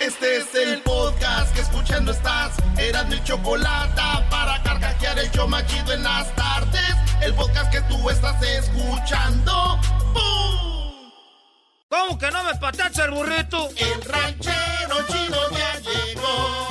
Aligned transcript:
Este 0.00 0.38
es 0.38 0.54
el 0.54 0.80
podcast 0.80 1.54
que 1.54 1.60
escuchando 1.60 2.12
estás. 2.12 2.56
Eran 2.78 3.10
mi 3.10 3.22
chocolate 3.22 4.00
para 4.30 4.62
carcajear 4.62 5.18
el 5.18 5.30
yo 5.30 5.46
machido 5.46 5.92
en 5.92 6.02
las 6.02 6.34
tardes. 6.34 6.94
El 7.20 7.34
podcast 7.34 7.70
que 7.70 7.82
tú 7.82 8.08
estás 8.08 8.42
escuchando. 8.42 9.78
¡Bum! 10.14 11.10
¿Cómo 11.90 12.18
que 12.18 12.30
no 12.30 12.42
me 12.44 12.54
patacha 12.54 13.04
el 13.04 13.10
burrito? 13.10 13.68
El 13.76 14.02
ranchero 14.02 15.06
chido 15.06 15.50
ya 15.50 15.78
llegó. 15.80 16.69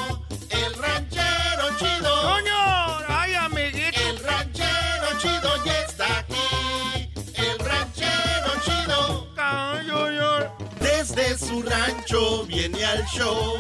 Su 11.59 11.69
rancho 11.69 12.45
viene 12.45 12.83
al 12.85 13.05
show 13.05 13.57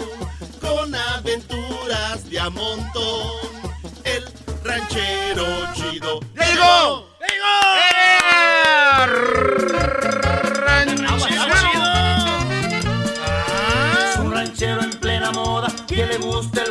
con 0.61 0.93
aventuras 0.95 2.29
de 2.29 2.39
a 2.39 2.49
montón. 2.49 3.31
El 4.03 4.23
ranchero 4.63 5.45
chido. 5.73 6.19
¡Ya 6.35 6.45
llegó! 6.47 7.09
¡Ya 11.29 11.78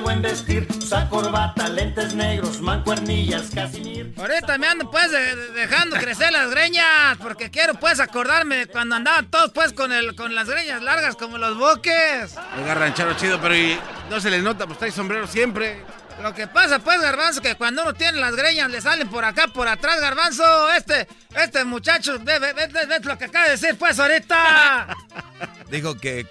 buen 0.09 0.23
vestir. 0.23 0.67
Usa 0.79 1.07
corbata, 1.11 1.69
lentes 1.69 2.15
negros, 2.15 2.63
mancuernillas, 2.63 3.51
casimir. 3.55 4.15
Ahorita 4.17 4.57
me 4.57 4.67
ando 4.67 4.91
pues 4.91 5.11
de- 5.11 5.37
de- 5.37 5.49
dejando 5.53 5.97
crecer 5.97 6.33
las 6.33 6.49
greñas 6.51 7.19
porque 7.19 7.51
quiero 7.51 7.75
pues 7.75 8.01
acordarme 8.01 8.57
de 8.57 8.67
cuando 8.69 8.97
andaban 8.97 9.31
todos 9.31 9.53
pues 9.53 9.75
con 9.75 9.93
el 9.93 10.17
con 10.17 10.35
las 10.35 10.49
greñas 10.49 10.81
largas 10.83 11.15
como 11.15 11.37
los 11.37 11.59
boques. 11.59 12.35
Oiga, 12.59 12.75
ranchero 12.75 13.13
chido, 13.19 13.39
pero 13.39 13.55
y 13.55 13.79
no 14.09 14.19
se 14.19 14.31
les 14.31 14.43
nota, 14.43 14.67
pues 14.67 14.79
trae 14.79 14.91
sombrero 14.93 15.27
siempre. 15.27 15.85
Lo 16.23 16.35
que 16.35 16.47
pasa 16.49 16.79
pues 16.79 16.99
garbanzo 17.03 17.43
que 17.43 17.55
cuando 17.57 17.83
uno 17.83 17.93
tiene 17.93 18.19
las 18.19 18.35
greñas 18.35 18.71
le 18.71 18.81
salen 18.81 19.09
por 19.09 19.27
acá 19.27 19.49
por 19.49 19.69
atrás 19.69 20.01
garbanzo. 20.01 20.73
Este 20.73 21.07
este 21.37 21.67
muchacho 21.67 22.19
ve, 22.21 22.39
ve- 22.39 22.55
ve- 22.55 22.67
ve- 22.69 22.87
ve 22.87 23.01
lo 23.01 23.19
que 23.19 23.27
acaba 23.27 23.45
de 23.45 23.51
decir 23.53 23.77
pues 23.79 23.99
ahorita. 24.01 24.87
Dijo 25.71 25.99
que 25.99 26.27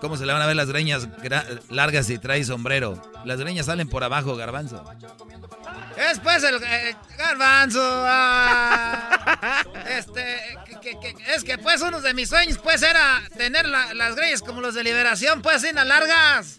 cómo 0.00 0.16
se 0.16 0.26
le 0.26 0.32
van 0.32 0.42
a 0.42 0.46
ver 0.46 0.56
las 0.56 0.68
greñas 0.68 1.06
largas 1.68 2.06
si 2.06 2.18
trae 2.18 2.44
sombrero. 2.44 3.00
Las 3.24 3.38
greñas 3.38 3.66
salen 3.66 3.88
por 3.88 4.02
abajo, 4.04 4.36
garbanzo. 4.36 4.84
Es 5.96 6.18
pues 6.20 6.42
el 6.44 6.58
garbanzo. 7.18 7.80
ah. 7.82 9.64
este, 9.88 10.58
que- 10.80 11.14
es 11.34 11.44
que 11.44 11.58
pues 11.58 11.80
uno 11.82 12.00
de 12.00 12.14
mis 12.14 12.28
sueños 12.28 12.58
pues 12.58 12.82
era 12.82 13.20
tener 13.36 13.68
la- 13.68 13.92
las 13.94 14.16
greñas 14.16 14.40
como 14.42 14.60
los 14.60 14.74
de 14.74 14.84
liberación, 14.84 15.42
pues 15.42 15.56
así 15.56 15.72
largas. 15.74 16.58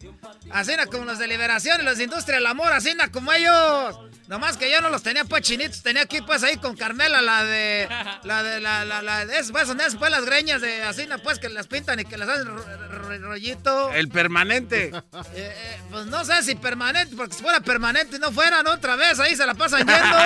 Así 0.52 0.74
como 0.92 1.06
los 1.06 1.18
de 1.20 1.28
liberación 1.28 1.82
y 1.82 1.84
los 1.84 1.98
de 1.98 2.04
industria 2.06 2.36
del 2.38 2.48
amor, 2.48 2.72
así 2.74 2.96
como 3.12 3.32
ellos. 3.34 4.00
Nomás 4.28 4.56
que 4.56 4.72
yo 4.72 4.80
no 4.80 4.90
los 4.90 5.04
tenía 5.04 5.26
pues 5.26 5.42
chinitos, 5.42 5.82
tenía 5.84 6.04
aquí 6.04 6.22
pues 6.22 6.42
ahí 6.44 6.56
con 6.56 6.78
Carmela 6.78 7.22
la 7.22 7.44
de 7.44 7.90
la 8.24 8.44
de 8.44 8.62
la 8.62 8.86
la 8.86 9.02
la 9.02 9.24
esas 9.24 9.52
pues 9.52 9.68
son 9.68 9.82
esas 9.82 9.98
pues 9.98 10.10
las 10.10 10.24
greñas 10.24 10.62
de 10.62 10.84
así 10.84 11.06
pues 11.22 11.38
que 11.38 11.50
las 11.50 11.68
pintan 11.68 12.00
y 12.00 12.06
que 12.06 12.18
las 12.18 12.30
hacen 12.30 12.48
rollito. 12.91 13.91
El 13.94 14.09
permanente. 14.09 14.91
Eh, 14.94 15.02
eh, 15.35 15.79
pues 15.90 16.06
no 16.07 16.24
sé 16.25 16.44
si 16.44 16.56
permanente, 16.56 17.16
porque 17.16 17.35
si 17.35 17.41
fuera 17.44 17.59
permanente 17.62 18.18
y 18.18 18.19
no 18.19 18.31
fueran 18.31 18.68
otra 18.68 18.96
vez, 18.96 19.19
ahí 19.19 19.35
se 19.35 19.46
la 19.46 19.53
pasan 19.53 19.79
yendo. 19.88 20.18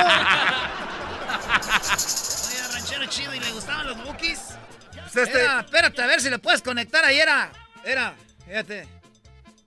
Oye, 2.48 2.68
ranchero 2.74 3.06
chido, 3.08 3.34
¿y 3.34 3.40
le 3.40 3.52
gustaban 3.52 3.88
los 3.88 4.04
bookies? 4.04 4.40
Pues 5.14 5.28
este- 5.28 5.42
Era, 5.42 5.62
espérate, 5.62 6.02
a 6.02 6.08
ver 6.08 6.22
si 6.22 6.30
le 6.30 6.40
puedes 6.40 6.62
conectar 6.62 7.04
ahí, 7.06 7.18
era, 7.20 7.52
era, 7.84 8.16
fíjate. 8.46 8.88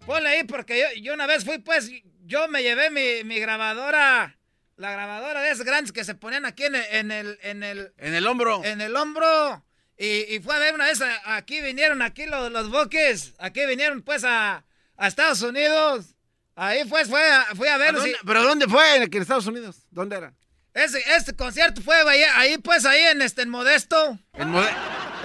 Ponle 0.06 0.28
ahí, 0.28 0.44
porque 0.44 0.78
yo, 0.78 0.86
yo 1.02 1.14
una 1.14 1.26
vez 1.26 1.44
fui, 1.44 1.58
pues, 1.58 1.90
yo 2.24 2.48
me 2.48 2.62
llevé 2.62 2.90
mi, 2.90 3.24
mi 3.24 3.38
grabadora, 3.40 4.36
la 4.76 4.92
grabadora 4.92 5.40
de 5.42 5.50
esas 5.50 5.64
grandes 5.66 5.92
que 5.92 6.04
se 6.04 6.14
ponían 6.14 6.44
aquí 6.46 6.64
en 6.64 6.74
el, 6.76 6.84
en 6.90 7.10
el, 7.10 7.38
en 7.42 7.62
el, 7.62 7.92
En 7.98 8.14
el 8.14 8.26
hombro. 8.26 8.62
en 8.64 8.80
el 8.80 8.94
hombro. 8.96 9.64
Y, 9.98 10.34
y 10.36 10.40
fue 10.40 10.54
a 10.54 10.58
ver 10.60 10.74
una 10.74 10.84
vez, 10.86 11.00
a- 11.00 11.36
aquí 11.36 11.60
vinieron, 11.60 12.02
aquí 12.02 12.26
los, 12.26 12.52
los 12.52 12.70
boques, 12.70 13.34
aquí 13.38 13.66
vinieron 13.66 14.02
pues 14.02 14.22
a, 14.24 14.64
a 14.96 15.06
Estados 15.08 15.42
Unidos. 15.42 16.14
Ahí 16.54 16.84
pues 16.84 17.08
fue 17.08 17.22
a, 17.30 17.46
fui 17.56 17.68
a 17.68 17.74
¿A 17.74 17.78
verlos. 17.78 18.02
dónde- 18.02 18.16
y- 18.22 18.26
¿Pero 18.26 18.42
dónde 18.44 18.66
fue? 18.68 19.02
Aquí 19.02 19.16
en 19.16 19.22
Estados 19.22 19.46
Unidos. 19.46 19.76
¿Dónde 19.90 20.16
era? 20.16 20.32
ese, 20.74 21.02
este 21.16 21.34
concierto 21.34 21.82
fue 21.82 21.96
ahí, 22.08 22.22
ahí, 22.36 22.58
pues 22.58 22.84
ahí 22.86 23.00
en 23.02 23.20
este 23.22 23.42
en 23.42 23.48
Modesto. 23.48 24.16
En 24.34 24.52
Mode- 24.52 24.70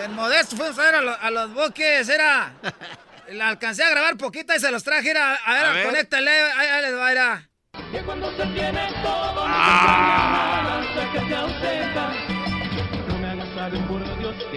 En 0.03 0.13
Modesto 0.13 0.55
fuimos 0.55 0.79
a 0.79 0.81
ver 0.83 0.95
a, 0.95 1.01
lo- 1.01 1.19
a 1.21 1.29
los 1.31 1.53
boques, 1.53 2.09
era... 2.09 2.53
La 3.29 3.47
alcancé 3.47 3.83
a 3.83 3.89
grabar 3.89 4.17
poquita 4.17 4.53
y 4.55 4.59
se 4.59 4.69
los 4.69 4.83
traje, 4.83 5.09
era, 5.11 5.35
a 5.35 5.53
ver, 5.53 5.65
A 5.65 5.71
ver. 5.71 5.85
conéctale, 5.85 6.29
ahí, 6.29 6.67
ahí 6.67 6.81
les 6.81 6.93
va, 6.95 7.11
era. 7.11 7.49
Que 7.91 8.01
cuando 8.03 8.29
se 8.35 8.45
tiene 8.47 8.89
todo, 9.01 9.33
no 9.35 9.43
Ah. 9.47 10.83
se 10.93 11.25
que 11.27 11.33
ausenta. 11.35 12.13
No 13.07 13.17
me 13.19 13.29
hagas 13.29 13.47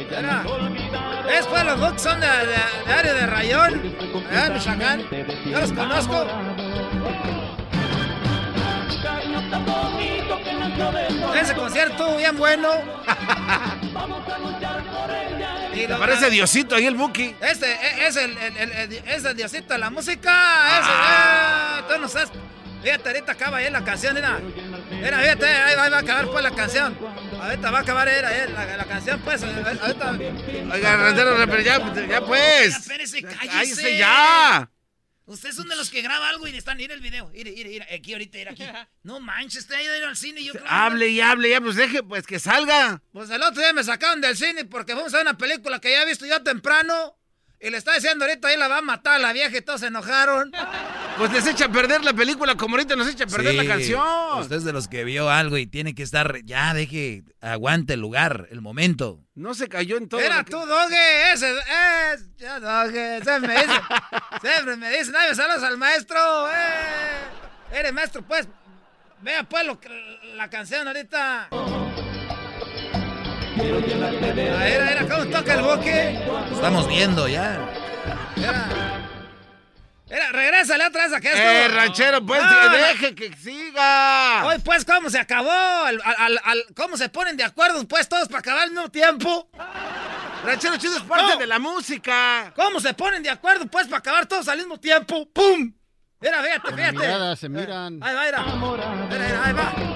olvidado. 0.04 1.22
Después 1.28 1.64
los 1.64 1.80
boques 1.80 2.02
son 2.02 2.20
de, 2.20 2.26
de, 2.26 2.46
de 2.86 2.92
área 2.92 3.12
de 3.14 3.26
Rayón, 3.26 3.82
Michoacán. 4.52 5.02
Yo 5.46 5.60
los 5.60 5.72
conozco. 5.72 6.26
Ese 11.40 11.54
concierto 11.54 12.16
bien 12.16 12.36
bueno. 12.36 12.68
Y 15.74 15.86
lo- 15.86 15.98
Parece 15.98 16.30
Diosito 16.30 16.74
ahí 16.74 16.86
el 16.86 16.94
Buki. 16.94 17.34
Este 17.38 17.70
e- 17.70 18.06
es 18.06 18.16
el, 18.16 18.36
el, 18.38 18.56
el- 18.56 18.72
el- 18.72 18.92
es 19.08 19.24
el 19.26 19.36
diosito 19.36 19.74
de 19.74 19.78
la 19.78 19.90
música. 19.90 20.78
Ese, 20.80 20.90
eh, 20.90 21.84
tú 21.94 22.00
no 22.00 22.08
sabes. 22.08 22.30
Fíjate, 22.82 23.08
ahorita 23.08 23.32
acaba 23.32 23.56
ahí 23.58 23.70
la 23.70 23.82
canción, 23.84 24.14
mira. 24.14 24.38
Mira, 24.90 25.18
fíjate, 25.20 25.46
ahí 25.46 25.74
va, 25.76 25.84
ahí 25.84 25.90
va 25.90 25.96
a 25.96 26.00
acabar 26.00 26.26
pues 26.26 26.42
la 26.42 26.50
canción. 26.54 26.96
Ahorita 27.40 27.70
va 27.70 27.78
a 27.78 27.82
acabar 27.82 28.08
eh, 28.08 28.18
eh, 28.18 28.48
la, 28.52 28.76
la 28.76 28.84
canción, 28.84 29.20
pues. 29.22 29.42
Ahorita. 29.42 30.10
Oiga, 30.72 30.96
ranchero, 30.96 31.36
pero 31.46 31.60
ya, 31.62 32.06
ya 32.06 32.20
pues. 32.24 32.70
Ya, 32.72 32.76
espérese, 32.78 33.22
cállese. 33.22 33.46
Cállese 33.48 33.96
ya. 33.98 34.70
Ustedes 35.28 35.56
son 35.56 35.68
de 35.68 35.74
los 35.74 35.90
que 35.90 36.02
graba 36.02 36.28
algo 36.28 36.46
y 36.46 36.56
están, 36.56 36.76
mira 36.76 36.94
el 36.94 37.00
video. 37.00 37.28
Mire, 37.30 37.50
mire, 37.50 37.68
mire, 37.68 37.86
aquí 37.92 38.12
ahorita, 38.12 38.38
mira 38.38 38.52
aquí. 38.52 38.64
No 39.02 39.18
manches, 39.18 39.62
está 39.62 39.76
ahí 39.76 39.86
al 39.88 40.16
cine 40.16 40.44
yo 40.44 40.52
creo 40.52 40.62
que- 40.62 40.70
Hable 40.70 41.08
y 41.08 41.20
hable, 41.20 41.50
ya, 41.50 41.60
pues 41.60 41.74
deje, 41.74 42.04
pues 42.04 42.24
que 42.28 42.38
salga. 42.38 43.02
Pues 43.12 43.28
el 43.30 43.42
otro 43.42 43.60
día 43.60 43.72
me 43.72 43.82
sacaron 43.82 44.20
del 44.20 44.36
cine 44.36 44.64
porque 44.66 44.92
fuimos 44.94 45.12
a 45.14 45.16
ver 45.16 45.26
una 45.26 45.36
película 45.36 45.80
que 45.80 45.90
ya 45.90 46.02
he 46.02 46.06
visto 46.06 46.26
yo 46.26 46.40
temprano. 46.44 47.16
Y 47.58 47.70
le 47.70 47.78
está 47.78 47.94
diciendo 47.94 48.24
ahorita 48.26 48.48
ahí 48.48 48.56
la 48.58 48.68
va 48.68 48.78
a 48.78 48.82
matar 48.82 49.14
a 49.14 49.18
la 49.18 49.32
vieja 49.32 49.56
y 49.56 49.62
todos 49.62 49.80
se 49.80 49.86
enojaron. 49.86 50.52
Pues 51.16 51.32
les 51.32 51.46
echa 51.46 51.64
a 51.64 51.68
perder 51.70 52.04
la 52.04 52.12
película 52.12 52.54
como 52.54 52.76
ahorita 52.76 52.96
nos 52.96 53.08
echa 53.08 53.24
a 53.24 53.26
perder 53.26 53.54
la 53.54 53.66
canción. 53.66 54.40
Usted 54.40 54.56
es 54.56 54.64
de 54.64 54.72
los 54.74 54.88
que 54.88 55.04
vio 55.04 55.30
algo 55.30 55.56
y 55.56 55.66
tiene 55.66 55.94
que 55.94 56.02
estar, 56.02 56.42
ya 56.44 56.74
deje, 56.74 57.24
aguante 57.40 57.94
el 57.94 58.00
lugar, 58.00 58.46
el 58.50 58.60
momento. 58.60 59.20
No 59.34 59.54
se 59.54 59.68
cayó 59.68 59.96
en 59.96 60.08
todo. 60.08 60.20
Era 60.20 60.44
que- 60.44 60.50
tú, 60.50 60.58
Doge, 60.58 61.32
ese 61.32 61.54
es. 62.12 62.28
Ya, 62.36 62.60
Doge, 62.60 63.22
siempre 63.22 63.48
me 63.48 63.54
dice. 63.62 63.80
siempre 64.42 64.76
me 64.76 64.90
dicen, 64.98 65.14
ay, 65.16 65.34
saludos 65.34 65.62
al 65.62 65.78
maestro. 65.78 66.50
Eh. 66.50 67.72
Eres 67.72 67.92
maestro, 67.94 68.22
pues. 68.22 68.46
Vea, 69.22 69.44
pues, 69.44 69.64
lo 69.66 69.80
que- 69.80 69.88
la 70.34 70.50
canción 70.50 70.86
ahorita. 70.86 71.48
Ah, 73.58 74.68
Era, 74.68 74.90
era, 74.92 75.08
¿cómo 75.08 75.26
toca 75.26 75.54
el 75.54 75.62
boque? 75.62 76.20
Estamos 76.52 76.88
viendo 76.88 77.26
ya. 77.28 77.58
Era. 78.36 78.68
Era, 80.08 80.30
regresa 80.30 80.66
salió 80.66 80.86
otra 80.88 81.04
vez 81.04 81.12
a 81.14 81.20
que 81.20 81.32
Eh, 81.34 81.68
ranchero, 81.68 82.24
pues, 82.24 82.40
No, 82.42 82.68
deje 82.70 83.14
que 83.14 83.32
siga. 83.36 84.44
Hoy, 84.46 84.58
pues, 84.64 84.84
¿cómo 84.84 85.10
se 85.10 85.18
acabó? 85.18 85.50
Al- 85.50 86.00
al- 86.18 86.40
al- 86.44 86.64
¿Cómo 86.76 86.96
se 86.96 87.08
ponen 87.08 87.36
de 87.36 87.42
acuerdo, 87.44 87.86
pues, 87.88 88.08
todos 88.08 88.28
para 88.28 88.38
acabar 88.40 88.62
al 88.64 88.70
mismo 88.70 88.88
tiempo? 88.90 89.48
Ranchero 90.44 90.76
chido 90.76 90.96
es 90.98 91.02
parte 91.02 91.32
No. 91.34 91.38
de 91.38 91.46
la 91.46 91.58
música. 91.58 92.52
¿Cómo 92.54 92.78
se 92.78 92.94
ponen 92.94 93.22
de 93.22 93.30
acuerdo, 93.30 93.66
pues, 93.66 93.86
para 93.86 93.98
acabar 93.98 94.26
todos 94.26 94.46
al 94.48 94.58
mismo 94.58 94.78
tiempo? 94.78 95.28
¡Pum! 95.32 95.72
Mira, 96.20 96.42
fíjate, 96.42 96.72
fíjate. 96.74 96.96
Miradas, 96.98 97.38
se 97.38 97.48
miran. 97.48 98.00
Ahí 98.02 98.14
va, 98.14 98.24
mira. 98.24 98.42
Mira, 98.42 99.26
mira, 99.26 99.44
ahí 99.44 99.52
va. 99.54 99.95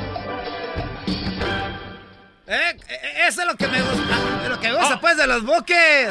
eh, 2.55 2.77
eso 3.27 3.41
es 3.41 3.47
lo 3.47 3.55
que 3.55 3.67
me 3.67 3.81
gusta, 3.81 4.49
lo 4.49 4.59
que 4.59 4.67
me 4.69 4.77
gusta 4.77 4.99
pues 4.99 5.17
de 5.17 5.27
los 5.27 5.43
buques. 5.43 6.09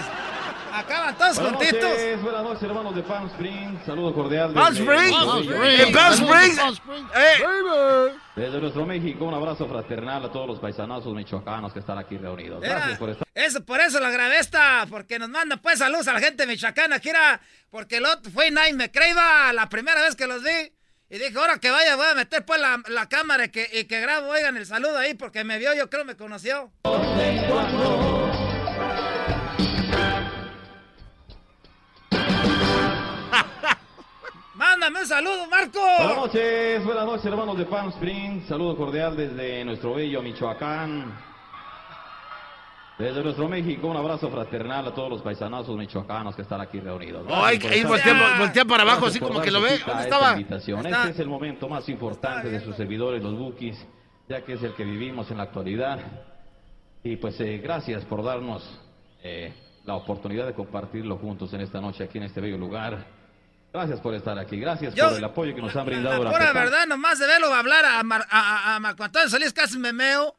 Acaban 0.73 1.19
todos 1.19 1.37
juntitos. 1.39 1.91
buenas 2.23 2.43
noches, 2.45 2.63
hermanos 2.63 2.95
de 2.95 3.03
Palm 3.03 3.27
Springs. 3.27 3.85
Saludo 3.85 4.15
cordial. 4.15 4.53
Palm 4.55 4.73
desde- 4.73 4.85
Springs. 4.85 5.17
Palm 5.17 5.43
Springs. 5.43 5.81
En 5.81 5.93
Palm 5.93 6.13
Springs. 6.15 6.59
Palm 6.59 6.75
Springs. 6.75 7.11
Eh, 7.17 8.15
Desde 8.37 8.61
nuestro 8.61 8.87
México, 8.87 9.25
un 9.25 9.35
abrazo 9.35 9.69
fraternal 9.69 10.25
a 10.25 10.33
todos 10.33 10.47
los 10.47 10.59
paisanazos 10.61 11.13
michoacanos 11.13 11.73
que 11.73 11.81
están 11.81 11.99
aquí 11.99 12.17
reunidos. 12.17 12.61
Gracias 12.61 12.99
por 12.99 13.11
estar. 13.11 13.27
Eso, 13.35 13.65
por 13.65 13.81
eso 13.81 13.99
la 13.99 14.11
grabé 14.11 14.39
esta, 14.39 14.87
porque 14.89 15.19
nos 15.19 15.29
manda 15.29 15.57
pues 15.57 15.81
saludos 15.81 16.07
a 16.09 16.13
la 16.13 16.21
gente 16.21 16.47
michoacana, 16.47 17.01
que 17.01 17.11
era, 17.11 17.41
porque 17.71 17.97
el 17.97 18.07
otro 18.07 18.31
fue 18.31 18.51
Nine 18.51 18.75
me 18.75 18.91
creíba 18.93 19.53
la 19.53 19.69
primera 19.69 20.01
vez 20.03 20.15
que 20.15 20.27
los 20.29 20.43
vi. 20.43 20.73
Y 21.13 21.19
dije, 21.19 21.37
ahora 21.37 21.59
que 21.59 21.73
vaya, 21.73 21.97
voy 21.97 22.07
a 22.07 22.15
meter 22.15 22.45
pues 22.47 22.61
la, 22.61 22.81
la 22.87 23.09
cámara 23.09 23.47
y 23.47 23.49
que, 23.49 23.69
y 23.73 23.83
que 23.87 24.01
grabo, 24.01 24.29
oigan 24.29 24.57
el 24.57 24.65
saludo 24.65 24.97
ahí, 24.97 25.15
porque 25.15 25.43
me 25.43 25.59
vio, 25.59 25.75
yo 25.75 25.91
creo 25.91 26.05
me 26.05 26.15
conoció. 26.15 26.71
Mándame 34.55 35.01
un 35.01 35.07
saludo, 35.07 35.49
Marco. 35.49 35.81
Buenas 35.81 36.17
noches, 36.17 36.85
buenas 36.85 37.05
noches, 37.07 37.27
hermanos 37.27 37.59
de 37.59 37.65
Palm 37.65 37.89
Springs. 37.89 38.47
Saludo 38.47 38.77
cordial 38.77 39.17
desde 39.17 39.65
nuestro 39.65 39.95
bello 39.95 40.23
Michoacán. 40.23 41.30
Desde 43.01 43.23
nuestro 43.23 43.49
México, 43.49 43.87
un 43.89 43.97
abrazo 43.97 44.31
fraternal 44.31 44.87
a 44.89 44.95
todos 44.95 45.09
los 45.09 45.23
paisanazos 45.23 45.77
michoacanos 45.77 46.37
que 46.37 46.43
están 46.43 46.61
aquí 46.61 46.81
reunidos. 46.81 47.25
Ahí, 47.33 47.59
por 47.59 47.71
ahí 47.73 47.83
voltea, 47.83 48.39
voltea 48.39 48.65
para 48.67 48.83
abajo, 48.83 49.07
así 49.07 49.19
como 49.19 49.41
que 49.41 49.51
lo 49.51 49.61
ve. 49.63 49.79
¿Dónde 49.79 50.03
esta 50.03 50.03
estaba? 50.03 50.39
Este 50.39 51.11
es 51.11 51.19
el 51.19 51.29
momento 51.29 51.69
más 51.69 51.89
importante 51.89 52.51
de 52.51 52.61
sus 52.61 52.77
servidores, 52.77 53.23
los 53.23 53.39
Bookies, 53.39 53.79
ya 54.29 54.43
que 54.45 54.53
es 54.53 54.63
el 54.63 54.75
que 54.75 54.85
vivimos 54.85 55.31
en 55.31 55.39
la 55.39 55.45
actualidad. 55.45 55.99
Y 57.03 57.17
pues 57.17 57.41
eh, 57.41 57.59
gracias 57.63 58.05
por 58.05 58.23
darnos 58.23 58.63
eh, 59.23 59.55
la 59.87 59.95
oportunidad 59.95 60.47
de 60.47 60.53
compartirlo 60.53 61.17
juntos 61.17 61.53
en 61.55 61.63
esta 61.63 61.81
noche 61.81 62.05
aquí 62.05 62.19
en 62.19 62.25
este 62.25 62.41
bello 62.43 62.59
lugar. 62.59 63.07
Gracias 63.73 63.99
por 64.01 64.15
estar 64.15 64.39
aquí, 64.39 64.59
gracias 64.61 64.95
Yo- 64.95 65.09
por 65.09 65.17
el 65.19 65.25
apoyo 65.25 65.55
que 65.55 65.63
nos 65.63 65.71
han 65.75 65.79
La 65.79 65.85
brindado. 65.85 66.19
pura 66.19 66.31
durante 66.33 66.53
tan- 66.53 66.65
verdad, 66.65 66.87
nomás 66.87 67.19
de 67.19 67.27
verlo 67.27 67.55
hablar 67.55 67.85
a, 67.87 68.03
Mar- 68.03 68.27
a, 68.29 68.73
a- 68.73 68.77
a 68.77 68.81
Marco 68.81 69.05
Antonio 69.05 69.29
Solís 69.31 69.53
casi 69.55 69.79
me 69.79 69.93
meo. 69.95 70.35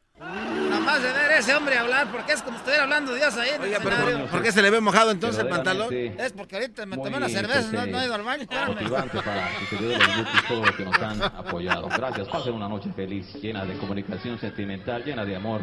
Nomás 0.82 1.00
de 1.00 1.12
ver 1.12 1.30
a 1.30 1.38
ese 1.38 1.54
hombre 1.54 1.78
hablar, 1.78 2.10
porque 2.10 2.32
es 2.32 2.42
como 2.42 2.56
si 2.56 2.58
estuviera 2.58 2.82
hablando 2.82 3.14
Dios 3.14 3.36
ahí 3.36 3.50
en 3.50 3.54
el 3.54 3.60
Oiga, 3.62 3.78
pero. 3.84 3.96
¿por, 4.18 4.30
por 4.30 4.42
qué 4.42 4.50
se 4.50 4.62
le 4.62 4.70
ve 4.70 4.80
mojado 4.80 5.12
entonces 5.12 5.40
el 5.40 5.48
pantalón? 5.48 5.88
Verdaderamente 5.90 6.26
Es 6.26 6.32
porque 6.32 6.56
ahorita 6.56 6.86
me 6.86 6.96
muy, 6.96 7.04
tomé 7.04 7.16
una 7.18 7.28
cerveza, 7.28 7.68
pues, 7.70 7.72
no, 7.72 7.86
no 7.86 8.00
he 8.00 8.04
ido 8.04 8.14
al 8.14 8.22
baño. 8.22 8.46
motivante 8.66 9.22
para 9.22 9.48
los 9.52 9.70
Bookies, 9.70 10.48
todo 10.48 10.66
lo 10.66 10.76
que 10.76 10.84
nos 10.84 10.98
han 10.98 11.22
apoyado. 11.22 11.88
Gracias, 11.88 12.28
pasen 12.28 12.54
una 12.54 12.68
noche 12.68 12.90
feliz, 12.96 13.32
llena 13.34 13.64
de 13.64 13.76
comunicación 13.78 14.40
sentimental, 14.40 15.04
llena 15.04 15.24
de 15.24 15.36
amor, 15.36 15.60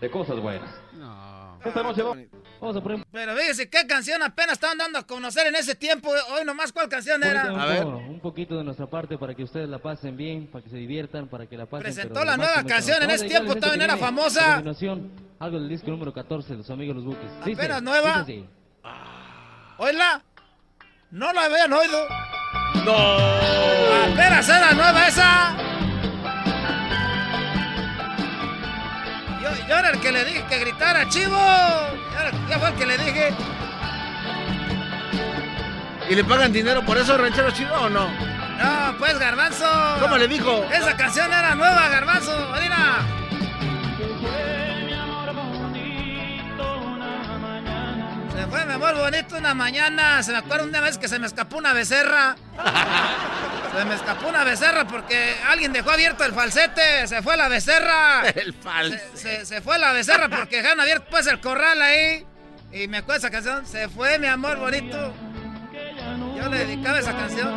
de 0.00 0.10
cosas 0.10 0.40
buenas. 0.40 0.68
No. 0.94 1.60
Esta 1.64 1.82
noche 1.84 2.02
vamos 2.02 2.26
vamos 2.60 2.76
a 2.76 2.80
poner 2.80 3.04
Pero 3.12 3.34
fíjese 3.36 3.68
qué 3.68 3.86
canción 3.86 4.22
apenas 4.22 4.52
estaban 4.54 4.78
dando 4.78 4.98
a 4.98 5.06
conocer 5.06 5.46
en 5.46 5.56
ese 5.56 5.74
tiempo. 5.74 6.10
Hoy 6.30 6.44
nomás 6.44 6.72
cuál 6.72 6.88
canción 6.88 7.22
era. 7.22 7.52
Un, 7.52 7.60
A 7.60 7.66
ver. 7.66 7.82
po- 7.82 7.88
un 7.96 8.20
poquito 8.20 8.56
de 8.58 8.64
nuestra 8.64 8.86
parte 8.86 9.18
para 9.18 9.34
que 9.34 9.42
ustedes 9.44 9.68
la 9.68 9.78
pasen 9.78 10.16
bien, 10.16 10.46
para 10.48 10.62
que 10.64 10.70
se 10.70 10.76
diviertan, 10.76 11.28
para 11.28 11.46
que 11.46 11.56
la 11.56 11.66
pasen. 11.66 11.84
Presentó 11.84 12.14
pero 12.14 12.26
la 12.26 12.36
nueva 12.36 12.64
canción, 12.64 13.02
en 13.02 13.10
ese 13.10 13.26
tiempo 13.28 13.54
también 13.56 13.82
era 13.82 13.96
famosa. 13.96 14.42
a 14.42 14.54
continuación, 14.54 15.10
algo 15.38 15.58
del 15.60 15.68
disco 15.68 15.90
número 15.90 16.12
14 16.12 16.52
de 16.52 16.56
los 16.58 16.70
amigos 16.70 16.96
los 16.96 17.04
Bookies. 17.04 17.30
Dice- 17.44 17.60
¿Apenas 17.62 17.82
nueva? 17.82 18.24
dice 18.24 18.44
así. 18.44 18.46
Oíla. 19.78 20.22
No 21.10 21.32
la 21.32 21.44
habían 21.44 21.72
oído. 21.72 22.06
No. 22.84 22.92
Apenas 24.12 24.48
era 24.48 24.72
nueva 24.72 25.06
esa. 25.08 25.56
Yo, 29.68 29.76
era 29.76 29.90
el 29.90 30.00
que 30.00 30.12
le 30.12 30.24
dije 30.24 30.44
que 30.48 30.58
gritara, 30.58 31.08
chivo. 31.08 31.38
Yo 32.48 32.58
fue 32.58 32.68
el 32.68 32.74
que 32.74 32.86
le 32.86 32.98
dije. 32.98 33.34
¿Y 36.08 36.14
le 36.14 36.24
pagan 36.24 36.52
dinero 36.52 36.84
por 36.84 36.96
eso, 36.98 37.16
ranchero 37.18 37.50
chido 37.50 37.74
o 37.74 37.88
no? 37.88 38.08
No, 38.08 38.98
pues, 38.98 39.18
Garbanzo. 39.18 39.66
¿Cómo 40.00 40.16
le 40.16 40.28
dijo? 40.28 40.64
Esa 40.72 40.96
canción 40.96 41.32
era 41.32 41.54
nueva, 41.54 41.88
Garbanzo. 41.88 42.32
Mira. 42.60 43.25
Se 48.36 48.46
fue 48.48 48.64
mi 48.66 48.72
amor 48.74 48.94
bonito 48.96 49.36
una 49.36 49.54
mañana. 49.54 50.22
Se 50.22 50.32
me 50.32 50.38
acuerda 50.38 50.64
una 50.64 50.80
vez 50.80 50.98
que 50.98 51.08
se 51.08 51.18
me 51.18 51.26
escapó 51.26 51.56
una 51.58 51.72
becerra. 51.72 52.36
Se 53.76 53.84
me 53.84 53.94
escapó 53.94 54.28
una 54.28 54.42
becerra 54.42 54.86
porque 54.86 55.36
alguien 55.46 55.70
dejó 55.70 55.90
abierto 55.90 56.24
el 56.24 56.32
falsete. 56.32 57.06
Se 57.06 57.20
fue 57.20 57.36
la 57.36 57.48
becerra. 57.48 58.26
El 58.34 58.54
falso. 58.54 58.96
Se, 59.14 59.40
se- 59.40 59.44
se 59.46 59.60
fue 59.60 59.78
la 59.78 59.92
becerra 59.92 60.30
porque 60.30 60.56
dejaron 60.56 60.80
abierto 60.80 61.06
pues 61.10 61.26
el 61.26 61.40
corral 61.40 61.82
ahí. 61.82 62.24
Y 62.72 62.88
me 62.88 62.98
acuerdo 62.98 63.18
esa 63.18 63.30
canción. 63.30 63.66
Se 63.66 63.88
fue 63.90 64.18
mi 64.18 64.28
amor 64.28 64.56
bonito. 64.58 65.12
Yo 66.38 66.48
le 66.48 66.58
dedicaba 66.58 66.98
esa 67.00 67.12
canción. 67.12 67.50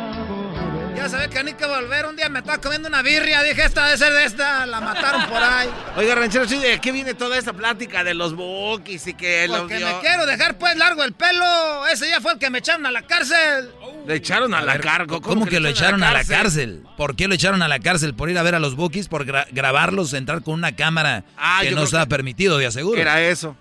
Ya 1.00 1.08
sabía 1.08 1.28
que 1.28 1.42
ni 1.42 1.54
que 1.54 1.64
volver. 1.64 2.04
Un 2.04 2.14
día 2.14 2.28
me 2.28 2.40
estaba 2.40 2.58
comiendo 2.58 2.86
una 2.86 3.00
birria. 3.00 3.42
Dije, 3.42 3.64
esta 3.64 3.86
debe 3.86 3.96
ser 3.96 4.12
de 4.12 4.24
esta. 4.26 4.66
La 4.66 4.82
mataron 4.82 5.24
por 5.30 5.42
ahí. 5.42 5.66
Oiga, 5.96 6.14
ranchero 6.14 6.44
¿de 6.44 6.78
qué 6.78 6.92
viene 6.92 7.14
toda 7.14 7.38
esta 7.38 7.54
plática 7.54 8.04
de 8.04 8.12
los 8.12 8.34
bookies 8.36 9.06
y 9.06 9.14
que 9.14 9.48
los 9.48 9.60
Porque 9.60 9.78
me 9.78 9.98
quiero 10.02 10.26
dejar 10.26 10.58
pues 10.58 10.76
largo 10.76 11.02
el 11.02 11.14
pelo. 11.14 11.86
Ese 11.86 12.06
ya 12.10 12.20
fue 12.20 12.32
el 12.32 12.38
que 12.38 12.50
me 12.50 12.58
echaron 12.58 12.84
a 12.84 12.90
la 12.90 13.00
cárcel. 13.00 13.70
Le 14.06 14.14
echaron 14.14 14.52
a, 14.52 14.60
la 14.60 14.78
cargo. 14.78 15.22
¿Cómo, 15.22 15.46
que, 15.46 15.58
lo 15.58 15.70
echaron 15.70 16.02
a 16.02 16.12
la 16.12 16.22
cárcel? 16.22 16.84
¿Por 16.98 17.16
qué 17.16 17.28
lo 17.28 17.34
echaron 17.34 17.62
a 17.62 17.68
la 17.68 17.78
cárcel? 17.78 18.12
¿Por 18.14 18.28
ir 18.28 18.36
a 18.36 18.42
ver 18.42 18.54
a 18.54 18.58
los 18.58 18.76
bookies? 18.76 19.08
¿Por 19.08 19.24
gra- 19.24 19.46
grabarlos, 19.52 20.12
entrar 20.12 20.42
con 20.42 20.52
una 20.52 20.76
cámara 20.76 21.24
Ah, 21.38 21.60
que 21.62 21.70
no 21.70 21.84
estaba 21.84 22.04
que 22.04 22.10
permitido, 22.10 22.58
de 22.58 22.66
aseguro? 22.66 23.00
Era 23.00 23.22
eso. 23.22 23.56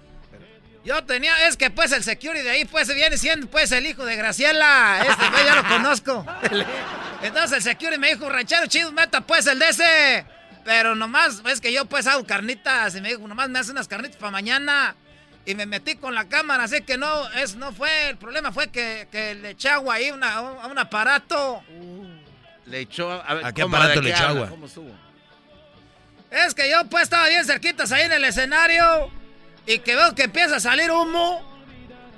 Yo 0.86 1.03
tenía, 1.03 1.48
es 1.48 1.57
que 1.57 1.69
pues 1.69 1.91
el 1.91 2.03
security 2.03 2.41
de 2.43 2.50
ahí 2.51 2.65
pues 2.65 2.93
viene 2.93 3.17
siendo 3.17 3.48
pues 3.48 3.71
el 3.71 3.86
hijo 3.86 4.05
de 4.05 4.15
Graciela. 4.15 5.03
Este 5.07 5.29
güey 5.29 5.45
ya 5.45 5.55
lo 5.55 5.63
conozco. 5.67 6.25
Entonces 7.21 7.57
el 7.57 7.63
security 7.63 8.00
me 8.00 8.13
dijo, 8.13 8.29
ranchero 8.29 8.65
chido, 8.67 8.91
meta 8.91 9.21
pues 9.21 9.45
el 9.48 9.59
de 9.59 9.69
ese. 9.69 10.25
Pero 10.63 10.95
nomás, 10.95 11.41
es 11.48 11.59
que 11.62 11.74
yo 11.74 11.86
pues 11.86 12.07
hago 12.07 12.25
carnitas. 12.25 12.95
Y 12.95 13.01
me 13.01 13.09
dijo, 13.09 13.27
nomás 13.27 13.50
me 13.50 13.59
hace 13.59 13.71
unas 13.71 13.88
carnitas 13.88 14.17
para 14.17 14.31
mañana. 14.31 14.95
Y 15.45 15.55
me 15.55 15.65
metí 15.65 15.95
con 15.95 16.13
la 16.13 16.27
cámara, 16.29 16.65
así 16.65 16.81
que 16.81 16.98
no, 16.98 17.27
es, 17.31 17.55
no 17.55 17.71
fue, 17.74 18.09
el 18.09 18.17
problema 18.17 18.51
fue 18.51 18.67
que, 18.69 19.07
que 19.12 19.33
le 19.36 19.51
eché 19.51 19.69
agua 19.69 19.95
ahí 19.95 20.12
una- 20.12 20.33
a 20.36 20.67
un 20.67 20.77
aparato. 20.77 21.63
Le 22.65 22.79
echó. 22.81 23.12
A, 23.12 23.33
ver, 23.33 23.45
¿A 23.45 23.51
qué 23.51 23.63
¿cómo? 23.63 23.75
aparato 23.75 24.00
¿De 24.01 24.07
le 24.09 24.13
echó 24.13 24.27
agua? 24.27 24.50
Es 26.29 26.53
que 26.53 26.69
yo 26.69 26.86
pues 26.86 27.03
estaba 27.03 27.27
bien 27.27 27.43
cerquitas 27.45 27.91
ahí 27.91 28.03
en 28.03 28.12
el 28.12 28.24
escenario 28.25 29.12
y 29.66 29.80
que 29.80 29.96
veo 29.96 30.16
que 30.16 30.24
empieza 30.24 30.58
a 30.58 30.60
salir 30.60 30.92
humo, 30.92 31.42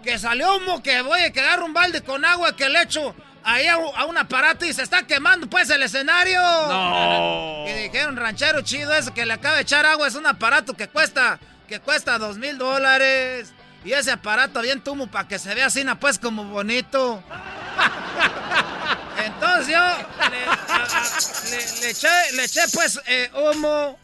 que 0.03 0.17
salió 0.17 0.55
humo, 0.57 0.81
que 0.81 1.01
voy 1.01 1.21
a 1.21 1.31
quedar 1.31 1.61
un 1.63 1.73
balde 1.73 2.01
con 2.01 2.23
agua 2.25 2.55
que 2.55 2.69
le 2.69 2.81
echo 2.83 3.13
ahí 3.43 3.67
a, 3.67 3.77
un- 3.77 3.95
a 3.95 4.05
un 4.05 4.17
aparato 4.17 4.65
y 4.65 4.73
se 4.73 4.83
está 4.83 5.03
quemando 5.03 5.47
pues 5.49 5.69
el 5.69 5.83
escenario. 5.83 6.41
No. 6.41 7.65
Y 7.67 7.73
dijeron, 7.73 8.17
ranchero 8.17 8.61
chido, 8.61 8.93
eso 8.93 9.13
que 9.13 9.25
le 9.25 9.33
acaba 9.33 9.55
de 9.55 9.61
echar 9.61 9.85
agua 9.85 10.07
es 10.07 10.15
un 10.15 10.25
aparato 10.25 10.73
que 10.75 10.87
cuesta, 10.87 11.39
que 11.67 11.79
cuesta 11.79 12.17
dos 12.17 12.37
mil 12.37 12.57
dólares. 12.57 13.53
Y 13.85 13.93
ese 13.93 14.11
aparato 14.11 14.61
bien 14.61 14.81
humo 14.85 15.07
para 15.07 15.27
que 15.27 15.39
se 15.39 15.53
vea 15.55 15.67
así, 15.67 15.83
pues 15.99 16.19
como 16.19 16.43
bonito. 16.45 17.23
Entonces 19.25 19.67
yo 19.67 19.79
le, 19.79 20.45
a- 20.45 20.53
a- 20.53 21.49
le- 21.49 21.81
le 21.81 21.89
eché, 21.91 22.07
le 22.33 22.43
eché, 22.45 22.61
pues 22.73 22.99
eh, 23.05 23.29
humo, 23.35 23.97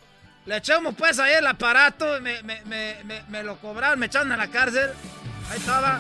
le 0.48 0.58
eché 0.58 0.76
humo 0.76 0.94
pues 0.94 1.20
ahí 1.20 1.34
el 1.34 1.46
aparato, 1.46 2.20
me, 2.22 2.42
me- 2.42 2.64
me- 2.66 3.24
me- 3.28 3.44
lo 3.44 3.58
cobraron, 3.58 4.00
me 4.00 4.08
echaron 4.08 4.32
a 4.32 4.38
la 4.38 4.48
cárcel. 4.48 4.90
Ahí 5.52 5.58
estaba. 5.60 6.00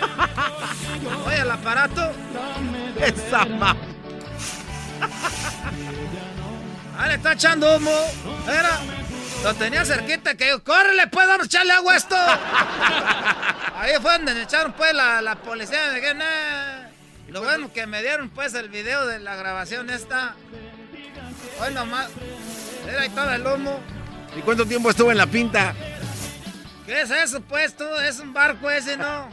Voy 1.24 1.34
al 1.34 1.50
aparato. 1.50 2.12
Esa 2.98 3.44
ma... 3.44 3.76
Ah, 6.98 7.06
le 7.08 7.14
está 7.14 7.32
echando 7.32 7.76
humo. 7.76 7.90
Era. 8.48 8.78
Lo 9.42 9.54
tenía 9.54 9.84
cerquita 9.84 10.34
que 10.36 10.48
yo, 10.48 10.62
córrele, 10.62 11.06
pues, 11.06 11.26
vamos 11.26 11.44
a 11.44 11.46
echarle 11.46 11.72
agua 11.72 11.94
a 11.94 11.96
esto. 11.96 12.16
Ahí 13.76 13.92
fue 14.02 14.12
donde 14.12 14.34
me 14.34 14.42
echaron, 14.42 14.72
pues, 14.74 14.92
la, 14.92 15.22
la 15.22 15.36
policía. 15.36 15.78
Me 15.92 16.00
dije, 16.00 16.14
nah. 16.14 16.88
Lo 17.28 17.42
bueno 17.42 17.72
que 17.72 17.86
me 17.86 18.02
dieron, 18.02 18.28
pues, 18.30 18.52
el 18.54 18.68
video 18.68 19.06
de 19.06 19.18
la 19.18 19.36
grabación 19.36 19.88
esta. 19.88 20.34
Hoy 21.60 21.72
nomás. 21.72 22.08
Era 22.90 23.02
ahí 23.02 23.08
todo 23.10 23.32
el 23.32 23.46
humo. 23.46 23.80
¿Y 24.36 24.40
cuánto 24.40 24.66
tiempo 24.66 24.90
estuvo 24.90 25.10
en 25.12 25.18
la 25.18 25.26
pinta? 25.26 25.74
¿Qué 26.86 27.02
es 27.02 27.10
eso, 27.10 27.40
pues? 27.40 27.76
Tú, 27.76 27.84
es 28.06 28.18
un 28.18 28.32
barco 28.32 28.68
ese, 28.68 28.96
¿no? 28.96 29.28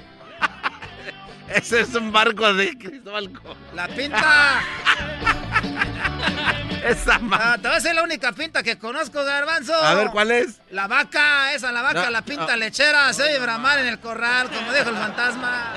Ese 1.50 1.82
es 1.82 1.96
un 1.96 2.12
barco 2.12 2.54
de 2.54 2.78
Cristóbal 2.78 3.32
Colón. 3.32 3.58
La 3.74 3.88
pinta. 3.88 4.62
Esa 6.86 7.20
ma... 7.20 7.38
Ah, 7.54 7.56
te 7.56 7.64
voy 7.68 7.72
a 7.72 7.76
decir 7.76 7.94
la 7.96 8.04
única 8.04 8.32
pinta 8.32 8.64
que 8.64 8.78
conozco, 8.78 9.24
Garbanzo. 9.24 9.74
A 9.74 9.94
ver, 9.96 10.10
¿cuál 10.12 10.32
es? 10.32 10.60
La 10.72 10.88
vaca, 10.88 11.54
esa, 11.54 11.72
la 11.72 11.82
vaca, 11.82 12.06
No, 12.06 12.10
la 12.12 12.22
pinta 12.22 12.48
no. 12.52 12.56
lechera, 12.58 13.12
se 13.14 13.24
oye 13.24 13.40
bramar 13.40 13.80
en 13.80 13.88
el 13.88 14.00
corral, 14.00 14.50
como 14.50 14.72
dijo 14.74 14.90
el 14.90 14.96
fantasma. 14.98 15.74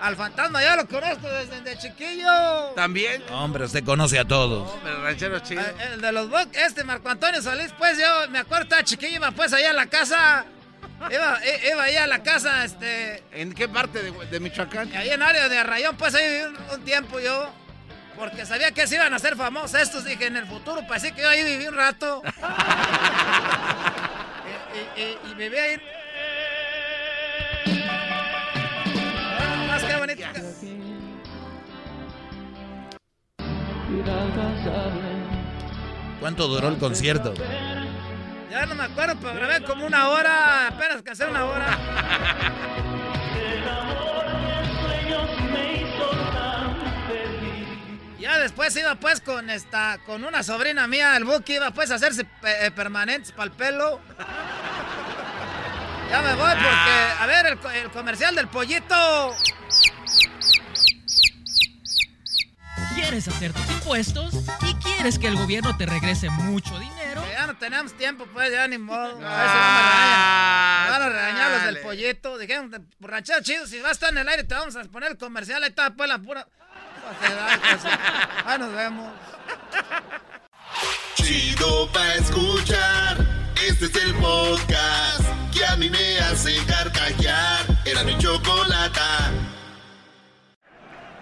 Al 0.00 0.14
fantasma 0.16 0.62
ya 0.62 0.76
lo 0.76 0.86
conozco 0.86 1.26
desde, 1.28 1.60
desde 1.62 1.78
chiquillo. 1.78 2.28
¿También? 2.76 3.22
Hombre, 3.30 3.64
usted 3.64 3.82
conoce 3.84 4.18
a 4.18 4.24
todos. 4.24 4.70
Hombre, 4.72 4.94
ranchero 5.02 5.38
chido. 5.40 5.62
Eh, 5.62 5.74
El 5.94 6.00
de 6.00 6.12
los 6.12 6.28
Buc, 6.28 6.54
este 6.54 6.84
Marco 6.84 7.08
Antonio 7.08 7.40
Solís, 7.42 7.72
pues 7.78 7.98
yo 7.98 8.28
me 8.30 8.38
acuerdo, 8.38 8.64
estaba 8.64 8.84
chiquillo, 8.84 9.16
iba 9.16 9.30
pues 9.32 9.52
allá 9.52 9.70
a 9.70 9.74
la 9.74 9.86
casa. 9.86 10.44
Iba, 11.10 11.38
iba 11.70 11.82
allá 11.82 12.04
a 12.04 12.06
la 12.06 12.22
casa, 12.22 12.64
este. 12.64 13.22
¿En 13.32 13.52
qué 13.54 13.68
parte 13.68 14.02
de, 14.02 14.12
de 14.26 14.40
Michoacán? 14.40 14.94
Ahí 14.96 15.10
en 15.10 15.22
área 15.22 15.48
de 15.48 15.58
Arrayón, 15.58 15.94
pues 15.96 16.14
ahí 16.14 16.26
viví 16.26 16.44
un, 16.44 16.56
un 16.74 16.84
tiempo 16.84 17.18
yo. 17.20 17.50
Porque 18.16 18.46
sabía 18.46 18.70
que 18.72 18.86
se 18.86 18.94
iban 18.96 19.12
a 19.12 19.16
hacer 19.16 19.36
famosos 19.36 19.80
estos. 19.80 20.04
Dije, 20.04 20.26
en 20.26 20.36
el 20.36 20.46
futuro, 20.46 20.82
pues 20.86 21.02
sí 21.02 21.12
que 21.12 21.22
yo 21.22 21.28
ahí 21.28 21.42
viví 21.44 21.66
un 21.66 21.74
rato. 21.76 22.22
y, 24.96 25.00
y- 25.00 25.04
y- 25.04 25.18
y 25.30 25.34
viví 25.34 25.56
ahí. 25.56 25.80
Ah, 29.38 29.64
Más 29.68 29.84
que 29.84 29.96
bonito. 29.96 30.22
¿Cuánto 36.20 36.48
duró 36.48 36.68
el 36.68 36.78
concierto? 36.78 37.34
Ya 38.50 38.66
no 38.66 38.74
me 38.74 38.84
acuerdo, 38.84 39.16
pero 39.20 39.34
grabé 39.34 39.62
como 39.64 39.86
una 39.86 40.08
hora. 40.08 40.68
Apenas 40.68 41.02
que 41.02 41.10
hacer 41.10 41.28
una 41.28 41.44
hora. 41.44 41.78
Ya 48.26 48.38
después 48.40 48.74
iba 48.76 48.94
pues 48.96 49.20
con 49.20 49.50
esta, 49.50 49.98
con 50.04 50.24
una 50.24 50.42
sobrina 50.42 50.88
mía, 50.88 51.16
el 51.16 51.24
Buki 51.24 51.54
iba 51.54 51.70
pues 51.70 51.92
a 51.92 51.94
hacerse 51.94 52.24
pe- 52.24 52.66
eh, 52.66 52.70
permanentes 52.72 53.30
para 53.30 53.44
el 53.44 53.52
pelo. 53.52 54.00
Ya 56.10 56.22
me 56.22 56.34
voy 56.34 56.50
porque, 56.50 57.20
a 57.20 57.26
ver, 57.26 57.46
el, 57.46 57.58
co- 57.60 57.70
el 57.70 57.88
comercial 57.90 58.34
del 58.34 58.48
pollito. 58.48 59.34
¿Quieres 62.94 63.28
hacer 63.28 63.52
tus 63.52 63.70
impuestos 63.70 64.34
y 64.62 64.74
quieres 64.76 65.18
que 65.18 65.28
el 65.28 65.36
gobierno 65.36 65.76
te 65.76 65.86
regrese 65.86 66.28
mucho 66.30 66.78
dinero? 66.78 67.22
Que 67.24 67.30
ya 67.32 67.46
no 67.46 67.56
tenemos 67.58 67.92
tiempo, 67.96 68.26
pues 68.32 68.50
ya 68.50 68.66
ni 68.66 68.78
modo. 68.78 69.18
A 69.24 69.36
ver 69.38 69.48
si 69.50 69.56
no 69.56 69.70
me 69.70 69.80
regañan. 69.82 70.84
Me 70.84 70.90
van 70.90 71.02
a 71.02 71.08
regañar 71.10 71.50
los 71.52 71.64
del 71.64 71.78
pollito. 71.80 72.38
Dijeron, 72.38 72.88
ranchero 73.00 73.40
chido, 73.42 73.66
si 73.66 73.78
vas 73.80 73.90
a 73.90 73.92
estar 73.92 74.10
en 74.10 74.18
el 74.18 74.28
aire 74.28 74.44
te 74.44 74.54
vamos 74.54 74.74
a 74.76 74.82
poner 74.84 75.12
el 75.12 75.18
comercial. 75.18 75.62
Ahí 75.62 75.68
está 75.68 75.90
pues 75.90 76.08
la 76.08 76.18
pura... 76.18 76.46
Ahí 78.44 78.58
nos 78.58 78.72
vemos. 78.72 79.12
Chido 81.14 81.90
pa' 81.92 82.14
escuchar. 82.14 83.16
Este 83.66 83.86
es 83.86 83.96
el 83.96 84.14
podcast 84.14 85.24
que 85.52 85.64
a 85.64 85.76
mí 85.76 85.88
me 85.90 86.18
hace 86.20 86.54
carcajear. 86.66 87.66
Era 87.84 88.04
mi 88.04 88.16
chocolata. 88.18 89.30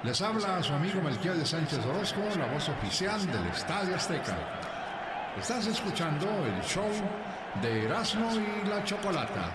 Les 0.03 0.21
habla 0.21 0.63
su 0.63 0.73
amigo 0.75 1.01
Melquiades 1.01 1.49
Sánchez 1.49 1.79
Orozco, 1.87 2.21
la 2.37 2.47
voz 2.47 2.69
oficial 2.69 3.27
del 3.27 3.47
Estadio 3.47 3.97
Azteca. 3.97 4.37
Estás 5.39 5.67
escuchando 5.67 6.27
el 6.47 6.63
show 6.63 6.91
de 7.63 7.85
Erasmo 7.87 8.31
y 8.35 8.69
la 8.69 8.85
Chocolata. 8.85 9.51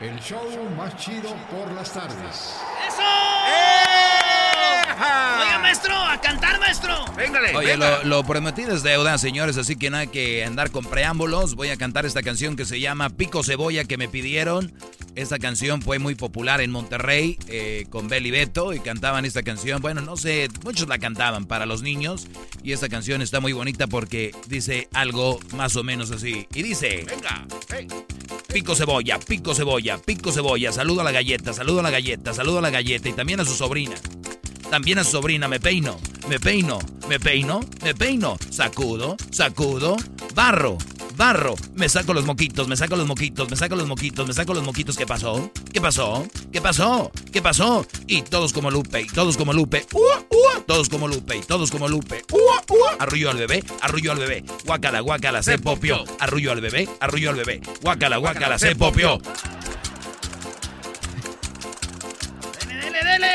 El 0.00 0.18
show 0.20 0.48
más 0.76 0.94
chido 0.96 1.34
por 1.50 1.72
las 1.72 1.92
tardes. 1.92 2.60
¡Eso! 2.86 4.25
Oiga, 4.96 5.58
maestro, 5.60 5.94
a 5.94 6.20
cantar, 6.20 6.58
maestro. 6.58 7.04
Véngale, 7.16 7.54
Oye, 7.54 7.72
venga. 7.72 7.98
lo, 8.02 8.04
lo 8.04 8.24
prometido 8.24 8.74
es 8.74 8.82
deuda, 8.82 9.18
señores, 9.18 9.58
así 9.58 9.76
que 9.76 9.90
nada 9.90 10.06
que 10.06 10.44
andar 10.44 10.70
con 10.70 10.84
preámbulos. 10.86 11.54
Voy 11.54 11.68
a 11.68 11.76
cantar 11.76 12.06
esta 12.06 12.22
canción 12.22 12.56
que 12.56 12.64
se 12.64 12.80
llama 12.80 13.10
Pico 13.10 13.42
Cebolla 13.44 13.84
que 13.84 13.98
me 13.98 14.08
pidieron. 14.08 14.72
Esta 15.14 15.38
canción 15.38 15.82
fue 15.82 15.98
muy 15.98 16.14
popular 16.14 16.60
en 16.60 16.70
Monterrey 16.70 17.38
eh, 17.48 17.86
con 17.90 18.08
Beli 18.08 18.30
Beto 18.30 18.72
y 18.72 18.80
cantaban 18.80 19.24
esta 19.24 19.42
canción. 19.42 19.82
Bueno, 19.82 20.00
no 20.00 20.16
sé, 20.16 20.48
muchos 20.64 20.88
la 20.88 20.98
cantaban 20.98 21.44
para 21.46 21.66
los 21.66 21.82
niños 21.82 22.26
y 22.62 22.72
esta 22.72 22.88
canción 22.88 23.22
está 23.22 23.40
muy 23.40 23.52
bonita 23.52 23.86
porque 23.86 24.32
dice 24.46 24.88
algo 24.92 25.38
más 25.54 25.76
o 25.76 25.84
menos 25.84 26.10
así. 26.10 26.46
Y 26.54 26.62
dice... 26.62 27.04
Venga. 27.06 27.46
Hey. 27.70 27.86
Pico 28.52 28.74
cebolla, 28.74 29.18
pico 29.18 29.54
cebolla, 29.54 29.98
pico 29.98 30.32
cebolla. 30.32 30.72
Saludo 30.72 31.02
a 31.02 31.04
la 31.04 31.12
galleta, 31.12 31.52
saludo 31.52 31.80
a 31.80 31.82
la 31.82 31.90
galleta, 31.90 32.32
saludo 32.32 32.58
a 32.60 32.62
la 32.62 32.70
galleta 32.70 33.08
y 33.08 33.12
también 33.12 33.40
a 33.40 33.44
su 33.44 33.54
sobrina. 33.54 33.96
También 34.70 34.98
a 34.98 35.04
su 35.04 35.12
sobrina 35.12 35.48
me 35.48 35.60
peino, 35.60 35.98
me 36.28 36.40
peino, 36.40 36.78
me 37.08 37.20
peino, 37.20 37.60
me 37.82 37.94
peino. 37.94 38.36
Sacudo, 38.50 39.16
sacudo, 39.30 39.96
barro, 40.34 40.76
barro. 41.16 41.54
Me 41.74 41.88
saco 41.88 42.12
los 42.12 42.24
moquitos, 42.24 42.68
me 42.68 42.76
saco 42.76 42.96
los 42.96 43.06
moquitos, 43.06 43.48
me 43.48 43.56
saco 43.56 43.76
los 43.76 43.86
moquitos, 43.86 44.26
me 44.26 44.34
saco 44.34 44.54
los 44.54 44.64
moquitos. 44.64 44.96
¿Qué 44.96 45.06
pasó? 45.06 45.50
¿Qué 45.72 45.80
pasó? 45.80 46.26
¿Qué 46.52 46.60
pasó? 46.60 47.10
¿Qué 47.32 47.40
pasó? 47.42 47.86
Y 48.06 48.22
todos 48.22 48.52
como 48.52 48.70
Lupe, 48.70 49.02
y 49.02 49.06
todos 49.06 49.36
como 49.36 49.52
Lupe. 49.52 49.86
¡Ua, 49.92 50.24
ua! 50.30 50.62
Todos 50.66 50.88
como 50.88 51.06
Lupe, 51.06 51.36
y 51.36 51.40
todos 51.40 51.70
como 51.70 51.88
Lupe. 51.88 52.24
¡Ua, 52.32 52.62
ua! 52.68 52.96
Arrulló 52.98 53.30
al 53.30 53.38
bebé, 53.38 53.62
arrulló 53.80 54.12
al 54.12 54.18
bebé. 54.18 54.44
Guácala, 54.64 55.00
guácala, 55.00 55.42
se 55.42 55.58
popió. 55.58 56.04
Arrulló 56.18 56.52
al 56.52 56.60
bebé, 56.60 56.88
arrulló 57.00 57.30
al 57.30 57.36
bebé. 57.36 57.60
Guácala, 57.82 58.16
guácala, 58.16 58.58
se 58.58 58.74
popió. 58.74 59.20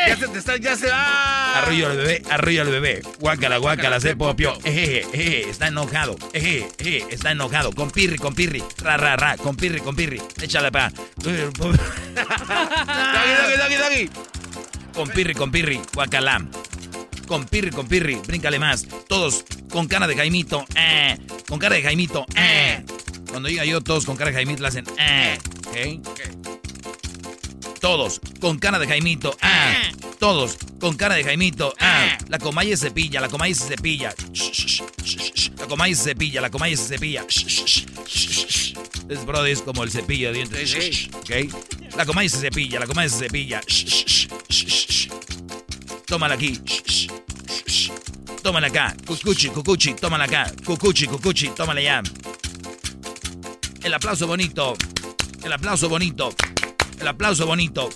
Ya 0.07 0.17
se 0.17 0.27
te 0.27 0.39
está, 0.39 0.57
ya 0.57 0.75
se 0.75 0.87
va. 0.87 1.59
Arrullo 1.59 1.89
al 1.89 1.97
bebé, 1.97 2.23
arrullo 2.29 2.61
al 2.61 2.69
bebé. 2.69 3.01
Guácala, 3.19 3.57
guácala, 3.57 3.99
se 3.99 4.15
popió. 4.15 4.57
Eje, 4.63 5.05
eje, 5.13 5.49
está 5.49 5.67
enojado. 5.67 6.15
Eje, 6.33 6.67
eje, 6.77 7.05
está 7.09 7.31
enojado. 7.31 7.71
Con 7.71 7.91
pirri, 7.91 8.17
con 8.17 8.33
pirri. 8.33 8.63
Ra, 8.79 8.97
ra, 8.97 9.15
ra. 9.15 9.37
Con 9.37 9.55
pirri, 9.55 9.79
con 9.79 9.95
pirri. 9.95 10.21
Échale 10.41 10.71
pa. 10.71 10.91
Doggy, 11.17 11.37
doggy, 11.53 11.77
doggy, 13.57 13.75
doggy. 13.75 14.09
Con 14.93 15.09
pirri, 15.09 15.33
con 15.33 15.51
pirri. 15.51 15.81
Guacala. 15.93 16.45
Con 17.27 17.45
pirri, 17.45 17.71
con 17.71 17.87
pirri. 17.87 18.15
Bríncale 18.15 18.59
más. 18.59 18.87
Todos 19.07 19.45
con 19.71 19.87
cara 19.87 20.07
de 20.07 20.15
Jaimito. 20.15 20.65
Eh. 20.75 21.17
Con 21.47 21.59
cara 21.59 21.75
de 21.75 21.83
Jaimito. 21.83 22.25
Eh. 22.35 22.83
Cuando 23.29 23.49
diga 23.49 23.65
yo 23.65 23.81
todos 23.81 24.05
con 24.05 24.17
cara 24.17 24.31
de 24.31 24.35
Jaimito, 24.35 24.61
le 24.61 24.67
hacen 24.67 24.85
eh. 24.97 25.37
Todos 27.79 28.21
con 28.41 28.57
cara 28.57 28.79
de 28.79 28.87
Jaimito. 28.87 29.37
Ah. 29.41 29.91
Todos 30.19 30.57
con 30.79 30.97
cara 30.97 31.15
de 31.15 31.23
Jaimito. 31.23 31.73
Ah. 31.79 32.17
La 32.27 32.39
comaya 32.39 32.75
se 32.75 32.87
cepilla, 32.87 33.21
la 33.21 33.29
comaya 33.29 33.55
se 33.55 33.67
cepilla. 33.67 34.13
La 35.57 35.67
comaya 35.67 35.95
se 35.95 36.03
cepilla, 36.03 36.41
la 36.41 36.49
comaya 36.49 36.75
se 36.75 36.87
cepilla. 36.87 37.25
Es 39.07 39.19
es 39.47 39.61
como 39.61 39.83
el 39.83 39.91
cepillo 39.91 40.29
de 40.29 40.33
dientes. 40.33 40.69
Sí, 40.69 40.91
sí. 40.91 41.11
¿Ok? 41.13 41.29
La 41.95 42.05
comaya 42.05 42.27
se 42.27 42.39
cepilla, 42.39 42.79
la 42.79 42.87
comaya 42.87 43.07
se 43.07 43.19
cepilla. 43.19 43.61
Tómala 46.07 46.33
aquí. 46.33 46.59
Tómala 48.41 48.67
acá. 48.67 48.95
Cucuchi, 49.05 49.49
cucuchi, 49.49 49.93
tómala 49.93 50.23
acá. 50.23 50.51
Cucuchi, 50.65 51.05
cucuchi, 51.05 51.49
tómala 51.49 51.81
ya. 51.81 52.01
El 53.83 53.93
aplauso 53.93 54.25
bonito. 54.25 54.75
El 55.43 55.53
aplauso 55.53 55.87
bonito. 55.87 56.33
El 56.99 57.07
aplauso 57.07 57.45
bonito. 57.45 57.89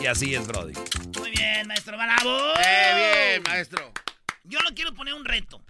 Y 0.00 0.06
así 0.06 0.34
es, 0.34 0.46
Brody. 0.46 0.72
Muy 1.18 1.30
bien, 1.30 1.66
maestro 1.66 1.96
Bravo. 1.96 2.38
Eh, 2.64 3.32
bien, 3.34 3.42
maestro. 3.42 3.92
Yo 4.44 4.60
no 4.60 4.74
quiero 4.74 4.94
poner 4.94 5.14
un 5.14 5.24
reto. 5.24 5.62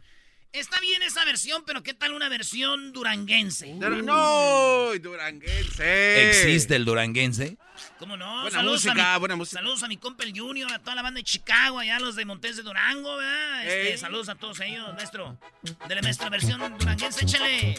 Está 0.53 0.81
bien 0.81 1.03
esa 1.03 1.25
versión, 1.27 1.63
pero 1.67 1.83
¿qué 1.83 1.93
tal 1.93 2.13
una 2.15 2.29
versión 2.31 2.93
duranguense? 2.93 3.67
Dura- 3.75 3.91
No, 4.03 4.93
duranguense. 4.99 6.29
¿Existe 6.29 6.75
el 6.77 6.85
duranguense? 6.87 7.59
¿Cómo 7.99 8.17
no? 8.17 8.43
Buena 8.43 8.51
saludos 8.59 8.85
música, 8.87 9.13
a 9.13 9.17
mi, 9.17 9.21
buena 9.21 9.37
música. 9.37 9.59
Saludos 9.61 9.83
a 9.83 9.89
mi 9.89 9.99
compa 9.99 10.25
el 10.25 10.39
Junior, 10.39 10.73
a 10.73 10.79
toda 10.79 10.95
la 10.95 11.03
banda 11.03 11.19
de 11.19 11.25
Chicago, 11.25 11.79
allá 11.81 11.99
los 12.01 12.17
de 12.17 12.25
Montes 12.25 12.57
de 12.57 12.63
Durango, 12.63 13.17
¿verdad? 13.19 13.67
Este, 13.67 13.99
saludos 13.99 14.29
a 14.31 14.37
todos 14.37 14.59
ellos, 14.61 14.89
maestro. 14.95 15.39
Dele 15.87 16.01
nuestra 16.01 16.31
versión 16.31 16.61
duranguense, 16.79 17.25
échale. 17.25 17.77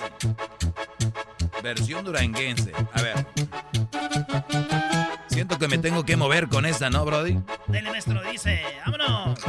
Versión 1.63 2.06
duranguense. 2.06 2.72
A 2.94 3.01
ver. 3.01 3.25
Siento 5.50 5.65
que 5.65 5.68
me 5.68 5.82
tengo 5.82 6.06
que 6.06 6.15
mover 6.15 6.48
con 6.48 6.63
esta, 6.68 6.91
¿no, 6.91 7.03
Brody? 7.06 7.39
Dele, 7.65 7.89
maestro, 7.89 8.22
dice, 8.22 8.62
vámonos. 8.86 9.39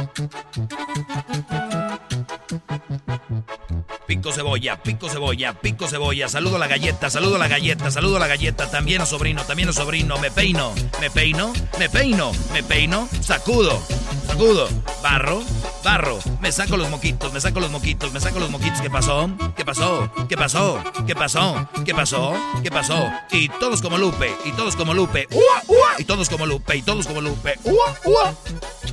Pico 4.07 4.31
cebolla, 4.31 4.81
pico 4.83 5.09
cebolla, 5.09 5.53
pico 5.53 5.87
cebolla. 5.87 6.27
Saludo 6.27 6.57
a 6.57 6.59
la 6.59 6.67
galleta, 6.67 7.09
saludo 7.09 7.35
a 7.35 7.39
la 7.39 7.47
galleta, 7.47 7.91
saludo 7.91 8.17
a 8.17 8.19
la 8.19 8.27
galleta. 8.27 8.69
También 8.69 9.01
a 9.01 9.05
sobrino, 9.05 9.43
también 9.45 9.69
a 9.69 9.73
sobrino. 9.73 10.17
Me 10.17 10.31
peino, 10.31 10.73
me 10.99 11.09
peino, 11.09 11.53
me 11.79 11.89
peino, 11.89 12.31
me 12.51 12.63
peino. 12.63 13.07
Sacudo, 13.21 13.81
sacudo. 14.27 14.67
Barro, 15.01 15.41
barro. 15.83 16.19
Me 16.41 16.51
saco 16.51 16.77
los 16.77 16.89
moquitos, 16.89 17.31
me 17.33 17.39
saco 17.39 17.59
los 17.59 17.71
moquitos, 17.71 18.11
me 18.11 18.19
saco 18.19 18.39
los 18.39 18.49
moquitos. 18.49 18.81
¿Qué 18.81 18.89
pasó? 18.89 19.29
¿Qué 19.55 19.65
pasó? 19.65 20.11
¿Qué 20.27 20.35
pasó? 20.37 20.83
¿Qué 21.05 21.15
pasó? 21.15 21.67
¿Qué 21.85 21.93
pasó? 21.95 22.33
¿Qué 22.63 22.71
pasó? 22.71 23.11
Y 23.31 23.49
todos 23.49 23.81
como 23.81 23.97
Lupe, 23.97 24.35
y 24.45 24.51
todos 24.51 24.75
como 24.75 24.93
Lupe. 24.93 25.27
Y 25.97 26.03
todos 26.03 26.29
como 26.29 26.45
Lupe, 26.45 26.75
y 26.75 26.81
todos 26.81 27.07
como 27.07 27.21
Lupe. 27.21 27.57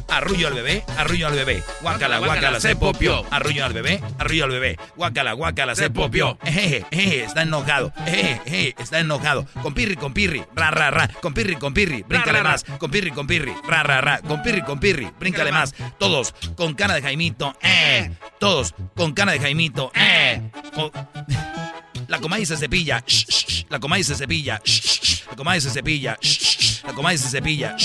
Arrullo 0.08 0.48
al 0.48 0.54
bebé, 0.54 0.84
arrullo 0.96 1.26
al 1.26 1.34
bebé. 1.34 1.62
Guácala, 1.82 2.18
guácala, 2.18 2.60
se 2.60 2.76
popió. 2.76 3.24
Al 3.64 3.72
bebé, 3.72 4.00
arrullo 4.18 4.44
al 4.44 4.50
bebé. 4.50 4.76
Guácala, 4.96 5.32
guácala, 5.32 5.74
se 5.74 5.90
popió. 5.90 6.38
Eje, 6.44 6.84
eje, 6.90 7.24
está 7.24 7.42
enojado. 7.42 7.92
Eje, 8.06 8.40
eje, 8.46 8.74
está 8.78 9.00
enojado. 9.00 9.46
Con 9.62 9.74
pirri, 9.74 9.96
con 9.96 10.12
pirri, 10.12 10.44
ra, 10.54 10.70
ra, 10.70 10.90
ra. 10.90 11.08
Con 11.08 11.32
pirri, 11.34 11.56
con 11.56 11.72
pirri, 11.74 12.02
bríncale 12.06 12.42
más. 12.42 12.64
Con 12.78 12.90
pirri, 12.90 13.10
con 13.10 13.26
pirri, 13.26 13.52
ra, 13.66 13.82
ra, 13.82 14.00
ra. 14.00 14.20
Con 14.20 14.42
pirri, 14.42 14.62
con 14.62 14.78
pirri, 14.78 15.10
bríncale 15.18 15.52
más. 15.52 15.74
Todos 15.98 16.34
con 16.56 16.74
cara 16.74 16.94
de 16.94 17.02
Jaimito, 17.02 17.56
eh. 17.62 18.10
Todos 18.38 18.74
con 18.94 19.12
cara 19.12 19.32
de 19.32 19.40
Jaimito, 19.40 19.90
eh. 19.94 20.40
Con- 20.74 20.90
La 22.08 22.18
comadre 22.20 22.46
se 22.46 22.56
cepilla. 22.56 23.04
shh. 23.06 23.66
La 23.68 23.78
comadre 23.78 24.02
se 24.02 24.14
cepilla. 24.14 24.60
shh. 24.64 25.26
La 25.28 25.36
comadre 25.36 25.60
se 25.60 25.70
cepilla. 25.70 26.16
shh. 26.22 26.57
La 26.86 26.92
comadre 26.92 27.18
se 27.18 27.28
cepilla. 27.30 27.76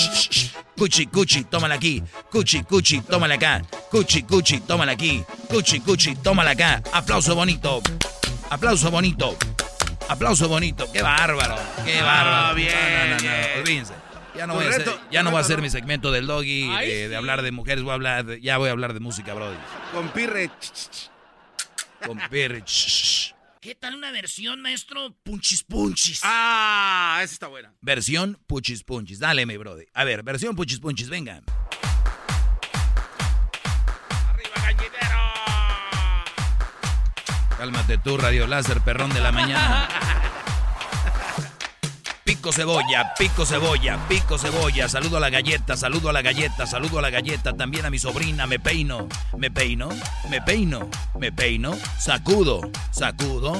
Cuchi, 0.76 1.06
cuchi, 1.06 1.44
tómala 1.44 1.74
aquí. 1.76 2.02
Cuchi, 2.30 2.62
cuchi, 2.62 3.00
tómala 3.00 3.34
acá. 3.34 3.62
Cuchi, 3.90 4.22
cuchi, 4.22 4.60
tómala 4.60 4.92
aquí. 4.92 5.22
Cuchi, 5.48 5.80
cuchi, 5.80 6.14
tómala 6.16 6.50
acá. 6.52 6.82
Aplauso 6.92 7.34
bonito. 7.34 7.82
Aplauso 8.50 8.90
bonito. 8.90 9.36
Aplauso 10.08 10.48
bonito. 10.48 10.90
Qué 10.92 11.02
bárbaro. 11.02 11.56
Qué 11.84 12.00
bárbaro. 12.02 12.54
bien, 12.54 12.70
No, 12.74 13.16
no, 13.16 13.22
no, 13.22 13.22
no. 13.56 13.60
Olvídense. 13.60 13.94
Ya 14.36 14.48
no 14.48 14.54
voy 14.54 14.66
a 14.66 14.70
hacer, 14.70 14.98
ya 15.12 15.22
no 15.22 15.30
voy 15.30 15.38
a 15.38 15.42
hacer 15.42 15.62
mi 15.62 15.70
segmento 15.70 16.10
del 16.10 16.26
doggy, 16.26 16.68
Ay, 16.68 17.08
de, 17.08 17.16
hablar 17.16 17.42
de 17.42 17.52
mujeres, 17.52 17.84
voy 17.84 17.92
a 17.92 17.94
hablar, 17.94 18.24
de- 18.24 18.40
ya 18.40 18.58
voy 18.58 18.68
a 18.68 18.72
hablar 18.72 18.92
de 18.92 18.98
música, 18.98 19.32
brody. 19.32 19.56
Con 19.92 20.08
pirre. 20.08 20.50
Con 22.04 22.18
Pirre. 22.28 22.64
¿Qué 23.64 23.74
tal 23.74 23.94
una 23.94 24.10
versión, 24.10 24.60
maestro? 24.60 25.16
Punchis 25.22 25.64
punchis. 25.64 26.20
Ah, 26.22 27.18
esa 27.22 27.32
está 27.32 27.46
buena. 27.46 27.72
Versión 27.80 28.38
Puchis 28.46 28.84
Punchis. 28.84 29.18
Dale, 29.18 29.46
mi 29.46 29.56
brody. 29.56 29.86
A 29.94 30.04
ver, 30.04 30.22
versión 30.22 30.54
Puchis 30.54 30.80
Punchis, 30.80 31.08
venga. 31.08 31.40
Cálmate 37.56 37.96
tú, 37.96 38.18
Radio 38.18 38.46
Láser, 38.46 38.82
perrón 38.82 39.14
de 39.14 39.20
la 39.20 39.32
mañana. 39.32 39.88
Pico 42.34 42.50
cebolla, 42.50 43.14
pico 43.16 43.46
cebolla, 43.46 43.96
pico 44.08 44.36
cebolla. 44.36 44.88
Saludo 44.88 45.18
a 45.18 45.20
la 45.20 45.30
galleta, 45.30 45.76
saludo 45.76 46.08
a 46.08 46.12
la 46.12 46.20
galleta, 46.20 46.66
saludo 46.66 46.98
a 46.98 47.02
la 47.02 47.08
galleta. 47.08 47.52
También 47.52 47.86
a 47.86 47.90
mi 47.90 48.00
sobrina, 48.00 48.44
me 48.48 48.58
peino, 48.58 49.08
me 49.38 49.52
peino, 49.52 49.88
me 50.28 50.42
peino, 50.42 50.90
me 51.16 51.30
peino. 51.30 51.76
Sacudo, 51.96 52.60
sacudo. 52.90 53.56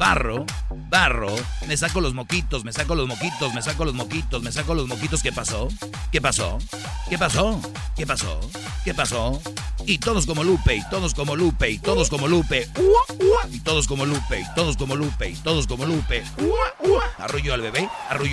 Barro, 0.00 0.44
barro. 0.90 1.32
Me 1.68 1.76
saco 1.76 2.00
los 2.00 2.14
moquitos, 2.14 2.64
me 2.64 2.72
saco 2.72 2.96
los 2.96 3.06
moquitos, 3.06 3.54
me 3.54 3.62
saco 3.62 3.84
los 3.84 3.94
moquitos, 3.94 4.42
me 4.42 4.50
saco 4.50 4.74
los 4.74 4.88
moquitos. 4.88 5.22
¿Qué 5.22 5.32
pasó? 5.32 5.68
¿Qué 6.10 6.20
pasó? 6.20 6.58
¿Qué 7.08 7.16
pasó? 7.16 7.60
¿Qué 7.94 8.06
pasó? 8.06 8.40
¿Qué 8.84 8.92
pasó? 8.92 9.40
Y 9.88 9.98
todos 9.98 10.26
como 10.26 10.42
Lupe, 10.42 10.74
y 10.74 10.82
todos 10.90 11.14
como 11.14 11.36
Lupe, 11.36 11.70
y 11.70 11.78
todos 11.78 12.10
como 12.10 12.26
Lupe. 12.26 12.68
Y 13.52 13.60
todos 13.60 13.86
como 13.86 14.04
Lupe, 14.04 14.40
y 14.40 14.54
todos 14.56 14.76
como 14.76 14.96
Lupe, 14.96 15.30
y 15.30 15.36
todos 15.36 15.68
como 15.68 15.86
Lupe. 15.86 16.24
Arrullo 17.18 17.54
al 17.54 17.60
bebé, 17.60 17.88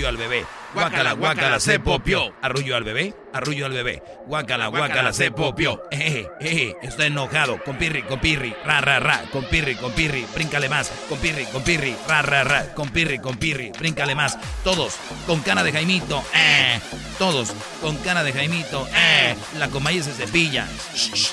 al 0.07 0.17
bebé. 0.17 0.45
Guácala, 0.73 1.13
guácala, 1.13 1.59
se 1.59 1.79
popió. 1.79 2.33
Arrullo 2.41 2.75
al 2.75 2.83
bebé, 2.83 3.13
arrullo 3.33 3.65
al 3.65 3.73
bebé. 3.73 4.01
Guácala, 4.25 4.67
guácala, 4.67 5.13
se 5.13 5.31
popió. 5.31 5.83
Está 5.91 7.05
enojado. 7.05 7.63
Con 7.63 7.77
pirri, 7.77 8.03
con 8.03 8.19
pirri, 8.19 8.55
ra, 8.65 8.81
ra, 8.81 8.99
ra. 8.99 9.23
Con 9.31 9.45
pirri, 9.45 9.75
con 9.75 9.91
pirri, 9.91 10.25
bríncale 10.33 10.69
más. 10.69 10.91
Con 11.09 11.19
pirri, 11.19 11.45
con 11.45 11.63
pirri, 11.63 11.95
ra, 12.07 12.21
ra, 12.21 12.43
ra. 12.43 12.73
Con 12.73 12.89
pirri, 12.89 13.19
con 13.19 13.37
pirri, 13.37 13.71
bríncale 13.77 14.15
más. 14.15 14.37
Todos 14.63 14.95
con 15.27 15.41
cara 15.41 15.63
de 15.63 15.71
Jaimito, 15.71 16.23
eh. 16.33 16.79
Todos 17.19 17.53
con 17.81 17.95
cara 17.97 18.23
de 18.23 18.33
Jaimito, 18.33 18.87
eh. 18.95 19.35
La 19.59 19.67
comaya 19.69 20.01
se 20.01 20.13
cepilla. 20.13 20.67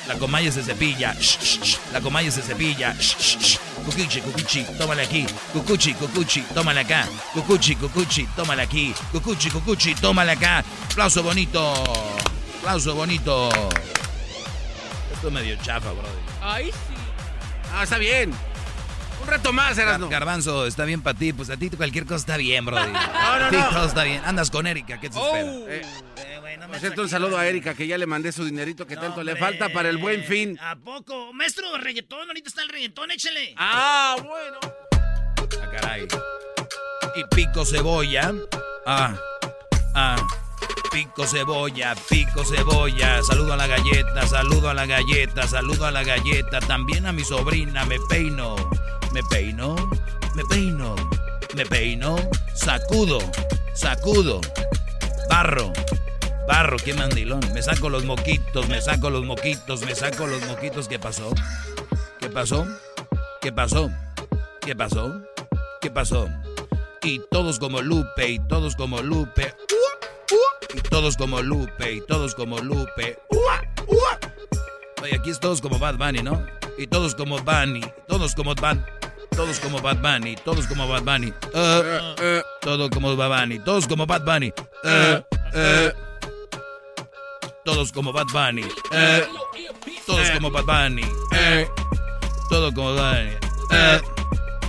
La 0.06 0.16
comaya 0.16 0.52
se 0.52 0.62
cepilla. 0.62 1.14
La 1.92 2.00
comaya 2.00 2.30
se 2.30 2.42
cepilla. 2.42 2.94
Cucuchi, 3.84 4.20
cucuchi, 4.20 4.64
tómale 4.76 5.02
aquí. 5.02 5.26
Cucuchi, 5.52 5.94
cucuchi, 5.94 6.42
tómale 6.54 6.80
acá. 6.80 7.08
Cucuchi, 7.32 7.76
cucuchi, 7.76 8.26
tómale 8.36 8.62
aquí. 8.62 8.94
Cucuchi, 9.10 9.29
cucuchi, 9.36 9.94
tómale 9.94 10.32
acá. 10.32 10.64
Aplauso 10.90 11.22
bonito. 11.22 11.74
Aplauso 12.58 12.94
bonito. 12.94 13.48
Esto 15.12 15.28
es 15.28 15.32
medio 15.32 15.56
chafa, 15.62 15.92
brother. 15.92 16.10
Ay, 16.42 16.66
sí. 16.66 16.94
Ah, 17.72 17.82
está 17.84 17.98
bien. 17.98 18.32
Un 19.22 19.26
reto 19.28 19.52
más, 19.52 19.76
Erasno. 19.76 20.08
Garbanzo, 20.08 20.66
está 20.66 20.84
bien 20.84 21.02
para 21.02 21.18
ti. 21.18 21.32
Pues 21.32 21.50
a 21.50 21.56
ti 21.56 21.68
cualquier 21.70 22.04
cosa 22.04 22.16
está 22.16 22.36
bien, 22.36 22.64
brother. 22.64 22.88
no, 22.92 22.98
A 22.98 23.50
ti 23.50 23.56
no. 23.56 23.68
todo 23.70 23.86
está 23.86 24.04
bien. 24.04 24.22
Andas 24.24 24.50
con 24.50 24.66
Erika, 24.66 24.98
¿qué 24.98 25.10
te 25.10 25.18
espera? 25.18 25.52
Eh, 25.68 25.82
por 26.66 26.78
cierto, 26.78 27.02
un 27.02 27.08
saludo 27.08 27.36
a 27.38 27.46
Erika, 27.46 27.74
que 27.74 27.86
ya 27.86 27.98
le 27.98 28.06
mandé 28.06 28.32
su 28.32 28.44
dinerito 28.44 28.86
que 28.86 28.96
tanto 28.96 29.22
le 29.22 29.36
falta 29.36 29.68
para 29.70 29.88
el 29.88 29.98
buen 29.98 30.24
fin. 30.24 30.58
¿A 30.60 30.76
poco? 30.76 31.32
Maestro, 31.32 31.76
reggaetón, 31.78 32.28
ahorita 32.28 32.48
está 32.48 32.62
el 32.62 32.68
reggaetón, 32.68 33.10
échale. 33.10 33.54
Ah, 33.58 34.16
bueno. 34.18 34.58
Ah, 35.62 35.70
caray. 35.72 36.06
Y 37.14 37.24
pico 37.34 37.64
cebolla. 37.64 38.32
Ah, 38.86 39.14
ah. 39.94 40.16
Pico 40.92 41.24
cebolla, 41.26 41.94
pico 42.08 42.44
cebolla. 42.44 43.22
Saludo 43.22 43.52
a 43.52 43.56
la 43.56 43.66
galleta, 43.66 44.26
saludo 44.26 44.70
a 44.70 44.74
la 44.74 44.86
galleta, 44.86 45.46
saludo 45.46 45.86
a 45.86 45.90
la 45.90 46.02
galleta. 46.02 46.60
También 46.60 47.06
a 47.06 47.12
mi 47.12 47.24
sobrina, 47.24 47.84
me 47.84 47.98
peino. 48.08 48.56
Me 49.12 49.22
peino, 49.24 49.74
me 50.34 50.44
peino, 50.44 50.94
me 51.54 51.66
peino. 51.66 52.16
Sacudo, 52.54 53.18
sacudo. 53.74 54.40
Barro, 55.28 55.72
barro, 56.46 56.76
qué 56.76 56.94
mandilón. 56.94 57.40
Me 57.52 57.62
saco 57.62 57.88
los 57.88 58.04
moquitos, 58.04 58.68
me 58.68 58.80
saco 58.80 59.10
los 59.10 59.24
moquitos, 59.24 59.82
me 59.82 59.94
saco 59.94 60.26
los 60.26 60.44
moquitos. 60.46 60.86
¿Qué 60.88 60.98
pasó? 60.98 61.32
¿Qué 62.20 62.28
pasó? 62.28 62.66
¿Qué 63.40 63.52
pasó? 63.52 63.90
¿Qué 64.60 64.76
pasó? 64.76 65.22
¿Qué 65.80 65.90
pasó? 65.90 66.28
Y 67.02 67.20
todos 67.30 67.58
como 67.58 67.80
Lupe, 67.80 68.28
y 68.28 68.38
todos 68.38 68.76
como 68.76 69.00
Lupe. 69.00 69.54
Y 70.74 70.80
todos 70.82 71.16
como 71.16 71.40
Lupe, 71.40 71.92
y 71.92 72.00
todos 72.02 72.34
como 72.34 72.58
Lupe. 72.58 73.18
Oye, 75.02 75.14
aquí 75.14 75.30
es 75.30 75.40
todos 75.40 75.60
como 75.60 75.78
Bad 75.78 75.96
Bunny, 75.96 76.22
¿no? 76.22 76.46
Y 76.78 76.86
todos 76.86 77.14
como 77.14 77.38
Bunny, 77.38 77.84
todos 78.06 78.34
como 78.34 78.54
Bad 78.54 78.78
todos 79.40 79.60
como 79.60 79.80
Bad 79.80 79.98
Bunny, 80.02 80.36
todos 80.36 80.66
como 80.66 80.86
Bad 80.86 81.02
Bunny. 81.02 81.32
Eh, 81.54 82.14
eh, 82.20 82.42
todo 82.60 82.90
como 82.90 83.16
Bad 83.16 83.40
Bunny, 83.40 83.58
todos 83.60 83.86
como 83.86 84.06
Bad 84.06 84.24
Bunny. 84.24 84.52
Eh, 84.84 85.22
eh. 85.54 85.92
Todos 87.64 87.92
como 87.92 88.12
Bad 88.12 88.26
Bunny. 88.32 88.64
Eh, 88.92 89.26
todos 90.06 90.30
como 90.30 90.50
Bad 90.50 90.64
Bunny. 90.64 91.06
Eh, 91.32 91.68
todo 92.50 92.72
como 92.72 92.94
Bad 92.94 93.24
Bunny. 93.24 94.19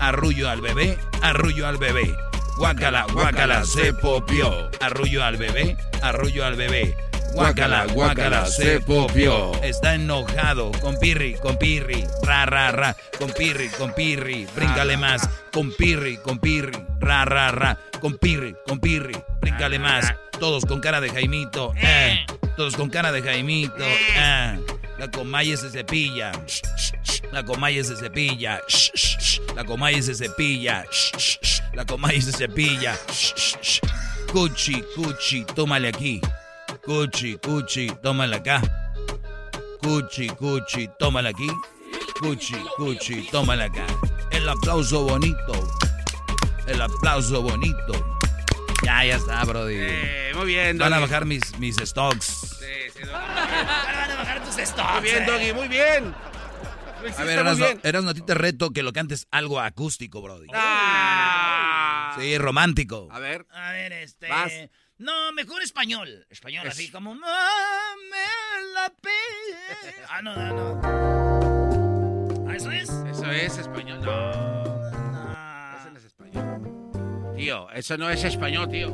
Eh, 0.01 0.03
arrullo 0.03 0.49
al 0.49 0.61
bebé, 0.61 0.97
arrullo 1.21 1.67
al 1.67 1.77
bebé. 1.77 2.15
Guácala, 2.57 3.05
guácala, 3.13 3.63
se 3.65 3.93
popió. 3.93 4.69
Arrullo 4.79 5.23
al 5.23 5.37
bebé, 5.37 5.77
arrullo 6.01 6.45
al 6.45 6.55
bebé. 6.55 6.97
Guácala, 7.33 7.85
guácala, 7.85 8.45
se 8.45 8.81
popió. 8.81 9.51
Está 9.63 9.95
enojado. 9.95 10.71
Con 10.81 10.97
pirri, 10.97 11.35
con 11.35 11.57
pirri. 11.57 12.05
Ra, 12.23 12.45
ra, 12.45 12.71
ra. 12.71 12.95
Con 13.19 13.31
pirri, 13.31 13.69
con 13.69 13.93
pirri. 13.93 14.47
Bríncale 14.55 14.97
más. 14.97 15.29
Con 15.53 15.71
pirri, 15.71 16.17
con 16.17 16.39
pirri. 16.39 16.77
Ra, 16.99 17.25
ra, 17.25 17.51
ra. 17.51 17.77
Con 18.01 18.17
pirri, 18.17 18.55
con 18.67 18.79
pirri. 18.79 19.15
Bríncale 19.39 19.79
más. 19.79 20.13
Todos 20.39 20.65
con 20.65 20.81
cara 20.81 20.99
de 20.99 21.09
Jaimito. 21.09 21.73
Eh. 21.77 22.25
Todos 22.57 22.75
con 22.75 22.89
cara 22.89 23.11
de 23.11 23.21
Jaimito. 23.21 23.85
Eh. 23.85 24.59
La 25.01 25.09
comaya 25.09 25.57
se 25.57 25.71
cepilla. 25.71 26.31
La 27.31 27.43
comaya 27.43 27.83
se 27.83 27.95
cepilla. 27.95 28.61
La 29.55 29.65
comaya 29.65 29.99
se 29.99 30.13
cepilla. 30.13 30.85
La 31.73 31.85
comaya 31.85 32.21
se 32.21 32.31
cepilla. 32.31 32.95
Cuchi, 34.31 34.83
cuchi, 34.95 35.43
tómale 35.55 35.87
aquí. 35.87 36.21
Cuchi, 36.85 37.35
cuchi, 37.39 37.89
tómala 38.03 38.35
acá. 38.35 38.61
Cuchi, 39.81 40.27
cuchi, 40.29 40.87
tómala 40.99 41.29
aquí. 41.29 41.47
Cuchi, 42.19 42.53
cuchi, 42.77 43.27
tómala 43.31 43.65
acá. 43.65 43.87
El 44.29 44.47
aplauso 44.47 45.01
bonito. 45.05 45.67
El 46.67 46.79
aplauso 46.79 47.41
bonito. 47.41 47.93
Ya, 48.83 48.99
Ah, 48.99 49.05
ya 49.05 49.15
está, 49.15 49.43
Brody. 49.45 49.77
Eh, 49.79 50.31
muy 50.35 50.45
bien, 50.45 50.77
Van 50.77 50.93
a 50.93 50.99
bajar 50.99 51.25
mis, 51.25 51.57
mis 51.57 51.77
stocks. 51.77 52.57
Sí, 52.59 52.91
sí, 52.93 53.01
Stocks. 54.65 54.93
Muy 55.01 55.01
bien. 55.09 55.25
Doggy, 55.25 55.53
muy 55.53 55.67
bien. 55.67 56.13
A 56.13 57.01
ver, 57.01 57.13
muy 57.23 57.29
Erasno, 57.33 57.65
bien. 57.65 57.79
Erasno, 57.83 58.09
a 58.11 58.13
ti 58.13 58.21
te 58.21 58.33
reto 58.35 58.69
que 58.71 58.83
lo 58.83 58.93
cantes 58.93 59.27
algo 59.31 59.59
acústico, 59.59 60.21
Brody. 60.21 60.47
Ah. 60.53 62.15
Sí, 62.19 62.37
romántico. 62.37 63.07
A 63.11 63.19
ver. 63.19 63.45
A 63.51 63.71
ver, 63.71 63.91
este. 63.93 64.27
Vas. 64.29 64.51
No, 64.97 65.31
mejor 65.31 65.63
español. 65.63 66.27
Español, 66.29 66.67
Es- 66.67 66.73
así 66.73 66.91
como. 66.91 67.15
"Mame 67.15 67.27
la 68.75 68.89
pe-". 69.01 69.09
Ah, 70.09 70.21
no, 70.21 70.35
no, 70.35 70.53
no. 70.81 72.47
¿Ah, 72.49 72.55
¿Eso 72.55 72.69
es? 72.71 72.89
Eso 73.09 73.31
es 73.31 73.57
español. 73.57 73.99
No. 74.01 74.31
Eso 75.79 75.89
no 75.91 75.97
es 75.97 76.05
español. 76.05 77.33
Tío, 77.35 77.69
eso 77.71 77.97
no 77.97 78.09
es 78.11 78.23
español, 78.23 78.69
tío. 78.69 78.89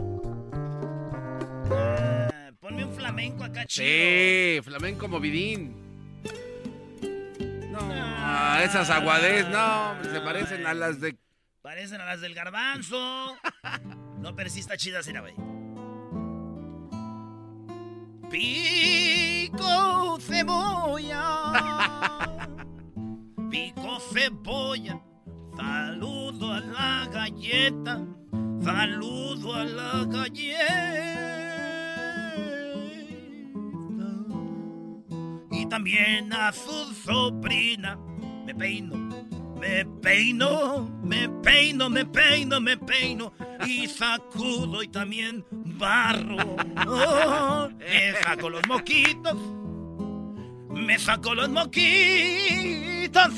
Flamenco 3.08 3.46
acá, 3.46 3.66
chido. 3.66 3.88
Sí, 3.88 4.60
flamenco 4.64 5.08
movidín. 5.08 5.74
No, 7.72 7.80
ah, 7.82 8.60
esas 8.66 8.90
aguadez, 8.90 9.48
no, 9.48 9.96
se 10.04 10.20
parecen 10.20 10.68
a 10.68 10.74
las 10.74 11.00
de... 11.00 11.16
Parecen 11.62 12.02
a 12.02 12.06
las 12.06 12.20
del 12.20 12.34
garbanzo. 12.34 13.38
no, 14.20 14.36
pero 14.36 14.50
sí 14.50 14.60
está 14.60 14.76
chida, 14.76 15.02
Sira, 15.04 15.22
güey. 15.22 15.36
Pico 18.30 20.20
cebolla. 20.20 21.24
Pico 23.50 24.02
cebolla. 24.12 25.00
Saludo 25.56 26.52
a 26.52 26.60
la 26.60 27.08
galleta. 27.10 28.06
Saludo 28.62 29.54
a 29.54 29.64
la 29.64 30.04
galleta. 30.10 31.57
Y 35.58 35.66
también 35.66 36.32
a 36.34 36.52
su 36.54 36.94
sobrina. 36.94 37.98
Me 38.46 38.54
peino. 38.54 39.08
Me 39.60 39.84
peino, 39.86 40.88
me 41.02 41.28
peino, 41.42 41.90
me 41.90 42.06
peino, 42.06 42.62
me 42.62 42.78
peino 42.78 43.34
y 43.66 43.88
sacudo 43.88 44.84
y 44.84 44.88
también 44.88 45.44
barro. 45.52 46.38
Oh, 46.88 47.70
me 47.80 48.14
saco 48.24 48.52
los 48.52 48.68
moquitos, 48.68 49.36
me 50.70 51.00
saco 51.00 51.34
los 51.34 51.50
moquitos, 51.50 53.32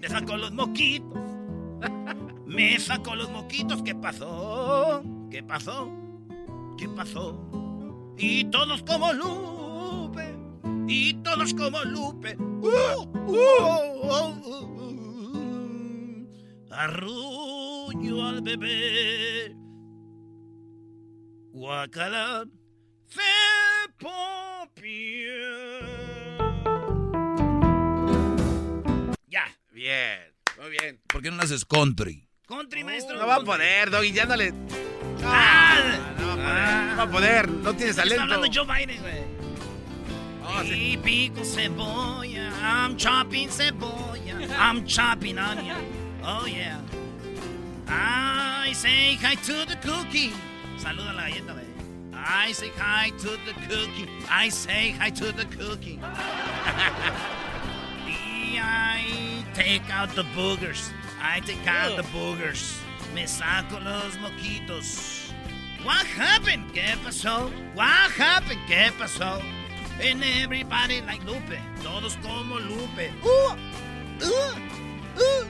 me 0.00 0.08
saco 0.08 0.36
los 0.38 0.52
moquitos, 0.52 1.18
me 2.46 2.78
saco 2.78 3.14
los 3.14 3.30
moquitos. 3.30 3.82
¿Qué 3.82 3.94
pasó? 3.94 5.02
¿Qué 5.30 5.42
pasó? 5.42 5.92
¿Qué 6.78 6.88
pasó? 6.88 7.38
Y 8.16 8.44
todos 8.44 8.82
como 8.84 9.12
Lupe, 9.12 9.57
y 10.88 11.14
todos 11.22 11.54
como 11.54 11.82
Lupe. 11.84 12.36
Uh, 12.38 13.04
uh, 13.26 13.36
uh, 14.02 14.28
uh. 14.44 16.28
Arrullo 16.70 18.24
al 18.24 18.40
bebé. 18.42 19.54
Guacala. 21.52 22.44
Se 23.08 23.20
Ya. 29.26 29.44
Bien, 29.72 30.18
muy 30.60 30.70
bien. 30.70 31.00
¿Por 31.08 31.22
qué 31.22 31.30
no 31.30 31.42
haces 31.42 31.64
country? 31.64 32.28
Country, 32.46 32.84
maestro. 32.84 33.18
No 33.18 33.26
va 33.26 33.36
a 33.36 33.40
poder, 33.40 33.90
Doggy, 33.90 34.12
ya 34.12 34.26
dale. 34.26 34.52
Ah, 35.24 36.14
No 36.18 36.26
va 36.26 36.32
a 36.32 36.36
poder, 36.36 36.86
no 36.90 36.96
va 36.96 37.02
a 37.02 37.10
poder, 37.10 37.48
no 37.50 37.74
tienes 37.74 37.90
Está 37.90 38.02
talento. 38.02 38.22
hablando 38.22 38.46
Joe 38.52 38.64
Biden, 38.66 39.00
güey. 39.02 39.37
Y 40.48 40.96
pico 41.02 41.42
cebolla. 41.42 42.50
I'm 42.62 42.96
chopping 42.96 43.48
cebolla. 43.48 44.18
I'm 44.58 44.86
chopping 44.86 45.38
onion. 45.38 45.76
Oh, 46.22 46.46
yeah. 46.46 46.80
I 47.86 48.72
say 48.74 49.14
hi 49.14 49.34
to 49.34 49.64
the 49.66 49.76
cookie. 49.76 50.32
Saluda 50.78 51.12
la 51.14 51.28
galleta, 51.28 51.52
güey. 51.54 51.66
I 52.12 52.52
say 52.52 52.70
hi 52.76 53.10
to 53.18 53.38
the 53.46 53.54
cookie. 53.68 54.08
I 54.30 54.48
say 54.48 54.90
hi 54.90 55.10
to 55.10 55.32
the 55.32 55.44
cookie. 55.46 56.00
I 58.60 59.44
take 59.54 59.88
out 59.90 60.14
the 60.14 60.24
boogers. 60.36 60.90
I 61.20 61.40
take 61.40 61.66
out 61.66 61.96
the 61.96 62.02
boogers. 62.04 62.80
Me 63.14 63.26
saco 63.26 63.78
los 63.82 64.16
moquitos. 64.16 65.32
What 65.84 66.04
happened? 66.06 66.72
¿Qué 66.72 66.96
pasó? 67.04 67.50
What 67.74 68.10
happened? 68.12 68.60
¿Qué 68.68 68.90
pasó? 68.98 69.40
And 70.00 70.22
everybody 70.22 71.00
like 71.02 71.24
Lupe. 71.24 71.58
Todos 71.82 72.16
como 72.22 72.54
Lupe. 72.60 73.10
Uh, 73.24 73.56
uh, 74.22 74.54
uh. 75.18 75.44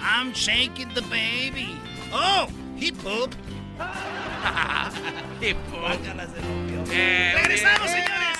I'm 0.00 0.32
shaking 0.32 0.88
the 0.94 1.02
baby. 1.02 1.76
Oh, 2.12 2.48
he 2.76 2.92
pooped. 2.92 3.36
he 5.40 5.52
pooped. 5.68 6.06
Eh, 6.90 7.34
Regresamos, 7.36 7.90
señores. 7.90 8.36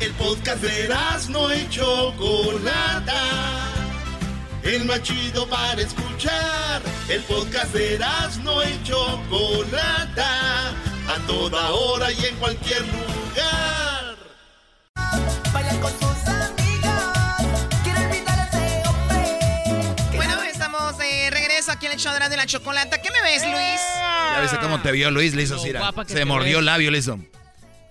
El 0.00 0.12
podcast 0.12 0.62
de 0.62 0.88
no 1.30 1.52
y 1.52 1.68
Chocolata. 1.68 3.22
El 4.62 4.84
más 4.84 5.02
chido 5.02 5.48
para 5.48 5.82
escuchar. 5.82 6.80
El 7.08 7.22
podcast 7.22 7.74
de 7.74 7.98
no 8.44 8.62
y 8.62 8.82
Chocolata. 8.84 10.70
A 11.08 11.18
toda 11.26 11.70
hora 11.70 12.12
y 12.12 12.24
en 12.26 12.36
cualquier 12.36 12.82
lugar. 12.82 13.19
Aquí 21.80 21.86
en 21.86 21.92
el 21.92 21.98
show 21.98 22.12
de 22.12 22.36
la, 22.36 22.44
chocolata. 22.44 23.00
¿Qué 23.00 23.10
me 23.10 23.22
ves, 23.22 23.42
Luis? 23.42 23.80
¿Ya 24.34 24.38
viste 24.42 24.58
cómo 24.58 24.82
te 24.82 24.92
vio 24.92 25.10
Luis? 25.10 25.34
Le 25.34 25.44
hizo 25.44 25.58
Se 26.06 26.24
mordió 26.26 26.58
el 26.58 26.66
labio, 26.66 26.90
le 26.90 26.98
hizo. 26.98 27.18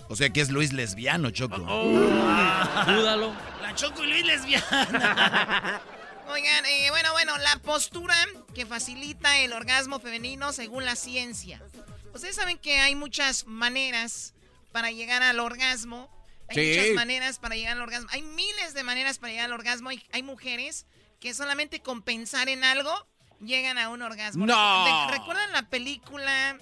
O 0.09 0.15
sea 0.15 0.29
que 0.29 0.41
es 0.41 0.51
Luis 0.51 0.73
lesbiano, 0.73 1.31
Choco. 1.31 1.57
Dúdalo. 1.57 3.33
La 3.63 3.73
Choco 3.73 4.03
y 4.03 4.11
Luis 4.11 4.25
lesbiana. 4.25 5.81
Oigan, 6.29 6.65
eh, 6.67 6.91
bueno, 6.91 7.11
bueno, 7.13 7.35
la 7.39 7.57
postura 7.63 8.13
que 8.53 8.67
facilita 8.67 9.39
el 9.39 9.53
orgasmo 9.53 9.99
femenino 9.99 10.53
según 10.53 10.85
la 10.85 10.95
ciencia. 10.95 11.59
Ustedes 12.13 12.35
saben 12.35 12.59
que 12.59 12.77
hay 12.77 12.93
muchas 12.93 13.47
maneras 13.47 14.35
para 14.71 14.91
llegar 14.91 15.23
al 15.23 15.39
orgasmo. 15.39 16.11
Hay 16.47 16.55
Sí. 16.57 16.79
muchas 16.79 16.95
maneras 16.95 17.39
para 17.39 17.55
llegar 17.55 17.73
al 17.73 17.81
orgasmo. 17.81 18.07
Hay 18.11 18.21
miles 18.21 18.75
de 18.75 18.83
maneras 18.83 19.17
para 19.17 19.31
llegar 19.31 19.45
al 19.45 19.53
orgasmo. 19.53 19.89
Hay, 19.89 20.03
hay 20.11 20.21
mujeres 20.21 20.85
que 21.19 21.33
solamente 21.33 21.81
con 21.81 22.03
pensar 22.03 22.49
en 22.49 22.63
algo 22.63 23.07
llegan 23.41 23.77
a 23.77 23.89
un 23.89 24.01
orgasmo. 24.01 24.45
No. 24.45 25.07
Re- 25.09 25.17
¿Recuerdan 25.17 25.51
la 25.51 25.63
película? 25.63 26.57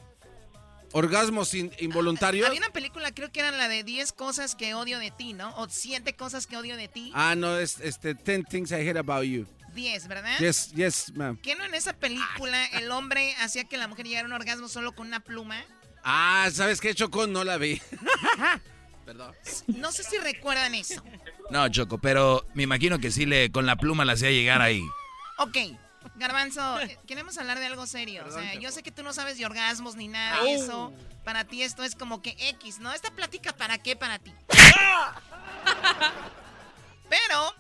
¿Orgasmos 0.94 1.54
in- 1.54 1.72
involuntarios? 1.80 2.48
Había 2.48 2.60
una 2.60 2.70
película, 2.72 3.12
creo 3.12 3.32
que 3.32 3.42
era 3.42 3.52
la 3.52 3.68
de 3.68 3.84
10 3.84 4.14
cosas 4.14 4.56
que 4.56 4.74
odio 4.74 5.00
de 5.00 5.12
ti, 5.12 5.34
¿no? 5.34 5.54
O 5.58 5.68
7 5.70 6.16
cosas 6.16 6.48
que 6.48 6.56
odio 6.56 6.78
de 6.78 6.88
ti. 6.88 7.12
Ah, 7.14 7.36
no, 7.36 7.58
es 7.58 7.80
este 7.82 8.14
10 8.14 8.46
things 8.48 8.72
I 8.72 8.76
hate 8.76 8.98
about 8.98 9.24
you. 9.24 9.46
10, 9.74 10.08
¿verdad? 10.08 10.40
Yes, 10.40 10.72
yes, 10.74 11.12
ma'am. 11.16 11.38
¿Qué 11.44 11.56
no 11.56 11.66
en 11.66 11.76
esa 11.76 11.94
película 11.94 12.66
el 12.68 12.90
hombre 12.92 13.36
hacía 13.42 13.66
que 13.66 13.78
la 13.78 13.88
mujer 13.88 14.08
llegara 14.08 14.26
a 14.26 14.28
un 14.30 14.34
orgasmo 14.34 14.70
solo 14.70 14.94
con 14.96 15.08
una 15.08 15.20
pluma? 15.20 15.62
Ah, 16.04 16.50
¿sabes 16.54 16.80
qué, 16.80 16.96
Choco? 16.96 17.28
No 17.28 17.44
la 17.44 17.58
vi. 17.58 17.82
Perdón. 19.06 19.34
No 19.68 19.92
sé 19.92 20.04
si 20.04 20.18
recuerdan 20.18 20.74
eso. 20.74 21.04
No, 21.50 21.68
Choco, 21.70 21.98
pero 21.98 22.46
me 22.56 22.64
imagino 22.64 22.98
que 23.00 23.12
sí 23.12 23.26
le 23.26 23.52
con 23.52 23.66
la 23.66 23.76
pluma 23.76 24.04
la 24.06 24.14
hacía 24.14 24.32
llegar 24.32 24.62
ahí. 24.62 24.82
Ok, 25.38 25.58
Garbanzo, 26.16 26.80
eh, 26.82 26.98
queremos 27.08 27.38
hablar 27.38 27.60
de 27.60 27.66
algo 27.66 27.86
serio. 27.86 28.26
o 28.28 28.32
sea, 28.32 28.56
yo 28.56 28.72
sé 28.72 28.84
que 28.84 28.92
tú 28.92 29.04
no 29.04 29.14
sabes 29.14 29.38
de 29.38 29.46
orgasmos 29.46 29.96
ni 29.96 30.08
nada 30.08 30.44
de 30.44 30.56
eso. 30.56 30.94
Para 31.24 31.46
ti 31.46 31.64
esto 31.64 31.84
es 31.84 31.96
como 31.96 32.22
que 32.22 32.36
X, 32.40 32.80
¿no? 32.80 32.92
Esta 32.94 33.12
plática, 33.12 33.54
¿para 33.54 33.78
qué 33.78 33.96
para 33.96 34.20
ti? 34.20 34.34
Pero 37.10 37.56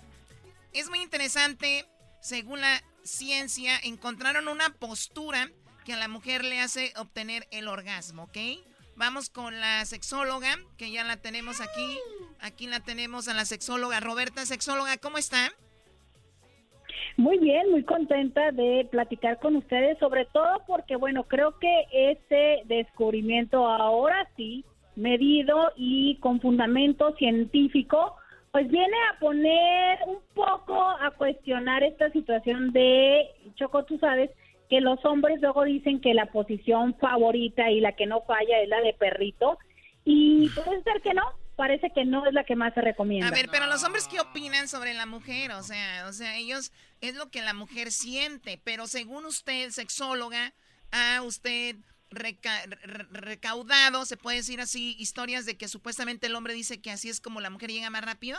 es 0.74 0.90
muy 0.90 1.02
interesante, 1.02 1.88
según 2.22 2.62
la 2.62 2.84
ciencia, 3.04 3.78
encontraron 3.84 4.48
una 4.48 4.70
postura 4.70 5.50
que 5.86 5.94
a 5.94 5.98
la 5.98 6.08
mujer 6.08 6.44
le 6.44 6.60
hace 6.60 6.94
obtener 6.98 7.48
el 7.52 7.68
orgasmo, 7.68 8.24
¿ok? 8.24 8.38
Vamos 8.96 9.30
con 9.30 9.60
la 9.60 9.86
sexóloga, 9.86 10.58
que 10.78 10.92
ya 10.92 11.04
la 11.04 11.18
tenemos 11.18 11.62
aquí. 11.62 12.00
Aquí 12.40 12.68
la 12.68 12.80
tenemos 12.80 13.28
a 13.28 13.34
la 13.34 13.46
sexóloga 13.46 14.00
Roberta. 14.00 14.46
Sexóloga, 14.46 14.98
¿cómo 14.98 15.18
está? 15.18 15.52
Muy 17.16 17.38
bien, 17.40 17.72
muy 17.72 17.84
contenta 17.84 18.52
de 18.52 18.88
platicar 18.90 19.40
con 19.40 19.56
ustedes, 19.56 19.98
sobre 20.00 20.26
todo 20.26 20.64
porque, 20.68 20.96
bueno, 20.96 21.24
creo 21.24 21.58
que 21.60 21.86
este 21.92 22.62
descubrimiento 22.66 23.68
ahora 23.68 24.28
sí, 24.36 24.66
medido 24.96 25.72
y 25.76 26.18
con 26.18 26.42
fundamento 26.42 27.16
científico, 27.16 28.16
pues 28.52 28.70
viene 28.70 28.98
a 29.12 29.20
poner 29.20 30.00
un 30.08 30.20
poco 30.34 30.82
a 30.82 31.12
cuestionar 31.12 31.84
esta 31.84 32.10
situación 32.12 32.72
de, 32.72 33.28
Choco, 33.56 33.84
tú 33.86 33.98
sabes, 34.00 34.32
que 34.70 34.82
los 34.82 35.04
hombres 35.06 35.42
luego 35.42 35.64
dicen 35.64 36.02
que 36.02 36.14
la 36.14 36.26
posición 36.28 36.96
favorita 36.96 37.70
y 37.72 37.80
la 37.80 37.94
que 37.94 38.06
no 38.06 38.22
falla 38.22 38.60
es 38.62 38.70
la 38.70 38.82
de 38.82 38.94
perrito 38.94 39.58
y 40.04 40.50
puede 40.50 40.82
ser 40.84 41.02
que 41.02 41.14
no, 41.14 41.24
parece 41.58 41.90
que 41.90 42.06
no 42.06 42.26
es 42.26 42.34
la 42.34 42.46
que 42.46 42.56
más 42.56 42.74
se 42.74 42.82
recomienda. 42.82 43.28
A 43.28 43.32
ver, 43.32 43.50
pero 43.52 43.66
los 43.66 43.84
hombres 43.84 44.08
qué 44.08 44.22
opinan 44.22 44.70
sobre 44.70 44.94
la 44.94 45.06
mujer, 45.06 45.52
o 45.52 45.64
sea, 45.64 46.06
o 46.08 46.14
sea, 46.14 46.38
ellos 46.38 46.72
es 47.02 47.16
lo 47.16 47.30
que 47.30 47.42
la 47.42 47.54
mujer 47.54 47.92
siente, 47.92 48.62
pero 48.64 48.88
según 48.88 49.26
usted, 49.26 49.72
sexóloga, 49.72 50.54
a 50.92 51.22
usted 51.24 51.76
recaudado, 52.10 54.06
se 54.06 54.16
puede 54.16 54.38
decir 54.38 54.62
así, 54.62 54.96
historias 54.98 55.46
de 55.46 55.58
que 55.58 55.68
supuestamente 55.68 56.28
el 56.28 56.36
hombre 56.36 56.54
dice 56.54 56.82
que 56.82 56.92
así 56.92 57.10
es 57.10 57.20
como 57.20 57.42
la 57.42 57.50
mujer 57.50 57.70
llega 57.70 57.90
más 57.90 58.06
rápido? 58.06 58.38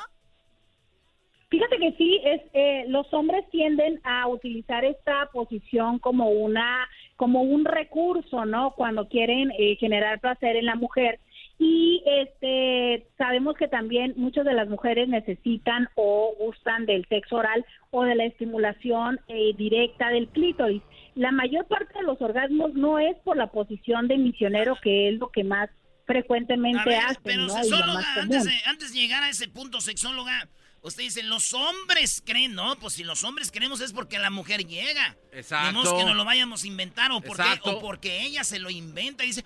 Fíjate 1.50 1.78
que 1.78 1.92
sí, 1.92 2.20
es 2.24 2.42
eh, 2.52 2.84
los 2.88 3.12
hombres 3.12 3.44
tienden 3.50 4.00
a 4.04 4.28
utilizar 4.28 4.84
esta 4.84 5.30
posición 5.32 5.98
como 5.98 6.30
una 6.30 6.88
como 7.16 7.42
un 7.42 7.64
recurso, 7.64 8.44
¿no? 8.44 8.72
Cuando 8.72 9.08
quieren 9.08 9.50
eh, 9.58 9.76
generar 9.76 10.20
placer 10.20 10.56
en 10.56 10.66
la 10.66 10.76
mujer 10.76 11.18
y 11.58 12.02
este 12.06 13.06
sabemos 13.16 13.56
que 13.56 13.68
también 13.68 14.14
muchas 14.16 14.44
de 14.44 14.54
las 14.54 14.68
mujeres 14.68 15.08
necesitan 15.08 15.88
o 15.96 16.34
gustan 16.38 16.86
del 16.86 17.06
sexo 17.08 17.36
oral 17.36 17.66
o 17.90 18.04
de 18.04 18.14
la 18.14 18.24
estimulación 18.26 19.18
eh, 19.28 19.52
directa 19.56 20.08
del 20.10 20.28
clítoris 20.28 20.82
la 21.18 21.32
mayor 21.32 21.66
parte 21.66 21.98
de 21.98 22.04
los 22.04 22.22
orgasmos 22.22 22.74
no 22.74 23.00
es 23.00 23.16
por 23.24 23.36
la 23.36 23.48
posición 23.48 24.06
de 24.06 24.18
misionero, 24.18 24.78
que 24.80 25.08
es 25.08 25.18
lo 25.18 25.32
que 25.32 25.42
más 25.42 25.68
frecuentemente 26.06 26.94
hacen. 26.94 27.20
Pero 27.24 27.42
¿no? 27.42 27.48
sexóloga, 27.48 28.14
antes 28.22 28.44
de, 28.44 28.52
antes 28.66 28.92
de 28.92 29.00
llegar 29.00 29.24
a 29.24 29.28
ese 29.28 29.48
punto, 29.48 29.80
sexóloga, 29.80 30.48
usted 30.88 31.04
dice, 31.04 31.22
los 31.22 31.54
hombres 31.54 32.22
creen, 32.24 32.54
¿no? 32.54 32.76
Pues 32.76 32.94
si 32.94 33.04
los 33.04 33.24
hombres 33.24 33.50
creemos 33.50 33.80
es 33.80 33.92
porque 33.92 34.18
la 34.18 34.30
mujer 34.30 34.66
llega. 34.66 35.16
Exacto. 35.32 35.96
que 35.96 36.04
no 36.04 36.14
lo 36.14 36.24
vayamos 36.24 36.64
a 36.64 36.66
inventar 36.66 37.12
o 37.12 37.20
porque, 37.20 37.60
o 37.64 37.80
porque 37.80 38.22
ella 38.22 38.44
se 38.44 38.58
lo 38.58 38.70
inventa 38.70 39.24
y 39.24 39.28
dice, 39.28 39.44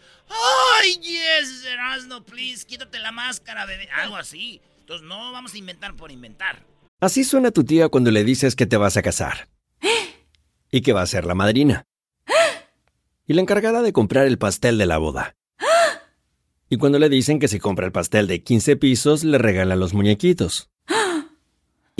¡Ay, 0.80 0.94
yes, 1.00 1.64
Erasno, 1.64 2.24
please, 2.24 2.66
quítate 2.66 2.98
la 2.98 3.12
máscara, 3.12 3.66
bebé! 3.66 3.88
Algo 3.90 4.16
así. 4.16 4.60
Entonces 4.80 5.06
no 5.06 5.32
vamos 5.32 5.54
a 5.54 5.58
inventar 5.58 5.94
por 5.94 6.10
inventar. 6.10 6.64
Así 7.00 7.24
suena 7.24 7.50
tu 7.50 7.64
tía 7.64 7.88
cuando 7.88 8.10
le 8.10 8.24
dices 8.24 8.56
que 8.56 8.66
te 8.66 8.76
vas 8.76 8.96
a 8.96 9.02
casar. 9.02 9.48
y 10.70 10.80
que 10.80 10.92
va 10.92 11.02
a 11.02 11.06
ser 11.06 11.26
la 11.26 11.34
madrina. 11.34 11.84
Y 13.26 13.34
la 13.34 13.42
encargada 13.42 13.82
de 13.82 13.92
comprar 13.92 14.26
el 14.26 14.38
pastel 14.38 14.78
de 14.78 14.86
la 14.86 14.98
boda. 14.98 15.36
Y 16.68 16.78
cuando 16.78 16.98
le 16.98 17.10
dicen 17.10 17.38
que 17.38 17.48
si 17.48 17.58
compra 17.58 17.84
el 17.84 17.92
pastel 17.92 18.26
de 18.26 18.42
15 18.42 18.76
pisos, 18.76 19.24
le 19.24 19.36
regalan 19.36 19.78
los 19.78 19.92
muñequitos. 19.92 20.70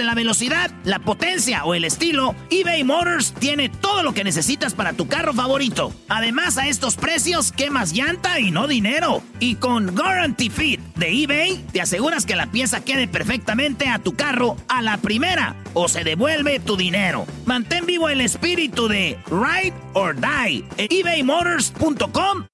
la 0.00 0.14
velocidad, 0.14 0.70
la 0.84 0.98
potencia 0.98 1.64
o 1.64 1.74
el 1.74 1.84
estilo, 1.84 2.34
eBay 2.50 2.84
Motors 2.84 3.34
tiene 3.34 3.68
todo 3.68 4.02
lo 4.02 4.14
que 4.14 4.24
necesitas 4.24 4.74
para 4.74 4.94
tu 4.94 5.08
carro 5.08 5.32
favorito. 5.32 5.92
Además, 6.08 6.58
a 6.58 6.68
estos 6.68 6.96
precios, 6.96 7.52
quemas 7.52 7.92
llanta 7.92 8.40
y 8.40 8.50
no 8.50 8.66
dinero. 8.66 9.22
Y 9.40 9.56
con 9.56 9.94
Guarantee 9.94 10.50
Fit 10.50 10.80
de 10.96 11.22
eBay, 11.22 11.64
te 11.72 11.80
aseguras 11.80 12.24
que 12.24 12.36
la 12.36 12.46
pieza 12.46 12.84
quede 12.84 13.08
perfectamente 13.08 13.88
a 13.88 13.98
tu 13.98 14.14
carro 14.14 14.56
a 14.68 14.82
la 14.82 14.96
primera 14.96 15.56
o 15.74 15.88
se 15.88 16.04
devuelve 16.04 16.60
tu 16.60 16.76
dinero. 16.76 17.26
Mantén 17.44 17.86
vivo 17.86 18.08
el 18.08 18.20
espíritu 18.20 18.88
de 18.88 19.18
Ride 19.26 19.74
or 19.92 20.16
Die 20.16 20.64
en 20.78 20.86
ebaymotors.com. 20.90 22.46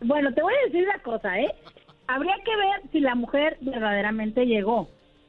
Bueno, 0.00 0.32
te 0.32 0.42
voy 0.42 0.54
a 0.54 0.66
decir 0.66 0.84
una 0.84 0.98
cosa, 1.00 1.38
¿eh? 1.38 1.52
Habría 2.06 2.36
que 2.44 2.56
ver 2.56 2.90
si 2.92 3.00
la 3.00 3.14
mujer 3.14 3.58
verdaderamente 3.60 4.46
llegó. 4.46 4.88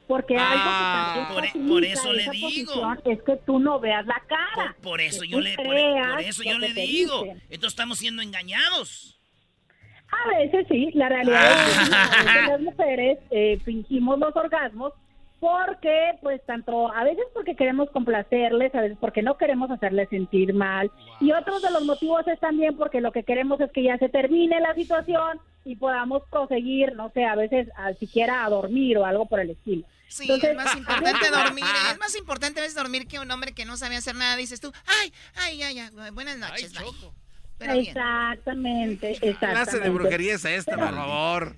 Porque 0.09 0.35
ah, 0.39 1.13
algo 1.13 1.45
que 1.45 1.51
por, 1.53 1.67
por, 1.67 1.85
eso 1.85 2.11
le 2.11 2.31
digo. 2.31 2.95
Es 3.05 3.21
que 3.21 3.35
tú 3.45 3.59
no 3.59 3.79
veas 3.79 4.07
la 4.07 4.19
cara. 4.27 4.75
Por, 4.81 5.01
eso 5.01 5.23
yo 5.23 5.39
le, 5.39 5.53
por, 5.53 5.77
eso 6.19 6.41
yo 6.41 6.57
le 6.57 6.73
digo. 6.73 7.25
Entonces 7.25 7.73
estamos 7.73 7.99
siendo 7.99 8.23
engañados. 8.23 9.21
A 10.11 10.29
veces 10.35 10.65
sí, 10.67 10.89
la 10.95 11.09
realidad 11.09 11.51
es 11.51 11.89
que 11.89 11.95
ah. 11.95 12.47
las 12.49 12.59
mujeres 12.69 13.19
eh, 13.29 13.59
fingimos 13.63 14.17
los 14.17 14.35
orgasmos 14.35 14.93
porque 15.39 16.17
pues 16.23 16.43
tanto 16.43 16.91
a 16.91 17.03
veces 17.03 17.25
porque 17.35 17.55
queremos 17.55 17.91
complacerles, 17.91 18.73
a 18.73 18.81
veces 18.81 18.97
porque 18.99 19.21
no 19.21 19.37
queremos 19.37 19.69
hacerles 19.69 20.09
sentir 20.09 20.55
mal 20.55 20.89
y 21.21 21.33
otros 21.33 21.61
de 21.61 21.69
los 21.69 21.85
motivos 21.85 22.27
es 22.27 22.39
también 22.39 22.75
porque 22.75 22.99
lo 22.99 23.11
que 23.11 23.23
queremos 23.23 23.61
es 23.61 23.71
que 23.71 23.83
ya 23.83 23.97
se 23.99 24.09
termine 24.09 24.59
la 24.59 24.73
situación 24.73 25.39
y 25.65 25.75
podamos 25.75 26.23
conseguir, 26.31 26.95
no 26.95 27.11
sé, 27.11 27.25
a 27.25 27.35
veces 27.35 27.69
a, 27.77 27.93
siquiera 27.93 28.43
a 28.43 28.49
dormir 28.49 28.97
o 28.97 29.05
algo 29.05 29.27
por 29.27 29.39
el 29.39 29.51
estilo. 29.51 29.85
Sí, 30.09 30.27
es 30.29 30.55
más 30.55 30.75
importante 30.75 31.29
dormir, 31.29 31.63
es 31.91 31.99
más 31.99 32.15
importante 32.15 32.59
a 32.59 32.63
veces 32.63 32.75
dormir 32.75 33.07
que 33.07 33.19
un 33.19 33.29
hombre 33.29 33.53
que 33.53 33.63
no 33.63 33.77
sabe 33.77 33.95
hacer 33.95 34.15
nada, 34.15 34.35
dices 34.35 34.59
tú, 34.59 34.73
ay, 35.01 35.13
ay, 35.35 35.61
ay, 35.61 35.79
ay 35.79 36.11
buenas 36.11 36.37
noches. 36.37 36.73
exactamente, 37.59 39.11
exactamente. 39.11 39.19
¿Qué 39.19 39.35
clase 39.37 39.79
de 39.79 39.89
brujería 39.89 40.33
es 40.33 40.45
esta, 40.45 40.75
por 40.75 40.95
favor? 40.95 41.55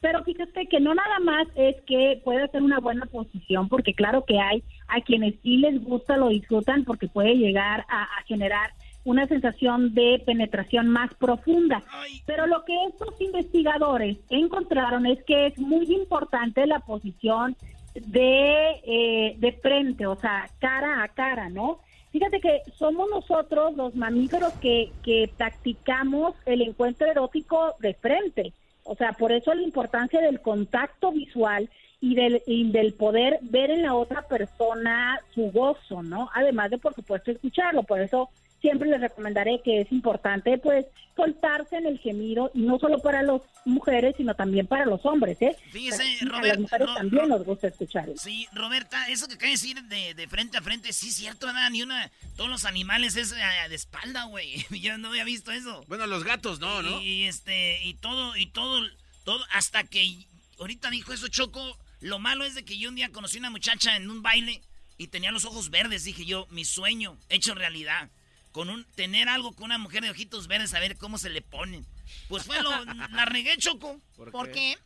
Pero 0.00 0.24
fíjate 0.24 0.66
que 0.68 0.80
no 0.80 0.94
nada 0.94 1.18
más 1.20 1.46
es 1.54 1.76
que 1.86 2.20
puede 2.24 2.48
ser 2.48 2.62
una 2.62 2.80
buena 2.80 3.04
posición, 3.06 3.68
porque 3.68 3.92
claro 3.92 4.24
que 4.24 4.40
hay 4.40 4.64
a 4.88 5.02
quienes 5.02 5.34
sí 5.42 5.58
les 5.58 5.82
gusta, 5.82 6.16
lo 6.16 6.28
disfrutan, 6.28 6.84
porque 6.84 7.08
puede 7.08 7.34
llegar 7.34 7.84
a 7.88 8.08
generar 8.26 8.72
una 9.06 9.26
sensación 9.26 9.94
de 9.94 10.22
penetración 10.26 10.88
más 10.88 11.14
profunda. 11.14 11.82
Pero 12.26 12.46
lo 12.46 12.64
que 12.64 12.74
estos 12.88 13.18
investigadores 13.20 14.18
encontraron 14.28 15.06
es 15.06 15.22
que 15.24 15.46
es 15.46 15.58
muy 15.58 15.86
importante 15.94 16.66
la 16.66 16.80
posición 16.80 17.56
de, 17.94 18.80
eh, 18.84 19.36
de 19.38 19.52
frente, 19.52 20.06
o 20.06 20.16
sea, 20.16 20.50
cara 20.58 21.02
a 21.02 21.08
cara, 21.08 21.48
¿no? 21.48 21.78
Fíjate 22.10 22.40
que 22.40 22.62
somos 22.76 23.08
nosotros 23.08 23.76
los 23.76 23.94
mamíferos 23.94 24.52
que, 24.54 24.90
que 25.04 25.30
practicamos 25.36 26.34
el 26.44 26.62
encuentro 26.62 27.06
erótico 27.06 27.74
de 27.78 27.94
frente. 27.94 28.52
O 28.82 28.96
sea, 28.96 29.12
por 29.12 29.32
eso 29.32 29.54
la 29.54 29.62
importancia 29.62 30.20
del 30.20 30.40
contacto 30.40 31.12
visual 31.12 31.70
y 32.00 32.14
del, 32.14 32.42
y 32.46 32.70
del 32.70 32.92
poder 32.94 33.38
ver 33.42 33.70
en 33.70 33.82
la 33.82 33.94
otra 33.94 34.22
persona 34.22 35.20
su 35.34 35.50
gozo, 35.52 36.02
¿no? 36.02 36.28
Además 36.34 36.70
de, 36.70 36.78
por 36.78 36.94
supuesto, 36.94 37.30
escucharlo. 37.30 37.82
Por 37.84 38.00
eso 38.00 38.30
siempre 38.66 38.90
les 38.90 39.00
recomendaré 39.00 39.60
que 39.64 39.82
es 39.82 39.92
importante 39.92 40.58
pues 40.58 40.86
soltarse 41.14 41.76
en 41.76 41.86
el 41.86 42.00
gemido 42.00 42.50
y 42.52 42.62
no 42.62 42.80
solo 42.80 42.98
para 42.98 43.22
las 43.22 43.40
mujeres 43.64 44.16
sino 44.16 44.34
también 44.34 44.66
para 44.66 44.84
los 44.84 45.06
hombres, 45.06 45.40
¿eh? 45.40 45.56
Fíjese, 45.70 46.02
a 46.20 46.42
las 46.42 46.58
mujeres 46.58 46.88
también 46.96 47.28
nos 47.28 47.44
gusta 47.44 47.68
escuchar. 47.68 48.08
Sí, 48.16 48.48
Roberta, 48.52 49.08
eso 49.08 49.28
que 49.28 49.34
acaba 49.34 49.46
de 49.46 49.52
decir 49.52 49.82
de, 49.84 50.26
frente 50.28 50.58
a 50.58 50.62
frente, 50.62 50.92
sí 50.92 51.10
es 51.10 51.14
cierto, 51.14 51.46
nada, 51.52 51.70
ni 51.70 51.82
una, 51.82 52.10
todos 52.36 52.50
los 52.50 52.64
animales 52.64 53.14
es 53.14 53.30
eh, 53.30 53.68
de 53.68 53.74
espalda, 53.76 54.24
güey. 54.24 54.66
Yo 54.80 54.98
no 54.98 55.08
había 55.08 55.24
visto 55.24 55.52
eso. 55.52 55.84
Bueno, 55.86 56.08
los 56.08 56.24
gatos 56.24 56.58
no, 56.58 56.82
¿no? 56.82 57.00
Y, 57.00 57.24
este, 57.24 57.84
y 57.84 57.94
todo, 57.94 58.36
y 58.36 58.46
todo, 58.46 58.84
todo, 59.24 59.44
hasta 59.52 59.84
que 59.84 60.26
ahorita 60.58 60.90
dijo 60.90 61.12
eso 61.12 61.28
Choco, 61.28 61.78
lo 62.00 62.18
malo 62.18 62.44
es 62.44 62.56
de 62.56 62.64
que 62.64 62.78
yo 62.78 62.88
un 62.88 62.96
día 62.96 63.10
conocí 63.10 63.38
una 63.38 63.50
muchacha 63.50 63.96
en 63.96 64.10
un 64.10 64.22
baile 64.22 64.60
y 64.98 65.06
tenía 65.06 65.30
los 65.30 65.44
ojos 65.44 65.70
verdes. 65.70 66.04
Dije 66.04 66.24
yo, 66.24 66.46
mi 66.50 66.64
sueño 66.64 67.16
hecho 67.28 67.54
realidad. 67.54 68.10
Con 68.56 68.70
un, 68.70 68.86
tener 68.94 69.28
algo 69.28 69.52
con 69.52 69.66
una 69.66 69.76
mujer 69.76 70.02
de 70.02 70.08
ojitos 70.08 70.46
verdes, 70.48 70.72
a 70.72 70.80
ver 70.80 70.96
cómo 70.96 71.18
se 71.18 71.28
le 71.28 71.42
ponen. 71.42 71.86
Pues 72.26 72.44
fue 72.44 72.58
lo, 72.62 72.70
la 73.12 73.26
regué, 73.26 73.54
Choco. 73.58 74.00
¿Por, 74.16 74.50
qué? 74.50 74.78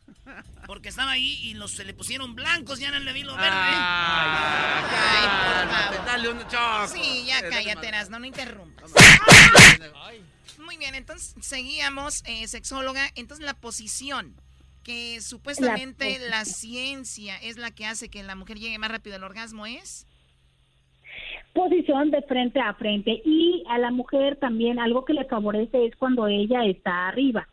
Porque 0.67 0.89
estaba 0.89 1.11
ahí 1.11 1.39
y 1.41 1.53
los, 1.53 1.71
se 1.71 1.85
le 1.85 1.93
pusieron 1.93 2.35
blancos, 2.35 2.79
ya 2.79 2.91
no 2.91 2.99
le 2.99 3.13
vi 3.13 3.23
lo 3.23 3.33
verde. 3.33 3.49
Ay, 3.49 5.23
por 5.23 5.73
favor. 5.73 6.05
Dale 6.05 6.29
un 6.31 6.39
choco. 6.49 6.87
Sí, 6.89 7.23
ya 7.25 7.47
cállate, 7.49 7.87
Erasno, 7.87 8.19
no 8.19 8.25
interrumpas. 8.25 8.91
Muy 10.57 10.75
bien, 10.75 10.93
entonces 10.93 11.33
seguíamos, 11.39 12.23
eh, 12.25 12.49
sexóloga. 12.49 13.09
Entonces 13.15 13.45
la 13.45 13.53
posición, 13.53 14.35
que 14.83 15.21
supuestamente 15.21 16.19
La 16.19 16.39
la, 16.39 16.43
ciencia 16.45 17.37
es 17.37 17.55
la 17.55 17.71
que 17.71 17.85
hace 17.85 18.09
que 18.09 18.21
la 18.21 18.35
mujer 18.35 18.59
llegue 18.59 18.77
más 18.79 18.91
rápido 18.91 19.15
al 19.15 19.23
orgasmo, 19.23 19.65
¿es? 19.65 20.07
Posición 21.53 22.11
de 22.11 22.21
frente 22.23 22.59
a 22.59 22.73
frente 22.73 23.21
y 23.25 23.63
a 23.69 23.77
la 23.77 23.91
mujer 23.91 24.37
también 24.37 24.79
algo 24.79 25.05
que 25.05 25.13
le 25.13 25.25
favorece 25.25 25.85
es 25.85 25.95
cuando 25.95 26.27
ella 26.27 26.65
está 26.65 27.07
arriba. 27.07 27.47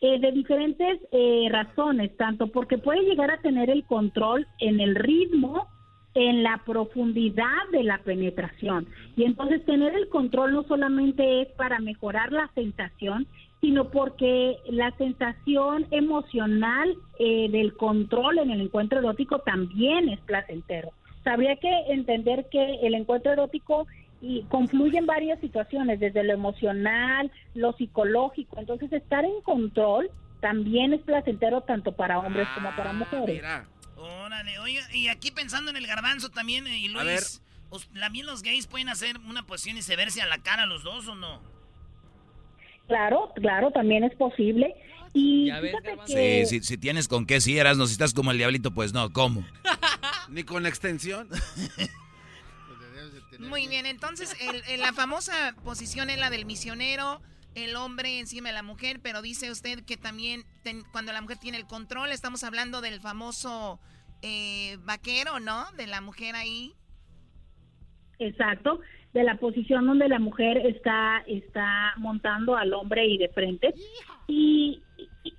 Eh, 0.00 0.18
de 0.18 0.32
diferentes 0.32 1.00
eh, 1.12 1.48
razones, 1.50 2.14
tanto 2.18 2.48
porque 2.48 2.76
puede 2.76 3.04
llegar 3.04 3.30
a 3.30 3.40
tener 3.40 3.70
el 3.70 3.84
control 3.84 4.46
en 4.58 4.80
el 4.80 4.96
ritmo, 4.96 5.66
en 6.14 6.42
la 6.42 6.60
profundidad 6.66 7.70
de 7.72 7.84
la 7.84 7.98
penetración. 7.98 8.86
Y 9.16 9.24
entonces 9.24 9.64
tener 9.64 9.94
el 9.94 10.10
control 10.10 10.52
no 10.52 10.64
solamente 10.64 11.40
es 11.40 11.48
para 11.52 11.78
mejorar 11.78 12.32
la 12.32 12.50
sensación, 12.54 13.26
sino 13.62 13.88
porque 13.88 14.58
la 14.68 14.90
sensación 14.98 15.86
emocional 15.90 16.94
eh, 17.18 17.48
del 17.50 17.74
control 17.74 18.40
en 18.40 18.50
el 18.50 18.60
encuentro 18.60 18.98
erótico 18.98 19.38
también 19.38 20.10
es 20.10 20.20
placentero. 20.20 20.90
Habría 21.24 21.56
que 21.56 21.70
entender 21.88 22.46
que 22.50 22.76
el 22.82 22.94
encuentro 22.94 23.32
erótico 23.32 23.86
y 24.20 24.42
confluye 24.44 24.98
en 24.98 25.06
varias 25.06 25.40
situaciones, 25.40 26.00
desde 26.00 26.22
lo 26.24 26.32
emocional, 26.32 27.30
lo 27.54 27.72
psicológico. 27.74 28.58
Entonces, 28.58 28.92
estar 28.92 29.24
en 29.24 29.40
control 29.42 30.10
también 30.40 30.92
es 30.92 31.00
placentero 31.02 31.62
tanto 31.62 31.92
para 31.92 32.18
hombres 32.18 32.48
como 32.54 32.74
para 32.76 32.92
mujeres. 32.92 33.42
Órale, 33.96 34.58
oiga, 34.58 34.82
y 34.92 35.08
aquí 35.08 35.30
pensando 35.30 35.70
en 35.70 35.76
el 35.76 35.86
garbanzo 35.86 36.28
también, 36.30 36.66
eh, 36.66 36.78
y 36.78 36.88
Luis, 36.88 37.00
A 37.00 37.04
ver. 37.04 37.22
os- 37.70 37.88
¿también 37.98 38.26
los 38.26 38.42
gays 38.42 38.66
pueden 38.66 38.88
hacer 38.88 39.16
una 39.28 39.44
posición 39.46 39.78
y 39.78 39.82
se 39.82 39.96
verse 39.96 40.20
a 40.20 40.26
la 40.26 40.38
cara 40.38 40.66
los 40.66 40.82
dos 40.82 41.08
o 41.08 41.14
no? 41.14 41.40
Claro, 42.86 43.32
claro, 43.36 43.70
también 43.70 44.04
es 44.04 44.14
posible. 44.16 44.74
Y 45.14 45.46
Ya 45.46 45.60
ves, 45.60 45.70
fíjate 45.70 45.88
Garbanzo. 45.90 46.14
que 46.14 46.44
Sí, 46.46 46.60
si, 46.60 46.66
si 46.66 46.76
tienes 46.78 47.08
con 47.08 47.24
qué, 47.24 47.40
si 47.40 47.56
eras, 47.56 47.76
no, 47.78 47.86
si 47.86 47.92
estás 47.92 48.12
como 48.12 48.30
el 48.32 48.38
diablito, 48.38 48.72
pues 48.74 48.92
no, 48.92 49.12
¿cómo? 49.12 49.44
Ni 50.28 50.42
con 50.44 50.66
extensión. 50.66 51.28
Muy 53.38 53.66
bien, 53.68 53.84
entonces 53.86 54.36
el- 54.40 54.62
el- 54.68 54.80
la 54.80 54.92
famosa 54.92 55.54
posición 55.64 56.08
es 56.10 56.18
la 56.18 56.30
del 56.30 56.46
misionero, 56.46 57.20
el 57.54 57.76
hombre 57.76 58.18
encima 58.18 58.48
de 58.48 58.54
la 58.54 58.62
mujer, 58.62 59.00
pero 59.02 59.22
dice 59.22 59.50
usted 59.50 59.84
que 59.84 59.96
también 59.96 60.44
ten- 60.62 60.82
cuando 60.92 61.12
la 61.12 61.20
mujer 61.20 61.38
tiene 61.38 61.58
el 61.58 61.66
control, 61.66 62.10
estamos 62.10 62.42
hablando 62.44 62.80
del 62.80 63.00
famoso 63.00 63.80
eh, 64.22 64.78
vaquero, 64.84 65.38
¿no? 65.40 65.70
De 65.76 65.86
la 65.86 66.00
mujer 66.00 66.34
ahí. 66.36 66.72
Exacto, 68.18 68.80
de 69.12 69.22
la 69.24 69.36
posición 69.36 69.86
donde 69.86 70.08
la 70.08 70.18
mujer 70.18 70.56
está 70.66 71.22
está 71.26 71.92
montando 71.98 72.56
al 72.56 72.72
hombre 72.72 73.06
y 73.06 73.18
de 73.18 73.28
frente. 73.28 73.74
Y, 74.28 74.82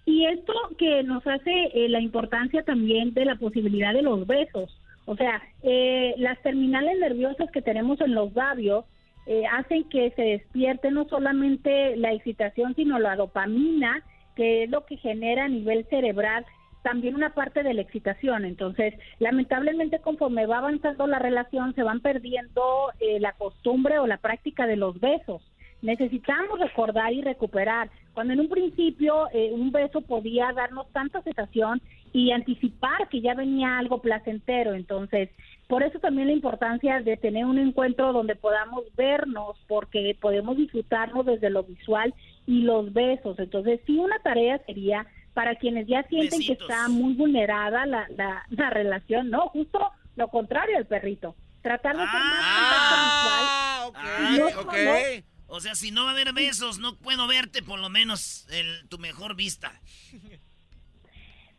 y- 0.06 0.26
esto 0.26 0.54
que 0.78 1.04
nos 1.04 1.26
hace 1.28 1.52
eh, 1.74 1.88
la 1.90 2.00
importancia 2.00 2.64
también 2.64 3.14
de 3.14 3.26
la 3.26 3.36
posibilidad 3.36 3.94
de 3.94 4.02
los 4.02 4.26
besos. 4.26 4.76
O 5.06 5.16
sea, 5.16 5.42
eh, 5.62 6.16
las 6.18 6.42
terminales 6.42 6.98
nerviosas 7.00 7.52
que 7.52 7.62
tenemos 7.62 8.02
en 8.02 8.16
los 8.16 8.34
labios 8.34 8.86
eh, 9.28 9.44
hacen 9.52 9.84
que 9.90 10.12
se 10.12 10.22
despierte 10.22 10.90
no 10.92 11.08
solamente 11.08 11.96
la 11.98 12.12
excitación, 12.14 12.76
sino 12.76 12.98
la 13.00 13.16
dopamina, 13.16 14.04
que 14.36 14.64
es 14.64 14.70
lo 14.70 14.86
que 14.86 14.98
genera 14.98 15.46
a 15.46 15.50
nivel 15.50 15.86
cerebral 15.90 16.46
también 16.86 17.16
una 17.16 17.34
parte 17.34 17.64
de 17.64 17.74
la 17.74 17.82
excitación. 17.82 18.46
Entonces, 18.46 18.94
lamentablemente, 19.18 20.00
conforme 20.02 20.46
va 20.46 20.60
avanzando 20.60 21.08
la 21.08 21.18
relación, 21.18 21.74
se 21.74 21.82
van 21.82 22.00
perdiendo 22.00 22.62
eh, 23.00 23.20
la 23.20 23.32
costumbre 23.34 23.98
o 23.98 24.06
la 24.06 24.18
práctica 24.18 24.68
de 24.68 24.76
los 24.76 25.00
besos. 25.00 25.42
Necesitamos 25.82 26.60
recordar 26.60 27.12
y 27.12 27.24
recuperar. 27.24 27.90
Cuando 28.16 28.34
en 28.34 28.40
un 28.40 28.50
principio 28.50 29.28
eh, 29.32 29.52
un 29.54 29.72
beso 29.72 30.02
podía 30.02 30.52
darnos 30.54 30.92
tanta 30.92 31.22
sensación 31.22 31.82
y 32.14 32.32
anticipar 32.32 33.10
que 33.10 33.22
ya 33.22 33.34
venía 33.36 33.78
algo 33.78 34.02
placentero. 34.02 34.74
Entonces, 34.74 35.30
por 35.68 35.84
eso 35.84 36.00
también 36.00 36.28
la 36.28 36.34
importancia 36.34 37.02
de 37.02 37.18
tener 37.18 37.46
un 37.46 37.60
encuentro 37.60 38.14
donde 38.14 38.36
podamos 38.36 38.84
vernos, 38.96 39.58
porque 39.68 40.18
podemos 40.20 40.56
disfrutarnos 40.56 41.26
desde 41.26 41.50
lo 41.50 41.64
visual 41.64 42.14
y 42.48 42.62
los 42.62 42.94
besos. 42.94 43.38
Entonces, 43.38 43.82
sí, 43.86 43.98
una 43.98 44.18
tarea 44.20 44.60
sería 44.66 45.06
para 45.34 45.56
quienes 45.56 45.88
ya 45.88 46.04
sienten 46.04 46.40
que 46.40 46.54
está 46.54 46.88
muy 46.88 47.14
vulnerada 47.16 47.86
la, 47.86 48.08
la, 48.16 48.46
la 48.50 48.70
relación, 48.70 49.30
no, 49.30 49.50
justo 49.50 49.80
lo 50.16 50.30
contrario 50.30 50.78
al 50.78 50.86
perrito. 50.86 51.36
Tratar 51.62 51.98
de 51.98 52.04
ser 52.04 52.22
más 52.22 52.56
contacto 52.70 52.96
visual. 53.06 54.16
Ay, 54.18 54.40
No, 54.40 54.62
ok. 54.62 54.74
no. 54.86 55.35
O 55.56 55.62
sea, 55.62 55.74
si 55.74 55.90
no 55.92 56.04
va 56.04 56.10
a 56.10 56.14
haber 56.14 56.34
besos, 56.34 56.80
no 56.80 56.96
puedo 56.98 57.28
verte 57.28 57.62
por 57.62 57.80
lo 57.80 57.90
menos 57.90 58.46
el, 58.52 58.88
tu 58.90 58.98
mejor 58.98 59.36
vista. 59.36 59.72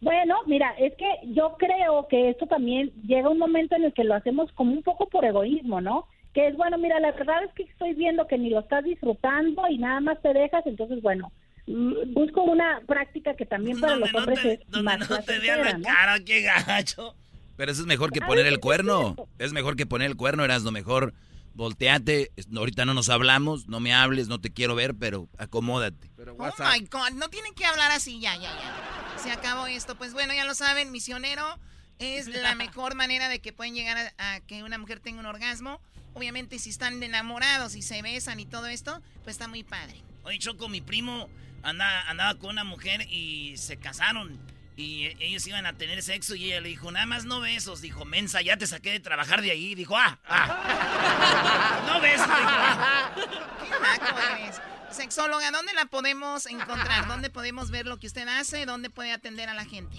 Bueno, 0.00 0.36
mira, 0.46 0.70
es 0.78 0.92
que 0.96 1.06
yo 1.32 1.56
creo 1.58 2.06
que 2.08 2.28
esto 2.28 2.46
también 2.46 2.92
llega 3.06 3.30
un 3.30 3.38
momento 3.38 3.74
en 3.74 3.84
el 3.84 3.94
que 3.94 4.04
lo 4.04 4.14
hacemos 4.14 4.52
como 4.52 4.72
un 4.72 4.82
poco 4.82 5.08
por 5.08 5.24
egoísmo, 5.24 5.80
¿no? 5.80 6.06
Que 6.34 6.48
es, 6.48 6.56
bueno, 6.56 6.76
mira, 6.76 7.00
la 7.00 7.12
verdad 7.12 7.44
es 7.44 7.52
que 7.54 7.62
estoy 7.62 7.94
viendo 7.94 8.26
que 8.26 8.36
ni 8.36 8.50
lo 8.50 8.60
estás 8.60 8.84
disfrutando 8.84 9.62
y 9.70 9.78
nada 9.78 10.00
más 10.00 10.20
te 10.20 10.34
dejas, 10.34 10.66
entonces, 10.66 11.00
bueno, 11.00 11.32
mm, 11.66 12.12
busco 12.12 12.42
una 12.42 12.82
práctica 12.86 13.34
que 13.34 13.46
también 13.46 13.80
para 13.80 13.96
los 13.96 14.12
hombres 14.14 14.44
es 14.44 14.82
más 14.82 14.98
No 15.08 15.18
te 15.22 15.38
vean 15.38 15.60
placentera, 15.60 15.64
la 15.64 15.78
¿no? 15.78 15.84
cara, 15.84 16.20
qué 16.20 16.42
gacho. 16.42 17.14
Pero 17.56 17.72
eso 17.72 17.80
es 17.80 17.86
mejor 17.86 18.12
que 18.12 18.20
poner 18.20 18.46
el 18.46 18.60
cuerno. 18.60 19.16
Es 19.38 19.54
mejor 19.54 19.76
que 19.76 19.86
poner 19.86 20.10
el 20.10 20.16
cuerno, 20.16 20.44
eras 20.44 20.62
lo 20.62 20.72
mejor. 20.72 21.14
Volteate, 21.56 22.32
ahorita 22.54 22.84
no 22.84 22.92
nos 22.92 23.08
hablamos, 23.08 23.66
no 23.66 23.80
me 23.80 23.94
hables, 23.94 24.28
no 24.28 24.40
te 24.40 24.52
quiero 24.52 24.74
ver, 24.74 24.94
pero 24.94 25.28
acomódate. 25.38 26.10
Oh 26.38 26.52
my 26.58 26.86
God, 26.90 27.12
no 27.14 27.30
tienen 27.30 27.54
que 27.54 27.64
hablar 27.64 27.90
así, 27.92 28.20
ya, 28.20 28.34
ya, 28.36 28.42
ya. 28.42 29.18
Se 29.22 29.32
acabó 29.32 29.66
esto. 29.66 29.96
Pues 29.96 30.12
bueno, 30.12 30.34
ya 30.34 30.44
lo 30.44 30.54
saben, 30.54 30.92
misionero 30.92 31.58
es 31.98 32.28
la 32.28 32.54
mejor 32.56 32.94
manera 32.94 33.30
de 33.30 33.40
que 33.40 33.54
pueden 33.54 33.74
llegar 33.74 34.12
a, 34.18 34.34
a 34.34 34.40
que 34.40 34.62
una 34.62 34.76
mujer 34.76 35.00
tenga 35.00 35.20
un 35.20 35.26
orgasmo. 35.26 35.80
Obviamente, 36.12 36.58
si 36.58 36.70
están 36.70 37.02
enamorados 37.02 37.74
y 37.74 37.82
se 37.82 38.02
besan 38.02 38.38
y 38.38 38.46
todo 38.46 38.66
esto, 38.66 39.02
pues 39.24 39.36
está 39.36 39.48
muy 39.48 39.64
padre. 39.64 40.02
Oye, 40.24 40.38
Choco, 40.38 40.68
mi 40.68 40.82
primo 40.82 41.28
andaba, 41.62 42.02
andaba 42.08 42.38
con 42.38 42.50
una 42.50 42.64
mujer 42.64 43.06
y 43.10 43.56
se 43.56 43.78
casaron. 43.78 44.38
Y 44.76 45.06
ellos 45.20 45.46
iban 45.46 45.64
a 45.64 45.72
tener 45.72 46.02
sexo 46.02 46.36
y 46.36 46.44
ella 46.44 46.60
le 46.60 46.68
dijo, 46.68 46.92
nada 46.92 47.06
más 47.06 47.24
no 47.24 47.40
besos. 47.40 47.80
Dijo, 47.80 48.04
mensa, 48.04 48.42
ya 48.42 48.58
te 48.58 48.66
saqué 48.66 48.92
de 48.92 49.00
trabajar 49.00 49.40
de 49.40 49.50
ahí. 49.50 49.74
Dijo, 49.74 49.96
ah, 49.96 50.18
ah. 50.28 51.82
no 51.86 52.00
besos. 52.00 52.26
Dijo, 52.26 52.36
ah. 52.36 53.10
Qué 53.14 53.70
naco 53.70 54.18
eres. 54.38 54.60
Sexóloga, 54.90 55.50
¿dónde 55.50 55.72
la 55.74 55.86
podemos 55.86 56.46
encontrar? 56.46 57.06
¿Dónde 57.08 57.30
podemos 57.30 57.70
ver 57.70 57.86
lo 57.86 57.98
que 57.98 58.06
usted 58.06 58.28
hace? 58.28 58.66
¿Dónde 58.66 58.90
puede 58.90 59.12
atender 59.12 59.48
a 59.48 59.54
la 59.54 59.64
gente? 59.64 59.96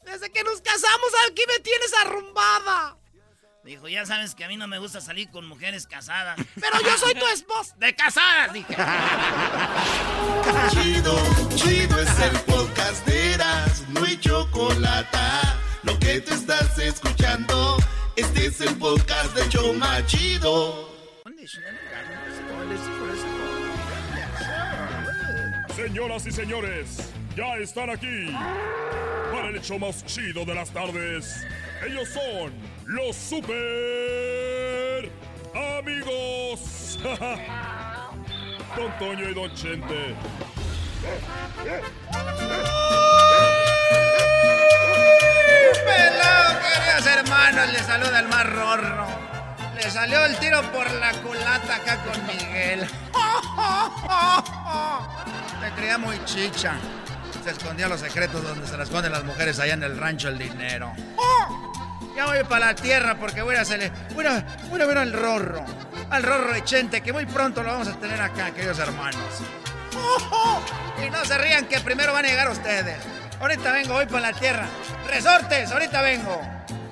Desde 0.04 0.30
que 0.30 0.44
nos 0.44 0.60
casamos 0.60 1.10
aquí 1.30 1.42
me 1.48 1.58
tienes 1.60 1.92
arrumbada. 2.04 2.96
Dijo, 3.64 3.88
ya 3.88 4.04
sabes 4.04 4.34
que 4.34 4.44
a 4.44 4.48
mí 4.48 4.58
no 4.58 4.68
me 4.68 4.78
gusta 4.78 5.00
salir 5.00 5.30
con 5.30 5.46
mujeres 5.46 5.86
casadas. 5.86 6.36
Pero 6.54 6.82
yo 6.82 6.98
soy 6.98 7.14
tu 7.14 7.26
esposa. 7.28 7.74
De 7.78 7.94
casadas, 7.94 8.52
dije. 8.52 8.76
Chido, 10.70 11.16
chido 11.56 11.98
es 12.00 12.18
el 12.20 12.38
podcast 12.40 13.06
de 13.06 13.32
Eras, 13.32 13.88
no 13.88 14.04
hay 14.04 14.18
chocolate. 14.18 15.18
Lo 15.82 15.98
que 15.98 16.20
te 16.20 16.34
estás 16.34 16.78
escuchando, 16.78 17.78
este 18.16 18.46
es 18.46 18.60
el 18.60 18.76
podcast 18.76 19.34
de 19.34 19.48
Choma 19.48 20.04
Chido. 20.06 20.92
Señoras 25.74 26.26
y 26.26 26.32
señores, 26.32 27.10
ya 27.34 27.56
están 27.56 27.88
aquí 27.90 28.30
para 29.32 29.48
el 29.48 29.56
hecho 29.56 29.78
más 29.78 30.04
chido 30.04 30.44
de 30.44 30.54
las 30.54 30.70
tardes. 30.70 31.46
Ellos 31.86 32.08
son 32.10 32.52
los 32.86 33.16
super 33.16 33.50
amigos. 35.54 36.98
Don 38.76 38.98
Toño 38.98 39.30
y 39.30 39.34
Don 39.34 39.54
Chente. 39.54 40.14
Pelado, 45.84 46.60
queridos 46.60 47.06
hermanos, 47.06 47.72
le 47.72 47.78
saluda 47.80 48.20
el 48.20 48.28
más 48.28 48.46
rorro. 48.50 49.06
Le 49.76 49.90
salió 49.90 50.24
el 50.24 50.36
tiro 50.38 50.62
por 50.72 50.90
la 50.92 51.12
culata 51.22 51.76
acá 51.76 52.02
con 52.04 52.26
Miguel. 52.26 52.88
Se 55.60 55.70
creía 55.76 55.98
muy 55.98 56.22
chicha. 56.24 56.74
Se 57.42 57.50
escondía 57.50 57.88
los 57.88 58.00
secretos 58.00 58.42
donde 58.42 58.66
se 58.66 58.76
las 58.76 58.88
esconden 58.88 59.12
las 59.12 59.22
mujeres 59.24 59.60
allá 59.60 59.74
en 59.74 59.82
el 59.82 59.98
rancho 59.98 60.28
el 60.28 60.38
dinero. 60.38 60.90
Ya 62.14 62.26
voy 62.26 62.44
para 62.44 62.66
la 62.66 62.74
tierra 62.74 63.16
porque 63.16 63.42
voy 63.42 63.56
a 63.56 63.62
hacerle. 63.62 63.90
Voy 64.14 64.24
a, 64.26 64.44
voy 64.70 64.80
a 64.80 64.86
ver 64.86 64.98
al 64.98 65.12
rorro. 65.12 65.64
Al 66.10 66.22
rorro 66.22 66.54
Echente, 66.54 67.00
que 67.00 67.12
muy 67.12 67.26
pronto 67.26 67.62
lo 67.62 67.70
vamos 67.70 67.88
a 67.88 67.96
tener 67.98 68.20
acá, 68.20 68.52
queridos 68.52 68.78
hermanos. 68.78 69.42
Y 71.04 71.10
no 71.10 71.24
se 71.24 71.36
rían 71.36 71.66
que 71.66 71.80
primero 71.80 72.12
van 72.12 72.24
a 72.24 72.28
llegar 72.28 72.48
ustedes. 72.48 72.96
Ahorita 73.40 73.72
vengo, 73.72 73.94
voy 73.94 74.06
para 74.06 74.30
la 74.30 74.32
tierra. 74.32 74.66
Resortes, 75.08 75.70
ahorita 75.72 76.00
vengo. 76.02 76.40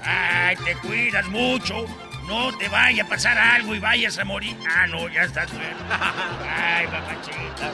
Ay, 0.05 0.57
te 0.57 0.75
cuidas 0.77 1.27
mucho. 1.29 1.87
No 2.27 2.57
te 2.59 2.69
vaya 2.69 3.05
a 3.05 3.09
pasar 3.09 3.39
algo 3.39 3.75
y 3.75 3.79
vayas 3.79 4.19
a 4.19 4.25
morir. 4.25 4.57
Ah, 4.69 4.87
no, 4.87 5.09
ya 5.09 5.23
estás 5.23 5.51
bueno. 5.53 5.77
Ay, 6.51 6.87
papachita. 6.87 7.71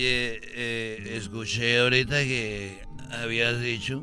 Oye, 0.00 0.40
eh, 0.54 1.16
escuché 1.18 1.78
ahorita 1.78 2.20
que 2.22 2.80
habías 3.10 3.60
dicho 3.60 4.02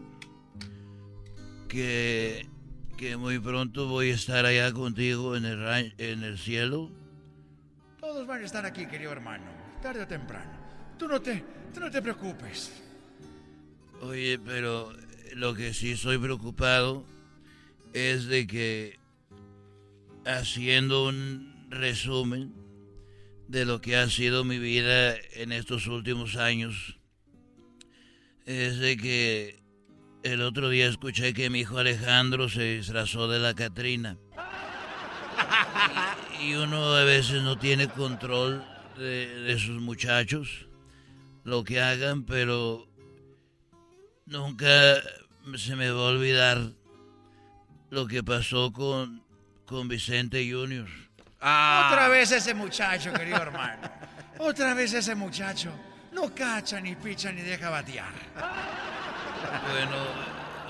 que, 1.68 2.46
que 2.98 3.18
muy 3.18 3.40
pronto 3.40 3.88
voy 3.88 4.12
a 4.12 4.14
estar 4.14 4.46
allá 4.46 4.72
contigo 4.74 5.36
en 5.36 5.46
el, 5.46 5.58
ran- 5.58 5.96
en 5.98 6.22
el 6.22 6.38
cielo. 6.38 6.92
Todos 8.00 8.28
van 8.28 8.44
a 8.44 8.46
estar 8.46 8.64
aquí, 8.64 8.86
querido 8.86 9.12
hermano. 9.12 9.46
Tarde 9.82 10.04
o 10.04 10.08
temprano. 10.08 10.52
Tú 11.00 11.08
no 11.08 11.20
te, 11.20 11.44
tú 11.74 11.80
no 11.80 11.90
te 11.90 12.00
preocupes. 12.00 12.72
Oye, 14.02 14.38
pero 14.38 14.94
lo 15.34 15.56
que 15.56 15.74
sí 15.74 15.94
estoy 15.94 16.20
preocupado 16.20 17.08
es 17.94 18.28
de 18.28 18.46
que 18.46 19.00
haciendo 20.28 21.08
un 21.08 21.66
resumen 21.72 22.54
de 23.48 23.66
lo 23.66 23.82
que 23.82 23.96
ha 23.96 24.10
sido 24.10 24.44
mi 24.44 24.60
vida 24.60 25.16
en 25.34 25.52
estos 25.52 25.88
últimos 25.88 26.36
años, 26.36 26.98
es 28.46 28.80
de 28.80 28.98
que 28.98 29.64
el 30.24 30.42
otro 30.42 30.70
día 30.70 30.88
escuché 30.88 31.34
que 31.34 31.50
mi 31.50 31.60
hijo 31.60 31.78
Alejandro 31.78 32.50
se 32.50 32.78
disfrazó 32.78 33.28
de 33.28 33.40
la 33.40 33.54
Catrina. 33.54 34.18
Y, 36.42 36.54
uno 36.54 36.96
a 36.96 37.04
veces 37.04 37.42
no 37.42 37.58
tiene 37.58 37.88
control 37.88 38.64
de, 38.98 39.42
de 39.42 39.60
sus 39.60 39.82
muchachos, 39.82 40.68
lo 41.44 41.64
que 41.64 41.82
hagan, 41.82 42.24
pero 42.26 42.88
nunca 44.26 45.02
se 45.56 45.76
me 45.76 45.90
va 45.90 46.02
a 46.02 46.12
olvidar 46.12 46.74
lo 47.90 48.08
que 48.08 48.24
pasó 48.24 48.72
con, 48.74 49.24
con 49.66 49.88
Vicente 49.88 50.50
Junior. 50.52 51.07
Otra 51.38 52.08
vez 52.10 52.32
ese 52.32 52.54
muchacho, 52.54 53.14
querido 53.14 53.38
hermano. 53.38 53.90
Otra 54.40 54.74
vez 54.74 54.94
ese 54.94 55.16
muchacho. 55.16 55.72
No 56.12 56.34
cacha, 56.34 56.80
ni 56.80 56.96
picha, 56.96 57.32
ni 57.32 57.42
deja 57.42 57.70
batear. 57.70 58.14
Bueno, 59.72 59.96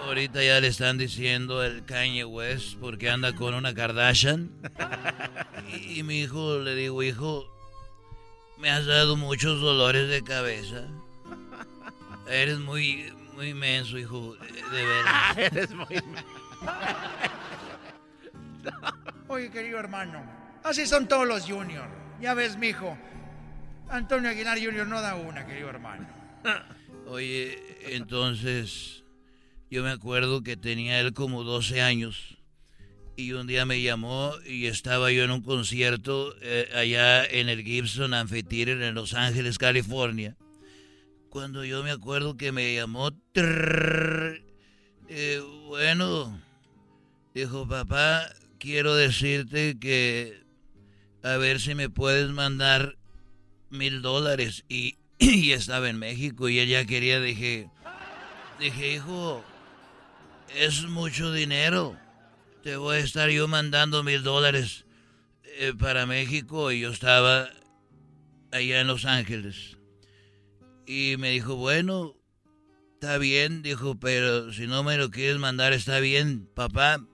ahorita 0.03 0.43
ya 0.43 0.59
le 0.59 0.67
están 0.67 0.97
diciendo 0.97 1.63
el 1.63 1.85
Kanye 1.85 2.25
West 2.25 2.77
porque 2.79 3.09
anda 3.09 3.33
con 3.33 3.53
una 3.53 3.73
Kardashian. 3.73 4.49
Y, 5.71 5.99
y 5.99 6.03
mi 6.03 6.21
hijo, 6.21 6.59
le 6.59 6.75
digo, 6.75 7.01
hijo, 7.01 7.45
me 8.57 8.69
has 8.69 8.85
dado 8.85 9.15
muchos 9.15 9.61
dolores 9.61 10.09
de 10.09 10.23
cabeza. 10.23 10.83
Eres 12.27 12.59
muy, 12.59 13.13
muy 13.35 13.53
menso, 13.53 13.97
hijo, 13.97 14.35
de, 14.71 14.85
veras. 14.85 15.37
Eres 15.37 15.71
muy 15.71 16.01
Oye, 19.27 19.49
querido 19.49 19.79
hermano, 19.79 20.23
así 20.63 20.85
son 20.85 21.07
todos 21.07 21.27
los 21.27 21.43
juniors. 21.43 21.89
Ya 22.21 22.33
ves, 22.33 22.57
mijo. 22.57 22.97
Antonio 23.89 24.29
Aguilar 24.29 24.57
Junior 24.59 24.87
no 24.87 25.01
da 25.01 25.15
una, 25.15 25.45
querido 25.45 25.69
hermano. 25.69 26.07
Oye, 27.07 27.95
entonces, 27.95 29.03
yo 29.71 29.83
me 29.83 29.91
acuerdo 29.91 30.43
que 30.43 30.57
tenía 30.57 30.99
él 30.99 31.13
como 31.13 31.43
12 31.43 31.81
años 31.81 32.37
y 33.15 33.31
un 33.33 33.47
día 33.47 33.65
me 33.65 33.81
llamó 33.81 34.33
y 34.45 34.67
estaba 34.67 35.11
yo 35.11 35.23
en 35.23 35.31
un 35.31 35.41
concierto 35.41 36.35
eh, 36.41 36.69
allá 36.75 37.25
en 37.25 37.49
el 37.49 37.63
Gibson 37.63 38.13
Amphitheater 38.13 38.81
en 38.81 38.93
Los 38.93 39.13
Ángeles, 39.13 39.57
California. 39.57 40.35
Cuando 41.29 41.65
yo 41.65 41.83
me 41.83 41.91
acuerdo 41.91 42.37
que 42.37 42.51
me 42.51 42.75
llamó, 42.75 43.11
eh, 45.09 45.41
bueno, 45.65 46.39
dijo 47.33 47.67
papá, 47.67 48.29
quiero 48.59 48.95
decirte 48.95 49.79
que 49.79 50.46
a 51.33 51.37
ver 51.37 51.59
si 51.59 51.75
me 51.75 51.89
puedes 51.89 52.29
mandar 52.29 52.97
mil 53.69 54.01
dólares 54.01 54.63
y, 54.69 54.97
estaba 55.19 55.89
en 55.89 55.99
México 55.99 56.47
y 56.47 56.59
ella 56.59 56.85
quería, 56.85 57.19
dije, 57.19 57.69
dije, 58.59 58.93
hijo, 58.93 59.43
es 60.55 60.83
mucho 60.83 61.33
dinero. 61.33 61.97
Te 62.63 62.77
voy 62.77 62.97
a 62.97 62.99
estar 62.99 63.29
yo 63.29 63.47
mandando 63.47 64.03
mil 64.03 64.23
dólares 64.23 64.85
eh, 65.59 65.73
para 65.77 66.05
México 66.05 66.71
y 66.71 66.81
yo 66.81 66.91
estaba 66.91 67.49
allá 68.51 68.81
en 68.81 68.87
Los 68.87 69.05
Ángeles. 69.05 69.77
Y 70.85 71.15
me 71.17 71.31
dijo, 71.31 71.55
bueno, 71.55 72.15
está 72.93 73.17
bien, 73.17 73.61
dijo, 73.61 73.99
pero 73.99 74.53
si 74.53 74.65
no 74.65 74.83
me 74.83 74.97
lo 74.97 75.11
quieres 75.11 75.37
mandar 75.39 75.73
está 75.73 75.99
bien, 75.99 76.47
papá. 76.53 77.05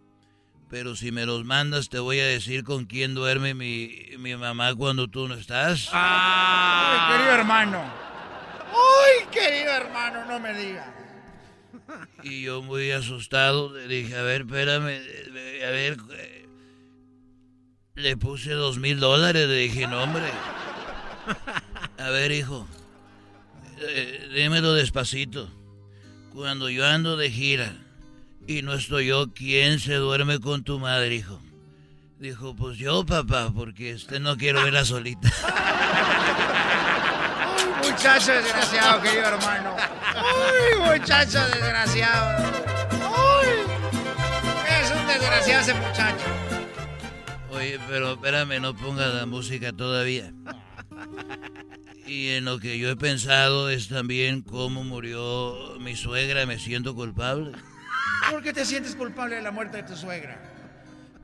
Pero 0.74 0.96
si 0.96 1.12
me 1.12 1.28
los 1.28 1.46
mandas 1.46 1.88
te 1.90 2.00
voy 2.00 2.20
a 2.20 2.26
decir 2.26 2.64
con 2.64 2.86
quién 2.86 3.14
duerme 3.14 3.54
mi, 3.54 4.08
mi 4.18 4.36
mamá 4.36 4.74
cuando 4.74 5.08
tú 5.08 5.28
no 5.28 5.36
estás. 5.36 5.88
Ay, 5.94 7.12
querido 7.12 7.32
hermano. 7.32 7.84
Ay, 8.72 9.28
querido 9.32 9.72
hermano, 9.72 10.26
no 10.26 10.40
me 10.40 10.52
digas. 10.56 10.88
Y 12.24 12.42
yo 12.42 12.64
muy 12.64 12.90
asustado 12.90 13.72
le 13.72 13.88
dije, 13.88 14.18
a 14.18 14.24
ver, 14.24 14.42
espérame, 14.42 15.00
a 15.64 15.70
ver, 15.70 15.98
le 17.94 18.18
puse 18.18 18.54
dos 18.54 18.80
mil 18.80 19.00
dólares, 19.00 19.48
le 19.48 19.56
dije, 19.56 19.86
no 19.86 20.02
hombre. 20.02 20.26
A 22.00 22.10
ver, 22.10 22.32
hijo, 22.32 22.68
eh, 23.80 24.28
démelo 24.34 24.74
despacito. 24.74 25.52
Cuando 26.34 26.68
yo 26.68 26.84
ando 26.84 27.16
de 27.16 27.30
gira 27.30 27.76
y 28.48 28.62
no 28.62 28.74
estoy 28.74 29.08
yo, 29.08 29.32
¿quién 29.34 29.80
se 29.80 29.96
duerme 29.96 30.40
con 30.40 30.64
tu 30.64 30.80
madre, 30.80 31.16
hijo? 31.16 31.40
Dijo, 32.20 32.56
pues 32.56 32.78
yo, 32.78 33.06
papá, 33.06 33.52
porque 33.54 33.92
este 33.92 34.20
no 34.20 34.38
quiero 34.38 34.64
verla 34.64 34.86
solita. 34.86 35.30
Ay, 37.46 37.92
muchacho 37.92 38.32
desgraciado, 38.32 39.02
querido 39.02 39.26
hermano. 39.26 39.76
Ay, 40.16 41.00
muchacho 41.00 41.40
desgraciado. 41.48 42.54
Ay, 42.92 43.50
es 44.82 44.92
un 44.92 45.08
desgraciado 45.08 45.62
ese 45.62 45.74
muchacho. 45.74 46.26
Oye, 47.52 47.80
pero 47.88 48.14
espérame, 48.14 48.62
no 48.62 48.76
pongas 48.76 49.14
la 49.14 49.26
música 49.26 49.74
todavía. 49.74 50.32
Y 52.06 52.30
en 52.30 52.46
lo 52.46 52.60
que 52.60 52.78
yo 52.78 52.90
he 52.90 52.96
pensado 52.96 53.70
es 53.70 53.88
también 53.88 54.42
cómo 54.42 54.84
murió 54.84 55.78
mi 55.80 55.96
suegra, 55.96 56.46
me 56.46 56.60
siento 56.60 56.96
culpable. 56.96 57.52
¿Por 58.32 58.42
qué 58.42 58.54
te 58.54 58.66
sientes 58.66 58.96
culpable 58.96 59.36
de 59.36 59.42
la 59.42 59.52
muerte 59.52 59.78
de 59.78 59.84
tu 59.84 59.96
suegra? 59.96 60.38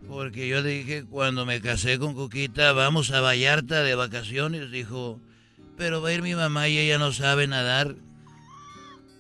Porque 0.07 0.47
yo 0.47 0.63
dije, 0.63 1.03
cuando 1.03 1.45
me 1.45 1.61
casé 1.61 1.99
con 1.99 2.15
Coquita, 2.15 2.73
vamos 2.73 3.11
a 3.11 3.21
Vallarta 3.21 3.83
de 3.83 3.95
vacaciones. 3.95 4.71
Dijo, 4.71 5.19
pero 5.77 6.01
va 6.01 6.09
a 6.09 6.13
ir 6.13 6.21
mi 6.21 6.35
mamá 6.35 6.67
y 6.67 6.77
ella 6.77 6.97
no 6.97 7.11
sabe 7.11 7.47
nadar. 7.47 7.95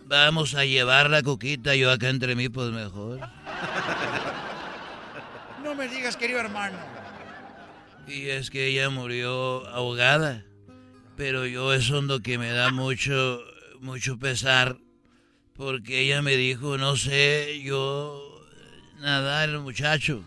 Vamos 0.05 0.55
a 0.55 0.65
llevar 0.65 1.09
la 1.09 1.21
Coquita, 1.21 1.75
yo 1.75 1.91
acá 1.91 2.09
entre 2.09 2.35
mí, 2.35 2.49
pues 2.49 2.71
mejor. 2.71 3.19
No 5.63 5.75
me 5.75 5.87
digas, 5.87 6.15
querido 6.15 6.39
hermano. 6.39 6.77
Y 8.07 8.29
es 8.29 8.49
que 8.49 8.67
ella 8.67 8.89
murió 8.89 9.67
ahogada. 9.67 10.43
Pero 11.15 11.45
yo 11.45 11.73
es 11.73 11.89
lo 11.89 12.21
que 12.21 12.37
me 12.37 12.49
da 12.49 12.71
mucho, 12.71 13.39
mucho 13.81 14.17
pesar. 14.17 14.77
Porque 15.59 15.99
ella 15.99 16.21
me 16.21 16.37
dijo, 16.37 16.77
no 16.77 16.95
sé, 16.95 17.61
yo 17.61 18.41
nadar 19.01 19.49
el 19.49 19.59
muchacho. 19.59 20.23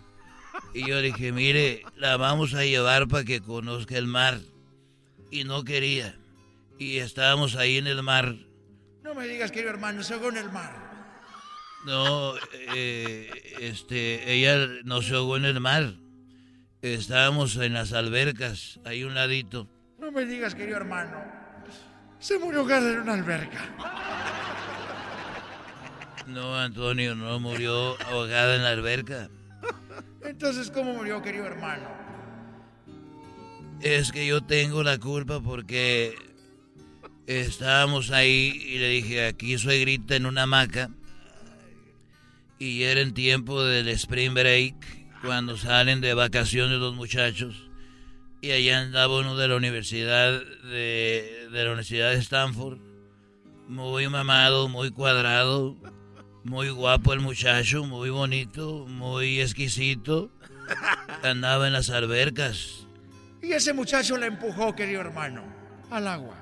Y 0.74 0.86
yo 0.86 1.00
dije, 1.00 1.32
mire, 1.32 1.84
la 1.96 2.18
vamos 2.18 2.52
a 2.52 2.66
llevar 2.66 3.08
para 3.08 3.24
que 3.24 3.40
conozca 3.40 3.96
el 3.96 4.06
mar. 4.06 4.40
Y 5.30 5.44
no 5.44 5.64
quería. 5.64 6.14
Y 6.78 6.98
estábamos 6.98 7.56
ahí 7.56 7.78
en 7.78 7.86
el 7.86 8.02
mar. 8.02 8.34
No 9.02 9.14
me 9.14 9.26
digas, 9.26 9.50
querido 9.50 9.70
hermano, 9.70 10.02
se 10.02 10.12
ahogó 10.12 10.28
en 10.28 10.36
el 10.36 10.52
mar. 10.52 11.16
No, 11.86 12.34
eh, 12.74 13.30
este, 13.58 14.34
ella 14.34 14.82
no 14.84 15.00
se 15.00 15.14
ahogó 15.14 15.38
en 15.38 15.46
el 15.46 15.60
mar. 15.60 15.94
Estábamos 16.82 17.56
en 17.56 17.72
las 17.72 17.94
albercas, 17.94 18.80
ahí 18.84 19.02
un 19.02 19.14
ladito. 19.14 19.66
No 19.98 20.12
me 20.12 20.26
digas, 20.26 20.54
querido 20.54 20.76
hermano. 20.76 21.24
Se 22.18 22.38
murió 22.38 22.68
en 22.68 23.00
una 23.00 23.14
alberca. 23.14 24.41
No, 26.26 26.58
Antonio, 26.58 27.14
no 27.14 27.40
murió 27.40 28.00
ahogada 28.02 28.56
en 28.56 28.62
la 28.62 28.70
alberca. 28.70 29.28
Entonces, 30.22 30.70
¿cómo 30.70 30.94
murió, 30.94 31.20
querido 31.22 31.46
hermano? 31.46 31.88
Es 33.80 34.12
que 34.12 34.26
yo 34.26 34.40
tengo 34.40 34.82
la 34.82 34.98
culpa 34.98 35.40
porque 35.40 36.14
estábamos 37.26 38.10
ahí 38.10 38.52
y 38.64 38.78
le 38.78 38.88
dije, 38.88 39.26
aquí 39.26 39.58
soy 39.58 39.80
grita 39.80 40.14
en 40.14 40.26
una 40.26 40.44
hamaca. 40.44 40.90
Y 42.58 42.84
era 42.84 43.00
en 43.00 43.12
tiempo 43.12 43.64
del 43.64 43.88
spring 43.88 44.34
break, 44.34 44.74
cuando 45.22 45.56
salen 45.56 46.00
de 46.00 46.14
vacaciones 46.14 46.78
los 46.78 46.94
muchachos. 46.94 47.68
Y 48.40 48.52
allá 48.52 48.80
andaba 48.80 49.18
uno 49.18 49.36
de 49.36 49.48
la 49.48 49.56
universidad 49.56 50.40
de, 50.40 51.48
de 51.50 51.64
la 51.64 51.70
Universidad 51.70 52.10
de 52.10 52.18
Stanford. 52.18 52.78
Muy 53.66 54.08
mamado, 54.08 54.68
muy 54.68 54.90
cuadrado, 54.90 55.76
muy 56.44 56.70
guapo 56.70 57.12
el 57.12 57.20
muchacho, 57.20 57.84
muy 57.84 58.10
bonito, 58.10 58.86
muy 58.88 59.40
exquisito. 59.40 60.30
Andaba 61.22 61.66
en 61.66 61.72
las 61.72 61.90
albercas. 61.90 62.86
Y 63.42 63.52
ese 63.52 63.72
muchacho 63.72 64.16
la 64.16 64.26
empujó, 64.26 64.74
querido 64.74 65.00
hermano, 65.00 65.42
al 65.90 66.08
agua. 66.08 66.36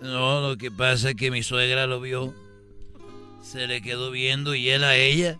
No, 0.00 0.40
lo 0.40 0.56
que 0.56 0.70
pasa 0.70 1.10
es 1.10 1.16
que 1.16 1.30
mi 1.30 1.42
suegra 1.42 1.86
lo 1.86 2.00
vio. 2.00 2.34
Se 3.42 3.66
le 3.66 3.82
quedó 3.82 4.10
viendo 4.10 4.54
y 4.54 4.70
él 4.70 4.84
a 4.84 4.96
ella. 4.96 5.38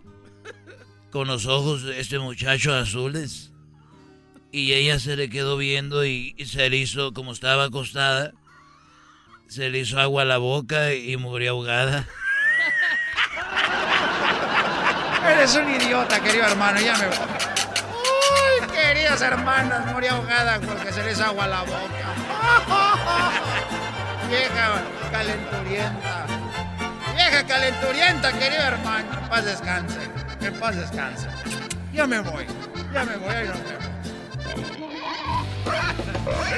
Con 1.11 1.27
los 1.27 1.45
ojos 1.45 1.83
de 1.83 1.99
este 1.99 2.19
muchacho 2.19 2.73
azules. 2.73 3.51
Y 4.51 4.73
ella 4.73 4.99
se 4.99 5.15
le 5.15 5.29
quedó 5.29 5.57
viendo 5.57 6.05
y, 6.05 6.35
y 6.37 6.45
se 6.45 6.69
le 6.69 6.77
hizo, 6.77 7.13
como 7.13 7.31
estaba 7.31 7.65
acostada, 7.65 8.33
se 9.47 9.69
le 9.69 9.79
hizo 9.79 9.99
agua 9.99 10.23
a 10.23 10.25
la 10.25 10.37
boca 10.37 10.93
y 10.93 11.15
murió 11.17 11.51
ahogada. 11.51 12.07
Eres 15.29 15.55
un 15.55 15.69
idiota, 15.69 16.19
querido 16.19 16.45
hermano, 16.45 16.79
ya 16.79 16.95
me 16.97 17.07
voy. 17.07 17.17
Uy, 17.17 18.67
queridas 18.67 19.21
hermanas, 19.21 19.85
murió 19.87 20.11
ahogada 20.13 20.59
porque 20.59 20.91
se 20.91 21.03
les 21.03 21.19
agua 21.19 21.47
la 21.47 21.61
boca. 21.61 21.81
Vieja 24.29 24.81
calenturienta. 25.11 26.25
Vieja 27.15 27.43
calenturienta, 27.45 28.31
querido 28.33 28.63
hermano. 28.63 29.13
En 29.13 29.29
paz 29.29 29.45
descanse. 29.45 29.99
En 30.41 30.59
paz 30.59 30.75
descanse. 30.75 31.27
Ya 31.93 32.07
me 32.07 32.19
voy. 32.21 32.47
Ya 32.93 33.03
me 33.03 33.15
voy. 33.17 33.29
Ahí 33.29 33.47
nos 33.47 33.63
vemos. 33.63 33.81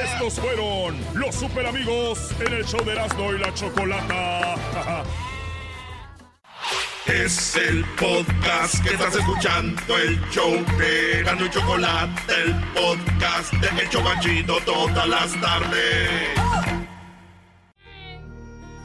Estos 0.03 0.39
fueron 0.39 0.97
los 1.13 1.35
super 1.35 1.67
amigos 1.67 2.31
en 2.39 2.53
el 2.53 2.65
show 2.65 2.83
de 2.85 2.93
Erasmo 2.93 3.33
y 3.33 3.39
la 3.39 3.53
Chocolata. 3.53 4.55
Es 7.05 7.57
el 7.57 7.83
podcast 7.99 8.81
que 8.81 8.93
estás 8.93 9.13
escuchando, 9.13 9.97
el 9.97 10.17
show 10.29 10.53
de 10.77 11.19
y 11.21 11.49
Chocolate, 11.49 12.33
el 12.45 12.53
podcast 12.73 13.51
de 13.55 13.81
El 13.81 13.89
Chobachito 13.89 14.57
todas 14.61 15.07
las 15.09 15.41
tardes. 15.41 16.29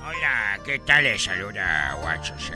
Hola, 0.05 0.59
¿qué 0.65 0.81
tal? 0.81 1.05
Les 1.05 1.23
saluda 1.23 1.97
Guachos. 2.01 2.51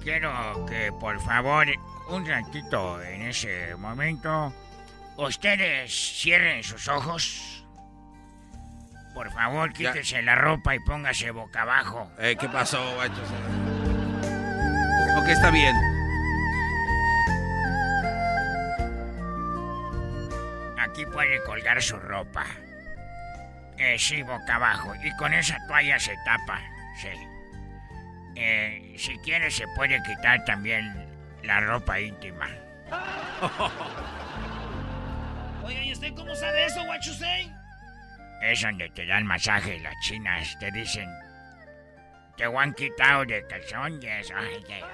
Quiero 0.00 0.64
que 0.66 0.92
por 1.00 1.20
favor, 1.20 1.66
un 2.10 2.24
ratito 2.24 3.02
en 3.02 3.22
ese 3.22 3.74
momento, 3.74 4.54
ustedes 5.16 5.92
cierren 5.92 6.62
sus 6.62 6.86
ojos. 6.86 7.55
Por 9.16 9.32
favor, 9.32 9.72
quítese 9.72 10.20
la 10.20 10.34
ropa 10.34 10.74
y 10.74 10.80
póngase 10.80 11.30
boca 11.30 11.62
abajo. 11.62 12.12
Eh, 12.18 12.36
¿Qué 12.38 12.50
pasó, 12.50 12.94
guachos? 12.96 13.26
Ok, 15.16 15.28
está 15.28 15.50
bien. 15.50 15.74
Aquí 20.78 21.06
puede 21.06 21.42
colgar 21.44 21.80
su 21.80 21.98
ropa. 21.98 22.44
Eh, 23.78 23.98
sí, 23.98 24.22
boca 24.22 24.56
abajo. 24.56 24.92
Y 25.02 25.10
con 25.16 25.32
esa 25.32 25.56
toalla 25.66 25.98
se 25.98 26.14
tapa. 26.26 26.60
Sí. 27.00 27.08
Eh, 28.34 28.96
si 28.98 29.16
quiere 29.20 29.50
se 29.50 29.66
puede 29.68 30.02
quitar 30.02 30.44
también 30.44 31.08
la 31.42 31.60
ropa 31.60 31.98
íntima. 32.00 32.50
Oiga, 35.64 35.82
¿y 35.82 35.92
usted 35.92 36.12
cómo 36.14 36.34
sabe 36.34 36.66
eso, 36.66 36.82
say? 37.18 37.55
Es 38.42 38.62
donde 38.62 38.88
te 38.90 39.06
dan 39.06 39.26
masaje 39.26 39.78
las 39.80 39.94
chinas. 40.02 40.56
Te 40.58 40.70
dicen, 40.70 41.08
te 42.36 42.44
han 42.44 42.74
quitado 42.74 43.24
de 43.24 43.44
calzones. 43.46 44.30
Ay, 44.30 44.64
ay. 44.68 44.84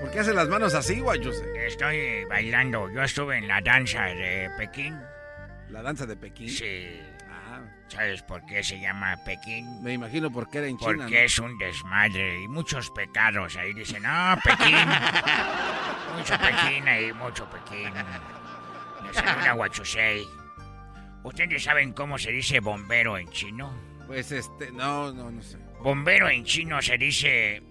¿Por 0.00 0.10
qué 0.10 0.20
hace 0.20 0.34
las 0.34 0.48
manos 0.48 0.74
así, 0.74 1.00
guachos? 1.00 1.42
Estoy 1.56 2.24
bailando. 2.24 2.90
Yo 2.90 3.02
estuve 3.02 3.38
en 3.38 3.48
la 3.48 3.60
danza 3.60 4.04
de 4.04 4.50
Pekín. 4.58 4.98
¿La 5.70 5.82
danza 5.82 6.06
de 6.06 6.16
Pekín? 6.16 6.48
Sí. 6.48 7.00
¿Sabes 7.88 8.22
por 8.22 8.44
qué 8.46 8.62
se 8.64 8.80
llama 8.80 9.16
Pekín? 9.24 9.82
me 9.82 9.92
imagino 9.92 10.30
por 10.30 10.48
qué 10.48 10.58
era 10.58 10.66
en 10.66 10.76
China. 10.76 10.94
Porque 10.96 11.24
es 11.24 11.38
un 11.38 11.56
desmadre 11.56 12.42
y 12.42 12.48
muchos 12.48 12.90
pecados. 12.90 13.56
Ahí 13.56 13.72
dicen, 13.72 14.02
no, 14.02 14.36
Pekín. 14.42 14.76
mucho 16.16 16.34
Pekín 16.38 16.88
ahí, 16.88 17.12
mucho 17.12 17.48
Pekín. 17.48 17.92
Le 19.04 19.14
saluda 19.14 19.54
Huachusei. 19.54 20.26
¿Ustedes 21.22 21.62
saben 21.62 21.92
cómo 21.92 22.18
se 22.18 22.32
dice 22.32 22.60
bombero 22.60 23.18
en 23.18 23.28
chino? 23.30 23.70
¿no? 23.72 24.06
Pues 24.06 24.30
este, 24.32 24.70
no, 24.72 25.12
no, 25.12 25.30
no 25.30 25.42
sé. 25.42 25.58
Bombero 25.80 26.28
en 26.28 26.44
chino 26.44 26.80
se 26.82 26.98
dice, 26.98 27.62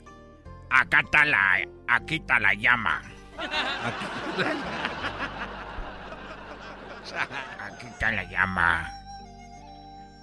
acá 0.70 1.02
está 1.02 1.26
la, 1.26 1.66
aquí 1.88 2.16
está 2.16 2.40
la 2.40 2.54
llama. 2.54 3.02
Aquí 7.60 7.86
está 7.88 8.12
la 8.12 8.24
llama. 8.24 8.95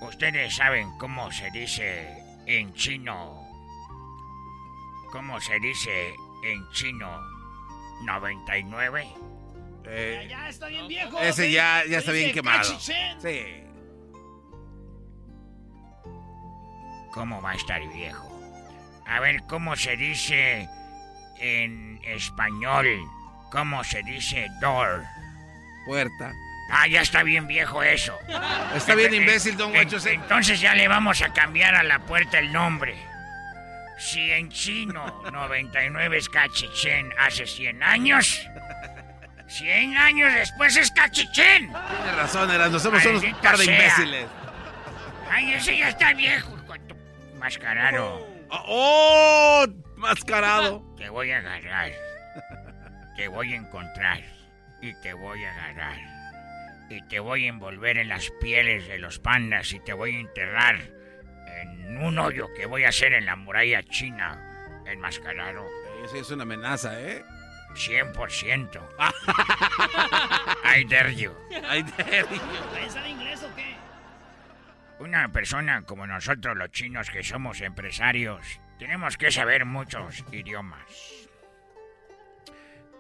¿Ustedes 0.07 0.57
saben 0.57 0.91
cómo 0.99 1.31
se 1.33 1.51
dice 1.51 2.23
en 2.47 2.73
chino? 2.75 3.41
¿Cómo 5.13 5.41
se 5.41 5.59
dice 5.61 6.15
en 6.45 6.69
chino 6.73 7.21
99? 8.05 9.07
Eh, 9.85 10.27
Ya 10.31 10.49
está 10.49 10.67
bien 10.69 10.89
viejo. 10.89 11.19
ese 11.21 11.33
Se- 11.45 11.53
ya, 11.53 11.83
ya 11.89 11.99
está 11.99 12.13
bien 12.13 12.33
quemado. 12.33 12.59
cachichén. 12.59 13.21
Sí. 13.21 13.65
¿Cómo 17.13 17.43
va 17.43 17.51
a 17.51 17.55
estar 17.55 17.81
viejo? 17.89 18.29
A 19.07 19.21
ver, 19.21 19.43
¿cómo 19.49 19.77
se 19.77 19.97
dice 19.97 20.69
en 21.39 22.01
español? 22.05 22.87
¿Cómo 23.51 23.85
se 23.85 24.03
dice 24.03 24.47
door? 24.61 25.05
Puerta. 25.85 26.33
Ah, 26.71 26.87
ya 26.87 27.03
está 27.03 27.23
bien 27.23 27.47
viejo 27.47 27.83
eso. 27.83 28.19
Está 28.75 28.95
bien 28.95 29.13
imbécil, 29.13 29.57
don 29.57 29.73
Guachos. 29.73 30.07
Entonces 30.07 30.61
ya 30.61 30.75
le 30.75 30.89
vamos 30.89 31.21
a 31.23 31.33
cambiar 31.33 31.75
a 31.75 31.83
la 31.83 31.99
puerta 32.01 32.39
el 32.39 32.53
nombre. 32.53 32.97
Si 33.99 34.31
en 34.31 34.51
chino 34.51 35.23
99 35.31 36.17
es 36.17 36.29
cachichén 36.29 37.13
hace 37.19 37.47
100 37.47 37.83
años, 37.83 38.49
100 39.47 39.97
años 39.97 40.33
después 40.35 40.77
es 40.77 40.91
cachichén. 40.91 41.69
Tiene 41.69 42.13
razón, 42.17 42.51
Erasmo. 42.51 42.79
Somos 42.79 43.05
unos 43.05 43.25
par 43.41 43.59
de 43.59 43.65
imbéciles. 43.65 44.27
Ay, 45.31 45.53
ese 45.53 45.77
ya 45.77 45.91
está 45.91 46.13
viejo. 46.15 46.57
Mascarado. 47.39 48.27
¡Oh! 48.51 49.67
Mascarado. 49.97 50.83
Te 50.97 51.09
voy 51.09 51.31
a 51.33 51.39
agarrar. 51.39 51.93
Te 53.17 53.29
voy 53.29 53.53
a 53.53 53.57
encontrar. 53.57 54.21
Y 54.81 54.95
te 55.01 55.13
voy 55.13 55.45
a 55.45 55.51
agarrar. 55.51 56.12
Y 56.93 57.01
te 57.09 57.21
voy 57.21 57.47
a 57.47 57.49
envolver 57.49 57.97
en 57.97 58.09
las 58.09 58.31
pieles 58.33 58.87
de 58.87 58.99
los 58.99 59.19
pandas 59.19 59.73
y 59.73 59.81
te 59.81 59.95
voy 59.95 60.15
a 60.15 60.21
enterrar 60.21 60.79
en 61.47 61.97
un 61.97 62.19
hoyo 62.19 62.53
que 62.55 62.67
voy 62.67 62.85
a 62.85 62.91
hacer 62.91 63.15
en 63.15 63.25
la 63.25 63.35
muralla 63.35 63.83
china. 63.83 64.39
Enmascarado. 64.85 65.67
Eso 66.05 66.17
es 66.17 66.31
una 66.31 66.43
amenaza, 66.43 67.01
¿eh? 67.01 67.25
100%. 67.71 68.81
I 70.65 70.85
dare 70.85 71.15
you. 71.15 71.33
I 71.51 71.83
dare 71.83 72.27
you. 72.31 72.91
¿Sabe 72.91 73.09
inglés 73.09 73.43
o 73.43 73.55
qué? 73.57 73.75
Una 74.99 75.33
persona 75.33 75.83
como 75.87 76.07
nosotros 76.07 76.55
los 76.59 76.71
chinos 76.73 77.09
que 77.09 77.23
somos 77.23 77.63
empresarios, 77.63 78.61
tenemos 78.79 79.17
que 79.17 79.33
saber 79.33 79.65
muchos 79.65 80.25
idiomas. 80.31 81.31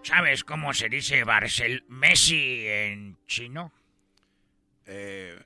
¿Sabes 0.02 0.44
cómo 0.44 0.72
se 0.72 0.88
dice 0.88 1.24
Barcel 1.24 1.84
Messi 1.88 2.66
en 2.66 3.18
chino? 3.26 3.70
Eh, 4.86 5.38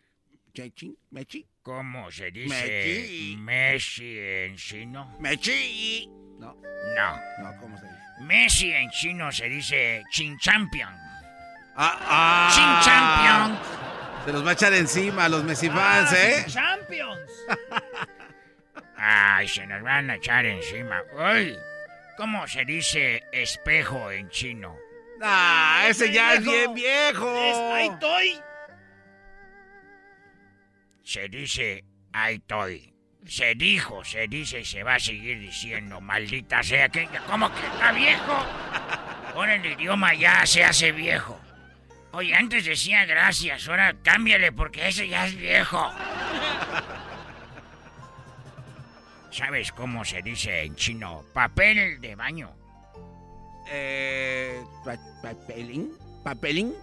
Mechi, 0.56 0.96
Mechi. 1.10 1.46
¿Cómo 1.62 2.10
se 2.10 2.30
dice 2.30 2.48
Mechi. 2.48 3.36
Messi 3.38 4.18
en 4.18 4.56
chino? 4.56 5.16
Mechi. 5.20 6.08
No. 6.38 6.56
No. 6.94 7.20
No, 7.42 7.60
¿cómo 7.60 7.76
se 7.78 7.84
dice? 7.84 7.96
Messi 8.20 8.72
en 8.72 8.90
chino 8.90 9.30
se 9.30 9.48
dice 9.48 10.02
Chin 10.10 10.38
Champion. 10.38 10.92
Ah, 11.76 11.98
ah. 12.00 12.50
Chin 12.54 12.92
Champion. 12.92 14.24
Se 14.24 14.32
los 14.32 14.44
va 14.44 14.50
a 14.50 14.52
echar 14.54 14.72
encima 14.74 15.26
a 15.26 15.28
los 15.28 15.44
Messi 15.44 15.68
fans, 15.68 16.12
¿eh? 16.12 16.44
Champions. 16.48 17.30
Ay, 18.96 19.46
se 19.46 19.66
nos 19.66 19.82
van 19.82 20.10
a 20.10 20.16
echar 20.16 20.46
encima. 20.46 21.02
Uy, 21.12 21.56
¿cómo 22.16 22.46
se 22.48 22.64
dice 22.64 23.22
espejo 23.30 24.10
en 24.10 24.28
chino? 24.30 24.76
Ah, 25.22 25.84
ese 25.88 26.12
ya 26.12 26.34
es 26.34 26.44
bien 26.44 26.74
viejo. 26.74 27.36
Es 27.36 27.56
ahí 27.56 27.88
estoy. 27.88 28.40
Se 31.06 31.28
dice 31.28 31.84
ahí 32.12 32.34
estoy. 32.34 32.92
Se 33.24 33.54
dijo, 33.54 34.04
se 34.04 34.26
dice 34.26 34.60
y 34.60 34.64
se 34.64 34.82
va 34.82 34.96
a 34.96 34.98
seguir 35.00 35.38
diciendo, 35.38 36.00
maldita 36.00 36.64
sea, 36.64 36.88
que 36.88 37.08
¿cómo 37.30 37.48
que 37.54 37.64
está 37.64 37.92
viejo? 37.92 38.32
Ahora 39.32 39.54
el 39.54 39.66
idioma 39.66 40.14
ya 40.14 40.44
se 40.44 40.64
hace 40.64 40.90
viejo. 40.90 41.40
Oye, 42.10 42.34
antes 42.34 42.64
decía 42.64 43.04
gracias, 43.04 43.68
ahora 43.68 43.94
cámbiale 44.02 44.50
porque 44.50 44.88
ese 44.88 45.08
ya 45.08 45.26
es 45.26 45.36
viejo. 45.36 45.88
¿Sabes 49.30 49.70
cómo 49.70 50.04
se 50.04 50.22
dice 50.22 50.62
en 50.64 50.74
chino 50.74 51.24
papel 51.32 52.00
de 52.00 52.16
baño? 52.16 52.50
Eh, 53.70 54.60
pa- 54.84 54.98
papelín, 55.22 55.92
papelín. 56.24 56.74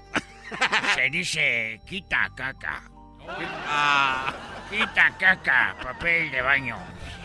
Se 0.96 1.10
dice 1.10 1.82
quita 1.86 2.32
caca. 2.38 2.90
Ah, 3.28 4.34
Quita 4.70 5.12
caca, 5.20 5.76
papel 5.82 6.32
de 6.32 6.42
baño. 6.42 6.78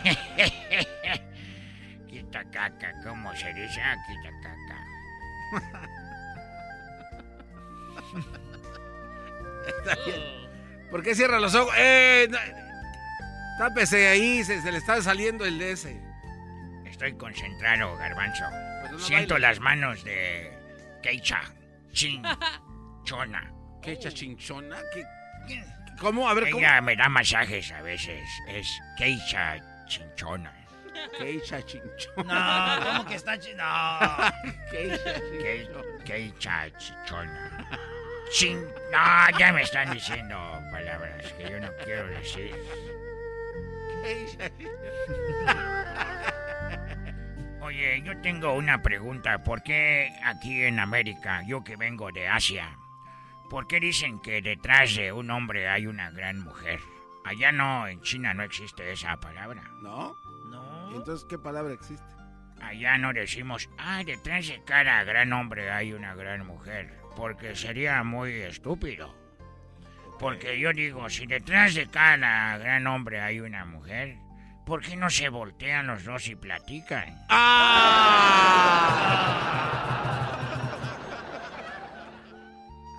quita 2.07 2.43
caca, 2.51 2.93
¿cómo 3.03 3.35
se 3.35 3.53
dice? 3.53 3.81
Ah, 3.81 3.95
quita 4.07 4.29
caca. 4.41 4.85
está 9.67 9.95
bien. 10.05 10.21
¿Por 10.91 11.03
qué 11.03 11.15
cierra 11.15 11.39
los 11.39 11.53
ojos? 11.55 11.73
Eh, 11.77 12.27
no, 12.29 12.37
tápese 13.57 14.07
ahí, 14.07 14.43
se, 14.43 14.61
se 14.61 14.71
le 14.71 14.77
está 14.79 15.01
saliendo 15.01 15.45
el 15.45 15.59
ese. 15.61 15.99
Estoy 16.85 17.13
concentrado, 17.13 17.95
garbanzo. 17.97 18.43
Pues 18.81 18.91
no 18.93 18.99
Siento 18.99 19.37
las 19.37 19.59
manos 19.59 20.03
de 20.03 20.51
Keicha, 21.03 21.41
Chin, 21.91 22.23
Chona. 23.03 23.51
¿Qué 23.81 23.91
echa 23.93 24.11
chinchona? 24.11 24.77
¿Qué, 24.93 25.03
qué- 25.47 25.63
¿Cómo? 25.99 26.29
A 26.29 26.33
ver, 26.33 26.49
¿cómo? 26.49 26.59
Ella 26.59 26.81
me 26.81 26.95
da 26.95 27.09
masajes 27.09 27.71
a 27.71 27.81
veces. 27.81 28.27
Es 28.47 28.67
Keicha 28.97 29.57
Chinchona. 29.85 30.53
¿Qué 31.17 31.29
echa 31.37 31.63
chinchona? 31.65 32.75
No, 32.79 32.85
¿cómo 32.85 33.05
que 33.05 33.15
está 33.15 33.37
chi- 33.39 33.53
No. 33.55 33.99
¿Qué 34.71 34.93
echa 34.93 35.13
Kei- 35.15 35.65
chinchona? 35.65 36.03
Keicha 36.05 36.77
Chinchona. 36.77 37.69
Chin... 38.31 38.65
No, 38.91 39.37
ya 39.39 39.53
me 39.53 39.61
están 39.63 39.91
diciendo 39.93 40.35
palabras 40.71 41.25
que 41.33 41.49
yo 41.49 41.59
no 41.59 41.69
quiero 41.83 42.07
decir. 42.07 42.53
¿Qué 44.03 44.25
echa 44.25 44.51
Oye, 47.61 48.01
yo 48.03 48.17
tengo 48.21 48.53
una 48.53 48.81
pregunta. 48.81 49.43
¿Por 49.43 49.61
qué 49.63 50.11
aquí 50.23 50.63
en 50.63 50.79
América, 50.79 51.43
yo 51.45 51.63
que 51.63 51.75
vengo 51.75 52.11
de 52.11 52.27
Asia, 52.27 52.77
por 53.49 53.67
qué 53.67 53.79
dicen 53.79 54.19
que 54.19 54.41
detrás 54.41 54.95
de 54.95 55.11
un 55.11 55.31
hombre 55.31 55.67
hay 55.67 55.87
una 55.87 56.11
gran 56.11 56.39
mujer? 56.39 56.79
Allá 57.25 57.51
no, 57.51 57.87
en 57.87 58.01
China 58.01 58.33
no 58.33 58.43
existe 58.43 58.91
esa 58.91 59.17
palabra. 59.17 59.63
¿No? 59.81 60.15
No. 60.49 60.91
¿Y 60.91 60.95
entonces 60.95 61.25
qué 61.29 61.37
palabra 61.37 61.73
existe? 61.73 62.05
Allá 62.61 62.97
no 62.97 63.13
decimos, 63.13 63.69
ah, 63.77 64.03
detrás 64.05 64.47
de 64.47 64.61
cada 64.63 65.03
gran 65.03 65.31
hombre 65.33 65.71
hay 65.71 65.93
una 65.93 66.13
gran 66.13 66.45
mujer, 66.45 66.93
porque 67.15 67.55
sería 67.55 68.03
muy 68.03 68.33
estúpido. 68.33 69.15
Porque 70.19 70.59
yo 70.59 70.73
digo, 70.73 71.09
si 71.09 71.25
detrás 71.25 71.75
de 71.75 71.87
cada 71.87 72.57
gran 72.57 72.85
hombre 72.87 73.21
hay 73.21 73.39
una 73.39 73.63
mujer, 73.65 74.17
¿por 74.65 74.81
qué 74.81 74.97
no 74.97 75.09
se 75.09 75.29
voltean 75.29 75.87
los 75.87 76.03
dos 76.03 76.27
y 76.27 76.35
platican? 76.35 77.17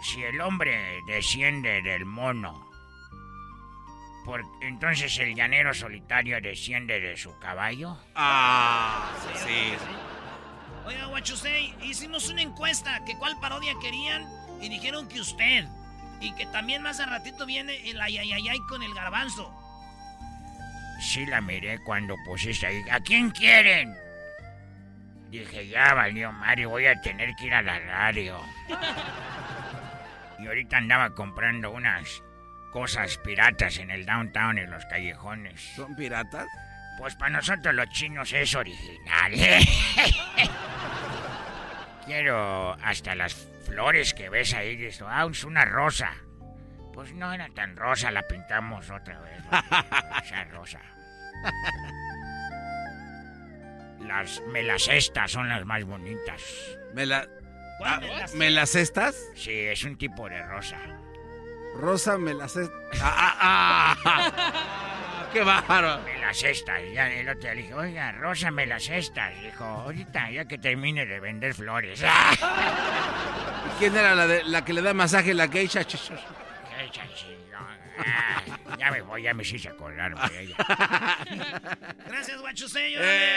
Si 0.03 0.23
el 0.23 0.41
hombre 0.41 1.03
desciende 1.07 1.83
del 1.83 2.07
mono, 2.07 2.71
por, 4.25 4.43
entonces 4.63 5.19
el 5.19 5.35
llanero 5.35 5.75
solitario 5.75 6.41
desciende 6.41 7.01
de 7.01 7.17
su 7.17 7.39
caballo. 7.39 7.97
Ah, 8.15 9.13
sí. 9.35 9.75
Oiga, 10.87 11.07
Guachusei, 11.07 11.75
hicimos 11.83 12.29
una 12.31 12.43
encuesta 12.43 13.05
que 13.05 13.17
cuál 13.17 13.39
parodia 13.41 13.75
querían 13.81 14.27
y 14.61 14.69
dijeron 14.69 15.09
que 15.09 15.21
usted. 15.21 15.67
Y 16.21 16.35
que 16.35 16.47
también 16.47 16.83
más 16.83 17.01
a 17.01 17.07
ratito 17.07 17.47
viene 17.47 17.91
el 17.91 18.01
ayayayay 18.01 18.59
con 18.69 18.83
el 18.83 18.95
garbanzo. 18.95 19.55
Sí 21.01 21.25
la 21.27 21.41
miré 21.41 21.79
cuando 21.85 22.15
pusiste 22.27 22.67
ahí. 22.67 22.83
¿A 22.91 23.01
quién 23.01 23.31
quieren? 23.31 23.95
Dije, 25.31 25.69
ya 25.69 25.95
valió 25.95 26.33
Mario, 26.33 26.71
voy 26.71 26.87
a 26.87 27.01
tener 27.01 27.35
que 27.37 27.47
ir 27.47 27.55
a 27.55 27.63
la 27.63 27.79
radio. 27.79 28.39
Y 30.41 30.47
ahorita 30.47 30.79
andaba 30.79 31.15
comprando 31.15 31.71
unas 31.71 32.23
cosas 32.73 33.19
piratas 33.19 33.79
en 33.79 33.91
el 33.91 34.07
downtown, 34.07 34.59
en 34.59 34.71
los 34.71 34.85
callejones. 34.87 35.61
¿Son 35.77 35.95
piratas? 35.97 36.47
Pues 36.99 37.15
para 37.17 37.31
nosotros 37.31 37.75
los 37.75 37.89
chinos 37.91 38.33
es 38.33 38.55
original. 38.55 39.33
Quiero 42.07 42.73
hasta 42.83 43.15
las 43.15 43.35
flores 43.67 44.15
que 44.15 44.29
ves 44.29 44.55
ahí. 44.55 44.77
Dices, 44.77 45.05
ah, 45.07 45.27
es 45.31 45.45
una 45.45 45.65
rosa. 45.65 46.13
Pues 46.93 47.13
no 47.15 47.33
era 47.33 47.49
tan 47.51 47.77
rosa, 47.77 48.11
la 48.11 48.27
pintamos 48.27 48.91
otra 48.91 49.21
vez. 49.21 49.43
Esa 50.25 50.45
rosa. 50.45 50.81
Las 54.07 54.43
melacestas 54.49 55.31
son 55.31 55.49
las 55.49 55.65
más 55.65 55.85
bonitas. 55.85 56.43
¿Me, 56.95 57.07
la, 57.07 57.27
¿Cuál 57.27 57.40
ah, 57.85 57.99
me 58.01 58.09
las- 58.09 58.35
¿Me 58.35 58.51
las 58.51 58.71
cestas? 58.71 59.17
Sí, 59.35 59.53
es 59.53 59.83
un 59.85 59.97
tipo 59.97 60.29
de 60.29 60.43
rosa. 60.43 60.79
Rosa, 61.77 62.19
me 62.19 62.35
las 62.35 62.53
cestas. 62.53 62.77
¡Ah, 63.01 63.37
ah, 63.41 63.97
ah! 64.05 65.27
¡Qué 65.33 65.43
bárbaro! 65.45 66.01
Me 66.05 66.19
las 66.19 66.37
cestas. 66.37 66.81
Ya 66.93 67.09
el 67.09 67.29
otro 67.29 67.41
día 67.43 67.55
le 67.55 67.63
dije, 67.63 67.75
oiga, 67.75 68.11
Rosa, 68.13 68.51
me 68.51 68.67
las 68.67 68.83
cestas. 68.83 69.33
Dijo, 69.43 69.65
ahorita, 69.65 70.31
ya 70.31 70.45
que 70.47 70.59
termine 70.59 71.07
de 71.07 71.21
vender 71.21 71.55
flores. 71.55 72.03
¿Quién 73.79 73.97
era 73.97 74.15
la, 74.17 74.27
de, 74.27 74.43
la 74.45 74.65
que 74.65 74.73
le 74.73 74.83
da 74.83 74.93
masaje 74.93 75.33
la 75.35 75.47
geisha? 75.49 75.85
Chachillo. 75.85 76.19
Ah, 77.99 78.43
ya 78.79 78.91
me 78.91 79.03
voy, 79.03 79.23
ya 79.23 79.35
me 79.35 79.43
hice 79.43 79.69
acordarme 79.69 80.21
de 80.31 80.41
ella. 80.41 80.57
Gracias, 82.07 82.41
Guachusei. 82.41 82.95
Eh, 82.99 83.37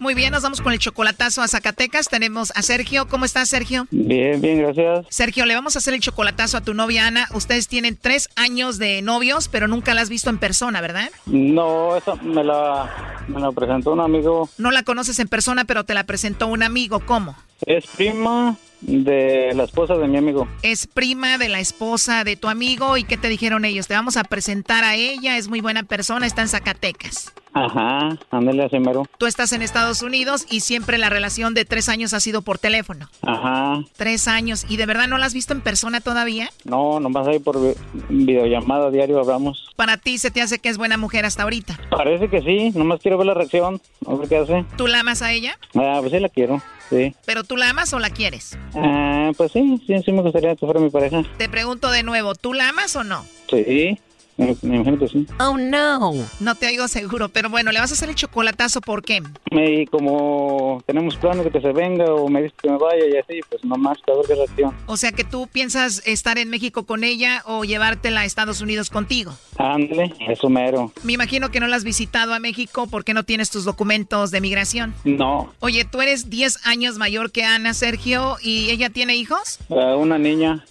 Muy 0.00 0.14
bien, 0.14 0.32
nos 0.32 0.42
vamos 0.42 0.62
con 0.62 0.72
el 0.72 0.78
chocolatazo 0.78 1.42
a 1.42 1.46
Zacatecas. 1.46 2.08
Tenemos 2.08 2.54
a 2.56 2.62
Sergio. 2.62 3.06
¿Cómo 3.06 3.26
estás, 3.26 3.50
Sergio? 3.50 3.86
Bien, 3.90 4.40
bien, 4.40 4.58
gracias. 4.58 5.04
Sergio, 5.10 5.44
le 5.44 5.54
vamos 5.54 5.76
a 5.76 5.78
hacer 5.78 5.92
el 5.92 6.00
chocolatazo 6.00 6.56
a 6.56 6.62
tu 6.62 6.72
novia 6.72 7.06
Ana. 7.06 7.28
Ustedes 7.34 7.68
tienen 7.68 7.98
tres 8.00 8.30
años 8.34 8.78
de 8.78 9.02
novios, 9.02 9.48
pero 9.48 9.68
nunca 9.68 9.92
la 9.92 10.00
has 10.00 10.08
visto 10.08 10.30
en 10.30 10.38
persona, 10.38 10.80
¿verdad? 10.80 11.10
No, 11.26 11.96
esa 11.96 12.14
me 12.14 12.42
la, 12.42 13.24
me 13.28 13.42
la 13.42 13.52
presentó 13.52 13.92
un 13.92 14.00
amigo. 14.00 14.48
No 14.56 14.70
la 14.70 14.84
conoces 14.84 15.18
en 15.18 15.28
persona, 15.28 15.66
pero 15.66 15.84
te 15.84 15.92
la 15.92 16.04
presentó 16.04 16.46
un 16.46 16.62
amigo. 16.62 17.00
¿Cómo? 17.00 17.36
Es 17.66 17.86
prima 17.86 18.56
de 18.80 19.52
la 19.54 19.64
esposa 19.64 19.98
de 19.98 20.08
mi 20.08 20.16
amigo. 20.16 20.48
Es 20.62 20.86
prima 20.86 21.36
de 21.36 21.50
la 21.50 21.60
esposa 21.60 22.24
de 22.24 22.36
tu 22.36 22.48
amigo. 22.48 22.96
¿Y 22.96 23.04
qué 23.04 23.18
te 23.18 23.28
dijeron 23.28 23.66
ellos? 23.66 23.86
Te 23.86 23.92
vamos 23.92 24.16
a 24.16 24.24
presentar 24.24 24.82
a 24.82 24.94
ella. 24.94 25.36
Es 25.36 25.48
muy 25.48 25.60
buena 25.60 25.82
persona. 25.82 26.26
Está 26.26 26.40
en 26.40 26.48
Zacatecas. 26.48 27.34
Ajá, 27.52 28.16
ándale 28.30 28.64
así 28.64 28.78
mero. 28.78 29.06
Tú 29.18 29.26
estás 29.26 29.52
en 29.52 29.62
Estados 29.62 30.02
Unidos 30.02 30.46
y 30.50 30.60
siempre 30.60 30.98
la 30.98 31.10
relación 31.10 31.52
de 31.54 31.64
tres 31.64 31.88
años 31.88 32.14
ha 32.14 32.20
sido 32.20 32.42
por 32.42 32.58
teléfono. 32.58 33.08
Ajá. 33.22 33.80
Tres 33.96 34.28
años. 34.28 34.64
¿Y 34.68 34.76
de 34.76 34.86
verdad 34.86 35.08
no 35.08 35.18
la 35.18 35.26
has 35.26 35.34
visto 35.34 35.52
en 35.52 35.60
persona 35.60 36.00
todavía? 36.00 36.50
No, 36.64 37.00
nomás 37.00 37.26
ahí 37.26 37.38
por 37.40 37.60
vi- 37.60 37.74
videollamada 38.08 38.90
diario 38.90 39.18
hablamos. 39.20 39.68
Para 39.76 39.96
ti 39.96 40.18
se 40.18 40.30
te 40.30 40.42
hace 40.42 40.58
que 40.58 40.68
es 40.68 40.78
buena 40.78 40.96
mujer 40.96 41.24
hasta 41.26 41.42
ahorita. 41.42 41.78
Parece 41.90 42.28
que 42.28 42.40
sí, 42.42 42.70
nomás 42.78 43.00
quiero 43.00 43.18
ver 43.18 43.26
la 43.26 43.34
reacción, 43.34 43.80
a 44.06 44.14
ver 44.14 44.28
qué 44.28 44.36
hace. 44.36 44.64
¿Tú 44.76 44.86
la 44.86 45.00
amas 45.00 45.22
a 45.22 45.32
ella? 45.32 45.58
Ah, 45.74 45.98
pues 46.00 46.12
sí 46.12 46.20
la 46.20 46.28
quiero, 46.28 46.62
sí. 46.88 47.14
¿Pero 47.26 47.44
tú 47.44 47.56
la 47.56 47.70
amas 47.70 47.92
o 47.92 47.98
la 47.98 48.10
quieres? 48.10 48.56
Ah, 48.74 49.32
pues 49.36 49.52
sí, 49.52 49.82
sí, 49.86 49.94
sí 50.04 50.12
me 50.12 50.22
gustaría 50.22 50.54
que 50.54 50.66
fuera 50.66 50.80
mi 50.80 50.90
pareja. 50.90 51.22
Te 51.36 51.48
pregunto 51.48 51.90
de 51.90 52.02
nuevo, 52.02 52.34
¿tú 52.34 52.52
la 52.54 52.68
amas 52.68 52.94
o 52.96 53.02
no? 53.04 53.24
Sí, 53.50 53.98
me, 54.40 54.56
me 54.62 54.76
imagino 54.76 54.98
que 54.98 55.08
sí. 55.08 55.26
Oh 55.38 55.56
no. 55.56 56.12
No 56.40 56.54
te 56.54 56.66
oigo 56.66 56.88
seguro, 56.88 57.28
pero 57.28 57.50
bueno, 57.50 57.70
le 57.72 57.80
vas 57.80 57.90
a 57.90 57.94
hacer 57.94 58.08
el 58.08 58.14
chocolatazo, 58.14 58.80
¿por 58.80 59.02
qué? 59.02 59.22
Y 59.50 59.86
como 59.86 60.82
tenemos 60.86 61.16
planes 61.16 61.44
de 61.44 61.50
que 61.50 61.60
se 61.60 61.72
venga 61.72 62.12
o 62.14 62.28
me 62.28 62.42
dice 62.42 62.54
que 62.62 62.70
me 62.70 62.78
vaya 62.78 63.04
y 63.06 63.16
así, 63.16 63.40
pues 63.48 63.64
nomás 63.64 63.98
a 64.08 64.12
ver 64.16 64.26
qué 64.26 64.34
reacción. 64.34 64.74
O 64.86 64.96
sea 64.96 65.12
que 65.12 65.24
tú 65.24 65.46
piensas 65.46 66.02
estar 66.06 66.38
en 66.38 66.48
México 66.50 66.84
con 66.84 67.04
ella 67.04 67.42
o 67.46 67.64
llevártela 67.64 68.20
a 68.20 68.24
Estados 68.24 68.60
Unidos 68.60 68.90
contigo. 68.90 69.32
Ándale, 69.58 70.14
eso 70.28 70.48
mero. 70.48 70.92
Me 71.02 71.12
imagino 71.12 71.50
que 71.50 71.60
no 71.60 71.66
la 71.66 71.76
has 71.76 71.84
visitado 71.84 72.34
a 72.34 72.38
México 72.40 72.86
porque 72.90 73.14
no 73.14 73.24
tienes 73.24 73.50
tus 73.50 73.64
documentos 73.64 74.30
de 74.30 74.40
migración. 74.40 74.94
No, 75.04 75.52
Oye, 75.60 75.84
tú 75.84 76.00
eres 76.00 76.30
10 76.30 76.66
años 76.66 76.96
mayor 76.98 77.30
que 77.32 77.44
Ana, 77.44 77.74
Sergio, 77.74 78.36
¿y 78.42 78.70
ella 78.70 78.90
tiene 78.90 79.16
hijos? 79.16 79.58
ah, 79.70 79.96
una 79.96 80.18
niña. 80.18 80.64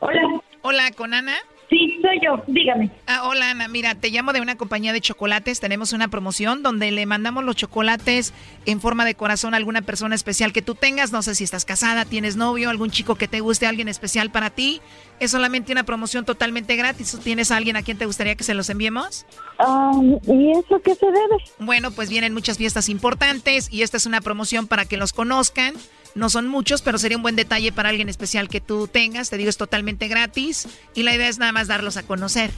Hola. 0.00 0.20
Hola, 0.62 0.90
¿con 0.92 1.14
Ana? 1.14 1.36
Sí, 1.70 2.00
soy 2.02 2.18
yo, 2.20 2.42
dígame. 2.48 2.90
Ah, 3.06 3.28
hola 3.28 3.50
Ana, 3.50 3.68
mira, 3.68 3.94
te 3.94 4.10
llamo 4.10 4.32
de 4.32 4.40
una 4.40 4.56
compañía 4.56 4.92
de 4.92 5.00
chocolates. 5.00 5.60
Tenemos 5.60 5.92
una 5.92 6.08
promoción 6.08 6.64
donde 6.64 6.90
le 6.90 7.06
mandamos 7.06 7.44
los 7.44 7.54
chocolates 7.54 8.34
en 8.66 8.80
forma 8.80 9.04
de 9.04 9.14
corazón 9.14 9.54
a 9.54 9.56
alguna 9.56 9.80
persona 9.80 10.16
especial 10.16 10.52
que 10.52 10.62
tú 10.62 10.74
tengas. 10.74 11.12
No 11.12 11.22
sé 11.22 11.36
si 11.36 11.44
estás 11.44 11.64
casada, 11.64 12.04
tienes 12.06 12.34
novio, 12.34 12.70
algún 12.70 12.90
chico 12.90 13.14
que 13.14 13.28
te 13.28 13.38
guste, 13.38 13.66
alguien 13.66 13.86
especial 13.86 14.30
para 14.30 14.50
ti. 14.50 14.80
Es 15.20 15.30
solamente 15.30 15.70
una 15.70 15.84
promoción 15.84 16.24
totalmente 16.24 16.74
gratis. 16.74 17.12
¿Tú 17.12 17.18
¿Tienes 17.18 17.52
a 17.52 17.56
alguien 17.56 17.76
a 17.76 17.82
quien 17.82 17.98
te 17.98 18.06
gustaría 18.06 18.34
que 18.34 18.42
se 18.42 18.54
los 18.54 18.68
enviemos? 18.68 19.24
Ah, 19.60 19.92
¿Y 20.26 20.50
eso 20.50 20.80
qué 20.82 20.96
se 20.96 21.06
debe? 21.06 21.36
Bueno, 21.60 21.92
pues 21.92 22.10
vienen 22.10 22.34
muchas 22.34 22.58
fiestas 22.58 22.88
importantes 22.88 23.72
y 23.72 23.82
esta 23.82 23.96
es 23.96 24.06
una 24.06 24.20
promoción 24.20 24.66
para 24.66 24.86
que 24.86 24.96
los 24.96 25.12
conozcan. 25.12 25.74
No 26.14 26.28
son 26.28 26.48
muchos, 26.48 26.82
pero 26.82 26.98
sería 26.98 27.16
un 27.16 27.22
buen 27.22 27.36
detalle 27.36 27.72
para 27.72 27.88
alguien 27.88 28.08
especial 28.08 28.48
que 28.48 28.60
tú 28.60 28.88
tengas. 28.88 29.30
Te 29.30 29.36
digo, 29.36 29.50
es 29.50 29.56
totalmente 29.56 30.08
gratis 30.08 30.68
y 30.94 31.02
la 31.02 31.14
idea 31.14 31.28
es 31.28 31.38
nada 31.38 31.52
más 31.52 31.68
darlos 31.68 31.96
a 31.96 32.02
conocer. 32.02 32.50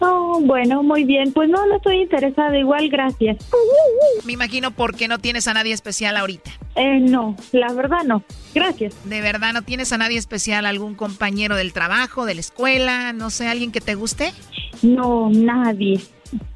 Oh, 0.00 0.40
bueno, 0.42 0.82
muy 0.82 1.04
bien. 1.04 1.32
Pues 1.32 1.48
no, 1.48 1.64
no 1.66 1.76
estoy 1.76 2.02
interesada. 2.02 2.58
Igual, 2.58 2.88
gracias. 2.88 3.38
Me 4.24 4.32
imagino 4.32 4.70
porque 4.70 5.08
no 5.08 5.18
tienes 5.18 5.46
a 5.48 5.54
nadie 5.54 5.72
especial 5.72 6.16
ahorita. 6.16 6.50
Eh, 6.76 6.98
no, 7.00 7.36
la 7.52 7.72
verdad 7.72 8.02
no. 8.04 8.22
Gracias. 8.54 8.94
¿De 9.04 9.20
verdad 9.20 9.52
no 9.52 9.62
tienes 9.62 9.92
a 9.92 9.98
nadie 9.98 10.18
especial? 10.18 10.66
¿Algún 10.66 10.94
compañero 10.94 11.56
del 11.56 11.72
trabajo, 11.72 12.26
de 12.26 12.34
la 12.34 12.40
escuela? 12.40 13.12
No 13.12 13.30
sé, 13.30 13.46
¿alguien 13.46 13.72
que 13.72 13.80
te 13.80 13.94
guste? 13.94 14.32
No, 14.82 15.30
nadie. 15.30 16.00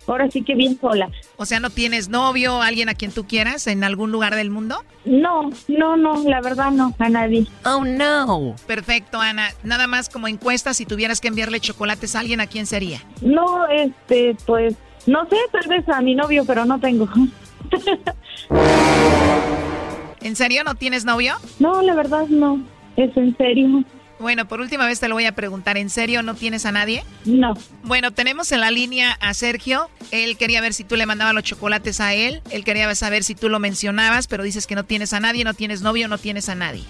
Ahora 0.06 0.30
sí 0.30 0.42
que 0.42 0.54
bien 0.54 0.78
sola. 0.80 1.10
O 1.36 1.44
sea, 1.44 1.60
¿no 1.60 1.70
tienes 1.70 2.08
novio, 2.08 2.62
alguien 2.62 2.88
a 2.88 2.94
quien 2.94 3.12
tú 3.12 3.26
quieras 3.26 3.66
en 3.66 3.84
algún 3.84 4.10
lugar 4.10 4.34
del 4.34 4.50
mundo? 4.50 4.84
No, 5.04 5.50
no, 5.68 5.96
no, 5.96 6.22
la 6.24 6.40
verdad 6.40 6.70
no, 6.70 6.94
a 6.98 7.08
nadie. 7.08 7.46
Oh, 7.64 7.84
no. 7.84 8.56
Perfecto, 8.66 9.20
Ana. 9.20 9.50
Nada 9.62 9.86
más 9.86 10.08
como 10.08 10.28
encuesta, 10.28 10.74
si 10.74 10.86
tuvieras 10.86 11.20
que 11.20 11.28
enviarle 11.28 11.60
chocolates 11.60 12.16
a 12.16 12.20
alguien, 12.20 12.40
¿a 12.40 12.46
quién 12.46 12.66
sería? 12.66 13.02
No, 13.20 13.66
este, 13.66 14.36
pues, 14.46 14.74
no 15.06 15.26
sé, 15.28 15.36
tal 15.52 15.68
vez 15.68 15.88
a 15.88 16.00
mi 16.00 16.14
novio, 16.14 16.44
pero 16.46 16.64
no 16.64 16.80
tengo. 16.80 17.08
¿En 20.20 20.36
serio 20.36 20.64
no 20.64 20.74
tienes 20.74 21.04
novio? 21.04 21.34
No, 21.58 21.82
la 21.82 21.94
verdad 21.94 22.26
no. 22.28 22.60
Es 22.96 23.16
en 23.16 23.36
serio. 23.36 23.84
Bueno, 24.20 24.48
por 24.48 24.60
última 24.60 24.86
vez 24.86 25.00
te 25.00 25.08
lo 25.08 25.14
voy 25.14 25.26
a 25.26 25.32
preguntar. 25.32 25.76
¿En 25.76 25.90
serio 25.90 26.22
no 26.22 26.34
tienes 26.34 26.66
a 26.66 26.72
nadie? 26.72 27.04
No. 27.24 27.54
Bueno, 27.84 28.10
tenemos 28.12 28.50
en 28.52 28.60
la 28.60 28.70
línea 28.70 29.12
a 29.20 29.32
Sergio. 29.34 29.88
Él 30.10 30.36
quería 30.36 30.60
ver 30.60 30.74
si 30.74 30.84
tú 30.84 30.96
le 30.96 31.06
mandabas 31.06 31.34
los 31.34 31.44
chocolates 31.44 32.00
a 32.00 32.14
él. 32.14 32.42
Él 32.50 32.64
quería 32.64 32.92
saber 32.94 33.22
si 33.24 33.34
tú 33.34 33.48
lo 33.48 33.58
mencionabas, 33.60 34.26
pero 34.26 34.42
dices 34.42 34.66
que 34.66 34.74
no 34.74 34.84
tienes 34.84 35.12
a 35.12 35.20
nadie, 35.20 35.44
no 35.44 35.54
tienes 35.54 35.82
novio, 35.82 36.08
no 36.08 36.18
tienes 36.18 36.48
a 36.48 36.54
nadie. 36.54 36.82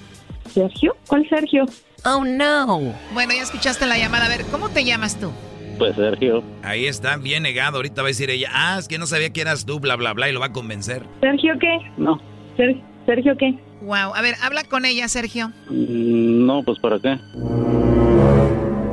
¿Sergio? 0.52 0.96
¿Cuál 1.06 1.28
Sergio? 1.28 1.64
Oh, 2.04 2.24
no. 2.24 2.94
Bueno, 3.12 3.34
ya 3.34 3.42
escuchaste 3.42 3.84
la 3.86 3.98
llamada. 3.98 4.26
A 4.26 4.28
ver, 4.28 4.44
¿cómo 4.46 4.70
te 4.70 4.84
llamas 4.84 5.18
tú? 5.20 5.30
Pues 5.78 5.94
Sergio. 5.96 6.42
Ahí 6.62 6.86
está, 6.86 7.16
bien 7.18 7.42
negado. 7.42 7.76
Ahorita 7.76 8.02
va 8.02 8.08
a 8.08 8.10
decir 8.10 8.30
ella, 8.30 8.48
ah, 8.52 8.76
es 8.78 8.88
que 8.88 8.98
no 8.98 9.06
sabía 9.06 9.30
que 9.30 9.40
eras 9.42 9.64
tú, 9.66 9.78
bla, 9.78 9.96
bla, 9.96 10.12
bla, 10.14 10.28
y 10.28 10.32
lo 10.32 10.40
va 10.40 10.46
a 10.46 10.52
convencer. 10.52 11.04
¿Sergio 11.20 11.54
qué? 11.60 11.78
No. 11.98 12.20
Ser- 12.56 12.80
¿Sergio 13.06 13.36
qué? 13.38 13.54
Wow. 13.88 14.12
A 14.14 14.20
ver, 14.20 14.34
habla 14.44 14.64
con 14.64 14.84
ella, 14.84 15.08
Sergio. 15.08 15.48
Mm, 15.70 16.44
No, 16.44 16.62
pues 16.62 16.78
¿para 16.78 16.98
qué? 17.00 17.18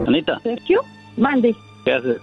Anita, 0.08 0.40
¿Sergio? 0.40 0.82
Mande. 1.18 1.54
¿qué 1.84 1.92
haces? 1.94 2.18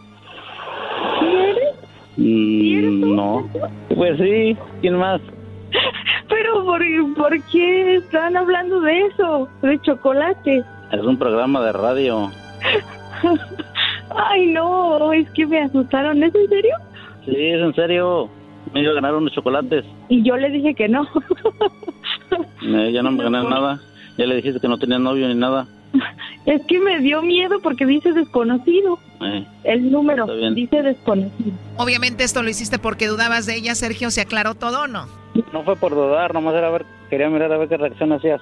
¿Quieres? 1.20 1.74
Mm, 2.16 3.14
no. 3.14 3.46
Pues 3.94 4.16
sí, 4.18 4.56
¿quién 4.80 4.96
más? 4.96 5.20
Pero 6.30 6.64
¿por, 6.64 6.82
¿por 7.14 7.42
qué 7.50 7.96
están 7.96 8.38
hablando 8.38 8.80
de 8.80 9.06
eso? 9.06 9.48
De 9.60 9.78
chocolate. 9.82 10.64
Es 10.92 11.00
un 11.04 11.18
programa 11.18 11.60
de 11.62 11.72
radio. 11.72 12.30
Ay, 14.16 14.46
no, 14.46 15.12
es 15.12 15.28
que 15.32 15.46
me 15.46 15.60
asustaron. 15.60 16.22
¿Es 16.22 16.34
en 16.34 16.48
serio? 16.48 16.74
Sí, 17.26 17.34
es 17.36 17.60
en 17.60 17.74
serio. 17.74 18.30
Me 18.72 18.80
iba 18.80 18.92
a 18.92 18.94
ganar 18.94 19.14
unos 19.14 19.32
chocolates. 19.34 19.84
Y 20.08 20.22
yo 20.22 20.38
le 20.38 20.48
dije 20.48 20.74
que 20.74 20.88
no. 20.88 21.06
Eh, 22.62 22.92
ya 22.92 23.02
no 23.02 23.10
me 23.10 23.24
gané 23.24 23.42
nada. 23.42 23.80
Ya 24.16 24.26
le 24.26 24.36
dijiste 24.36 24.60
que 24.60 24.68
no 24.68 24.78
tenía 24.78 24.98
novio 24.98 25.26
ni 25.28 25.34
nada. 25.34 25.66
Es 26.46 26.62
que 26.66 26.78
me 26.80 27.00
dio 27.00 27.22
miedo 27.22 27.60
porque 27.62 27.86
dice 27.86 28.12
desconocido. 28.12 28.98
Eh, 29.20 29.46
El 29.64 29.90
número 29.92 30.26
dice 30.54 30.82
desconocido. 30.82 31.52
Obviamente 31.76 32.24
esto 32.24 32.42
lo 32.42 32.48
hiciste 32.50 32.78
porque 32.78 33.06
dudabas 33.08 33.46
de 33.46 33.56
ella, 33.56 33.74
Sergio. 33.74 34.10
¿Se 34.10 34.20
aclaró 34.20 34.54
todo 34.54 34.82
o 34.82 34.86
no? 34.86 35.06
no 35.52 35.62
fue 35.64 35.76
por 35.76 35.92
dudar, 35.94 36.34
nomás 36.34 36.54
era 36.54 36.70
ver, 36.70 36.84
quería 37.08 37.28
mirar 37.30 37.52
a 37.52 37.56
ver 37.58 37.68
qué 37.68 37.76
reacción 37.78 38.12
hacías. 38.12 38.40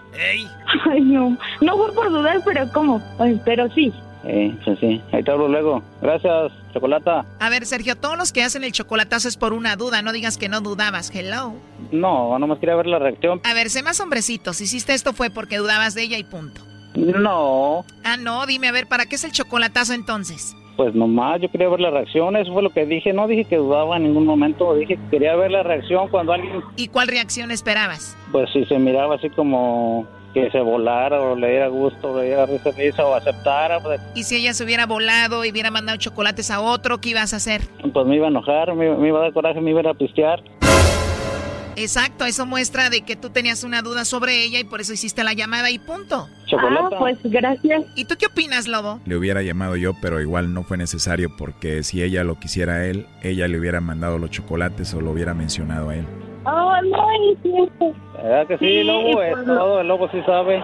Ay, 0.91 1.01
no. 1.01 1.37
No 1.61 1.77
fue 1.77 1.93
por 1.93 2.11
dudar, 2.11 2.41
pero 2.45 2.67
¿cómo? 2.73 3.01
Ay, 3.19 3.41
pero 3.45 3.69
sí. 3.75 3.93
Eh, 4.25 4.55
sí, 4.65 4.77
sí. 4.81 5.03
Ahí 5.13 5.23
te 5.23 5.31
hablo 5.31 5.49
luego. 5.49 5.83
Gracias, 6.03 6.53
chocolata. 6.75 7.25
A 7.39 7.49
ver, 7.51 7.65
Sergio, 7.67 7.97
todos 7.97 8.19
los 8.19 8.33
que 8.33 8.43
hacen 8.43 8.65
el 8.65 8.73
chocolatazo 8.73 9.29
es 9.29 9.37
por 9.37 9.53
una 9.53 9.77
duda. 9.77 10.03
No 10.03 10.13
digas 10.13 10.37
que 10.39 10.49
no 10.49 10.61
dudabas. 10.61 11.11
Hello. 11.15 11.55
No, 11.91 12.39
nomás 12.39 12.59
quería 12.59 12.77
ver 12.77 12.87
la 12.87 12.99
reacción. 12.99 13.41
A 13.45 13.55
ver, 13.55 13.71
sé 13.71 13.83
más 13.83 13.99
hombrecitos. 14.01 14.57
Si 14.59 14.65
hiciste 14.65 14.93
esto 14.95 15.13
fue 15.15 15.31
porque 15.31 15.57
dudabas 15.59 15.95
de 15.95 16.03
ella 16.03 16.19
y 16.19 16.25
punto. 16.25 16.61
No, 16.95 17.85
Ah, 18.05 18.17
no, 18.17 18.47
dime, 18.47 18.69
a 18.69 18.73
ver, 18.73 18.87
¿para 18.89 19.07
qué 19.07 19.15
es 19.15 19.25
el 19.25 19.33
chocolatazo 19.33 19.93
entonces? 19.95 20.57
pues 20.77 20.95
nomás 20.95 21.39
yo 21.43 21.51
quería 21.51 21.69
ver 21.69 21.81
la 21.81 21.91
reacción. 21.91 22.37
Eso 22.37 22.55
fue 22.55 22.63
lo 22.63 22.71
que 22.71 22.87
dije. 22.87 23.13
No 23.13 23.27
dije 23.27 23.45
que 23.45 23.57
dudaba 23.57 23.99
en 23.99 24.05
ningún 24.05 24.25
momento. 24.25 24.75
Dije 24.77 24.97
que 24.97 25.09
quería 25.11 25.37
ver 25.37 25.51
la 25.51 25.63
reacción 25.63 26.09
cuando 26.09 26.33
alguien, 26.33 26.63
¿Y 26.77 26.89
cuál 26.89 27.07
reacción 27.09 27.51
esperabas? 27.51 28.17
pues 28.33 28.49
si 28.51 28.65
se 28.65 28.79
miraba 28.79 29.17
así 29.17 29.29
como 29.29 30.07
que 30.33 30.51
se 30.51 30.61
volara 30.61 31.21
o 31.21 31.35
le 31.35 31.51
diera 31.51 31.69
gusto, 31.69 32.19
le 32.19 32.27
diera 32.27 32.47
risa, 32.47 32.71
risa 32.71 33.05
o 33.05 33.15
aceptara, 33.15 33.81
pues, 33.81 34.01
¿Y 34.15 34.25
si 34.25 34.37
ella 34.37 34.55
se 34.55 34.65
hubiera 34.65 34.87
volado 34.87 35.45
y 35.45 35.51
hubiera 35.51 35.71
mandado 35.71 35.99
chocolates 35.99 36.51
a 36.51 36.61
otro, 36.61 37.01
qué 37.01 37.11
ibas 37.11 37.33
a 37.33 37.37
hacer? 37.37 37.63
pues 37.93 38.07
me 38.07 38.17
iba 38.17 38.27
a 38.27 38.31
enojar, 38.31 38.75
me, 38.75 38.95
me 38.97 39.09
iba 39.09 39.19
a 39.19 39.23
dar 39.23 39.33
coraje, 39.33 39.61
me 39.61 39.71
iba 39.71 39.81
a 39.81 39.83
ir 39.83 39.89
a 39.89 39.95
pistear. 39.95 40.43
Exacto, 41.77 42.27
eso 42.27 42.45
muestra 42.47 42.91
de 42.91 43.03
que 43.03 43.17
tú 43.17 43.31
tenías 43.31 43.65
una 43.65 43.81
duda 43.81 44.05
sobre 44.05 44.45
ella 44.45 44.59
y 44.59 44.65
por 44.65 44.81
eso 44.81 44.93
hiciste 44.93 45.25
la 45.25 45.33
llamada 45.33 45.71
y 45.71 45.79
punto. 45.79 46.29
Chocolata. 46.47 46.97
Ah, 46.97 46.99
pues 46.99 47.19
gracias. 47.25 47.85
¿Y 47.95 48.05
tú 48.05 48.17
qué 48.19 48.27
opinas, 48.27 48.67
Lobo? 48.69 49.01
Le 49.07 49.17
hubiera 49.17 49.43
llamado 49.43 49.77
yo, 49.77 49.93
pero 50.03 50.21
igual 50.21 50.53
no 50.53 50.63
fue 50.63 50.77
necesario 50.77 51.35
porque 51.37 51.83
si 51.83 52.03
ella 52.03 52.23
lo 52.25 52.39
quisiera 52.39 52.75
a 52.75 52.87
él, 52.87 53.07
ella 53.23 53.49
le 53.49 53.59
hubiera 53.59 53.81
mandado 53.81 54.19
los 54.19 54.31
chocolates 54.31 54.93
o 54.95 55.01
lo 55.01 55.13
hubiera 55.13 55.33
mencionado 55.33 55.91
a 55.91 55.97
él. 55.97 56.07
Oh, 56.45 56.77
no, 56.83 57.07
es 57.33 57.39
cierto. 57.43 57.95
¿Verdad 58.23 58.47
que 58.47 58.59
sí, 58.59 58.67
Sí, 58.67 58.83
Lobo? 58.85 59.13
Pues, 59.13 59.35
todo 59.45 59.81
el 59.81 59.89
Lobo 59.89 60.09
sí 60.11 60.23
sabe. 60.25 60.63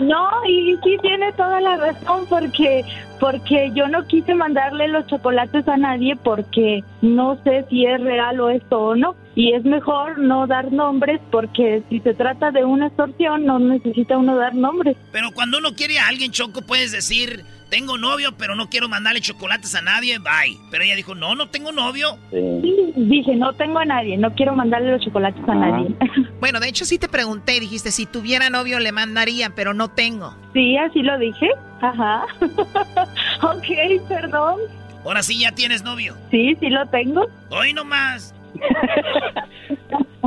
No, 0.00 0.28
y 0.46 0.76
sí 0.82 0.96
tiene 1.02 1.32
toda 1.32 1.60
la 1.60 1.76
razón 1.76 2.26
porque 2.28 2.84
porque 3.20 3.70
yo 3.74 3.88
no 3.88 4.06
quise 4.06 4.34
mandarle 4.34 4.88
los 4.88 5.06
chocolates 5.06 5.66
a 5.68 5.76
nadie 5.76 6.16
porque 6.16 6.82
no 7.00 7.38
sé 7.44 7.64
si 7.70 7.86
es 7.86 8.00
real 8.00 8.40
o 8.40 8.50
esto 8.50 8.78
o 8.78 8.96
no. 8.96 9.14
Y 9.34 9.52
es 9.52 9.64
mejor 9.64 10.18
no 10.18 10.46
dar 10.46 10.72
nombres 10.72 11.20
porque 11.30 11.82
si 11.88 12.00
se 12.00 12.14
trata 12.14 12.50
de 12.50 12.64
una 12.64 12.88
extorsión 12.88 13.46
no 13.46 13.58
necesita 13.58 14.18
uno 14.18 14.36
dar 14.36 14.54
nombres. 14.54 14.96
Pero 15.12 15.30
cuando 15.32 15.58
uno 15.58 15.74
quiere 15.74 15.98
a 15.98 16.08
alguien, 16.08 16.32
Choco, 16.32 16.62
puedes 16.62 16.92
decir, 16.92 17.44
tengo 17.68 17.98
novio, 17.98 18.32
pero 18.36 18.54
no 18.54 18.68
quiero 18.68 18.88
mandarle 18.88 19.20
chocolates 19.20 19.74
a 19.74 19.82
nadie, 19.82 20.18
bye. 20.18 20.58
Pero 20.70 20.84
ella 20.84 20.94
dijo, 20.96 21.14
no, 21.14 21.34
no 21.34 21.48
tengo 21.48 21.72
novio. 21.72 22.18
Sí, 22.30 22.92
dije, 22.96 23.34
no 23.36 23.52
tengo 23.54 23.78
a 23.78 23.84
nadie, 23.84 24.16
no 24.16 24.32
quiero 24.34 24.54
mandarle 24.54 24.92
los 24.92 25.02
chocolates 25.02 25.42
a 25.48 25.54
nadie. 25.54 25.94
Bueno, 26.40 26.60
de 26.60 26.68
hecho 26.68 26.84
sí 26.84 26.98
te 26.98 27.08
pregunté 27.08 27.56
y 27.56 27.60
dijiste, 27.60 27.90
si 27.90 28.04
tuviera 28.04 28.50
novio 28.50 28.78
le 28.78 28.92
mandaría, 28.92 29.50
pero 29.54 29.72
no 29.72 29.88
tengo. 29.88 30.36
Sí, 30.52 30.76
así 30.76 31.00
lo 31.00 31.18
dije. 31.18 31.48
Ajá. 31.80 32.26
ok, 33.42 34.06
perdón. 34.08 34.60
Ahora 35.04 35.22
sí 35.22 35.38
ya 35.38 35.52
tienes 35.52 35.82
novio. 35.82 36.16
Sí, 36.30 36.54
sí 36.60 36.68
lo 36.68 36.84
tengo. 36.86 37.26
Hoy 37.50 37.72
nomás. 37.72 38.34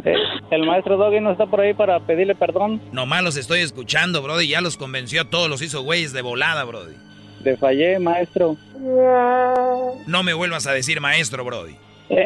Eh, 0.06 0.14
el 0.52 0.66
maestro 0.66 0.96
Doggy 0.96 1.20
no 1.20 1.32
está 1.32 1.48
por 1.48 1.60
ahí 1.60 1.74
para 1.74 2.00
pedirle 2.00 2.36
perdón. 2.36 2.80
Nomás 2.92 3.24
los 3.24 3.36
estoy 3.36 3.62
escuchando, 3.62 4.22
Brody. 4.22 4.48
Ya 4.48 4.62
los 4.62 4.78
convenció 4.78 5.22
a 5.22 5.26
todos, 5.26 5.50
los 5.50 5.62
hizo 5.64 5.82
güeyes 5.82 6.14
de 6.14 6.22
volada, 6.22 6.64
Brody. 6.66 6.94
Le 7.48 7.56
fallé, 7.56 7.98
maestro. 7.98 8.58
No 10.06 10.22
me 10.22 10.34
vuelvas 10.34 10.68
a 10.68 10.74
decir 10.74 11.00
maestro, 11.00 11.46
Brody. 11.46 11.78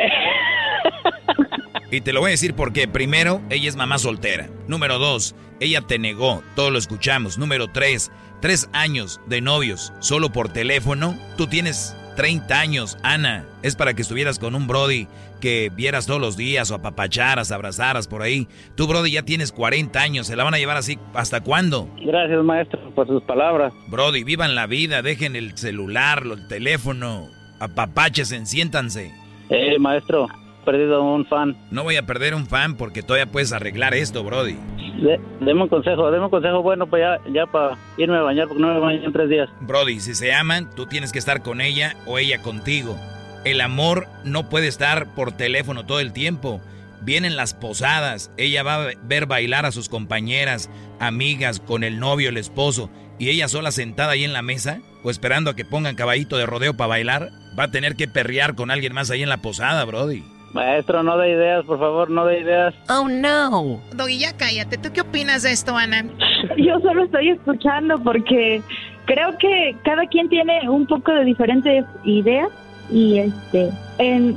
Y 1.94 2.00
te 2.00 2.14
lo 2.14 2.22
voy 2.22 2.30
a 2.30 2.32
decir 2.32 2.54
porque, 2.54 2.88
primero, 2.88 3.42
ella 3.50 3.68
es 3.68 3.76
mamá 3.76 3.98
soltera. 3.98 4.50
Número 4.68 4.98
dos, 4.98 5.36
ella 5.60 5.82
te 5.82 6.00
negó. 6.00 6.42
Todos 6.56 6.72
lo 6.72 6.80
escuchamos. 6.80 7.38
Número 7.38 7.68
tres, 7.68 8.14
tres 8.40 8.70
años 8.72 9.20
de 9.28 9.42
novios 9.42 9.92
solo 10.00 10.32
por 10.32 10.48
teléfono. 10.48 11.20
Tú 11.36 11.48
tienes 11.48 11.94
30 12.22 12.60
años, 12.60 13.00
Ana. 13.02 13.46
Es 13.64 13.76
para 13.76 13.96
que 13.96 14.04
estuvieras 14.04 14.38
con 14.38 14.54
un 14.54 14.68
Brody 14.68 15.08
que 15.40 15.72
vieras 15.76 16.06
todos 16.06 16.22
los 16.22 16.38
días 16.38 16.70
o 16.70 16.76
apapacharas, 16.76 17.52
abrazaras 17.52 18.08
por 18.08 18.22
ahí. 18.22 18.48
Tú, 18.76 18.86
Brody, 18.86 19.10
ya 19.10 19.24
tienes 19.24 19.52
40 19.52 20.00
años. 20.00 20.28
¿Se 20.28 20.36
la 20.36 20.44
van 20.44 20.54
a 20.54 20.60
llevar 20.60 20.78
así 20.78 21.00
hasta 21.16 21.42
cuándo? 21.42 21.90
Gracias, 22.00 22.44
maestro, 22.44 22.80
por 22.94 23.08
sus 23.08 23.24
palabras. 23.24 23.74
Brody, 23.88 24.24
vivan 24.24 24.54
la 24.54 24.68
vida. 24.68 25.02
Dejen 25.02 25.36
el 25.36 25.58
celular, 25.58 26.22
el 26.24 26.48
teléfono. 26.48 27.28
Apapaches, 27.60 28.28
siéntanse. 28.44 29.12
Eh, 29.50 29.80
maestro, 29.80 30.28
perdido 30.64 31.04
un 31.04 31.26
fan. 31.26 31.58
No 31.72 31.82
voy 31.82 31.96
a 31.96 32.06
perder 32.06 32.36
un 32.36 32.46
fan 32.46 32.76
porque 32.78 33.02
todavía 33.02 33.32
puedes 33.32 33.52
arreglar 33.52 33.96
esto, 33.96 34.24
Brody. 34.24 34.58
De- 35.00 35.20
deme 35.40 35.64
un 35.64 35.70
consejo, 35.70 36.12
deme 36.12 36.26
un 36.26 36.30
consejo 36.32 36.62
bueno 36.62 36.88
pues 36.88 37.02
ya, 37.02 37.20
ya 37.32 37.46
para 37.46 37.78
irme 37.98 38.18
a 38.18 38.22
bañar 38.22 38.48
porque 38.48 38.62
no 38.62 38.74
me 38.74 38.80
baño 38.80 39.04
en 39.04 39.14
tres 39.14 39.30
días. 39.30 39.50
Brody, 39.62 40.00
si 40.00 40.14
se 40.16 40.34
aman, 40.34 40.70
tú 40.76 40.86
tienes 40.86 41.12
que 41.12 41.20
estar 41.20 41.42
con 41.42 41.62
ella 41.62 41.96
o 42.06 42.18
ella 42.18 42.42
contigo. 42.42 42.98
El 43.44 43.62
amor 43.62 44.08
no 44.24 44.50
puede 44.50 44.68
estar 44.68 45.14
por 45.16 45.32
teléfono 45.32 45.86
todo 45.86 46.00
el 46.00 46.14
tiempo. 46.14 46.62
Vienen 47.04 47.36
las 47.36 47.56
posadas, 47.56 48.32
ella 48.38 48.62
va 48.62 48.76
a 48.76 48.88
ver 49.02 49.26
bailar 49.26 49.66
a 49.66 49.72
sus 49.72 49.90
compañeras, 49.90 50.70
amigas, 51.00 51.60
con 51.60 51.84
el 51.84 52.00
novio, 52.00 52.30
el 52.30 52.38
esposo, 52.38 52.92
y 53.18 53.30
ella 53.30 53.48
sola 53.48 53.72
sentada 53.72 54.12
ahí 54.12 54.24
en 54.24 54.34
la 54.34 54.44
mesa, 54.44 54.82
o 55.04 55.10
esperando 55.10 55.50
a 55.50 55.56
que 55.56 55.66
pongan 55.66 55.96
caballito 55.96 56.38
de 56.38 56.46
rodeo 56.46 56.76
para 56.78 56.90
bailar, 56.90 57.30
va 57.58 57.64
a 57.64 57.72
tener 57.72 57.96
que 57.96 58.08
perrear 58.08 58.54
con 58.54 58.70
alguien 58.70 58.94
más 58.94 59.10
ahí 59.10 59.24
en 59.24 59.30
la 59.30 59.38
posada, 59.42 59.84
Brody. 59.86 60.24
Maestro, 60.54 61.04
no 61.04 61.18
de 61.18 61.32
ideas, 61.32 61.66
por 61.66 61.80
favor, 61.80 62.10
no 62.10 62.26
de 62.26 62.40
ideas. 62.42 62.74
Oh, 62.90 63.08
no. 63.08 63.80
Doggy, 63.96 64.20
ya 64.20 64.36
cállate. 64.36 64.78
¿Tú 64.78 64.90
qué 64.94 65.02
opinas 65.02 65.44
de 65.44 65.52
esto, 65.52 65.78
Ana? 65.78 66.06
Yo 66.58 66.80
solo 66.80 67.06
estoy 67.06 67.30
escuchando 67.30 67.98
porque 68.04 68.62
creo 69.06 69.38
que 69.38 69.76
cada 69.84 70.06
quien 70.08 70.30
tiene 70.30 70.70
un 70.70 70.86
poco 70.86 71.14
de 71.14 71.26
diferentes 71.26 71.86
ideas 72.04 72.50
y 72.90 73.20
este, 73.20 73.70
en, 73.98 74.36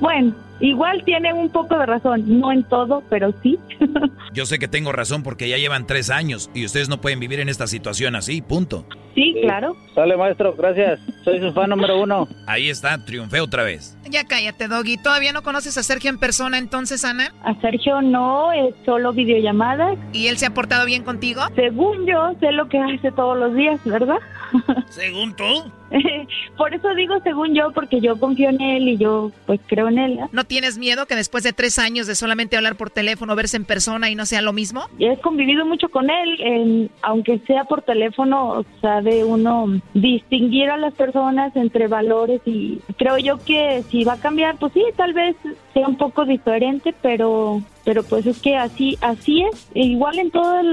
bueno, 0.00 0.34
igual 0.60 1.02
tiene 1.04 1.32
un 1.32 1.48
poco 1.48 1.78
de 1.78 1.86
razón, 1.86 2.40
no 2.40 2.52
en 2.52 2.62
todo, 2.64 3.02
pero 3.08 3.32
sí. 3.42 3.58
Yo 4.32 4.46
sé 4.46 4.58
que 4.58 4.68
tengo 4.68 4.92
razón 4.92 5.22
porque 5.22 5.48
ya 5.48 5.56
llevan 5.56 5.86
tres 5.86 6.10
años 6.10 6.50
y 6.54 6.64
ustedes 6.64 6.88
no 6.88 7.00
pueden 7.00 7.20
vivir 7.20 7.40
en 7.40 7.48
esta 7.48 7.66
situación 7.66 8.14
así, 8.14 8.42
punto. 8.42 8.84
Sí, 9.14 9.34
claro. 9.42 9.76
Sale, 9.94 10.16
maestro, 10.16 10.54
gracias. 10.54 11.00
Soy 11.24 11.40
su 11.40 11.52
fan 11.52 11.70
número 11.70 12.00
uno. 12.00 12.28
Ahí 12.46 12.68
está, 12.68 13.04
triunfé 13.04 13.40
otra 13.40 13.64
vez. 13.64 13.96
Ya 14.10 14.24
cállate, 14.24 14.68
Doggy. 14.68 14.96
¿Todavía 14.96 15.32
no 15.32 15.42
conoces 15.42 15.76
a 15.78 15.82
Sergio 15.82 16.10
en 16.10 16.18
persona 16.18 16.58
entonces, 16.58 17.04
Ana? 17.04 17.32
A 17.44 17.54
Sergio 17.60 18.02
no, 18.02 18.52
es 18.52 18.74
solo 18.84 19.12
videollamadas. 19.12 19.98
¿Y 20.12 20.26
él 20.26 20.36
se 20.38 20.46
ha 20.46 20.50
portado 20.54 20.84
bien 20.84 21.04
contigo? 21.04 21.42
Según 21.54 22.06
yo, 22.06 22.32
sé 22.40 22.52
lo 22.52 22.68
que 22.68 22.78
hace 22.78 23.12
todos 23.12 23.38
los 23.38 23.54
días, 23.54 23.80
¿verdad? 23.84 24.18
¿Según 24.88 25.34
tú? 25.34 25.44
Por 26.56 26.72
eso 26.72 26.94
digo 26.94 27.14
según 27.24 27.52
yo, 27.54 27.72
porque 27.72 28.00
yo 28.00 28.16
confío 28.18 28.48
en 28.50 28.60
él 28.60 28.88
y 28.88 28.96
yo 28.96 29.32
pues 29.46 29.58
creo 29.66 29.88
en 29.88 29.98
él. 29.98 30.12
¿eh? 30.20 30.26
¿No 30.30 30.44
tienes 30.44 30.78
miedo 30.78 31.06
que 31.06 31.16
después 31.16 31.42
de 31.42 31.52
tres 31.52 31.80
años 31.80 32.06
de 32.06 32.14
solamente 32.14 32.56
hablar 32.56 32.76
por 32.76 32.90
teléfono, 32.90 33.34
verse 33.34 33.56
en 33.56 33.64
persona 33.64 34.08
y 34.08 34.14
no 34.14 34.24
sea 34.24 34.40
lo 34.40 34.52
mismo? 34.52 34.84
He 35.00 35.16
convivido 35.20 35.64
mucho 35.66 35.88
con 35.88 36.08
él, 36.10 36.40
en- 36.40 36.90
aunque 37.02 37.38
sea 37.46 37.64
por 37.64 37.82
teléfono, 37.82 38.64
sabe 38.80 39.24
uno 39.24 39.80
distinguir 39.94 40.70
a 40.70 40.76
las 40.76 40.94
personas 40.94 41.54
entre 41.56 41.88
valores 41.88 42.40
y 42.46 42.78
creo 42.96 43.18
yo 43.18 43.38
que 43.38 43.82
si 43.90 43.99
va 44.04 44.14
a 44.14 44.20
cambiar, 44.20 44.56
pues 44.58 44.72
sí, 44.72 44.84
tal 44.96 45.12
vez 45.12 45.36
sea 45.72 45.88
un 45.88 45.96
poco 45.96 46.24
diferente, 46.24 46.94
pero 47.02 47.60
pero 47.84 48.02
pues 48.02 48.26
es 48.26 48.38
que 48.38 48.56
así 48.56 48.98
así 49.00 49.42
es. 49.42 49.68
E 49.74 49.80
igual 49.80 50.18
en 50.18 50.30
todos 50.30 50.64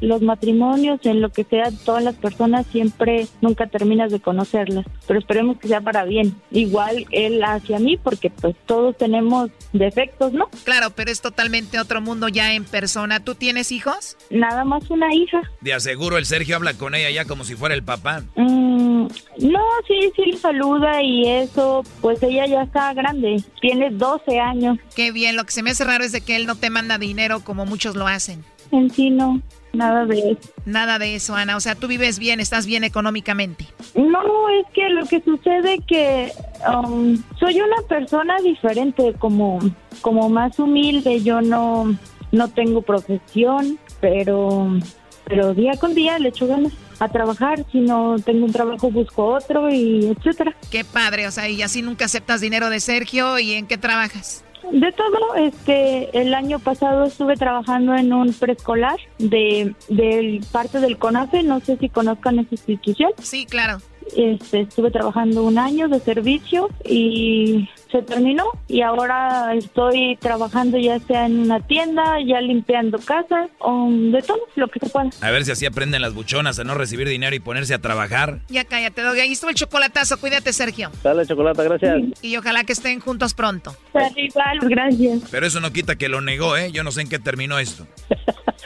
los 0.00 0.22
matrimonios, 0.22 1.00
en 1.04 1.20
lo 1.20 1.30
que 1.30 1.44
sea, 1.44 1.70
todas 1.84 2.02
las 2.02 2.14
personas 2.14 2.66
siempre 2.70 3.26
nunca 3.40 3.66
terminas 3.66 4.10
de 4.12 4.20
conocerlas, 4.20 4.86
pero 5.06 5.18
esperemos 5.18 5.58
que 5.58 5.68
sea 5.68 5.80
para 5.80 6.04
bien. 6.04 6.34
Igual 6.50 7.06
él 7.10 7.42
hacia 7.42 7.78
mí, 7.78 7.96
porque 7.96 8.30
pues 8.30 8.54
todos 8.66 8.96
tenemos 8.96 9.50
defectos, 9.72 10.32
¿no? 10.32 10.48
Claro, 10.64 10.90
pero 10.94 11.10
es 11.10 11.20
totalmente 11.20 11.78
otro 11.78 12.00
mundo 12.00 12.28
ya 12.28 12.52
en 12.52 12.64
persona. 12.64 13.20
¿Tú 13.20 13.34
tienes 13.34 13.72
hijos? 13.72 14.16
Nada 14.30 14.64
más 14.64 14.90
una 14.90 15.14
hija. 15.14 15.42
De 15.60 15.74
aseguro 15.74 16.18
el 16.18 16.26
Sergio 16.26 16.56
habla 16.56 16.74
con 16.74 16.94
ella 16.94 17.10
ya 17.10 17.24
como 17.24 17.44
si 17.44 17.54
fuera 17.54 17.74
el 17.74 17.82
papá. 17.82 18.22
Mm, 18.36 19.06
no, 19.38 19.64
sí, 19.86 20.12
sí 20.16 20.22
le 20.26 20.36
saluda 20.36 21.02
y 21.02 21.26
eso, 21.28 21.84
pues 22.00 22.22
ella 22.22 22.46
ya 22.46 22.62
está 22.62 22.92
grande, 22.94 23.42
tiene 23.60 23.90
12 23.90 24.38
años. 24.38 24.78
Qué 24.94 25.12
bien, 25.12 25.36
lo 25.36 25.44
que 25.44 25.52
se 25.52 25.62
me 25.62 25.70
hace 25.70 25.84
raro 25.84 26.04
es 26.04 26.12
de 26.12 26.20
que 26.20 26.36
él 26.36 26.45
no 26.46 26.54
te 26.54 26.70
manda 26.70 26.98
dinero 26.98 27.40
como 27.40 27.66
muchos 27.66 27.96
lo 27.96 28.06
hacen. 28.06 28.44
En 28.72 28.90
sí 28.90 29.10
no, 29.10 29.40
nada 29.72 30.04
de 30.06 30.32
eso. 30.32 30.50
Nada 30.64 30.98
de 30.98 31.14
eso, 31.14 31.34
Ana. 31.34 31.56
O 31.56 31.60
sea, 31.60 31.74
tú 31.74 31.86
vives 31.86 32.18
bien, 32.18 32.40
estás 32.40 32.66
bien 32.66 32.84
económicamente. 32.84 33.66
No, 33.94 34.20
es 34.60 34.66
que 34.72 34.88
lo 34.88 35.06
que 35.06 35.20
sucede 35.22 35.78
que 35.86 36.32
um, 36.68 37.22
soy 37.38 37.60
una 37.60 37.82
persona 37.88 38.36
diferente, 38.42 39.14
como, 39.18 39.60
como 40.00 40.28
más 40.28 40.58
humilde, 40.58 41.22
yo 41.22 41.40
no, 41.40 41.96
no 42.32 42.48
tengo 42.48 42.82
profesión, 42.82 43.78
pero, 44.00 44.78
pero 45.26 45.54
día 45.54 45.72
con 45.78 45.94
día 45.94 46.18
le 46.18 46.30
echo 46.30 46.46
ganas 46.46 46.72
a 46.98 47.08
trabajar, 47.08 47.64
si 47.70 47.80
no 47.80 48.16
tengo 48.24 48.46
un 48.46 48.52
trabajo 48.52 48.90
busco 48.90 49.26
otro 49.26 49.70
y 49.70 50.06
etcétera. 50.06 50.56
Qué 50.70 50.84
padre, 50.84 51.26
o 51.26 51.30
sea, 51.30 51.48
y 51.48 51.62
así 51.62 51.82
nunca 51.82 52.06
aceptas 52.06 52.40
dinero 52.40 52.70
de 52.70 52.80
Sergio. 52.80 53.38
¿Y 53.38 53.52
en 53.52 53.66
qué 53.66 53.76
trabajas? 53.76 54.45
De 54.72 54.92
todo, 54.92 55.34
este, 55.36 56.20
el 56.20 56.34
año 56.34 56.58
pasado 56.58 57.04
estuve 57.04 57.36
trabajando 57.36 57.94
en 57.94 58.12
un 58.12 58.32
preescolar 58.32 58.98
de, 59.18 59.74
del 59.88 60.44
parte 60.50 60.80
del 60.80 60.98
CONAFE, 60.98 61.42
no 61.42 61.60
sé 61.60 61.76
si 61.76 61.88
conozcan 61.88 62.38
esa 62.38 62.48
institución. 62.52 63.12
Sí, 63.22 63.46
claro. 63.46 63.78
Este, 64.14 64.60
estuve 64.60 64.90
trabajando 64.90 65.42
un 65.42 65.58
año 65.58 65.88
de 65.88 66.00
servicio 66.00 66.68
y 66.84 67.68
se 67.90 68.02
terminó 68.02 68.44
y 68.68 68.82
ahora 68.82 69.54
estoy 69.54 70.16
trabajando 70.20 70.78
ya 70.78 70.98
sea 71.00 71.26
en 71.26 71.40
una 71.40 71.60
tienda, 71.60 72.16
ya 72.24 72.40
limpiando 72.40 72.98
casas, 72.98 73.50
o 73.58 73.88
de 73.90 74.22
todo 74.22 74.38
lo 74.56 74.68
que 74.68 74.80
se 74.80 74.88
pueda. 74.88 75.10
A 75.20 75.30
ver 75.30 75.44
si 75.44 75.52
así 75.52 75.66
aprenden 75.66 76.02
las 76.02 76.14
buchonas 76.14 76.58
a 76.58 76.64
no 76.64 76.74
recibir 76.74 77.08
dinero 77.08 77.34
y 77.34 77.40
ponerse 77.40 77.74
a 77.74 77.80
trabajar. 77.80 78.40
Ya 78.48 78.64
cállate, 78.64 79.02
Doggy. 79.02 79.20
Ahí 79.20 79.32
estuvo 79.32 79.50
el 79.50 79.56
chocolatazo. 79.56 80.18
Cuídate, 80.18 80.52
Sergio. 80.52 80.90
Dale, 81.02 81.26
chocolate, 81.26 81.64
gracias. 81.64 82.02
Y 82.22 82.36
ojalá 82.36 82.64
que 82.64 82.72
estén 82.72 83.00
juntos 83.00 83.34
pronto. 83.34 83.76
Igual, 84.16 84.58
gracias. 84.62 85.22
Pero 85.30 85.46
eso 85.46 85.60
no 85.60 85.72
quita 85.72 85.96
que 85.96 86.08
lo 86.08 86.20
negó, 86.20 86.56
¿eh? 86.56 86.70
Yo 86.72 86.84
no 86.84 86.92
sé 86.92 87.02
en 87.02 87.08
qué 87.08 87.18
terminó 87.18 87.58
esto. 87.58 87.86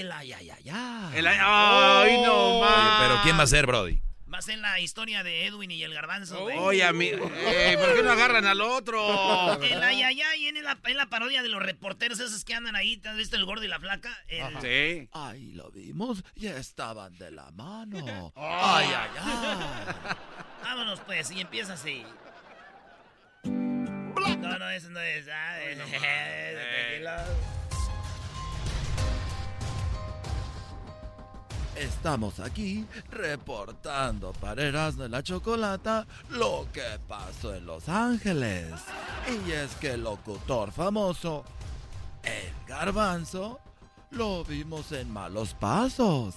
El 0.00 0.12
ay, 0.12 0.32
ay, 0.32 0.50
ay, 0.50 0.70
ay. 0.72 1.12
El 1.18 1.26
ay, 1.26 1.38
ay, 1.40 2.22
no 2.22 2.34
Oye, 2.34 2.60
más. 2.60 3.00
pero 3.02 3.20
¿quién 3.22 3.38
va 3.38 3.42
a 3.42 3.46
ser, 3.46 3.66
Brody? 3.66 4.00
Va 4.32 4.38
a 4.38 4.42
ser 4.42 4.58
la 4.58 4.80
historia 4.80 5.22
de 5.22 5.46
Edwin 5.46 5.70
y 5.70 5.82
el 5.84 5.94
garbanzo. 5.94 6.42
güey. 6.42 6.58
Oye, 6.58 6.84
a 6.84 6.92
mí. 6.92 7.06
Ey, 7.06 7.76
¿Por 7.76 7.94
qué 7.94 8.02
no 8.02 8.10
agarran 8.10 8.44
al 8.44 8.60
otro? 8.60 9.62
El 9.62 9.80
ay, 9.82 10.02
ay, 10.02 10.20
ay, 10.20 10.48
en 10.48 10.62
la, 10.64 10.76
en 10.84 10.96
la 10.96 11.06
parodia 11.06 11.42
de 11.42 11.48
los 11.48 11.62
reporteros 11.62 12.18
esos 12.18 12.44
que 12.44 12.52
andan 12.54 12.74
ahí. 12.74 12.96
¿Te 12.96 13.08
has 13.08 13.16
visto 13.16 13.36
el 13.36 13.44
gordo 13.44 13.64
y 13.64 13.68
la 13.68 13.78
flaca? 13.78 14.10
El- 14.28 14.60
Sí. 14.60 15.08
Ahí 15.12 15.52
lo 15.52 15.70
vimos, 15.70 16.24
ya 16.34 16.56
estaban 16.56 17.16
de 17.18 17.30
la 17.30 17.50
mano. 17.52 18.32
Ay, 18.36 18.86
ay, 18.88 19.10
ay. 19.22 20.04
Vámonos 20.62 21.00
pues, 21.06 21.30
y 21.30 21.40
empieza 21.40 21.74
así. 21.74 22.04
No, 23.44 24.58
no, 24.58 24.70
eso 24.70 24.90
no 24.90 25.00
es. 25.00 25.28
Ah, 25.28 25.60
es- 25.62 25.78
tranquilo. 25.78 27.55
Estamos 31.76 32.40
aquí 32.40 32.86
reportando 33.10 34.32
para 34.32 34.62
Erasmo 34.62 35.04
y 35.04 35.08
la 35.10 35.22
Chocolata 35.22 36.06
lo 36.30 36.66
que 36.72 36.98
pasó 37.06 37.54
en 37.54 37.66
Los 37.66 37.88
Ángeles. 37.90 38.72
Y 39.46 39.50
es 39.50 39.74
que 39.74 39.92
el 39.92 40.02
locutor 40.04 40.72
famoso, 40.72 41.44
el 42.22 42.66
garbanzo, 42.66 43.60
lo 44.10 44.42
vimos 44.44 44.90
en 44.92 45.10
malos 45.10 45.52
pasos. 45.52 46.36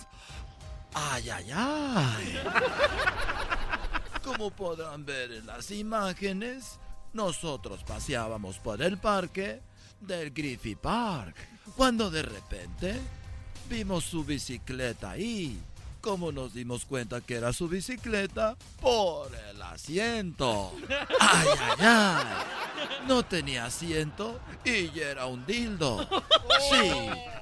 ¡Ay, 0.94 1.30
ay, 1.30 1.52
ay! 1.54 2.40
Como 4.24 4.52
podrán 4.52 5.06
ver 5.06 5.32
en 5.32 5.48
las 5.48 5.72
imágenes, 5.72 6.80
nosotros 7.14 7.84
paseábamos 7.86 8.60
por 8.60 8.82
el 8.82 8.98
parque 8.98 9.62
del 10.02 10.32
Griffith 10.32 10.80
Park, 10.80 11.36
cuando 11.78 12.12
de 12.12 12.24
repente 12.24 13.00
vimos 13.70 14.04
su 14.04 14.26
bicicleta 14.26 15.12
ahí. 15.12 15.60
Como 16.02 16.32
nos 16.32 16.54
dimos 16.54 16.86
cuenta 16.86 17.20
que 17.20 17.36
era 17.36 17.52
su 17.52 17.68
bicicleta? 17.68 18.56
Por 18.80 19.36
el 19.36 19.62
asiento. 19.62 20.74
¡Ay, 21.20 21.48
ay, 21.60 21.78
ay! 21.80 22.26
No 23.06 23.24
tenía 23.24 23.66
asiento 23.66 24.40
y 24.64 24.98
era 24.98 25.26
un 25.26 25.46
dildo. 25.46 26.08
Sí, 26.72 26.92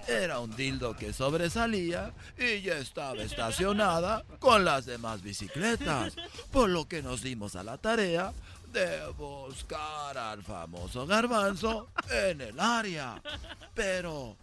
era 0.08 0.40
un 0.40 0.56
dildo 0.56 0.96
que 0.96 1.14
sobresalía 1.14 2.14
y 2.38 2.62
ya 2.62 2.78
estaba 2.78 3.22
estacionada 3.22 4.26
con 4.40 4.66
las 4.66 4.88
demás 4.88 5.22
bicicletas. 5.22 6.16
Por 6.52 6.70
lo 6.70 6.88
que 6.88 7.04
nos 7.04 7.22
dimos 7.22 7.56
a 7.56 7.64
la 7.64 7.78
tarea 7.78 8.34
de 8.74 9.08
buscar 9.18 10.18
al 10.18 10.44
famoso 10.44 11.06
garbanzo 11.06 11.90
en 12.10 12.42
el 12.42 12.60
área. 12.60 13.22
Pero 13.76 14.36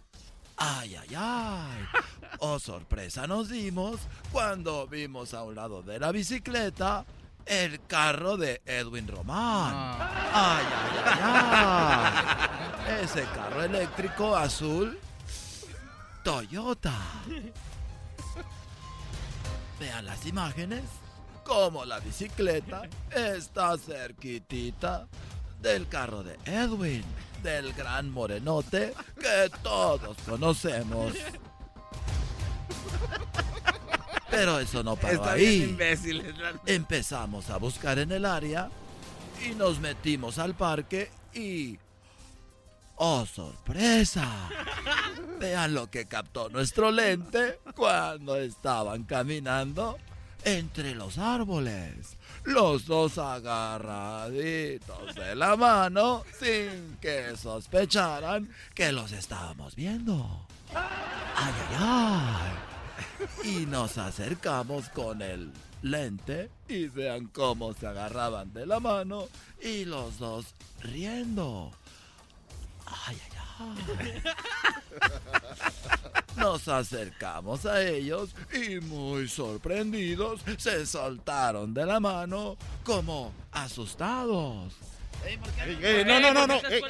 Ay, 0.57 0.95
ay, 0.95 1.15
ay. 1.17 1.85
Oh, 2.39 2.59
sorpresa 2.59 3.27
nos 3.27 3.49
dimos 3.49 3.99
cuando 4.31 4.87
vimos 4.87 5.33
a 5.33 5.43
un 5.43 5.55
lado 5.55 5.81
de 5.83 5.99
la 5.99 6.11
bicicleta 6.11 7.05
el 7.45 7.85
carro 7.85 8.37
de 8.37 8.61
Edwin 8.65 9.07
Román. 9.07 9.97
Ay, 9.99 10.65
ay, 10.65 10.99
ay, 11.05 11.19
ay. 12.87 13.03
Ese 13.03 13.23
carro 13.33 13.63
eléctrico 13.63 14.35
azul 14.35 14.97
Toyota. 16.23 16.93
Vean 19.79 20.05
las 20.05 20.25
imágenes 20.25 20.83
como 21.43 21.85
la 21.85 21.99
bicicleta 21.99 22.83
está 23.11 23.77
cerquitita 23.77 25.07
del 25.61 25.87
carro 25.87 26.23
de 26.23 26.39
Edwin, 26.45 27.03
del 27.45 27.73
gran 27.73 28.09
morenote 28.09 28.93
que 29.19 29.51
todos 29.61 30.17
conocemos. 30.27 31.13
Pero 34.31 34.59
eso 34.59 34.83
no 34.83 34.95
paró 34.95 35.13
Está 35.13 35.33
ahí. 35.33 35.77
Empezamos 36.65 37.51
a 37.51 37.57
buscar 37.57 37.99
en 37.99 38.11
el 38.11 38.25
área 38.25 38.69
y 39.45 39.53
nos 39.53 39.79
metimos 39.79 40.39
al 40.39 40.55
parque 40.55 41.11
y... 41.35 41.77
¡Oh, 42.95 43.25
sorpresa! 43.27 44.49
Vean 45.39 45.75
lo 45.75 45.91
que 45.91 46.07
captó 46.07 46.49
nuestro 46.49 46.91
lente 46.91 47.59
cuando 47.75 48.37
estaban 48.37 49.03
caminando 49.03 49.97
entre 50.43 50.95
los 50.95 51.19
árboles. 51.19 52.17
Los 52.45 52.85
dos 52.85 53.17
agarraditos 53.17 55.15
de 55.15 55.35
la 55.35 55.55
mano 55.55 56.23
sin 56.39 56.97
que 57.01 57.35
sospecharan 57.35 58.49
que 58.73 58.91
los 58.91 59.11
estábamos 59.11 59.75
viendo. 59.75 60.45
¡Ay, 60.73 61.53
ay, 61.69 61.77
ay! 61.79 63.49
Y 63.49 63.65
nos 63.65 63.97
acercamos 63.97 64.89
con 64.89 65.21
el 65.21 65.51
lente 65.81 66.49
y 66.67 66.87
vean 66.87 67.27
cómo 67.27 67.73
se 67.73 67.87
agarraban 67.87 68.53
de 68.53 68.65
la 68.65 68.79
mano 68.79 69.27
y 69.61 69.85
los 69.85 70.19
dos 70.19 70.45
riendo. 70.81 71.71
Ay, 72.85 73.19
ay. 73.29 73.34
Nos 76.37 76.67
acercamos 76.67 77.65
a 77.65 77.81
ellos 77.81 78.35
y 78.53 78.79
muy 78.81 79.27
sorprendidos 79.27 80.41
se 80.57 80.85
soltaron 80.85 81.73
de 81.73 81.85
la 81.85 81.99
mano 81.99 82.57
como 82.83 83.33
asustados. 83.51 84.73
Eh, 85.27 86.03
no, 86.05 86.19
no, 86.19 86.33
no, 86.33 86.47
no. 86.47 86.55
eh, 86.69 86.81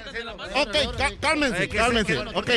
ok, 0.55 0.97
cá- 0.97 1.11
cálmense, 1.21 1.63
Eh, 1.63 1.69
¿qué- 1.69 1.77
cálmense. 1.77 2.17
ok. 2.17 2.49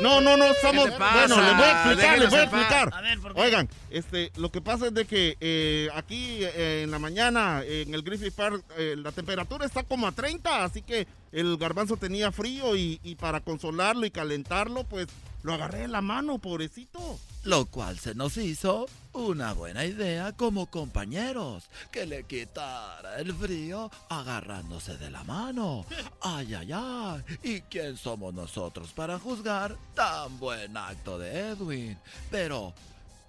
No, 0.00 0.20
no, 0.20 0.36
no, 0.36 0.44
estamos. 0.46 0.88
Bueno, 0.98 1.40
les 1.40 1.56
voy 1.56 1.64
a 1.64 1.72
explicar, 1.82 2.18
les 2.18 2.30
voy 2.30 2.38
a 2.38 2.42
explicar. 2.44 2.90
A 2.94 3.00
ver, 3.00 3.18
¿por 3.20 3.34
qué? 3.34 3.40
Oigan, 3.40 3.68
este, 3.90 4.32
lo 4.36 4.50
que 4.50 4.60
pasa 4.60 4.86
es 4.88 4.94
de 4.94 5.04
que 5.06 5.36
eh, 5.40 5.88
aquí 5.94 6.38
eh, 6.44 6.82
en 6.84 6.90
la 6.90 6.98
mañana 6.98 7.62
en 7.64 7.94
el 7.94 8.02
Griffith 8.02 8.34
Park 8.34 8.62
eh, 8.76 8.94
la 8.98 9.12
temperatura 9.12 9.64
está 9.64 9.82
como 9.82 10.06
a 10.06 10.12
30, 10.12 10.64
así 10.64 10.82
que 10.82 11.06
el 11.32 11.56
garbanzo 11.56 11.96
tenía 11.96 12.30
frío 12.32 12.76
y, 12.76 13.00
y 13.02 13.14
para 13.16 13.40
consolarlo 13.40 14.06
y 14.06 14.10
calentarlo, 14.10 14.84
pues 14.84 15.06
lo 15.46 15.54
agarré 15.54 15.84
en 15.84 15.92
la 15.92 16.00
mano, 16.00 16.38
pobrecito. 16.38 17.20
Lo 17.44 17.66
cual 17.66 18.00
se 18.00 18.16
nos 18.16 18.36
hizo 18.36 18.86
una 19.12 19.52
buena 19.52 19.84
idea 19.84 20.32
como 20.32 20.66
compañeros, 20.66 21.70
que 21.92 22.04
le 22.04 22.24
quitara 22.24 23.20
el 23.20 23.32
frío 23.32 23.88
agarrándose 24.08 24.96
de 24.98 25.08
la 25.08 25.22
mano. 25.22 25.86
Ay, 26.20 26.52
ay, 26.52 26.70
ay. 26.74 27.22
¿Y 27.44 27.60
quién 27.60 27.96
somos 27.96 28.34
nosotros 28.34 28.90
para 28.92 29.20
juzgar 29.20 29.76
tan 29.94 30.36
buen 30.40 30.76
acto 30.76 31.16
de 31.16 31.50
Edwin? 31.50 31.96
Pero 32.28 32.74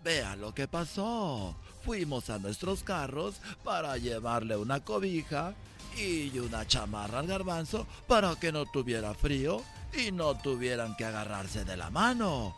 vean 0.03 0.41
lo 0.41 0.55
que 0.55 0.67
pasó. 0.67 1.55
Fuimos 1.85 2.31
a 2.31 2.39
nuestros 2.39 2.81
carros 2.81 3.35
para 3.63 3.95
llevarle 3.97 4.57
una 4.57 4.83
cobija 4.83 5.53
y 5.95 6.35
una 6.39 6.65
chamarra 6.65 7.19
al 7.19 7.27
garbanzo 7.27 7.85
para 8.07 8.35
que 8.35 8.51
no 8.51 8.65
tuviera 8.65 9.13
frío 9.13 9.61
y 9.97 10.11
no 10.11 10.35
tuvieran 10.35 10.95
que 10.95 11.05
agarrarse 11.05 11.65
de 11.65 11.75
la 11.77 11.89
mano. 11.89 12.55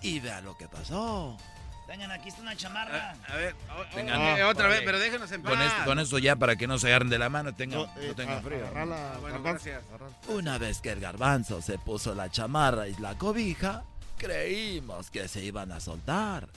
Y 0.00 0.18
vean 0.20 0.44
lo 0.44 0.56
que 0.56 0.66
pasó. 0.68 1.36
Tengan, 1.86 2.10
aquí 2.10 2.28
está 2.30 2.40
una 2.40 2.56
chamarra. 2.56 3.14
A 3.28 3.36
ver, 3.36 3.54
o- 3.78 3.94
Tengan. 3.94 4.20
eh, 4.38 4.44
otra 4.44 4.68
vez, 4.68 4.80
pero 4.84 4.98
déjenos 4.98 5.30
en 5.32 5.42
paz. 5.42 5.52
Con, 5.84 5.98
esto, 5.98 6.10
con 6.10 6.20
ya 6.22 6.36
para 6.36 6.56
que 6.56 6.66
no 6.66 6.78
se 6.78 6.86
agarren 6.88 7.10
de 7.10 7.18
la 7.18 7.28
mano, 7.28 7.54
tengan, 7.54 7.80
No, 7.80 7.84
eh, 8.00 8.06
no 8.08 8.14
tengan 8.14 8.38
a- 8.38 8.42
frío. 8.42 8.58
agarrala, 8.66 9.18
Bueno, 9.20 9.42
garbanzo. 9.42 9.64
gracias. 9.68 9.82
Una 10.28 10.58
vez 10.58 10.80
que 10.80 10.90
el 10.90 11.00
garbanzo 11.00 11.60
se 11.60 11.78
puso 11.78 12.14
la 12.14 12.30
chamarra 12.30 12.88
y 12.88 12.94
la 12.94 13.16
cobija, 13.18 13.84
creímos 14.16 15.10
que 15.10 15.28
se 15.28 15.42
iban 15.44 15.70
a 15.72 15.80
soltar. 15.80 16.48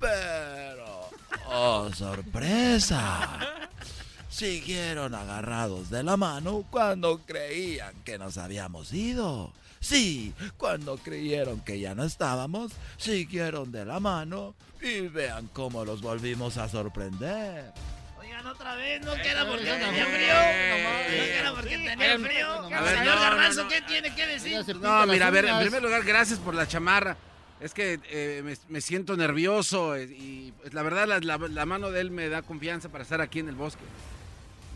Pero, 0.00 1.08
oh 1.46 1.90
sorpresa, 1.94 3.38
siguieron 4.32 5.14
agarrados 5.14 5.90
de 5.90 6.02
la 6.02 6.16
mano 6.16 6.64
cuando 6.70 7.18
creían 7.26 7.94
que 8.02 8.16
nos 8.18 8.38
habíamos 8.38 8.92
ido. 8.94 9.52
Sí, 9.78 10.32
cuando 10.56 10.96
creyeron 10.96 11.60
que 11.60 11.78
ya 11.80 11.94
no 11.94 12.04
estábamos, 12.04 12.72
siguieron 12.96 13.70
de 13.72 13.84
la 13.84 14.00
mano 14.00 14.54
y 14.80 15.00
vean 15.02 15.48
cómo 15.52 15.84
los 15.84 16.00
volvimos 16.00 16.56
a 16.56 16.68
sorprender. 16.68 17.72
Oigan, 18.18 18.46
otra 18.46 18.74
vez, 18.76 19.04
no 19.04 19.12
queda 19.16 19.46
porque 19.46 19.64
tenía 19.64 20.06
frío. 20.06 20.34
No 20.34 21.26
queda 21.26 21.54
porque 21.54 21.76
tenía 21.78 22.18
frío. 22.18 22.48
A 22.76 22.80
ver, 22.80 22.98
Señor 22.98 23.14
no, 23.16 23.20
Garbanzo, 23.20 23.56
no, 23.58 23.62
no. 23.64 23.68
¿qué 23.68 23.82
tiene 23.82 24.14
que 24.14 24.26
decir? 24.26 24.76
No, 24.76 25.06
mira, 25.06 25.26
a 25.26 25.30
ver, 25.30 25.44
en 25.44 25.58
primer 25.60 25.82
lugar, 25.82 26.04
gracias 26.04 26.38
por 26.38 26.54
la 26.54 26.66
chamarra. 26.66 27.16
Es 27.60 27.74
que 27.74 28.00
eh, 28.10 28.40
me, 28.44 28.56
me 28.68 28.80
siento 28.80 29.16
nervioso 29.16 29.94
eh, 29.94 30.04
y 30.10 30.52
pues, 30.62 30.74
la 30.74 30.82
verdad 30.82 31.06
la, 31.06 31.20
la- 31.20 31.38
la 31.48 31.66
mano 31.66 31.92
de 31.92 32.00
él 32.00 32.10
me 32.10 32.28
da 32.28 32.42
confianza 32.42 32.88
para 32.88 33.02
estar 33.02 33.20
aquí 33.20 33.38
en 33.38 33.48
el 33.48 33.54
bosque. 33.54 33.82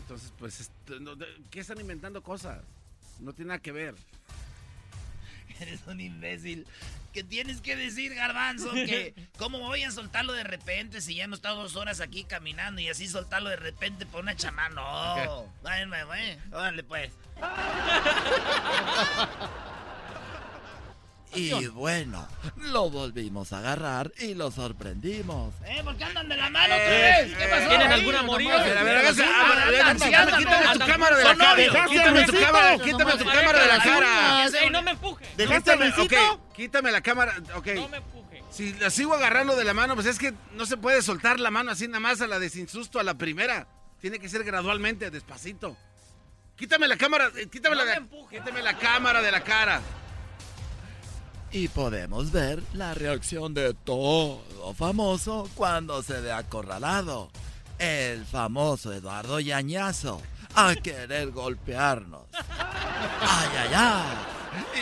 Entonces, 0.07 0.31
pues, 0.39 0.61
este, 0.61 0.93
¿qué 1.51 1.59
están 1.59 1.81
inventando 1.81 2.23
cosas? 2.23 2.63
No 3.19 3.33
tiene 3.33 3.49
nada 3.49 3.59
que 3.59 3.73
ver. 3.73 3.93
Eres 5.59 5.81
un 5.85 5.99
imbécil. 5.99 6.65
¿Qué 7.11 7.25
tienes 7.25 7.59
que 7.59 7.75
decir, 7.75 8.15
Garbanzo? 8.15 8.71
Que 8.71 9.13
cómo 9.37 9.59
voy 9.59 9.83
a 9.83 9.91
soltarlo 9.91 10.31
de 10.31 10.45
repente 10.45 11.01
si 11.01 11.15
ya 11.15 11.25
hemos 11.25 11.39
estado 11.39 11.61
dos 11.61 11.75
horas 11.75 11.99
aquí 11.99 12.23
caminando 12.23 12.79
y 12.79 12.87
así 12.87 13.05
soltarlo 13.05 13.49
de 13.49 13.57
repente 13.57 14.05
por 14.05 14.21
una 14.21 14.37
chamana? 14.37 14.75
No. 14.75 15.51
Güey. 15.61 16.39
Órale, 16.53 16.83
pues. 16.83 17.11
Y 21.35 21.67
bueno, 21.67 22.27
lo 22.57 22.89
volvimos 22.89 23.51
a 23.53 23.59
agarrar 23.59 24.11
y 24.19 24.33
lo 24.33 24.49
sorprendimos. 24.49 25.53
¿Eh? 25.65 25.81
¿Por 25.83 25.95
qué 25.97 26.05
andan 26.05 26.29
de 26.29 26.37
la 26.37 26.49
mano 26.49 26.73
otra 26.73 26.89
vez? 26.89 27.35
¿Qué 27.37 27.47
pasó? 27.47 27.67
¿Tienen 27.69 28.05
nomás. 28.05 28.23
moría? 28.23 28.59
A 28.59 28.63
ver, 28.63 28.77
a 28.77 28.83
ver, 28.83 29.05
quítame- 29.13 30.73
tu 30.73 30.79
cámara 30.85 31.17
de 31.17 31.23
la 31.23 31.35
cara. 31.35 31.87
Quítame 31.87 32.23
tu 32.25 32.33
cámara, 32.39 32.77
quítame 32.79 33.11
tu 33.17 33.25
cámara 33.25 33.61
de 33.61 33.67
la 33.67 33.83
cara. 33.83 34.49
No 34.71 34.81
me 34.81 34.91
empuje. 34.91 35.25
Quítame, 35.37 35.89
ok, 35.97 36.13
quítame 36.55 36.91
la 36.91 37.01
cámara, 37.01 37.35
ok. 37.55 37.67
No 37.75 37.89
me 37.89 37.97
empuje. 37.97 38.43
Si 38.49 38.73
la 38.75 38.89
sigo 38.89 39.13
agarrando 39.13 39.55
de 39.55 39.65
la 39.65 39.73
mano, 39.73 39.95
pues 39.95 40.07
es 40.07 40.17
que 40.17 40.33
no 40.53 40.65
se 40.65 40.77
puede 40.77 41.01
soltar 41.01 41.39
la 41.39 41.51
mano 41.51 41.71
así 41.71 41.87
nada 41.87 41.99
más 41.99 42.21
a 42.21 42.27
la 42.27 42.39
de 42.39 42.49
sin 42.49 42.67
susto 42.67 42.99
a 42.99 43.03
la 43.03 43.15
primera. 43.15 43.67
Tiene 43.99 44.19
que 44.19 44.29
ser 44.29 44.43
gradualmente, 44.43 45.11
despacito. 45.11 45.75
Quítame 46.55 46.87
la 46.87 46.97
cámara, 46.97 47.29
eh, 47.35 47.47
quítame, 47.51 47.75
la, 47.75 48.01
quítame 48.31 48.61
la 48.63 48.77
cámara 48.77 49.21
de 49.21 49.31
la 49.31 49.43
cara. 49.43 49.81
Y 51.51 51.69
podemos 51.69 52.31
ver 52.31 52.61
la 52.73 52.93
reacción 52.93 53.53
de 53.53 53.73
todo 53.73 54.41
famoso 54.75 55.49
cuando 55.55 56.03
se 56.03 56.19
ve 56.19 56.31
acorralado. 56.31 57.29
El 57.79 58.25
famoso 58.25 58.91
Eduardo 58.91 59.39
Yañazo 59.39 60.21
a 60.55 60.75
querer 60.75 61.31
golpearnos. 61.31 62.23
¡Ay, 62.33 63.49
ay, 63.57 63.69
ay! 63.73 64.37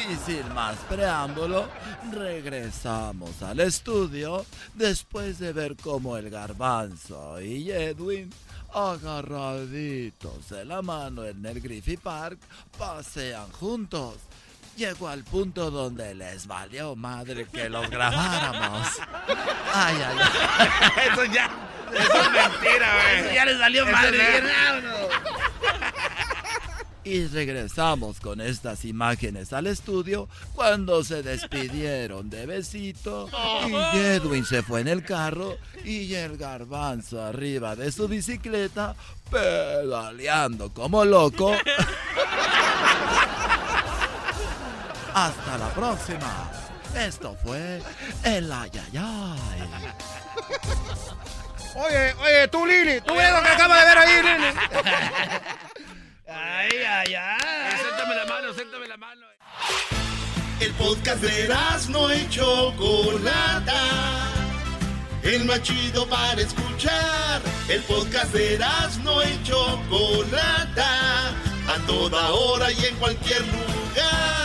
Y 0.09 0.15
sin 0.25 0.53
más 0.53 0.77
preámbulo, 0.89 1.67
regresamos 2.11 3.41
al 3.41 3.59
estudio 3.59 4.45
después 4.73 5.39
de 5.39 5.51
ver 5.51 5.75
cómo 5.75 6.15
el 6.17 6.29
garbanzo 6.29 7.41
y 7.41 7.71
Edwin, 7.71 8.31
agarraditos 8.73 10.49
de 10.49 10.65
la 10.65 10.81
mano 10.81 11.25
en 11.25 11.45
el 11.45 11.59
Griffith 11.59 11.99
Park, 11.99 12.39
pasean 12.77 13.51
juntos. 13.51 14.15
Llegó 14.75 15.07
al 15.07 15.23
punto 15.23 15.71
donde 15.71 16.13
les 16.15 16.47
valió 16.47 16.95
madre 16.95 17.45
que 17.45 17.69
los 17.69 17.89
grabáramos. 17.89 18.87
Ay, 19.73 19.95
ay, 20.05 20.17
ay. 20.19 21.09
Eso 21.13 21.25
ya, 21.25 21.49
eso 21.93 22.21
es 22.21 22.31
mentira, 22.31 22.93
güey. 22.93 23.19
Eso 23.19 23.33
ya 23.33 23.45
les 23.45 23.59
valió 23.59 23.83
Eso 23.83 23.91
madre. 23.91 24.43
Y 27.05 27.27
regresamos 27.27 28.19
con 28.19 28.41
estas 28.41 28.83
imágenes 28.83 29.53
al 29.53 29.67
estudio 29.67 30.27
cuando 30.55 31.03
se 31.03 31.21
despidieron 31.21 32.31
de 32.31 32.47
besito 32.47 33.29
y 33.67 33.97
Edwin 33.97 34.43
se 34.43 34.63
fue 34.63 34.81
en 34.81 34.87
el 34.87 35.05
carro 35.05 35.55
y 35.83 36.15
el 36.15 36.35
garbanzo 36.35 37.23
arriba 37.23 37.75
de 37.75 37.91
su 37.91 38.07
bicicleta 38.07 38.95
pedaleando 39.29 40.73
como 40.73 41.05
loco. 41.05 41.55
Hasta 45.15 45.57
la 45.57 45.69
próxima. 45.69 46.51
Esto 46.93 47.37
fue 47.41 47.81
el 48.25 48.51
ayayay. 48.51 49.39
Oye, 51.73 52.13
oye, 52.21 52.47
tú, 52.49 52.65
Lili, 52.65 52.99
tú 52.99 53.15
ves 53.15 53.31
lo 53.31 53.41
que 53.41 53.47
acabas 53.47 53.79
de 53.79 53.85
ver 53.85 53.97
ahí, 53.97 54.23
Lili. 54.23 54.59
Ay, 56.27 56.69
ay, 56.85 57.15
ay. 57.15 57.77
Suéltame 57.79 58.15
la 58.15 58.25
mano, 58.25 58.53
suéltame 58.53 58.87
la 58.89 58.97
mano. 58.97 59.25
El 60.59 60.73
podcast 60.73 61.21
de 61.21 61.55
no 61.89 62.13
y 62.13 62.29
Chocolata. 62.29 63.81
El 65.23 65.45
más 65.45 65.61
chido 65.63 66.09
para 66.09 66.41
escuchar. 66.41 67.41
El 67.69 67.81
podcast 67.83 68.33
de 68.33 68.59
no 69.01 69.23
y 69.23 69.43
Chocolata. 69.43 71.29
A 71.69 71.87
toda 71.87 72.31
hora 72.31 72.69
y 72.69 72.85
en 72.85 72.95
cualquier 72.97 73.41
lugar. 73.47 74.44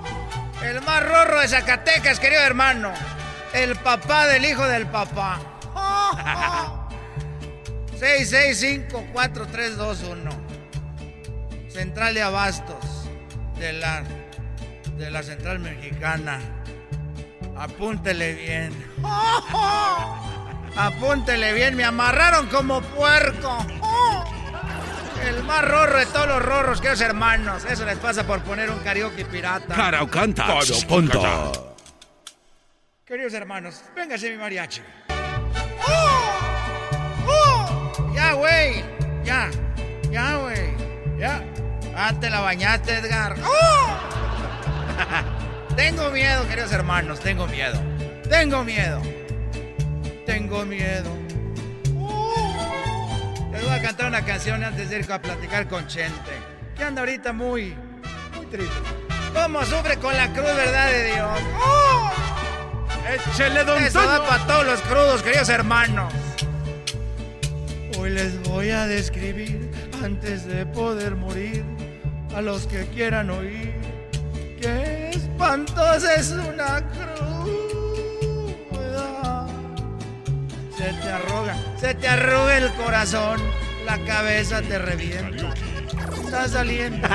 El 0.63 0.81
más 0.81 1.03
rorro 1.03 1.39
de 1.39 1.47
Zacatecas, 1.47 2.19
querido 2.19 2.41
hermano. 2.41 2.91
El 3.53 3.75
papá 3.77 4.27
del 4.27 4.43
hijo 4.45 4.67
del 4.67 4.85
papá. 4.87 5.39
665-4321. 7.99 10.29
Central 11.69 12.13
de 12.13 12.21
Abastos. 12.21 13.09
De 13.57 13.73
la, 13.73 14.03
de 14.97 15.11
la 15.11 15.23
Central 15.23 15.59
Mexicana. 15.59 16.39
Apúntele 17.57 18.33
bien. 18.33 18.73
Apúntele 20.75 21.53
bien, 21.53 21.75
me 21.75 21.83
amarraron 21.83 22.47
como 22.47 22.81
puerco. 22.81 23.65
El 25.27 25.43
más 25.43 25.63
rorro 25.67 25.99
de 25.99 26.05
todos 26.07 26.27
los 26.27 26.41
rorros, 26.41 26.81
queridos 26.81 27.01
hermanos. 27.01 27.65
Eso 27.65 27.85
les 27.85 27.97
pasa 27.97 28.25
por 28.25 28.41
poner 28.43 28.69
un 28.69 28.79
karaoke 28.79 29.25
pirata. 29.25 29.73
Caraucanta. 29.73 30.45
Caraucanta. 30.47 31.51
Queridos 33.05 33.33
hermanos, 33.33 33.81
véngase 33.95 34.31
mi 34.31 34.37
mariachi. 34.37 34.81
¡Oh! 35.87 37.27
¡Oh! 37.27 38.13
Ya, 38.13 38.33
güey. 38.33 38.83
Ya. 39.23 39.49
Ya, 40.09 40.35
güey. 40.37 40.73
Ya. 41.19 41.43
Ah, 41.95 42.13
te 42.19 42.29
la 42.29 42.39
bañaste, 42.39 42.97
Edgar. 42.97 43.35
¡Oh! 43.43 43.97
tengo 45.75 46.09
miedo, 46.11 46.47
queridos 46.47 46.71
hermanos. 46.71 47.19
Tengo 47.19 47.47
miedo. 47.47 47.79
Tengo 48.29 48.63
miedo. 48.63 49.01
Tengo 50.25 50.65
miedo. 50.65 51.20
Voy 53.71 53.79
a 53.79 53.83
cantar 53.83 54.09
una 54.09 54.25
canción 54.25 54.61
antes 54.65 54.89
de 54.89 54.99
ir 54.99 55.09
a 55.09 55.21
platicar 55.21 55.65
con 55.69 55.87
Chente. 55.87 56.31
Que 56.75 56.83
anda 56.83 57.03
ahorita 57.03 57.31
muy, 57.31 57.73
muy 58.35 58.45
triste. 58.47 58.75
¿Cómo 59.33 59.63
sufre 59.63 59.95
con 59.95 60.13
la 60.13 60.27
cruz, 60.33 60.43
verdad 60.43 60.91
de 60.91 61.05
Dios? 61.05 61.39
¡Oh! 61.63 62.11
Échele, 63.09 63.63
don 63.63 63.81
Eso 63.81 64.01
Toño. 64.01 64.27
para 64.27 64.45
todos 64.45 64.65
los 64.65 64.81
crudos, 64.81 65.23
queridos 65.23 65.47
hermanos. 65.47 66.13
Hoy 67.97 68.09
les 68.09 68.43
voy 68.43 68.71
a 68.71 68.87
describir, 68.87 69.71
antes 70.03 70.45
de 70.45 70.65
poder 70.65 71.15
morir, 71.15 71.63
a 72.35 72.41
los 72.41 72.67
que 72.67 72.85
quieran 72.87 73.29
oír, 73.29 73.73
que 74.61 75.11
espantosa 75.11 76.15
es 76.15 76.31
una 76.31 76.83
cruda. 76.89 77.31
Se 80.77 80.91
te 80.91 81.09
arruga, 81.09 81.55
se 81.79 81.95
te 81.95 82.07
arruga 82.09 82.57
el 82.57 82.73
corazón, 82.73 83.39
la 83.85 84.03
cabeza 84.05 84.61
te 84.61 84.77
revienta. 84.79 85.53
Está 86.23 86.47
saliendo. 86.47 87.07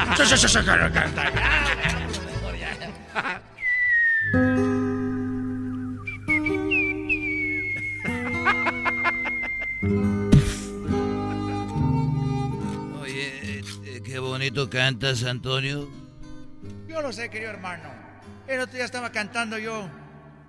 Oye, 13.01 13.61
eh, 13.85 14.03
qué 14.05 14.19
bonito 14.19 14.69
cantas, 14.69 15.25
Antonio. 15.25 15.89
Yo 16.89 17.01
lo 17.01 17.13
sé, 17.13 17.29
querido 17.31 17.51
hermano. 17.51 17.89
El 18.47 18.61
otro 18.61 18.77
día 18.77 18.85
estaba 18.85 19.11
cantando 19.11 19.59
yo. 19.59 19.89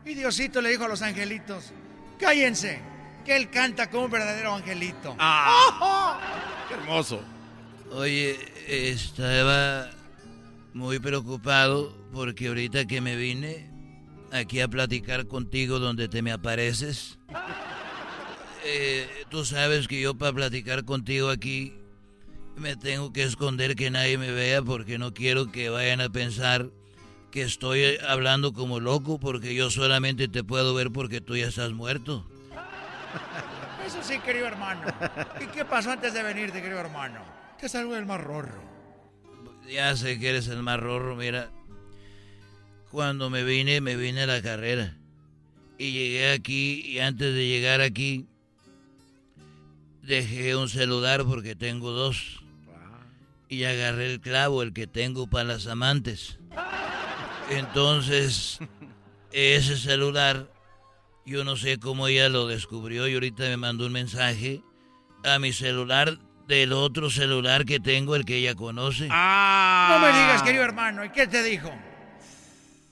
Y 0.06 0.14
Diosito 0.14 0.62
le 0.62 0.70
dijo 0.70 0.86
a 0.86 0.88
los 0.88 1.02
angelitos, 1.02 1.74
cállense, 2.20 2.80
que 3.28 3.36
él 3.36 3.50
canta 3.50 3.90
como 3.90 4.06
un 4.06 4.12
verdadero 4.12 4.56
angelito. 4.56 5.14
Ah. 5.20 6.18
Qué 6.70 6.76
hermoso. 6.76 7.22
Oye, 7.92 8.40
estaba 8.68 9.90
muy 10.74 11.00
preocupado 11.00 11.94
porque 12.14 12.48
ahorita 12.48 12.86
que 12.86 13.02
me 13.02 13.18
vine 13.18 13.70
aquí 14.32 14.62
a 14.62 14.70
platicar 14.70 15.28
contigo 15.28 15.78
donde 15.80 16.08
te 16.08 16.22
me 16.22 16.32
apareces, 16.32 17.20
eh, 18.64 19.10
tú 19.30 19.44
sabes 19.44 19.90
que 19.90 20.00
yo 20.00 20.18
para 20.18 20.32
platicar 20.32 20.86
contigo 20.86 21.30
aquí 21.30 21.74
me 22.56 22.78
tengo 22.78 23.12
que 23.12 23.24
esconder 23.24 23.76
que 23.76 23.92
nadie 23.92 24.18
me 24.18 24.32
vea 24.32 24.62
porque 24.62 24.98
no 24.98 25.14
quiero 25.14 25.52
que 25.52 25.70
vayan 25.70 26.00
a 26.00 26.10
pensar 26.10 26.70
que 27.32 27.42
estoy 27.42 27.98
hablando 28.08 28.54
como 28.54 28.80
loco 28.80 29.20
porque 29.20 29.54
yo 29.54 29.70
solamente 29.70 30.30
te 30.30 30.46
puedo 30.46 30.74
ver 30.74 30.92
porque 30.92 31.20
tú 31.20 31.36
ya 31.36 31.48
estás 31.48 31.74
muerto. 31.74 32.26
Eso 33.86 34.04
sí, 34.04 34.20
querido 34.20 34.48
hermano. 34.48 34.82
¿Y 35.42 35.46
qué 35.48 35.64
pasó 35.66 35.92
antes 35.92 36.14
de 36.14 36.24
venirte, 36.24 36.62
querido 36.62 36.80
hermano? 36.80 37.22
Que 37.60 37.70
salgo 37.70 37.94
del 37.96 38.06
mar 38.06 38.24
rorro. 38.24 38.62
Ya 39.70 39.96
sé 39.96 40.20
que 40.20 40.30
eres 40.30 40.48
el 40.48 40.64
más 40.64 40.80
rorro, 40.80 41.16
mira. 41.16 41.50
Cuando 42.92 43.30
me 43.30 43.44
vine, 43.44 43.82
me 43.82 43.96
vine 43.96 44.24
a 44.24 44.28
la 44.28 44.42
carrera. 44.42 44.96
Y 45.78 45.92
llegué 45.92 46.32
aquí 46.32 46.82
y 46.86 47.00
antes 47.00 47.34
de 47.34 47.48
llegar 47.48 47.82
aquí 47.82 48.28
dejé 50.02 50.56
un 50.56 50.70
celular 50.70 51.26
porque 51.26 51.56
tengo 51.56 51.92
dos. 51.92 52.42
Y 53.50 53.64
agarré 53.64 54.14
el 54.14 54.20
clavo, 54.20 54.64
el 54.64 54.74
que 54.74 54.88
tengo 54.88 55.28
para 55.28 55.46
las 55.46 55.68
amantes. 55.68 56.40
Entonces, 57.50 58.60
ese 59.32 59.78
celular, 59.78 60.50
yo 61.28 61.44
no 61.44 61.58
sé 61.58 61.78
cómo 61.78 62.08
ella 62.08 62.30
lo 62.30 62.48
descubrió 62.48 63.06
y 63.06 63.14
ahorita 63.14 63.44
me 63.44 63.58
mandó 63.58 63.86
un 63.86 63.92
mensaje 63.92 64.62
a 65.26 65.40
mi 65.40 65.52
celular 65.52 66.18
del 66.48 66.72
otro 66.72 67.10
celular 67.10 67.66
que 67.66 67.82
tengo, 67.82 68.16
el 68.16 68.24
que 68.24 68.38
ella 68.38 68.56
conoce. 68.56 69.10
No 69.10 70.00
me 70.00 70.08
digas, 70.08 70.42
querido 70.42 70.64
hermano. 70.64 71.04
¿Y 71.04 71.10
qué 71.10 71.28
te 71.28 71.44
dijo? 71.44 71.70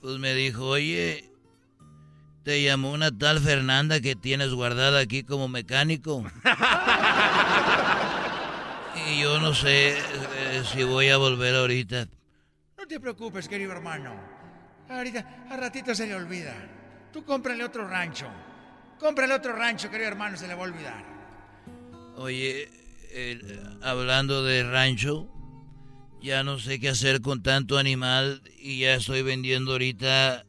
Pues 0.02 0.18
me 0.18 0.34
dijo, 0.34 0.66
oye, 0.66 1.30
te 2.42 2.62
llamó 2.62 2.92
una 2.92 3.10
tal 3.10 3.40
Fernanda 3.40 4.00
que 4.00 4.14
tienes 4.14 4.52
guardada 4.52 5.00
aquí 5.00 5.22
como 5.22 5.48
mecánico. 5.48 6.22
y 9.08 9.22
yo 9.22 9.40
no 9.40 9.54
sé 9.54 9.96
eh, 9.96 10.62
si 10.70 10.84
voy 10.84 11.08
a 11.08 11.16
volver 11.16 11.54
ahorita. 11.54 12.06
No 12.76 12.86
te 12.86 13.00
preocupes, 13.00 13.48
querido 13.48 13.72
hermano. 13.72 14.14
Ahorita, 14.90 15.46
a 15.48 15.56
ratito 15.56 15.94
se 15.94 16.06
le 16.06 16.14
olvida. 16.14 16.76
Tú 17.16 17.24
cómprale 17.24 17.64
otro 17.64 17.88
rancho. 17.88 18.26
Cómprale 19.00 19.32
otro 19.32 19.56
rancho, 19.56 19.90
querido 19.90 20.06
hermano, 20.06 20.36
se 20.36 20.46
le 20.46 20.54
va 20.54 20.60
a 20.60 20.64
olvidar. 20.64 21.02
Oye, 22.16 22.68
eh, 23.10 23.40
hablando 23.80 24.44
de 24.44 24.62
rancho, 24.64 25.26
ya 26.20 26.42
no 26.42 26.58
sé 26.58 26.78
qué 26.78 26.90
hacer 26.90 27.22
con 27.22 27.42
tanto 27.42 27.78
animal 27.78 28.42
y 28.58 28.80
ya 28.80 28.96
estoy 28.96 29.22
vendiendo 29.22 29.72
ahorita 29.72 30.44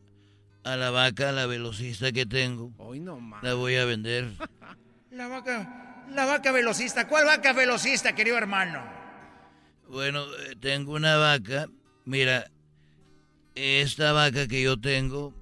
a 0.65 0.75
la 0.75 0.89
vaca, 0.89 1.31
la 1.31 1.45
velocista 1.45 2.11
que 2.11 2.25
tengo. 2.25 2.73
Hoy 2.79 2.99
no 2.99 3.17
más. 3.17 3.41
La 3.43 3.53
voy 3.53 3.77
a 3.77 3.85
vender. 3.85 4.27
La 5.09 5.29
vaca, 5.29 6.03
la 6.09 6.25
vaca 6.25 6.51
velocista. 6.51 7.07
¿Cuál 7.07 7.25
vaca 7.25 7.53
velocista, 7.53 8.13
querido 8.13 8.37
hermano? 8.37 8.83
Bueno, 9.87 10.25
eh, 10.25 10.57
tengo 10.59 10.93
una 10.93 11.15
vaca. 11.15 11.67
Mira, 12.03 12.51
esta 13.55 14.11
vaca 14.11 14.47
que 14.47 14.61
yo 14.61 14.79
tengo 14.79 15.33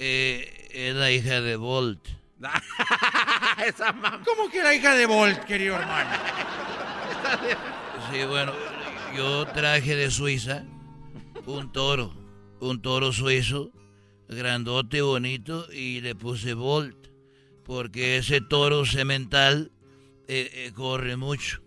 eh, 0.00 0.68
es 0.72 0.94
la 0.94 1.10
hija 1.10 1.40
de 1.40 1.56
Bolt. 1.56 2.00
Esa 3.66 3.92
mamá. 3.92 4.22
¿Cómo 4.24 4.50
que 4.50 4.62
la 4.62 4.74
hija 4.74 4.94
de 4.94 5.06
Bolt, 5.06 5.44
querido 5.44 5.76
hermano? 5.76 6.10
Sí, 8.10 8.24
bueno, 8.24 8.52
yo 9.14 9.46
traje 9.48 9.94
de 9.94 10.10
Suiza 10.10 10.64
un 11.46 11.72
toro, 11.72 12.12
un 12.60 12.82
toro 12.82 13.12
suizo, 13.12 13.72
grandote 14.28 14.98
y 14.98 15.00
bonito, 15.00 15.70
y 15.72 16.00
le 16.00 16.14
puse 16.14 16.54
Bolt, 16.54 17.08
porque 17.64 18.18
ese 18.18 18.40
toro 18.40 18.84
semental 18.84 19.72
eh, 20.28 20.50
eh, 20.52 20.72
corre 20.74 21.16
mucho. 21.16 21.62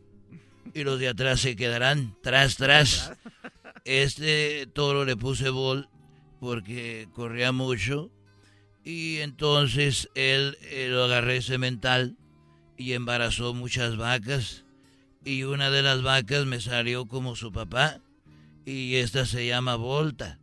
Y 0.74 0.84
los 0.84 1.00
de 1.00 1.10
atrás 1.10 1.42
se 1.42 1.56
quedarán, 1.56 2.16
tras, 2.22 2.56
tras. 2.56 3.14
Este 3.86 4.66
toro 4.74 5.06
le 5.06 5.18
puse 5.18 5.50
Bolt 5.50 5.88
porque 6.40 7.08
corría 7.14 7.52
mucho. 7.52 8.12
Y 8.84 9.20
entonces 9.20 10.10
él 10.16 10.58
eh, 10.62 10.88
lo 10.90 11.06
agarré 11.06 11.42
semental 11.42 12.18
y 12.78 12.94
embarazó 12.94 13.54
muchas 13.54 13.98
vacas. 13.98 14.66
Y 15.24 15.44
una 15.44 15.70
de 15.70 15.82
las 15.82 16.02
vacas 16.02 16.46
me 16.46 16.60
salió 16.60 17.06
como 17.06 17.36
su 17.36 17.52
papá. 17.52 18.02
Y 18.66 18.96
esta 18.96 19.26
se 19.26 19.48
llama 19.48 19.76
Volta. 19.76 20.40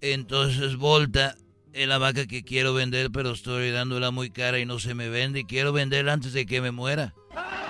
Entonces 0.00 0.76
Volta 0.76 1.36
es 1.72 1.88
la 1.88 1.98
vaca 1.98 2.26
que 2.26 2.42
quiero 2.42 2.74
vender, 2.74 3.10
pero 3.10 3.32
estoy 3.32 3.70
dándola 3.70 4.10
muy 4.10 4.30
cara 4.30 4.58
y 4.58 4.66
no 4.66 4.78
se 4.78 4.94
me 4.94 5.08
vende. 5.08 5.40
Y 5.40 5.44
quiero 5.44 5.72
venderla 5.72 6.14
antes 6.14 6.32
de 6.32 6.46
que 6.46 6.60
me 6.60 6.70
muera. 6.70 7.14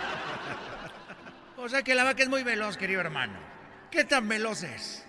O 1.65 1.69
sea 1.69 1.85
que 1.85 1.95
la 1.95 2.03
vaca 2.03 2.25
es 2.25 2.29
muy 2.29 2.43
veloz, 2.43 2.77
querido 2.77 3.01
hermano. 3.01 3.39
¿Qué 3.89 4.03
tan 4.03 4.29
veloz 4.29 4.65
es? 4.65 5.07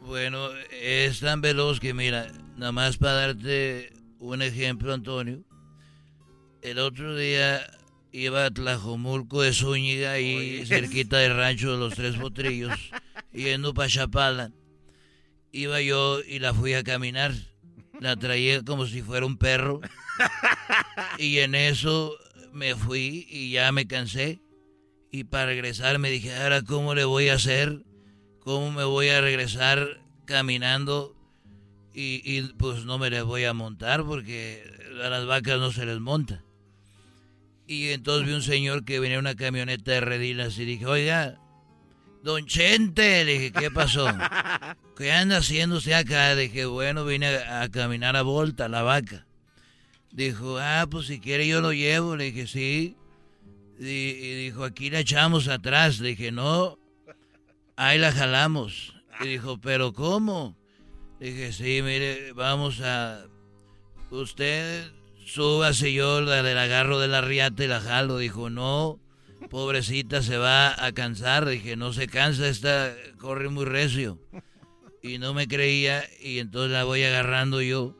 Bueno, 0.00 0.50
es 0.70 1.18
tan 1.18 1.40
veloz 1.40 1.80
que 1.80 1.94
mira, 1.94 2.28
nada 2.58 2.72
más 2.72 2.96
para 2.96 3.14
darte 3.14 3.92
un 4.18 4.42
ejemplo, 4.42 4.92
Antonio. 4.92 5.44
El 6.60 6.80
otro 6.80 7.16
día 7.16 7.64
iba 8.10 8.44
a 8.44 8.50
Tlajomulco 8.50 9.42
de 9.42 9.52
Zúñiga, 9.52 10.12
ahí 10.12 10.64
cerquita 10.66 11.18
del 11.18 11.36
rancho 11.36 11.72
de 11.72 11.78
los 11.78 11.94
Tres 11.94 12.16
Potrillos, 12.16 12.76
yendo 13.32 13.72
para 13.74 13.88
Chapala. 13.88 14.52
Iba 15.52 15.80
yo 15.80 16.20
y 16.20 16.40
la 16.40 16.52
fui 16.52 16.74
a 16.74 16.82
caminar. 16.82 17.32
La 18.00 18.16
traía 18.16 18.62
como 18.62 18.86
si 18.86 19.02
fuera 19.02 19.24
un 19.24 19.38
perro. 19.38 19.80
Y 21.16 21.38
en 21.38 21.54
eso 21.54 22.16
me 22.52 22.74
fui 22.74 23.26
y 23.30 23.52
ya 23.52 23.70
me 23.70 23.86
cansé. 23.86 24.40
Y 25.12 25.24
para 25.24 25.46
regresar 25.46 25.98
me 26.00 26.10
dije, 26.10 26.34
ahora 26.34 26.62
cómo 26.62 26.94
le 26.94 27.04
voy 27.04 27.28
a 27.28 27.34
hacer, 27.34 27.84
cómo 28.40 28.72
me 28.72 28.84
voy 28.84 29.08
a 29.08 29.20
regresar 29.20 30.00
caminando 30.24 31.17
y, 32.00 32.22
y, 32.24 32.42
pues 32.52 32.84
no 32.84 32.96
me 32.96 33.10
les 33.10 33.24
voy 33.24 33.42
a 33.42 33.52
montar 33.52 34.04
porque 34.04 34.62
a 35.04 35.08
las 35.08 35.26
vacas 35.26 35.58
no 35.58 35.72
se 35.72 35.84
les 35.84 35.98
monta. 35.98 36.44
Y 37.66 37.88
entonces 37.88 38.28
vi 38.28 38.34
un 38.34 38.42
señor 38.42 38.84
que 38.84 39.00
venía 39.00 39.16
en 39.16 39.24
una 39.24 39.34
camioneta 39.34 39.90
de 39.90 40.00
redilas 40.00 40.56
y 40.60 40.64
dije, 40.64 40.86
oiga, 40.86 41.40
don 42.22 42.46
Chente, 42.46 43.24
le 43.24 43.32
dije, 43.32 43.50
¿qué 43.52 43.70
pasó? 43.72 44.06
¿Qué 44.96 45.10
anda 45.10 45.38
haciendo 45.38 45.78
usted 45.78 45.90
acá? 45.90 46.36
Dije, 46.36 46.66
bueno, 46.66 47.04
vine 47.04 47.26
a, 47.36 47.62
a 47.62 47.68
caminar 47.68 48.14
a 48.14 48.22
Volta, 48.22 48.68
la 48.68 48.82
vaca. 48.82 49.26
Dijo, 50.12 50.56
ah, 50.60 50.86
pues 50.88 51.08
si 51.08 51.18
quiere 51.18 51.48
yo 51.48 51.60
lo 51.60 51.72
llevo. 51.72 52.14
Le 52.14 52.30
dije, 52.30 52.46
sí. 52.46 52.96
Y, 53.80 53.84
y 53.84 54.44
dijo, 54.44 54.62
aquí 54.62 54.88
la 54.88 55.00
echamos 55.00 55.48
atrás. 55.48 55.98
Le 55.98 56.10
dije, 56.10 56.30
no, 56.30 56.78
ahí 57.74 57.98
la 57.98 58.12
jalamos. 58.12 58.94
Y 59.20 59.26
dijo, 59.26 59.60
¿pero 59.60 59.92
cómo? 59.92 60.57
Dije, 61.20 61.52
sí, 61.52 61.82
mire, 61.82 62.32
vamos 62.32 62.80
a... 62.80 63.26
Usted 64.10 64.90
súbase 65.26 65.92
yo, 65.92 66.20
la 66.20 66.42
del 66.42 66.56
agarro 66.56 66.98
de 66.98 67.08
la 67.08 67.20
riata 67.20 67.64
y 67.64 67.66
la 67.66 67.80
jalo. 67.80 68.18
Dijo, 68.18 68.50
no, 68.50 69.00
pobrecita 69.50 70.22
se 70.22 70.38
va 70.38 70.84
a 70.84 70.92
cansar. 70.92 71.46
Dije, 71.46 71.76
no 71.76 71.92
se 71.92 72.06
cansa, 72.06 72.48
esta 72.48 72.94
corre 73.18 73.48
muy 73.48 73.64
recio. 73.64 74.18
Y 75.02 75.18
no 75.18 75.34
me 75.34 75.46
creía 75.46 76.04
y 76.20 76.38
entonces 76.38 76.72
la 76.72 76.84
voy 76.84 77.02
agarrando 77.02 77.60
yo. 77.62 77.96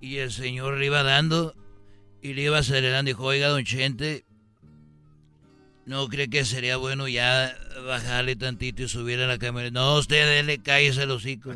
Y 0.00 0.18
el 0.18 0.32
señor 0.32 0.78
le 0.78 0.86
iba 0.86 1.02
dando 1.02 1.54
y 2.22 2.34
le 2.34 2.42
iba 2.42 2.58
acelerando. 2.58 3.08
Dijo, 3.08 3.24
oiga, 3.24 3.48
don 3.48 3.64
Chente, 3.64 4.23
¿no 5.86 6.08
cree 6.08 6.28
que 6.28 6.44
sería 6.44 6.76
bueno 6.76 7.08
ya 7.08 7.56
bajarle 7.86 8.36
tantito 8.36 8.82
y 8.82 8.88
subir 8.88 9.20
a 9.20 9.26
la 9.26 9.38
camioneta? 9.38 9.80
No, 9.80 9.96
usted 9.96 10.26
dele, 10.26 10.62
cállese 10.62 11.02
el 11.02 11.10
hocico. 11.10 11.54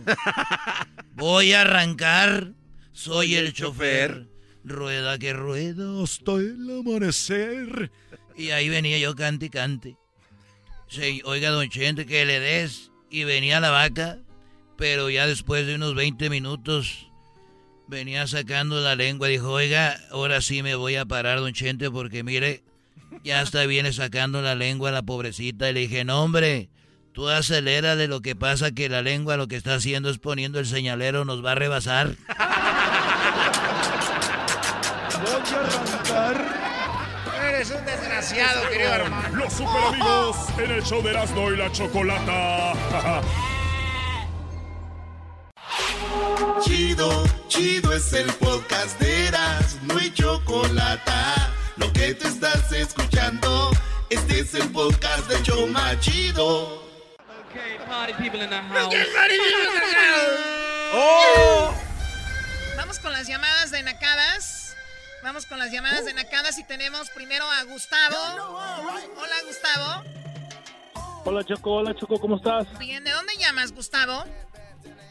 Voy 1.14 1.52
a 1.52 1.62
arrancar, 1.62 2.52
soy 2.92 3.36
el 3.36 3.52
chofer. 3.52 4.26
Rueda 4.64 5.18
que 5.18 5.32
rueda 5.32 6.02
hasta 6.02 6.32
el 6.32 6.80
amanecer. 6.80 7.90
Y 8.36 8.50
ahí 8.50 8.68
venía 8.68 8.98
yo 8.98 9.14
cante 9.14 9.46
y 9.46 9.50
cante. 9.50 9.96
Sí, 10.88 11.22
oiga, 11.24 11.50
don 11.50 11.68
Chente, 11.68 12.06
que 12.06 12.24
le 12.24 12.40
des. 12.40 12.90
Y 13.10 13.24
venía 13.24 13.60
la 13.60 13.70
vaca, 13.70 14.18
pero 14.76 15.10
ya 15.10 15.26
después 15.26 15.66
de 15.66 15.74
unos 15.74 15.94
20 15.94 16.28
minutos 16.30 17.10
venía 17.86 18.26
sacando 18.26 18.80
la 18.80 18.94
lengua. 18.94 19.28
Dijo, 19.28 19.50
oiga, 19.50 19.98
ahora 20.10 20.40
sí 20.40 20.62
me 20.62 20.74
voy 20.74 20.96
a 20.96 21.04
parar, 21.04 21.40
don 21.40 21.52
Chente, 21.52 21.90
porque 21.90 22.22
mire, 22.22 22.62
ya 23.24 23.40
hasta 23.40 23.66
viene 23.66 23.92
sacando 23.92 24.42
la 24.42 24.54
lengua 24.54 24.90
la 24.90 25.02
pobrecita. 25.02 25.70
Y 25.70 25.72
le 25.72 25.80
dije, 25.80 26.04
no, 26.04 26.22
hombre, 26.22 26.70
tú 27.12 27.28
acelérale. 27.28 28.08
Lo 28.08 28.20
que 28.20 28.36
pasa 28.36 28.72
que 28.72 28.88
la 28.88 29.02
lengua 29.02 29.36
lo 29.36 29.48
que 29.48 29.56
está 29.56 29.74
haciendo 29.74 30.10
es 30.10 30.18
poniendo 30.18 30.58
el 30.58 30.66
señalero, 30.66 31.24
nos 31.24 31.44
va 31.44 31.52
a 31.52 31.56
rebasar. 31.56 32.16
Voy 35.18 35.30
a 35.30 35.60
arrancar. 35.60 36.58
Eres 37.48 37.70
un 37.70 37.84
desgraciado, 37.84 38.68
querido 38.70 38.92
hermano. 38.92 39.36
Los 39.36 39.52
super 39.52 39.84
amigos 39.88 40.36
en 40.58 40.70
el 40.70 40.82
show 40.82 41.02
de 41.02 41.10
Erasmo 41.10 41.50
y 41.50 41.56
la 41.56 41.72
Chocolata. 41.72 43.22
Chido, 46.62 47.24
chido 47.48 47.92
es 47.92 48.12
el 48.12 48.26
podcast 48.34 48.98
de 49.00 49.28
Eras, 49.28 49.78
no 49.84 49.96
hay 49.96 50.10
chocolate. 50.12 51.12
Lo 51.78 51.92
que 51.92 52.14
te 52.14 52.26
estás 52.26 52.72
escuchando, 52.72 53.70
este 54.10 54.40
es 54.40 54.54
el 54.54 54.68
podcast 54.70 55.28
de 55.28 55.40
Choma 55.42 55.98
Chido. 56.00 56.82
Party 57.88 58.12
people 58.14 58.42
in 58.42 58.50
the 58.50 58.56
¡Oh! 60.92 61.72
Vamos 62.76 62.98
con 62.98 63.12
las 63.12 63.26
llamadas 63.28 63.70
de 63.70 63.82
nacadas. 63.82 64.74
Vamos 65.22 65.46
con 65.46 65.58
las 65.58 65.70
llamadas 65.70 66.04
de 66.04 66.14
nacadas 66.14 66.58
y 66.58 66.64
tenemos 66.64 67.10
primero 67.10 67.48
a 67.50 67.62
Gustavo. 67.64 68.16
Hola, 69.16 69.36
Gustavo. 69.46 70.04
Hola 71.24 71.44
Choco, 71.44 71.72
hola 71.72 71.94
Choco, 71.94 72.18
¿cómo 72.18 72.36
estás? 72.36 72.66
Bien, 72.78 73.04
¿de 73.04 73.10
dónde 73.12 73.34
llamas, 73.38 73.72
Gustavo? 73.72 74.24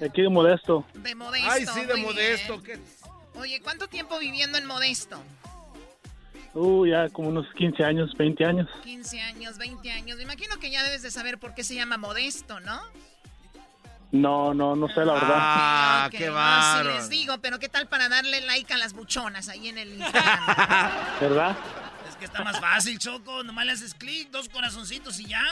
Aquí 0.06 0.22
de 0.22 0.30
Modesto. 0.30 0.86
De 0.96 1.16
Modesto. 1.16 1.50
Ay, 1.50 1.66
sí, 1.66 1.86
de 1.86 1.96
modesto. 1.96 2.62
Oye, 3.36 3.62
¿cuánto 3.62 3.88
tiempo 3.88 4.20
viviendo 4.20 4.58
en 4.58 4.66
Modesto? 4.66 5.22
Uh, 6.54 6.86
ya 6.88 7.10
como 7.10 7.30
unos 7.30 7.46
15 7.56 7.84
años, 7.84 8.12
20 8.18 8.46
años. 8.46 8.68
15 8.84 9.22
años, 9.22 9.58
20 9.58 9.92
años. 9.92 10.18
Me 10.18 10.24
imagino 10.24 10.58
que 10.60 10.72
ya 10.72 10.84
debes 10.84 11.02
de 11.04 11.12
saber 11.12 11.38
por 11.40 11.54
qué 11.54 11.64
se 11.64 11.76
llama 11.76 11.98
Modesto, 11.98 12.60
¿no? 12.62 12.82
No, 14.12 14.54
no, 14.54 14.76
no 14.76 14.88
sé 14.88 15.04
la 15.06 15.14
verdad. 15.14 15.36
Ah, 15.38 16.04
Ok, 16.08 16.18
qué 16.18 16.28
no, 16.28 16.34
bárbaro. 16.34 16.92
sí 16.92 16.98
les 16.98 17.10
digo, 17.10 17.38
pero 17.42 17.60
¿qué 17.60 17.68
tal 17.70 17.88
para 17.88 18.08
darle 18.10 18.42
like 18.42 18.74
a 18.74 18.78
las 18.78 18.94
buchonas 18.94 19.50
ahí 19.50 19.68
en 19.68 19.78
el 19.78 19.90
Instagram? 19.96 20.46
¿Verdad? 21.22 21.58
Es 22.10 22.16
que 22.16 22.26
está 22.26 22.44
más 22.44 22.60
fácil, 22.60 22.98
Choco. 23.00 23.44
Nomás 23.44 23.66
le 23.66 23.74
haces 23.74 23.94
clic, 23.94 24.32
dos 24.32 24.48
corazoncitos 24.50 25.20
y 25.20 25.26
ya. 25.26 25.44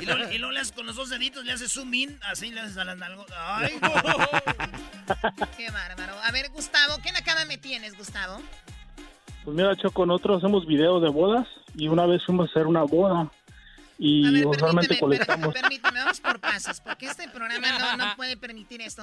Y 0.00 0.06
luego, 0.06 0.32
y 0.32 0.38
luego 0.38 0.52
le 0.52 0.60
haces 0.60 0.72
con 0.72 0.86
los 0.86 0.94
dos 0.96 1.10
deditos, 1.10 1.44
le 1.44 1.52
haces 1.52 1.72
zoom 1.72 1.92
in, 1.92 2.18
así 2.22 2.50
le 2.52 2.60
haces 2.60 2.76
a 2.78 2.84
las 2.84 2.96
nalgas. 2.96 3.26
¡Ay, 3.36 3.76
no! 3.82 3.92
Qué 5.56 5.68
bárbaro. 5.70 6.14
A 6.22 6.30
ver, 6.30 6.48
Gustavo, 6.50 6.96
¿qué 7.02 7.10
nakada 7.10 7.44
me 7.44 7.58
tienes, 7.58 7.98
Gustavo? 7.98 8.40
Pues 9.44 9.56
mira 9.56 9.74
Choco, 9.76 10.06
nosotros 10.06 10.38
hacemos 10.38 10.66
videos 10.66 11.02
de 11.02 11.08
bodas 11.08 11.46
y 11.74 11.88
una 11.88 12.06
vez 12.06 12.24
fuimos 12.24 12.48
a 12.48 12.50
hacer 12.50 12.66
una 12.66 12.82
boda 12.82 13.30
y 14.02 14.44
usualmente 14.44 14.98
colectamos. 14.98 15.52
Permíteme, 15.52 16.00
vamos 16.00 16.20
por 16.20 16.40
pasos, 16.40 16.80
porque 16.80 17.06
este 17.06 17.28
programa 17.28 17.78
no, 17.78 17.96
no 17.98 18.04
puede 18.16 18.36
permitir 18.36 18.80
esto. 18.80 19.02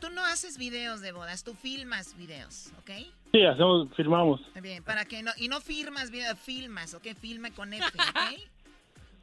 Tú 0.00 0.08
no 0.10 0.24
haces 0.24 0.56
videos 0.56 1.02
de 1.02 1.12
bodas, 1.12 1.44
tú 1.44 1.54
filmas 1.54 2.16
videos, 2.16 2.72
¿ok? 2.78 2.90
Sí, 3.32 3.44
hacemos, 3.44 3.88
firmamos. 3.94 4.40
Bien, 4.62 4.82
para 4.82 5.04
que 5.04 5.22
no, 5.22 5.32
y 5.36 5.48
no 5.48 5.60
firmas 5.60 6.10
videos, 6.10 6.38
filmas, 6.38 6.94
¿ok? 6.94 7.08
Filma 7.20 7.50
con 7.50 7.74
F, 7.74 7.84
¿ok? 7.86 8.40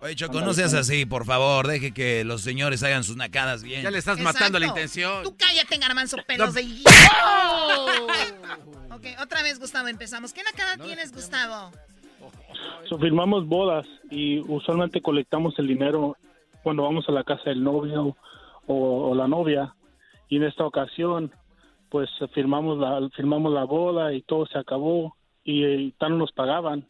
Oye, 0.05 0.15
Choco, 0.15 0.39
no 0.41 0.53
seas 0.53 0.75
así, 0.75 1.07
por 1.07 1.25
favor. 1.25 1.65
Deje 1.65 1.91
que 1.91 2.23
los 2.23 2.41
señores 2.41 2.83
hagan 2.83 3.03
sus 3.03 3.15
nacadas 3.15 3.63
bien. 3.63 3.81
Ya 3.81 3.89
le 3.89 3.97
estás 3.97 4.19
Exacto. 4.19 4.37
matando 4.37 4.59
la 4.59 4.67
intención. 4.67 5.23
Tú 5.23 5.35
cállate, 5.35 5.77
garbanzo, 5.77 6.17
pelos 6.27 6.53
de 6.53 6.61
Ok, 8.91 9.03
otra 9.19 9.41
vez, 9.41 9.59
Gustavo, 9.59 9.87
empezamos. 9.87 10.31
¿Qué 10.31 10.43
nakada 10.43 10.77
tienes, 10.77 11.11
Gustavo? 11.11 11.71
So, 12.87 12.99
firmamos 12.99 13.47
bodas 13.47 13.87
y 14.11 14.41
usualmente 14.41 15.01
colectamos 15.01 15.57
el 15.57 15.65
dinero 15.65 16.15
cuando 16.61 16.83
vamos 16.83 17.09
a 17.09 17.11
la 17.11 17.23
casa 17.23 17.45
del 17.45 17.63
novio 17.63 18.15
o, 18.67 19.09
o 19.09 19.15
la 19.15 19.27
novia. 19.27 19.73
Y 20.29 20.37
en 20.37 20.43
esta 20.43 20.67
ocasión, 20.67 21.31
pues 21.89 22.11
firmamos 22.35 22.77
la, 22.77 23.09
firmamos 23.15 23.51
la 23.51 23.63
boda 23.63 24.13
y 24.13 24.21
todo 24.21 24.45
se 24.45 24.59
acabó 24.59 25.17
y, 25.43 25.63
eh, 25.63 25.93
tal 25.97 26.11
no 26.11 26.17
nos 26.17 26.31
pagaban. 26.31 26.87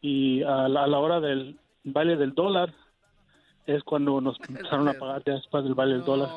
Y 0.00 0.42
a 0.44 0.66
la, 0.66 0.84
a 0.84 0.86
la 0.86 0.98
hora 0.98 1.20
del 1.20 1.58
baile 1.92 2.16
del 2.16 2.34
dólar 2.34 2.74
es 3.66 3.82
cuando 3.82 4.20
nos 4.20 4.36
empezaron 4.48 4.88
a 4.88 4.94
pagar 4.94 5.22
ya 5.24 5.34
después 5.34 5.64
del 5.64 5.74
baile 5.74 5.94
del 5.94 6.04
dólar. 6.04 6.30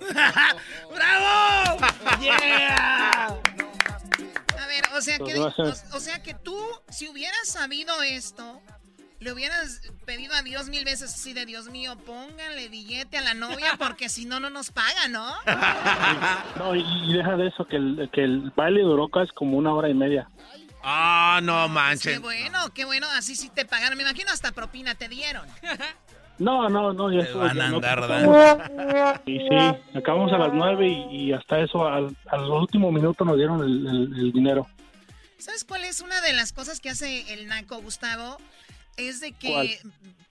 ¡Bravo! 0.94 1.78
¡Yeah! 2.20 3.26
A 3.26 4.66
ver, 4.66 4.84
o 4.96 5.00
sea, 5.00 5.18
que, 5.18 5.38
o, 5.38 5.46
o 5.46 6.00
sea 6.00 6.22
que 6.22 6.34
tú, 6.34 6.56
si 6.88 7.08
hubieras 7.08 7.48
sabido 7.48 8.02
esto, 8.02 8.60
le 9.20 9.32
hubieras 9.32 9.82
pedido 10.06 10.34
a 10.34 10.42
Dios 10.42 10.68
mil 10.70 10.84
veces 10.84 11.14
así 11.14 11.34
de 11.34 11.44
Dios 11.44 11.68
mío, 11.68 11.94
pónganle 12.06 12.68
billete 12.68 13.18
a 13.18 13.20
la 13.20 13.34
novia 13.34 13.76
porque 13.78 14.08
si 14.08 14.24
no, 14.24 14.40
no 14.40 14.48
nos 14.48 14.70
paga, 14.70 15.08
¿no? 15.10 15.26
No, 16.56 16.74
y, 16.74 16.82
y 17.06 17.12
deja 17.12 17.36
de 17.36 17.48
eso, 17.48 17.66
que 17.66 17.76
el, 17.76 18.10
que 18.12 18.24
el 18.24 18.50
baile 18.56 18.80
duró 18.82 19.08
casi 19.08 19.30
como 19.32 19.58
una 19.58 19.74
hora 19.74 19.88
y 19.90 19.94
media. 19.94 20.28
Ah, 20.82 21.40
no 21.42 21.64
Qué 21.66 21.68
manches. 21.72 22.20
bueno, 22.20 22.72
qué 22.74 22.84
bueno, 22.84 23.06
así 23.14 23.36
sí 23.36 23.48
te 23.50 23.64
pagaron. 23.64 23.96
Me 23.96 24.04
imagino 24.04 24.30
hasta 24.32 24.52
propina 24.52 24.94
te 24.94 25.08
dieron. 25.08 25.46
No, 26.38 26.70
no, 26.70 26.92
no, 26.94 27.12
ya 27.12 27.28
van 27.36 27.60
a 27.60 27.68
no 27.68 27.76
andar 27.76 27.98
ocupamos. 27.98 29.20
Y 29.26 29.38
sí, 29.40 29.98
acabamos 29.98 30.32
a 30.32 30.38
las 30.38 30.52
nueve 30.54 30.88
y, 30.88 31.24
y 31.28 31.32
hasta 31.34 31.60
eso, 31.60 31.86
al, 31.86 32.16
al 32.30 32.44
último 32.50 32.90
minuto 32.90 33.24
nos 33.26 33.36
dieron 33.36 33.62
el, 33.62 33.86
el- 33.86 34.18
el 34.18 34.32
dinero. 34.32 34.66
¿Sabes 35.38 35.64
cuál 35.64 35.84
es 35.84 36.00
una 36.00 36.20
de 36.22 36.32
las 36.32 36.52
cosas 36.54 36.80
que 36.80 36.88
hace 36.90 37.30
el 37.34 37.46
naco, 37.46 37.80
Gustavo? 37.82 38.38
Es 38.96 39.20
de 39.20 39.32
que 39.32 39.48
¿Cuál? 39.52 39.68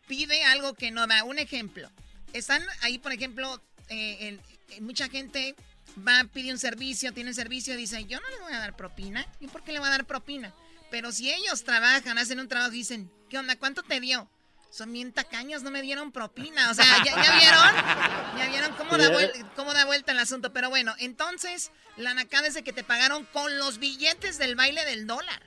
pide 0.07 0.43
algo 0.45 0.73
que 0.73 0.89
no 0.91 1.05
da. 1.05 1.23
Un 1.23 1.37
ejemplo. 1.37 1.89
Están 2.33 2.63
ahí, 2.81 2.97
por 2.97 3.11
ejemplo, 3.11 3.61
eh, 3.89 4.29
el- 4.29 4.41
eh, 4.75 4.81
mucha 4.81 5.09
gente 5.09 5.55
va, 5.97 6.25
pide 6.31 6.51
un 6.51 6.59
servicio, 6.59 7.13
tiene 7.13 7.29
un 7.29 7.35
servicio 7.35 7.75
dice, 7.75 8.05
yo 8.05 8.19
no 8.19 8.29
le 8.29 8.39
voy 8.41 8.53
a 8.53 8.59
dar 8.59 8.75
propina. 8.75 9.25
¿Y 9.39 9.47
por 9.47 9.63
qué 9.63 9.71
le 9.71 9.79
voy 9.79 9.87
a 9.87 9.91
dar 9.91 10.05
propina? 10.05 10.53
Pero 10.91 11.11
si 11.11 11.31
ellos 11.31 11.63
trabajan, 11.63 12.17
hacen 12.17 12.39
un 12.39 12.47
trabajo 12.47 12.71
y 12.71 12.77
dicen, 12.77 13.11
¿qué 13.29 13.37
onda? 13.37 13.55
¿Cuánto 13.57 13.83
te 13.83 13.99
dio? 13.99 14.29
Son 14.71 14.91
bien 14.93 15.11
tacaños, 15.13 15.63
no 15.63 15.71
me 15.71 15.81
dieron 15.81 16.11
propina. 16.11 16.69
O 16.69 16.73
sea, 16.73 16.85
¿ya, 17.03 17.15
ya 17.23 17.37
vieron? 17.37 18.37
¿Ya 18.37 18.47
vieron 18.49 18.73
cómo 18.77 18.97
da, 18.97 19.09
cómo 19.55 19.73
da 19.73 19.85
vuelta 19.85 20.11
el 20.11 20.19
asunto? 20.19 20.53
Pero 20.53 20.69
bueno, 20.69 20.93
entonces, 20.99 21.71
la 21.97 22.13
nacada 22.13 22.47
es 22.47 22.53
de 22.53 22.63
que 22.63 22.73
te 22.73 22.83
pagaron 22.83 23.25
con 23.25 23.57
los 23.57 23.79
billetes 23.79 24.37
del 24.37 24.55
baile 24.55 24.85
del 24.85 25.07
dólar. 25.07 25.41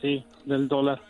Sí, 0.00 0.24
del 0.44 0.68
dólar. 0.68 1.02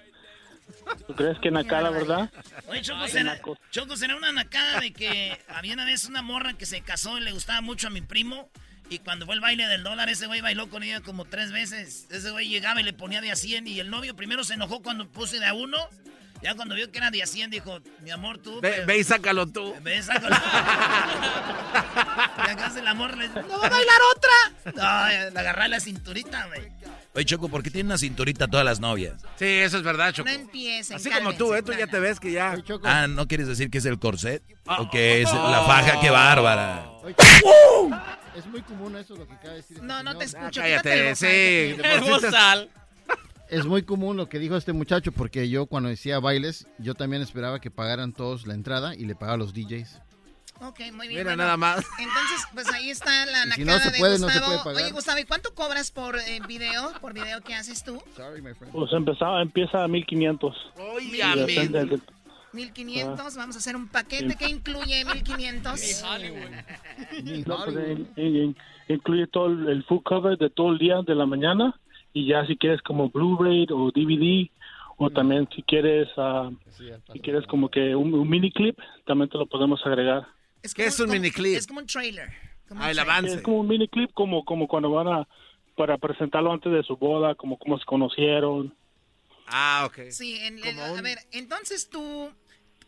¿Tú 1.06 1.14
crees 1.14 1.38
que 1.38 1.50
Nakada, 1.50 1.90
verdad? 1.90 2.30
Oye, 2.68 2.82
Choco, 2.82 3.06
será, 3.08 3.40
Choco, 3.70 3.96
será 3.96 4.16
una 4.16 4.32
nacada 4.32 4.80
de 4.80 4.92
que 4.92 5.38
había 5.48 5.74
una 5.74 5.84
vez 5.84 6.04
una 6.06 6.22
morra 6.22 6.54
que 6.54 6.66
se 6.66 6.80
casó 6.80 7.18
y 7.18 7.20
le 7.22 7.32
gustaba 7.32 7.60
mucho 7.60 7.86
a 7.88 7.90
mi 7.90 8.00
primo. 8.00 8.50
Y 8.88 9.00
cuando 9.00 9.26
fue 9.26 9.34
el 9.34 9.40
baile 9.40 9.66
del 9.66 9.82
dólar, 9.82 10.08
ese 10.08 10.26
güey 10.26 10.40
bailó 10.40 10.68
con 10.70 10.82
ella 10.84 11.00
como 11.00 11.24
tres 11.24 11.50
veces. 11.50 12.06
Ese 12.10 12.30
güey 12.30 12.48
llegaba 12.48 12.80
y 12.80 12.84
le 12.84 12.92
ponía 12.92 13.20
de 13.20 13.32
a 13.32 13.36
100. 13.36 13.66
Y 13.66 13.80
el 13.80 13.90
novio 13.90 14.14
primero 14.14 14.44
se 14.44 14.54
enojó 14.54 14.80
cuando 14.82 15.08
puse 15.08 15.40
de 15.40 15.46
a 15.46 15.54
uno. 15.54 15.76
Ya 16.42 16.54
cuando 16.54 16.74
vio 16.74 16.92
que 16.92 16.98
era 16.98 17.10
de 17.10 17.22
a 17.22 17.26
100, 17.26 17.50
dijo, 17.50 17.80
mi 18.02 18.10
amor, 18.10 18.38
tú... 18.38 18.60
Ve, 18.60 18.70
pero- 18.70 18.86
ve 18.86 18.98
y 18.98 19.04
sácalo 19.04 19.46
tú. 19.48 19.74
Ve, 19.82 20.00
sácalo. 20.02 20.36
y 20.36 20.38
acá 20.38 22.14
se 22.14 22.15
el 22.96 23.02
amor 23.02 23.16
le 23.16 23.28
dice, 23.28 23.42
¡no 23.42 23.58
va 23.58 23.66
a 23.66 23.70
bailar 23.70 24.00
otra! 24.16 24.72
No, 24.74 25.30
le 25.32 25.40
agarré 25.40 25.68
la 25.68 25.80
cinturita, 25.80 26.46
güey. 26.46 26.62
Oye, 27.14 27.24
Choco, 27.24 27.48
¿por 27.48 27.62
qué 27.62 27.70
tiene 27.70 27.88
una 27.88 27.98
cinturita 27.98 28.46
todas 28.46 28.64
las 28.64 28.80
novias? 28.80 29.22
Sí, 29.38 29.46
eso 29.46 29.78
es 29.78 29.82
verdad, 29.82 30.12
Choco. 30.12 30.28
No 30.28 30.34
empiecen, 30.34 30.96
Así 30.96 31.10
como 31.10 31.34
tú, 31.34 31.54
¿eh? 31.54 31.62
Tú 31.62 31.72
ya 31.72 31.86
te 31.86 31.98
ves 31.98 32.20
que 32.20 32.32
ya... 32.32 32.56
Ah, 32.84 33.06
¿no 33.06 33.26
quieres 33.26 33.48
decir 33.48 33.70
que 33.70 33.78
es 33.78 33.84
el 33.86 33.98
corset? 33.98 34.42
¿O 34.78 34.90
que 34.90 35.22
es 35.22 35.32
la 35.32 35.62
faja? 35.66 36.00
¡Qué 36.00 36.10
bárbara! 36.10 36.86
Es 38.34 38.46
muy 38.46 38.60
común 38.62 38.96
eso 38.96 39.16
lo 39.16 39.26
que 39.26 39.32
acaba 39.34 39.50
de 39.54 39.56
decir. 39.58 39.76
este 39.76 39.86
No, 39.86 40.02
no 40.02 40.18
te 40.18 40.24
escucho. 40.26 40.60
cállate, 40.60 40.92
el 40.92 41.08
bozal. 41.10 41.16
sí. 41.16 42.10
Bozal. 42.10 42.70
Es 43.48 43.64
muy 43.64 43.82
común 43.82 44.16
lo 44.16 44.28
que 44.28 44.38
dijo 44.40 44.56
este 44.56 44.72
muchacho 44.72 45.12
porque 45.12 45.48
yo 45.48 45.66
cuando 45.66 45.88
decía 45.88 46.18
bailes, 46.18 46.66
yo 46.78 46.94
también 46.94 47.22
esperaba 47.22 47.60
que 47.60 47.70
pagaran 47.70 48.12
todos 48.12 48.46
la 48.46 48.54
entrada 48.54 48.94
y 48.94 49.06
le 49.06 49.14
pagaba 49.14 49.34
a 49.34 49.38
los 49.38 49.54
DJs. 49.54 50.00
Ok, 50.60 50.80
muy 50.92 51.08
bien. 51.08 51.20
Mira, 51.20 51.22
bueno, 51.24 51.36
nada 51.36 51.56
más. 51.56 51.84
Entonces, 51.98 52.46
pues 52.54 52.72
ahí 52.72 52.90
está 52.90 53.26
la 53.26 53.44
Y 53.46 53.50
si 53.52 53.64
nacada 53.64 53.78
no 53.78 53.84
se 53.84 53.90
de 53.90 53.98
puede, 53.98 54.18
no 54.18 54.28
se 54.28 54.38
Gustavo. 54.38 54.46
puede 54.46 54.58
pagar. 54.64 54.82
Oye, 54.82 54.92
Gustavo, 54.92 55.18
¿y 55.18 55.24
cuánto 55.24 55.54
cobras 55.54 55.90
por 55.90 56.16
eh, 56.16 56.40
video? 56.48 56.92
¿Por 57.00 57.12
video 57.12 57.40
que 57.42 57.54
haces 57.54 57.84
tú? 57.84 58.00
Sorry, 58.16 58.40
my 58.42 58.54
friend. 58.54 58.72
Pues 58.72 58.92
empezaba, 58.92 59.42
empieza 59.42 59.84
a 59.84 59.88
1500. 59.88 60.56
Oye, 60.94 61.46
de- 61.46 62.00
1500, 62.52 63.36
vamos 63.36 63.54
a 63.56 63.58
hacer 63.58 63.76
un 63.76 63.88
paquete 63.88 64.34
que 64.36 64.48
incluye 64.48 65.04
1500. 65.04 66.04
No, 67.46 67.64
pues, 67.64 67.76
in- 67.76 68.08
in- 68.16 68.56
incluye 68.88 69.26
todo 69.26 69.46
el, 69.48 69.68
el 69.68 69.84
full 69.84 70.02
cover 70.02 70.38
de 70.38 70.48
todo 70.50 70.72
el 70.72 70.78
día 70.78 71.02
de 71.02 71.14
la 71.14 71.26
mañana 71.26 71.78
y 72.14 72.26
ya 72.26 72.46
si 72.46 72.56
quieres 72.56 72.80
como 72.82 73.10
Blu-ray 73.10 73.66
o 73.70 73.90
DVD 73.90 74.48
o 74.96 75.10
también 75.10 75.46
si 75.54 75.62
quieres 75.62 76.08
ah, 76.16 76.50
si 77.12 77.20
quieres 77.20 77.46
como 77.46 77.68
que 77.70 77.94
un, 77.94 78.14
un 78.14 78.28
mini 78.28 78.50
clip 78.50 78.78
también 79.06 79.28
te 79.28 79.36
lo 79.36 79.46
podemos 79.46 79.84
agregar. 79.84 80.26
¿Qué 80.74 80.86
es 80.86 81.00
un 81.00 81.10
miniclip? 81.10 81.56
Es 81.56 81.66
como 81.66 81.80
un 81.80 81.86
trailer. 81.86 82.30
como 82.68 82.80
Ah, 82.80 82.84
un 82.84 82.90
el 82.90 82.96
trailer. 82.96 83.12
avance. 83.12 83.34
Es 83.36 83.42
como 83.42 83.60
un 83.60 83.68
mini 83.68 83.88
clip 83.88 84.10
como 84.12 84.44
como 84.44 84.66
cuando 84.68 84.90
van 84.90 85.08
a 85.08 85.28
para 85.76 85.98
presentarlo 85.98 86.52
antes 86.52 86.72
de 86.72 86.82
su 86.82 86.96
boda, 86.96 87.34
como 87.34 87.58
cómo 87.58 87.78
se 87.78 87.84
conocieron. 87.84 88.74
Ah, 89.46 89.84
ok. 89.86 90.10
Sí, 90.10 90.36
en- 90.40 90.64
en- 90.64 90.80
a 90.80 91.00
ver, 91.02 91.18
entonces 91.32 91.88
tú, 91.88 92.30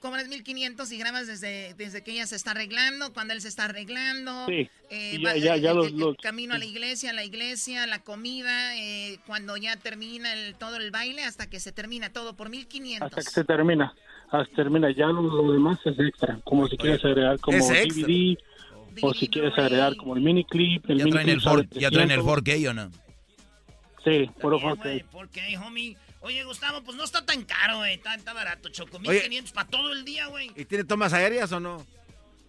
cobras 0.00 0.28
1500 0.28 0.90
y 0.92 0.98
grabas 0.98 1.26
desde, 1.26 1.74
desde 1.74 2.02
que 2.02 2.12
ella 2.12 2.26
se 2.26 2.36
está 2.36 2.52
arreglando, 2.52 3.12
cuando 3.12 3.34
él 3.34 3.40
se 3.40 3.48
está 3.48 3.64
arreglando. 3.66 4.46
Sí. 4.46 4.68
eh, 4.90 5.16
Y 5.18 5.22
va- 5.22 5.36
ya, 5.36 5.56
ya, 5.56 5.72
el- 5.72 5.76
los, 5.76 5.86
el- 5.88 5.92
el 5.94 5.98
los- 6.00 6.16
camino 6.16 6.54
a 6.54 6.58
la 6.58 6.64
iglesia, 6.64 7.12
la 7.12 7.24
iglesia, 7.24 7.86
la 7.86 7.98
comida, 8.02 8.74
eh, 8.78 9.18
cuando 9.26 9.56
ya 9.58 9.76
termina 9.76 10.32
el, 10.32 10.54
todo 10.54 10.76
el 10.76 10.90
baile, 10.90 11.24
hasta 11.24 11.50
que 11.50 11.60
se 11.60 11.72
termina 11.72 12.10
todo 12.10 12.34
por 12.36 12.48
1500. 12.48 13.06
hasta 13.18 13.22
que 13.22 13.30
se 13.34 13.44
termina. 13.44 13.92
Hasta 14.30 14.54
termina. 14.56 14.90
Ya 14.90 15.06
lo, 15.06 15.22
lo 15.22 15.52
demás 15.52 15.78
es 15.84 15.98
extra. 15.98 16.38
Como 16.44 16.66
si 16.68 16.76
quieres 16.76 17.04
agregar 17.04 17.38
como 17.40 17.58
es 17.58 17.70
extra. 17.70 18.06
DVD. 18.06 18.36
O 19.00 19.14
si 19.14 19.28
quieres 19.28 19.56
agregar 19.56 19.96
como 19.96 20.16
el 20.16 20.22
mini 20.22 20.44
clip. 20.44 20.88
El 20.90 20.98
¿Ya 20.98 21.04
mini 21.04 21.12
traen 21.12 21.28
el, 21.28 21.34
clip 21.36 21.44
sale 21.44 21.64
for- 21.68 21.78
¿Ya 21.78 21.90
traen 21.90 22.10
el 22.10 22.20
300. 22.22 22.42
4K 22.44 22.70
o 22.70 22.74
no? 22.74 22.90
Sí, 24.04 24.30
puro 24.40 24.58
Bien, 24.58 24.70
4K. 24.70 24.82
güey, 24.82 25.02
¿Por 25.04 25.28
qué, 25.28 25.58
homie? 25.58 25.96
Oye, 26.20 26.42
Gustavo, 26.44 26.82
pues 26.82 26.96
no 26.96 27.04
está 27.04 27.24
tan 27.24 27.42
caro, 27.44 27.78
güey. 27.78 27.94
Está, 27.94 28.14
está 28.14 28.32
barato, 28.32 28.68
Choco. 28.70 28.96
Oye. 28.98 29.10
1500 29.12 29.52
para 29.52 29.68
todo 29.68 29.92
el 29.92 30.04
día, 30.04 30.26
güey. 30.26 30.50
¿Y 30.56 30.64
tiene 30.64 30.84
tomas 30.84 31.12
aéreas 31.12 31.52
o 31.52 31.60
no? 31.60 31.84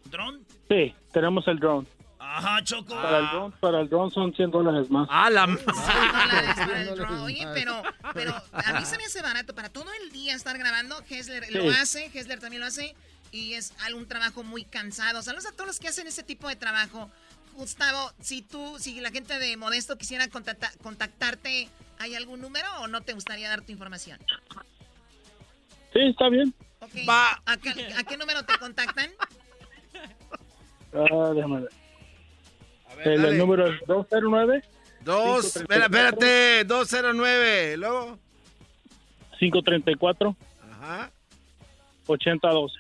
¿Dron? 0.10 0.40
Sí, 0.68 0.94
tenemos 1.14 1.48
el 1.48 1.60
drone. 1.60 1.88
Ajá, 2.32 2.64
Choco. 2.64 2.94
Para 2.94 3.20
el 3.20 3.28
drone, 3.30 3.56
para 3.60 3.80
el 3.82 3.90
drone 3.90 4.12
son 4.12 4.34
100 4.34 4.52
dólares 4.52 4.90
más. 4.92 5.08
Ah, 5.12 5.30
la 5.32 5.48
dólares 5.48 6.56
para 6.56 6.82
el 6.84 6.96
drone. 6.96 7.22
Oye, 7.22 7.48
pero, 7.56 7.82
pero 8.14 8.34
a 8.52 8.74
mí 8.80 8.86
se 8.86 8.98
me 8.98 9.06
hace 9.06 9.22
barato 9.24 9.56
para 9.56 9.70
todo 9.70 9.88
el 10.04 10.12
día 10.12 10.36
estar 10.36 10.56
grabando. 10.58 10.96
Hessler 11.10 11.52
lo 11.52 11.72
hace, 11.72 12.06
Hessler 12.14 12.40
también 12.40 12.62
lo 12.62 12.68
hace. 12.68 12.96
Y 13.32 13.54
es 13.54 13.74
algún 13.86 14.08
trabajo 14.08 14.44
muy 14.44 14.64
cansado. 14.64 15.22
Saludos 15.24 15.48
a 15.48 15.52
todos 15.54 15.68
los 15.68 15.80
que 15.80 15.88
hacen 15.88 16.06
ese 16.08 16.22
tipo 16.24 16.48
de 16.48 16.56
trabajo. 16.56 17.10
Gustavo, 17.56 18.12
si 18.22 18.42
tú, 18.44 18.78
si 18.80 19.00
la 19.02 19.10
gente 19.12 19.38
de 19.40 19.58
Modesto 19.58 19.98
quisiera 19.98 20.28
contacta- 20.28 20.72
contactarte, 20.84 21.68
¿hay 21.98 22.16
algún 22.16 22.42
número 22.42 22.68
o 22.82 22.88
no 22.88 23.02
te 23.02 23.14
gustaría 23.14 23.50
dar 23.50 23.62
tu 23.62 23.72
información? 23.72 24.20
Sí, 25.94 26.00
está 26.00 26.30
bien. 26.30 26.54
Ok. 26.80 26.92
¿A, 27.08 27.58
qué, 27.58 27.94
a 27.98 28.04
qué 28.04 28.18
número 28.18 28.44
te 28.46 28.58
contactan? 28.60 29.10
Ah, 30.94 31.32
déjame 31.36 31.62
ver. 31.62 31.70
El, 33.04 33.26
el 33.26 33.38
número 33.38 33.68
es 33.68 33.80
209 33.88 34.64
Dos, 35.02 35.56
espera, 35.56 35.86
espérate, 35.86 36.66
209, 36.66 37.78
luego. 37.78 38.20
534 39.40 40.36
Ajá. 40.72 41.12
8012. 42.06 42.76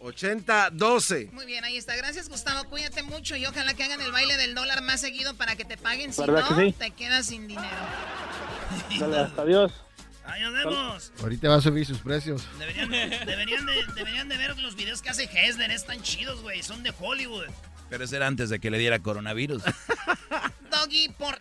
8012. 0.00 1.30
Muy 1.32 1.46
bien, 1.46 1.64
ahí 1.64 1.76
está. 1.76 1.96
Gracias, 1.96 2.28
Gustavo. 2.28 2.68
Cuídate 2.70 3.02
mucho 3.02 3.34
y 3.34 3.46
ojalá 3.46 3.74
que 3.74 3.82
hagan 3.82 4.00
el 4.00 4.12
baile 4.12 4.36
del 4.36 4.54
dólar 4.54 4.82
más 4.82 5.00
seguido 5.00 5.34
para 5.34 5.56
que 5.56 5.64
te 5.64 5.76
paguen. 5.76 6.12
Si 6.12 6.20
¿Verdad 6.20 6.48
no, 6.48 6.56
que 6.56 6.66
sí? 6.66 6.72
te 6.72 6.90
quedas 6.92 7.26
sin 7.26 7.48
dinero. 7.48 7.66
Dale, 9.00 9.18
hasta 9.18 9.42
adiós. 9.42 9.72
Ahí 10.24 10.42
nos 10.42 10.52
vemos. 10.52 11.12
Ahorita 11.20 11.48
va 11.48 11.56
a 11.56 11.60
subir 11.60 11.86
sus 11.86 11.98
precios. 11.98 12.46
Deberían, 12.58 12.90
deberían, 12.90 13.66
de, 13.66 13.72
deberían 13.94 14.28
de 14.28 14.36
ver 14.36 14.56
los 14.58 14.76
videos 14.76 15.02
que 15.02 15.10
hace 15.10 15.24
Hessler. 15.24 15.70
Están 15.70 16.02
chidos, 16.02 16.42
güey. 16.42 16.62
Son 16.62 16.82
de 16.82 16.92
Hollywood. 16.98 17.46
Pero 17.88 18.04
eso 18.04 18.16
era 18.16 18.26
antes 18.26 18.48
de 18.50 18.58
que 18.60 18.70
le 18.70 18.78
diera 18.78 18.98
coronavirus. 19.00 19.62
Doggy, 20.70 21.08
por... 21.10 21.40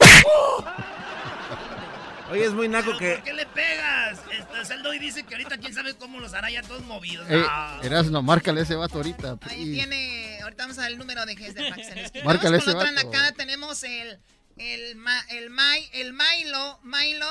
Oye, 2.30 2.44
es 2.44 2.52
muy 2.54 2.66
naco 2.68 2.86
¿Pero 2.86 2.98
que. 2.98 3.14
¿Por 3.14 3.22
qué 3.24 3.32
le 3.34 3.46
pegas? 3.46 4.18
Este, 4.36 4.74
el 4.74 4.82
Doggy 4.82 4.98
dice 4.98 5.22
que 5.24 5.34
ahorita 5.36 5.58
quién 5.58 5.72
sabe 5.74 5.94
cómo 5.96 6.18
los 6.18 6.34
hará 6.34 6.50
ya 6.50 6.60
todos 6.62 6.82
movidos. 6.82 7.24
Eh, 7.30 7.40
Ah. 7.48 7.78
Erasno, 7.84 8.20
márcale 8.22 8.62
ese 8.62 8.74
vato 8.74 8.96
ahorita. 8.96 9.38
Ahí 9.42 9.72
tiene... 9.72 10.40
Ahorita 10.42 10.64
vamos 10.64 10.78
a 10.78 10.82
dar 10.82 10.90
el 10.90 10.98
número 10.98 11.24
de 11.24 11.36
se 11.84 11.94
les 11.94 12.10
quite. 12.10 12.24
Márcale 12.24 12.58
Vamos 12.58 12.64
con 12.64 12.70
ese 12.70 12.70
otra 12.70 12.90
vato. 12.92 13.06
nacada. 13.06 13.32
Tenemos 13.32 13.82
el... 13.84 14.18
El, 14.56 14.96
ma, 14.96 15.20
el, 15.28 15.50
Mai- 15.50 15.88
el 15.92 16.14
Milo. 16.14 16.80
Milo. 16.82 17.26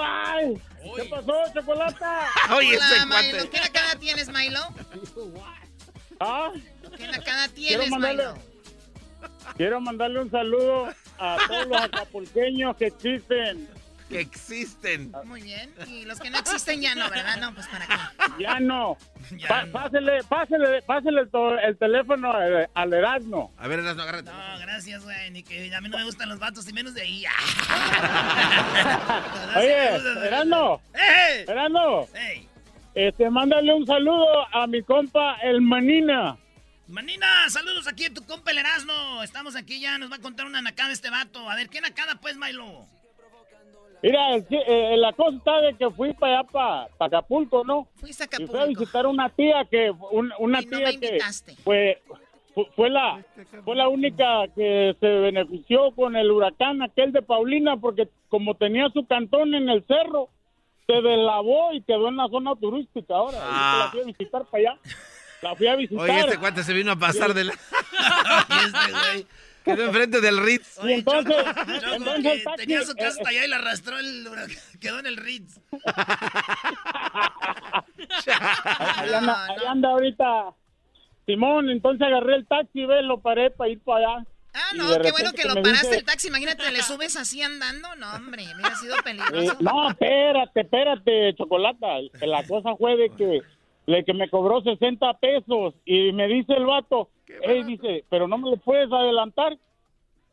¡Ay! 0.00 0.60
¿Qué 0.96 1.04
pasó, 1.06 1.32
Chocolata? 1.54 2.28
Oye, 2.54 2.76
Hola, 2.76 3.06
Milo. 3.06 3.50
¿Qué 3.50 3.58
nacada 3.58 3.96
tienes, 3.98 4.28
Milo? 4.28 4.60
¿Ah? 6.20 6.52
¿Qué 6.96 7.06
nacada 7.06 7.48
Quiero 7.48 7.82
tienes, 7.82 7.90
mandarle, 7.90 8.24
Milo? 8.26 8.38
quiero 9.56 9.80
mandarle 9.80 10.20
un 10.22 10.30
saludo 10.30 10.88
a 11.18 11.36
todos 11.46 11.66
los 11.68 11.80
acapulqueños 11.82 12.76
que 12.76 12.86
existen. 12.86 13.68
Que 14.08 14.20
existen. 14.20 15.10
Muy 15.24 15.40
bien. 15.40 15.72
Y 15.88 16.04
los 16.04 16.20
que 16.20 16.28
no 16.28 16.38
existen 16.38 16.82
ya 16.82 16.94
no, 16.94 17.08
¿verdad? 17.08 17.38
No, 17.40 17.54
pues 17.54 17.66
para 17.68 17.86
qué. 17.86 17.94
Ya 18.42 18.60
no. 18.60 18.98
Pa- 19.48 19.66
Pásele, 19.72 20.22
pásele, 20.24 20.82
pásele 20.82 21.22
el, 21.64 21.78
teléfono 21.78 22.30
al, 22.30 22.68
al 22.74 22.92
Erasmo. 22.92 23.54
A 23.56 23.68
ver, 23.68 23.78
Erasmo, 23.78 24.02
agárrate. 24.02 24.30
No, 24.30 24.58
gracias, 24.60 25.02
güey. 25.04 25.30
Ni 25.30 25.42
que 25.42 25.74
a 25.74 25.80
mí 25.80 25.88
no 25.88 25.96
me 25.96 26.04
gustan 26.04 26.28
los 26.28 26.38
vatos 26.38 26.68
y 26.68 26.74
menos 26.74 26.92
de 26.92 27.00
ahí. 27.02 27.24
Oye, 29.56 30.26
Erasmo. 30.26 30.82
¡Eh! 30.94 31.44
Erasmo. 31.48 32.06
Este, 32.94 33.30
mándale 33.30 33.72
un 33.72 33.86
saludo 33.86 34.46
a 34.54 34.66
mi 34.66 34.82
compa, 34.82 35.36
el 35.42 35.62
Manina. 35.62 36.36
Manina, 36.88 37.26
saludos 37.48 37.86
aquí 37.86 38.06
a 38.06 38.12
tu 38.12 38.22
compa 38.26 38.50
el 38.50 38.58
Erasmo. 38.58 39.22
Estamos 39.22 39.56
aquí 39.56 39.80
ya, 39.80 39.98
nos 39.98 40.10
va 40.10 40.16
a 40.16 40.20
contar 40.20 40.46
una 40.46 40.60
nacada 40.60 40.92
este 40.92 41.10
vato. 41.10 41.48
A 41.48 41.54
ver, 41.56 41.68
¿qué 41.68 41.80
nacada 41.80 42.16
pues, 42.20 42.36
Milo? 42.36 42.86
Mira, 44.02 44.34
el 44.34 44.46
chi- 44.48 44.56
eh, 44.66 44.96
la 44.96 45.12
cosa 45.12 45.36
está 45.36 45.60
de 45.60 45.74
que 45.76 45.88
fui 45.90 46.12
para 46.14 46.40
allá, 46.40 46.48
para 46.50 46.88
Acapulco, 46.98 47.62
¿no? 47.64 47.86
Fuiste 47.94 48.24
a 48.24 48.42
Y 48.42 48.46
fui 48.46 48.58
a 48.58 48.64
visitar 48.64 49.06
una 49.06 49.28
tía 49.28 49.64
que, 49.70 49.90
un- 50.10 50.32
una 50.40 50.60
Y 50.60 50.66
no 50.66 50.78
tía 50.78 50.86
me 50.88 50.98
que 50.98 51.06
invitaste. 51.06 51.54
fue, 51.62 52.02
fu- 52.52 52.66
fue 52.74 52.90
la, 52.90 53.24
fue 53.64 53.76
la 53.76 53.88
única 53.88 54.48
que 54.56 54.96
se 54.98 55.06
benefició 55.06 55.92
con 55.92 56.16
el 56.16 56.30
huracán 56.32 56.82
aquel 56.82 57.12
de 57.12 57.22
Paulina, 57.22 57.76
porque 57.76 58.08
como 58.28 58.56
tenía 58.56 58.88
su 58.90 59.06
cantón 59.06 59.54
en 59.54 59.68
el 59.68 59.86
cerro, 59.86 60.30
se 60.88 60.94
deslavó 60.94 61.72
y 61.72 61.80
quedó 61.82 62.08
en 62.08 62.16
la 62.16 62.26
zona 62.28 62.56
turística 62.56 63.14
ahora. 63.14 63.38
Y 63.38 63.40
Ah. 63.44 63.82
La 63.84 63.90
fui 63.92 64.00
a 64.00 64.04
visitar 64.04 64.44
para 64.46 64.70
allá. 64.72 64.80
La 65.42 65.54
fui 65.56 65.66
a 65.66 65.76
visitar. 65.76 66.04
Oye, 66.08 66.20
este 66.20 66.38
cuate 66.38 66.62
se 66.64 66.72
vino 66.72 66.92
a 66.92 66.96
pasar 66.96 67.34
de 67.34 67.44
la. 67.44 67.52
Este 68.64 68.92
güey. 68.92 69.26
Quedó 69.64 69.84
enfrente 69.84 70.20
del 70.20 70.38
Ritz. 70.38 70.78
Y 70.82 70.92
entonces, 70.94 71.36
Choco, 71.36 71.94
entonces 71.94 72.42
taxi, 72.44 72.56
tenía 72.66 72.82
su 72.82 72.94
casa 72.94 73.04
eh, 73.04 73.10
hasta 73.10 73.28
allá 73.28 73.44
y 73.44 73.48
la 73.48 73.56
arrastró 73.56 73.98
el. 73.98 74.26
Quedó 74.80 74.98
en 74.98 75.06
el 75.06 75.16
Ritz. 75.16 75.60
Ahí 78.96 79.12
anda, 79.12 79.44
ahí 79.46 79.56
anda 79.68 79.88
ahorita 79.90 80.24
Simón, 81.26 81.70
entonces 81.70 82.02
agarré 82.06 82.36
el 82.36 82.46
taxi, 82.46 82.84
ve, 82.84 83.02
lo 83.02 83.20
paré 83.20 83.50
para 83.50 83.70
ir 83.70 83.80
para 83.80 83.98
allá. 84.14 84.26
Ah, 84.54 84.70
no, 84.74 84.98
qué 85.00 85.12
bueno 85.12 85.32
que 85.32 85.44
lo 85.44 85.54
paraste 85.62 85.86
dice- 85.86 85.98
el 86.00 86.04
taxi. 86.04 86.28
Imagínate, 86.28 86.70
le 86.70 86.82
subes 86.82 87.16
así 87.16 87.40
andando. 87.42 87.94
No, 87.96 88.12
hombre, 88.14 88.44
hubiera 88.54 88.74
sido 88.76 88.94
Eh, 88.98 89.02
peligroso. 89.04 89.56
no, 89.60 89.90
espérate, 89.90 90.60
espérate, 90.60 91.34
Chocolata. 91.36 91.86
La 92.26 92.44
cosa 92.46 92.74
fue 92.76 92.96
de 92.96 93.10
que, 93.16 93.40
de 93.86 94.04
que 94.04 94.14
me 94.14 94.28
cobró 94.28 94.60
60 94.62 95.14
pesos 95.14 95.74
y 95.84 96.12
me 96.12 96.28
dice 96.28 96.52
el 96.54 96.66
vato, 96.66 97.08
"Ey", 97.42 97.62
dice, 97.64 98.04
pero 98.08 98.28
no 98.28 98.38
me 98.38 98.50
lo 98.50 98.56
puedes 98.56 98.90
adelantar. 98.92 99.56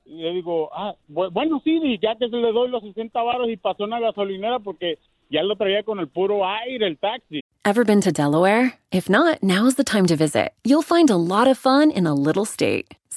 Y 0.06 0.22
le 0.22 0.32
digo, 0.34 0.70
ah, 0.74 0.96
bu- 1.12 1.32
bueno, 1.32 1.62
sí, 1.64 1.80
ya 2.02 2.16
que 2.16 2.30
se 2.30 2.36
le 2.36 2.52
doy 2.52 2.70
los 2.70 2.82
60 2.84 3.22
varos 3.22 3.48
y 3.50 3.58
pasó 3.58 3.84
una 3.84 4.00
gasolinera 4.00 4.60
porque 4.60 4.98
ya 5.30 5.44
lo 5.44 5.56
traía 5.56 5.84
con 5.84 6.00
el 6.00 6.08
puro 6.08 6.46
aire 6.46 6.88
el 6.88 6.98
taxi. 6.98 7.42
Ever 7.66 7.84
been 7.86 8.02
to 8.02 8.12
Delaware? 8.12 8.80
If 8.92 9.10
not, 9.10 9.44
now's 9.44 9.76
the 9.76 9.84
time 9.84 10.08
to 10.08 10.16
visit. 10.16 10.54
You'll 10.66 10.82
find 10.82 11.10
a 11.12 11.18
lot 11.18 11.48
of 11.48 11.58
fun 11.60 11.92
in 11.92 12.08
a 12.08 12.14
little 12.16 12.46
state. 12.46 12.96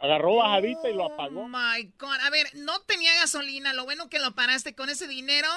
agarró 0.00 0.36
bajadita 0.36 0.88
y 0.90 0.94
lo 0.94 1.06
Oh 1.06 1.12
apagó. 1.14 1.48
my 1.48 1.92
God. 1.98 2.18
A 2.22 2.30
ver, 2.30 2.46
no 2.56 2.80
tenía 2.82 3.14
gasolina. 3.14 3.72
Lo 3.72 3.84
bueno 3.84 4.08
que 4.08 4.18
lo 4.18 4.34
paraste 4.34 4.74
con 4.74 4.88
ese 4.90 5.06
dinero. 5.08 5.48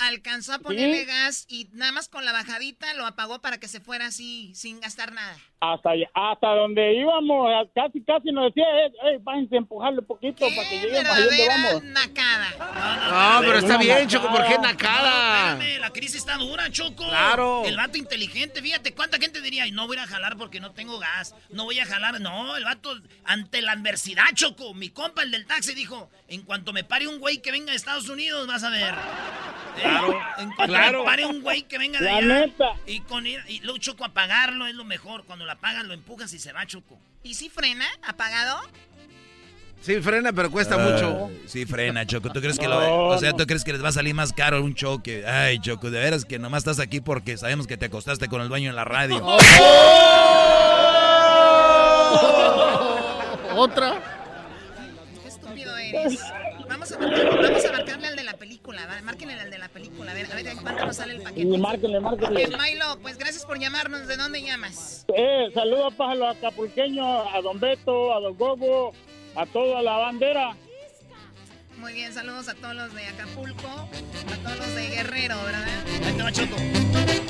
alcanzó 0.00 0.52
a 0.52 0.58
ponerle 0.60 1.04
gas 1.06 1.44
y 1.48 1.68
nada 1.72 1.90
más 1.90 2.08
con 2.08 2.24
la 2.24 2.30
bajadita 2.30 2.94
lo 2.94 3.04
apagó 3.04 3.40
para 3.40 3.58
que 3.58 3.66
se 3.66 3.80
fuera 3.80 4.06
así 4.06 4.52
sin 4.54 4.78
gastar 4.78 5.10
nada. 5.12 5.36
Hasta, 5.60 5.90
hasta 6.14 6.48
donde 6.54 6.94
íbamos, 6.94 7.50
casi 7.74 8.00
casi 8.04 8.30
nos 8.30 8.46
decía, 8.54 8.64
eh, 8.64 8.92
eh, 9.14 9.18
váyanse 9.22 9.56
a 9.56 9.58
empujarle 9.58 9.98
un 9.98 10.06
poquito 10.06 10.46
para 10.54 10.68
que 10.68 10.78
lleguemos 10.80 11.10
a 11.10 11.20
donde 11.20 11.48
vamos. 11.48 11.82
nacada. 11.82 13.40
No, 13.40 13.40
pero 13.40 13.58
está 13.58 13.76
bien, 13.76 14.06
Choco, 14.08 14.28
¿por 14.30 14.46
qué 14.46 14.56
nacada? 14.58 15.54
Espérame, 15.54 15.80
la 15.80 15.90
crisis 15.90 16.16
está 16.16 16.36
dura, 16.36 16.70
Choco. 16.70 17.04
Claro. 17.08 17.64
El 17.64 17.76
vato 17.76 17.98
inteligente, 17.98 18.62
fíjate, 18.62 18.94
¿cuánta 18.94 19.18
gente 19.18 19.40
diría, 19.40 19.64
"Ay, 19.64 19.72
no 19.72 19.88
voy 19.88 19.96
a 19.96 20.06
jalar 20.06 20.36
porque 20.36 20.60
no 20.60 20.70
tengo 20.70 20.98
gas? 21.00 21.34
No 21.50 21.64
voy 21.64 21.80
a 21.80 21.86
jalar. 21.86 22.20
No, 22.20 22.56
el 22.56 22.64
vato, 22.64 22.90
ante 23.24 23.60
la 23.60 23.72
adversidad, 23.72 24.26
Choco, 24.34 24.74
mi 24.74 24.90
compa, 24.90 25.22
el 25.24 25.32
del 25.32 25.44
taxi, 25.46 25.74
dijo, 25.74 26.08
en 26.28 26.42
cuanto 26.42 26.72
me 26.72 26.84
pare 26.84 27.08
un 27.08 27.18
güey 27.18 27.38
que 27.42 27.50
venga 27.50 27.70
de 27.72 27.76
Estados 27.76 28.08
Unidos, 28.08 28.46
vas 28.46 28.62
a 28.62 28.70
ver. 28.70 28.94
Claro, 29.80 30.20
En 30.38 30.50
cuanto 30.52 30.74
claro. 30.74 30.98
me 31.00 31.04
pare 31.04 31.24
un 31.26 31.40
güey 31.40 31.62
que 31.62 31.78
venga 31.78 31.98
de 32.00 32.06
La 32.06 32.16
allá. 32.16 32.26
neta. 32.46 32.72
Y, 32.86 33.00
con 33.00 33.26
ir- 33.26 33.42
y 33.48 33.60
luego, 33.60 33.78
Choco, 33.78 34.04
apagarlo 34.04 34.66
es 34.66 34.74
lo 34.74 34.84
mejor. 34.84 35.24
Cuando 35.24 35.44
lo 35.48 35.52
apagas, 35.54 35.84
lo 35.86 35.94
empujas 35.94 36.30
y 36.34 36.38
se 36.38 36.52
va, 36.52 36.66
Choco. 36.66 36.98
¿Y 37.22 37.32
si 37.32 37.48
frena? 37.48 37.86
¿Apagado? 38.06 38.60
Sí, 39.80 39.98
frena, 40.02 40.30
pero 40.32 40.50
cuesta 40.50 40.74
Ah, 40.74 40.78
mucho. 40.78 41.30
Sí, 41.46 41.64
frena, 41.64 42.04
Choco. 42.06 42.30
¿Tú 42.30 42.40
crees 42.40 42.58
que 42.58 42.68
lo, 42.68 43.06
o 43.06 43.18
sea, 43.18 43.32
tú 43.32 43.46
crees 43.46 43.64
que 43.64 43.72
les 43.72 43.82
va 43.82 43.88
a 43.88 43.92
salir 43.92 44.14
más 44.14 44.34
caro 44.34 44.62
un 44.62 44.74
choque? 44.74 45.24
Ay, 45.26 45.58
Choco, 45.60 45.90
de 45.90 46.00
veras 46.00 46.26
que 46.26 46.38
nomás 46.38 46.58
estás 46.60 46.80
aquí 46.80 47.00
porque 47.00 47.38
sabemos 47.38 47.66
que 47.66 47.78
te 47.78 47.86
acostaste 47.86 48.28
con 48.28 48.42
el 48.42 48.48
dueño 48.48 48.68
en 48.68 48.76
la 48.76 48.84
radio. 48.84 49.24
Otra. 53.56 53.94
Qué 55.22 55.28
estúpido 55.28 55.76
eres. 55.78 56.20
Vamos 56.90 56.92
a, 56.92 56.98
marcar- 56.98 57.42
vamos 57.42 57.64
a 57.64 57.72
marcarle 57.72 58.06
al 58.08 58.16
de 58.16 58.24
la 58.24 58.34
película, 58.34 58.86
¿va? 58.86 59.02
Márquenle 59.02 59.34
al 59.34 59.50
de 59.50 59.58
la 59.58 59.68
película, 59.68 60.10
a 60.10 60.14
ver, 60.14 60.26
a 60.30 60.34
ver 60.34 60.46
cuánto 60.62 60.86
nos 60.86 60.96
sale 60.96 61.14
el 61.14 61.22
paquete. 61.22 61.40
Y 61.42 61.58
márquenle, 61.58 62.00
márquenle. 62.00 62.46
Ok, 62.46 62.52
Milo, 62.60 62.98
pues 63.02 63.18
gracias 63.18 63.44
por 63.44 63.58
llamarnos. 63.58 64.06
¿De 64.06 64.16
dónde 64.16 64.42
llamas? 64.42 65.04
Eh, 65.16 65.48
saludos 65.54 65.94
para 65.94 66.14
los 66.14 66.36
acapulqueños, 66.36 67.26
a 67.32 67.40
Don 67.40 67.58
Beto, 67.60 68.14
a 68.14 68.20
Don 68.20 68.36
Gogo, 68.36 68.92
a 69.36 69.46
toda 69.46 69.82
la 69.82 69.96
bandera. 69.98 70.56
Muy 71.78 71.92
bien, 71.92 72.12
saludos 72.12 72.48
a 72.48 72.54
todos 72.54 72.74
los 72.74 72.92
de 72.94 73.06
Acapulco, 73.06 73.68
a 73.68 74.36
todos 74.42 74.58
los 74.58 74.74
de 74.74 74.88
Guerrero, 74.88 75.36
¿verdad? 75.44 75.64
Ahí 76.04 76.12
te 76.14 76.22
va, 76.22 76.32
Choco. 76.32 76.56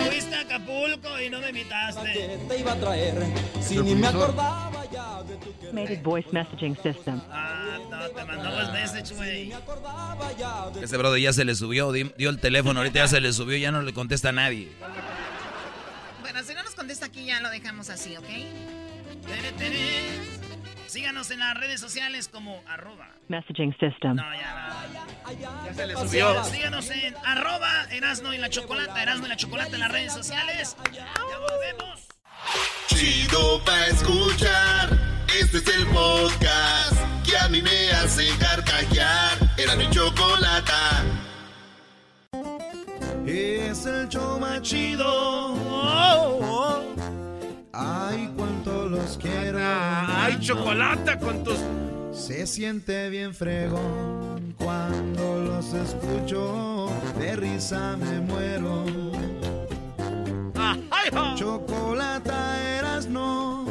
Fuiste 0.06 0.34
a 0.34 0.40
Acapulco 0.40 1.20
y 1.20 1.28
no 1.30 1.40
me 1.40 1.48
invitaste. 1.50 2.38
Te 2.48 2.58
iba 2.58 2.72
a 2.72 2.76
traer 2.76 3.14
si 3.60 3.78
ni 3.78 3.94
me 3.94 4.06
acordaba 4.06 4.84
ya 4.90 5.22
de 5.22 5.36
tu 5.36 5.48
Automated 5.66 6.02
voice 6.02 6.28
messaging 6.32 6.76
system. 6.82 7.20
Ah, 7.30 7.78
no, 7.90 8.08
te 8.08 8.24
mandamos 8.24 8.72
message, 8.72 9.14
güey. 9.14 9.52
Ese 10.82 10.96
brother 10.96 11.20
ya 11.20 11.32
se 11.32 11.44
le 11.44 11.54
subió, 11.54 11.92
di- 11.92 12.10
dio 12.16 12.30
el 12.30 12.40
teléfono, 12.40 12.80
ahorita 12.80 13.00
ya 13.00 13.08
se 13.08 13.20
le 13.20 13.32
subió, 13.32 13.56
ya 13.58 13.70
no 13.70 13.82
le 13.82 13.92
contesta 13.92 14.30
a 14.30 14.32
nadie. 14.32 14.70
Bueno, 16.22 16.42
si 16.42 16.54
no 16.54 16.62
nos 16.62 16.74
contesta 16.74 17.06
aquí 17.06 17.26
ya 17.26 17.40
lo 17.40 17.50
dejamos 17.50 17.90
así, 17.90 18.16
¿ok? 18.16 18.24
Síganos 20.88 21.30
en 21.30 21.38
las 21.40 21.54
redes 21.54 21.80
sociales 21.80 22.28
como 22.28 22.62
arroba. 22.66 23.10
Messaging 23.28 23.72
system. 23.78 24.16
No, 24.16 24.22
ya, 24.34 24.86
Ya 25.66 25.74
se 25.74 25.86
le 25.86 25.94
subió. 25.94 26.44
Síganos 26.44 26.90
en 26.90 27.14
arroba 27.26 27.84
Erasno 27.90 28.32
y 28.32 28.38
la 28.38 28.48
Chocolata, 28.48 29.02
Erasno 29.02 29.26
y 29.26 29.28
la 29.28 29.36
Chocolata 29.36 29.74
en 29.74 29.80
las 29.80 29.92
redes 29.92 30.14
sociales. 30.14 30.76
Ya 30.92 31.06
volvemos. 31.38 32.08
Chido 32.86 33.62
pa' 33.64 33.86
escuchar. 33.88 34.88
Este 35.38 35.58
es 35.58 35.68
el 35.68 35.86
podcast 35.88 36.96
que 37.28 37.36
a 37.36 37.48
mí 37.48 37.60
me 37.60 37.90
hace 37.90 38.26
carcajear. 38.38 39.36
Era 39.58 39.76
mi 39.76 39.90
chocolata. 39.90 41.04
Es 43.26 43.84
el 43.84 44.08
show 44.08 44.40
más 44.40 44.62
chido. 44.62 45.54
Ay, 47.72 48.32
cuánto 48.36 48.88
los 48.88 49.18
quiero. 49.18 49.58
Ay, 49.60 50.38
chocolate 50.40 51.18
con 51.18 51.44
tus. 51.44 51.58
Se 52.12 52.46
siente 52.46 53.10
bien 53.10 53.34
fregón 53.34 54.54
cuando 54.58 55.38
los 55.38 55.72
escucho. 55.74 56.88
De 57.18 57.36
risa 57.36 57.96
me 57.96 58.20
muero. 58.20 58.84
Chocolata 61.36 62.78
eras 62.78 63.06
no. 63.06 63.66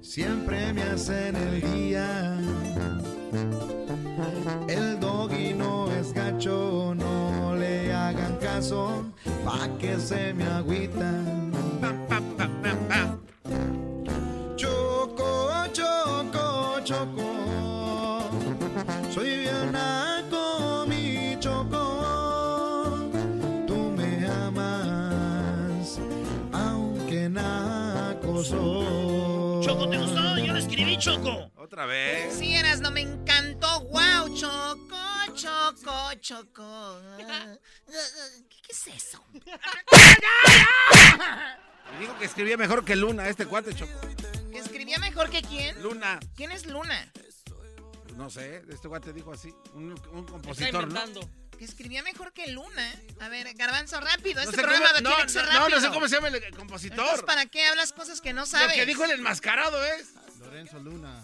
Siempre 0.00 0.72
me 0.72 0.82
hacen 0.82 1.36
el 1.36 1.60
día. 1.60 2.38
El 4.68 4.98
doggy 5.00 5.52
no 5.54 5.90
es 5.92 6.12
gacho, 6.12 6.94
no 6.96 7.54
le 7.56 7.92
hagan 7.92 8.36
caso, 8.36 9.04
pa' 9.44 9.68
que 9.78 9.98
se 9.98 10.32
me 10.32 10.44
agüitan. 10.44 11.55
Choco, 14.56 15.66
choco, 15.72 16.80
choco, 16.82 18.30
soy 19.14 19.38
bien 19.38 19.70
naco, 19.70 20.84
mi 20.88 21.36
choco. 21.38 22.98
Tú 23.66 23.76
me 23.96 24.26
amas, 24.26 26.00
aunque 26.52 27.28
naco 27.28 28.42
soy. 28.42 29.64
Choco, 29.64 29.88
¿te 29.88 29.98
gustó? 29.98 30.38
Yo 30.38 30.52
lo 30.52 30.58
escribí, 30.58 30.98
Choco. 30.98 31.52
Otra 31.56 31.86
vez. 31.86 32.34
Sí, 32.34 32.54
Erasno, 32.54 32.90
me 32.90 33.02
encantó. 33.02 33.80
¡Wow! 33.82 34.34
Choco, 34.34 34.96
choco, 35.34 36.14
choco. 36.20 37.00
¿Qué, 37.16 37.24
qué 38.62 38.72
es 38.72 38.86
eso? 38.88 39.22
Que 42.26 42.30
escribía 42.30 42.56
mejor 42.56 42.84
que 42.84 42.96
Luna, 42.96 43.28
este 43.28 43.46
cuate, 43.46 43.72
Choco. 43.72 43.92
¿Que 44.50 44.58
escribía 44.58 44.98
mejor 44.98 45.30
que 45.30 45.42
quién? 45.42 45.80
Luna. 45.80 46.18
¿Quién 46.34 46.50
es 46.50 46.66
Luna? 46.66 47.08
No 48.16 48.28
sé, 48.30 48.64
este 48.68 48.88
cuate 48.88 49.12
dijo 49.12 49.32
así. 49.32 49.54
Un, 49.74 49.92
un 50.12 50.26
compositor, 50.26 50.88
¿no? 50.92 51.00
Que 51.56 51.64
escribía 51.64 52.02
mejor 52.02 52.32
que 52.32 52.48
Luna. 52.48 52.92
A 53.20 53.28
ver, 53.28 53.54
Garbanzo, 53.54 54.00
rápido. 54.00 54.42
No 54.42 54.50
Este 54.50 54.56
sé 54.56 54.62
programa 54.62 54.88
cómo- 54.88 55.00
no, 55.02 55.08
tiene 55.10 55.22
que 55.22 55.28
ser 55.28 55.44
no, 55.44 55.52
rápido. 55.52 55.78
no 55.80 55.86
sé 55.86 55.92
cómo 55.94 56.08
se 56.08 56.14
llama 56.16 56.28
el 56.28 56.56
compositor. 56.56 56.98
Entonces, 56.98 57.22
¿para 57.24 57.46
qué 57.46 57.64
hablas 57.66 57.92
cosas 57.92 58.20
que 58.20 58.32
no 58.32 58.40
Lo 58.40 58.46
sabes? 58.46 58.72
que 58.74 58.86
dijo 58.86 59.04
el 59.04 59.12
enmascarado 59.12 59.84
es. 59.84 60.08
Lorenzo 60.40 60.80
Luna. 60.80 61.22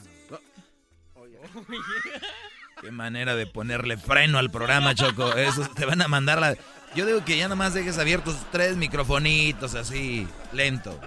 Qué 2.80 2.90
manera 2.92 3.34
de 3.34 3.46
ponerle 3.46 3.96
freno 3.96 4.38
al 4.38 4.50
programa, 4.52 4.94
Choco. 4.94 5.34
Eso 5.34 5.68
te 5.74 5.84
van 5.84 6.00
a 6.00 6.06
mandar 6.08 6.38
la. 6.40 6.56
Yo 6.94 7.06
digo 7.06 7.24
que 7.24 7.38
ya 7.38 7.48
nomás 7.48 7.72
dejes 7.74 7.98
abiertos 7.98 8.36
tres 8.50 8.76
microfonitos 8.76 9.74
así, 9.74 10.28
lento. 10.52 10.98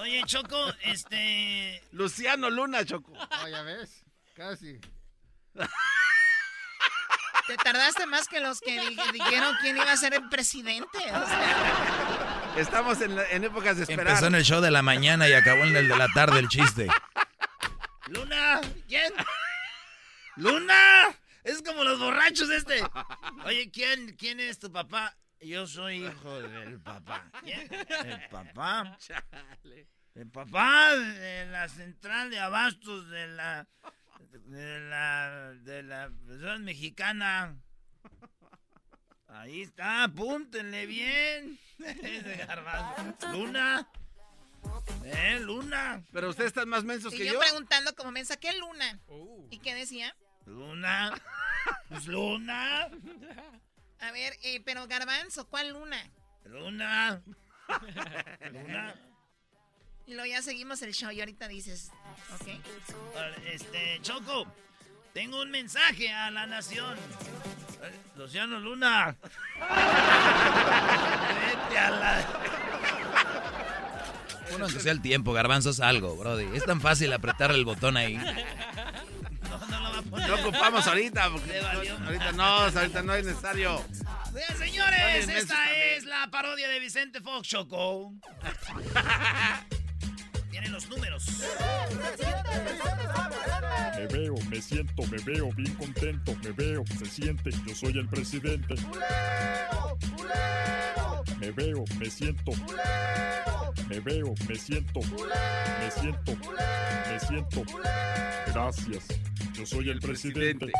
Oye, 0.00 0.22
Choco, 0.26 0.72
este. 0.82 1.82
Luciano 1.92 2.48
Luna, 2.50 2.84
Choco. 2.84 3.12
Oh, 3.12 3.48
ya 3.48 3.62
ves, 3.62 4.04
casi. 4.34 4.78
Te 7.46 7.56
tardaste 7.56 8.06
más 8.06 8.28
que 8.28 8.38
los 8.40 8.60
que 8.60 8.78
di- 8.80 8.96
dijeron 9.12 9.56
quién 9.60 9.76
iba 9.76 9.90
a 9.90 9.96
ser 9.96 10.14
el 10.14 10.28
presidente. 10.28 10.98
O 10.98 11.26
sea, 11.26 12.52
Estamos 12.56 13.00
en, 13.00 13.16
la- 13.16 13.28
en 13.30 13.42
épocas 13.44 13.76
de 13.76 13.82
esperar. 13.82 14.06
Empezó 14.08 14.26
en 14.28 14.34
el 14.36 14.44
show 14.44 14.60
de 14.60 14.70
la 14.70 14.82
mañana 14.82 15.28
y 15.28 15.32
acabó 15.32 15.64
en 15.64 15.76
el 15.76 15.88
de 15.88 15.96
la 15.96 16.06
tarde 16.14 16.38
el 16.38 16.48
chiste. 16.48 16.86
Luna, 18.06 18.60
¿quién? 18.88 19.12
Luna, 20.36 21.08
es 21.44 21.62
como 21.62 21.84
los 21.84 21.98
borrachos 21.98 22.50
este. 22.50 22.82
Oye, 23.44 23.70
¿quién, 23.70 24.16
quién 24.16 24.40
es 24.40 24.58
tu 24.58 24.70
papá? 24.70 25.16
Yo 25.40 25.66
soy 25.66 26.06
hijo 26.06 26.42
del 26.42 26.80
papá. 26.80 27.30
¿Quién? 27.42 27.68
El 28.04 28.28
papá. 28.28 28.98
El 30.14 30.28
papá 30.28 30.96
de 30.96 31.46
la 31.46 31.68
central 31.68 32.30
de 32.30 32.40
abastos 32.40 33.08
de 33.10 33.28
la 33.28 33.66
de 34.30 34.80
la 34.80 35.52
de 35.62 35.82
la 35.82 36.10
Federación 36.10 36.64
mexicana. 36.64 37.56
Ahí 39.28 39.62
está, 39.62 40.04
apúntenle 40.04 40.86
bien. 40.86 41.58
Ese 41.78 42.44
garbanzo. 42.46 43.32
Luna. 43.32 43.88
Eh, 45.04 45.38
Luna. 45.40 46.04
Pero 46.12 46.30
ustedes 46.30 46.48
están 46.48 46.68
más 46.68 46.84
mensos 46.84 47.14
y 47.14 47.18
que 47.18 47.26
yo, 47.26 47.34
yo. 47.34 47.40
preguntando 47.40 47.94
como 47.94 48.10
me 48.10 48.24
saqué 48.24 48.52
Luna. 48.58 49.00
¿Y 49.50 49.58
qué 49.58 49.74
decía? 49.74 50.14
Luna. 50.50 51.12
Pues 51.88 52.06
Luna. 52.06 52.88
A 54.00 54.12
ver, 54.12 54.34
eh, 54.42 54.60
pero 54.64 54.86
Garbanzo, 54.86 55.46
¿cuál 55.48 55.70
Luna? 55.70 56.10
Luna. 56.44 57.22
Luna. 58.52 58.94
Y 60.06 60.14
luego 60.14 60.26
ya 60.26 60.42
seguimos 60.42 60.82
el 60.82 60.92
show 60.92 61.10
y 61.12 61.20
ahorita 61.20 61.46
dices, 61.46 61.92
¿ok? 62.34 62.48
Este, 63.46 64.00
Choco, 64.02 64.46
tengo 65.12 65.40
un 65.40 65.50
mensaje 65.50 66.12
a 66.12 66.30
la 66.30 66.46
nación. 66.46 66.96
Luciano 68.16 68.58
Luna. 68.58 69.16
Vete 71.50 71.78
a 71.78 71.90
la... 71.90 72.26
Bueno, 74.50 74.64
aunque 74.64 74.80
sea 74.80 74.92
el 74.92 75.00
tiempo, 75.00 75.32
garbanzos 75.32 75.78
algo, 75.78 76.16
brody. 76.16 76.56
Es 76.56 76.64
tan 76.64 76.80
fácil 76.80 77.12
apretar 77.12 77.52
el 77.52 77.64
botón 77.64 77.96
ahí. 77.96 78.18
No, 79.68 79.80
lo 79.80 79.90
va 79.90 79.98
a 79.98 80.02
poner. 80.02 80.28
No 80.28 80.34
ocupamos 80.36 80.86
ahorita, 80.86 81.30
porque 81.30 81.58
ahorita 81.58 82.32
no, 82.32 82.44
ahorita 82.44 83.02
no 83.02 83.14
es 83.14 83.26
necesario. 83.26 83.84
Bien, 84.32 84.56
señores, 84.56 85.28
esta 85.28 85.72
es 85.72 86.04
la 86.04 86.28
parodia 86.30 86.68
de 86.68 86.78
Vicente 86.78 87.20
Fox 87.20 87.48
Choco. 87.48 88.14
Tienen 90.50 90.72
los 90.72 90.88
números. 90.88 91.24
Me 93.96 94.06
veo, 94.06 94.34
me 94.48 94.62
siento, 94.62 95.02
me 95.06 95.18
veo 95.18 95.52
bien 95.52 95.74
contento, 95.74 96.34
me 96.42 96.52
veo, 96.52 96.84
se 96.98 97.06
siente, 97.06 97.50
yo 97.66 97.74
soy 97.74 97.98
el 97.98 98.08
presidente. 98.08 98.74
Me 101.40 101.50
veo, 101.52 101.84
me 101.98 102.10
siento. 102.10 102.52
Me 103.88 104.00
veo, 104.00 104.34
me 104.48 104.54
siento. 104.56 105.00
Me 105.00 105.90
siento. 105.90 106.36
Me 106.36 107.20
siento. 107.20 107.62
Gracias. 108.52 109.08
Yo 109.54 109.66
soy 109.66 109.90
el 109.90 110.00
presidente. 110.00 110.72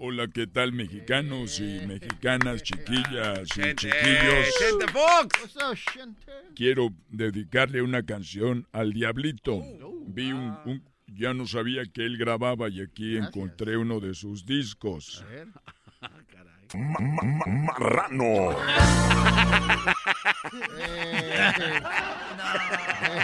Hola, 0.00 0.28
¿qué 0.32 0.46
tal 0.46 0.72
mexicanos 0.72 1.58
y 1.58 1.84
mexicanas, 1.86 2.62
chiquillas 2.62 3.48
y 3.56 3.74
chiquillos? 3.74 4.46
Quiero 6.54 6.90
dedicarle 7.08 7.82
una 7.82 8.04
canción 8.04 8.66
al 8.72 8.92
Diablito. 8.92 9.60
Vi 10.06 10.32
un, 10.32 10.56
un- 10.66 10.84
ya 11.08 11.34
no 11.34 11.46
sabía 11.48 11.82
que 11.86 12.04
él 12.06 12.16
grababa 12.16 12.68
y 12.68 12.80
aquí 12.80 13.16
encontré 13.16 13.76
uno 13.76 13.98
de 13.98 14.14
sus 14.14 14.44
discos. 14.46 15.24
Marrano. 16.76 18.56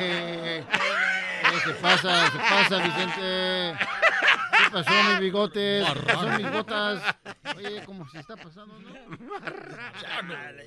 Eh, 0.00 0.64
eh, 0.64 0.64
se 1.64 1.72
pasa, 1.74 2.30
se 2.30 2.38
pasa, 2.38 2.78
Vicente. 2.78 3.74
¿Qué 4.58 4.70
pasó, 4.72 4.90
mis 5.10 5.20
bigotes? 5.20 5.86
¿Qué 5.86 6.00
pasó, 6.00 6.28
mis 6.38 6.50
botas? 6.50 7.16
Oye, 7.56 7.84
como 7.84 8.08
se 8.08 8.20
está 8.20 8.36
pasando, 8.36 8.78
¿no? 8.80 8.94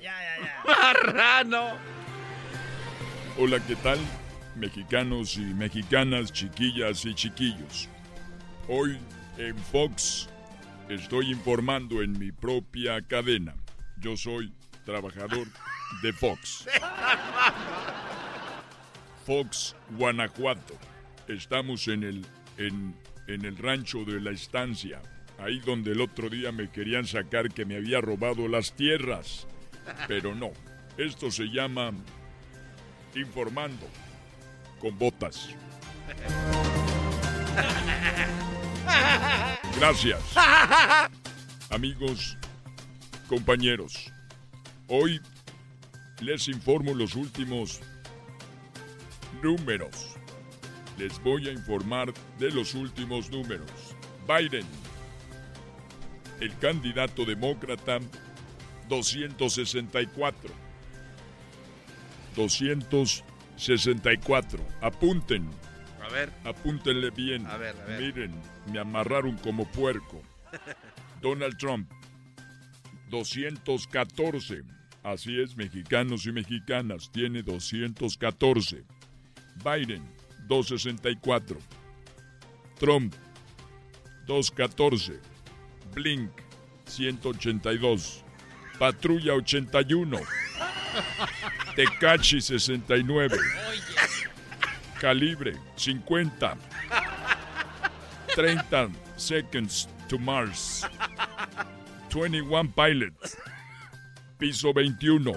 ya, 0.00 0.38
ya. 0.40 0.62
Marrano. 0.64 1.76
Hola, 3.38 3.58
¿qué 3.66 3.76
tal? 3.76 3.98
Mexicanos 4.56 5.36
y 5.36 5.54
mexicanas, 5.54 6.32
chiquillas 6.32 7.04
y 7.04 7.14
chiquillos. 7.14 7.88
Hoy 8.68 8.98
en 9.36 9.56
Fox 9.56 10.28
estoy 10.88 11.30
informando 11.30 12.02
en 12.02 12.18
mi 12.18 12.32
propia 12.32 13.00
cadena. 13.02 13.54
Yo 13.98 14.16
soy 14.16 14.52
trabajador 14.84 15.46
de 16.02 16.12
Fox. 16.12 16.66
Fox, 19.26 19.76
Guanajuato. 19.90 20.74
Estamos 21.26 21.88
en 21.88 22.04
el, 22.04 22.26
en, 22.56 22.94
en 23.26 23.44
el 23.44 23.58
rancho 23.58 24.04
de 24.04 24.20
la 24.20 24.30
estancia. 24.30 25.02
Ahí 25.38 25.60
donde 25.60 25.92
el 25.92 26.00
otro 26.00 26.30
día 26.30 26.52
me 26.52 26.70
querían 26.70 27.06
sacar 27.06 27.50
que 27.50 27.64
me 27.64 27.76
había 27.76 28.00
robado 28.00 28.48
las 28.48 28.72
tierras. 28.72 29.46
Pero 30.06 30.34
no. 30.34 30.52
Esto 30.96 31.30
se 31.30 31.44
llama 31.44 31.92
informando 33.14 33.86
con 34.80 34.98
botas. 34.98 35.50
Gracias. 39.78 40.20
Amigos, 41.70 42.36
compañeros, 43.28 44.10
hoy 44.88 45.20
les 46.20 46.48
informo 46.48 46.94
los 46.94 47.14
últimos 47.14 47.80
números. 49.42 50.16
Les 50.96 51.22
voy 51.22 51.48
a 51.48 51.52
informar 51.52 52.14
de 52.38 52.50
los 52.50 52.74
últimos 52.74 53.30
números. 53.30 53.70
Biden, 54.26 54.66
el 56.40 56.58
candidato 56.58 57.24
demócrata, 57.24 58.00
264. 58.88 60.50
264. 62.34 64.64
Apunten. 64.80 65.48
A 66.08 66.10
ver. 66.10 66.32
Apúntenle 66.44 67.10
bien. 67.10 67.46
A 67.46 67.56
ver, 67.58 67.76
a 67.76 67.84
ver. 67.84 68.00
Miren, 68.00 68.40
me 68.72 68.78
amarraron 68.78 69.36
como 69.38 69.70
puerco. 69.70 70.22
Donald 71.20 71.56
Trump, 71.58 71.90
214. 73.10 74.62
Así 75.02 75.40
es, 75.40 75.56
mexicanos 75.56 76.26
y 76.26 76.32
mexicanas, 76.32 77.10
tiene 77.12 77.42
214. 77.42 78.84
Biden, 79.64 80.02
264. 80.46 81.58
Trump, 82.78 83.14
214. 84.26 85.20
Blink, 85.94 86.30
182. 86.86 88.24
Patrulla 88.78 89.34
81. 89.34 90.18
Tecachi 91.76 92.40
69. 92.40 93.36
Calibre 95.00 95.54
50. 95.76 96.56
30 98.34 98.90
Seconds 99.16 99.88
to 100.08 100.18
Mars. 100.18 100.84
21 102.10 102.72
Pilots. 102.72 103.36
Piso 104.38 104.72
21. 104.72 105.34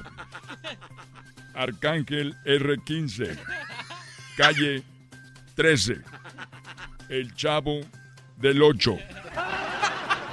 Arcángel 1.54 2.36
R15. 2.46 3.38
Calle 4.36 4.84
13. 5.56 6.02
El 7.10 7.34
Chavo 7.36 7.82
del 8.38 8.64
8. 8.64 8.98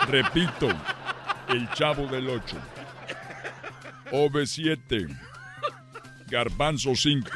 Repito, 0.09 0.69
el 1.49 1.69
Chavo 1.73 2.07
del 2.07 2.31
8. 2.31 2.57
OV7. 4.11 5.19
Garbanzo 6.29 6.95
5. 6.95 7.31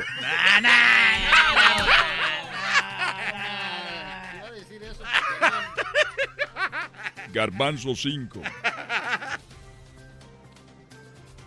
Garbanzo 7.32 7.96
5. 7.96 8.42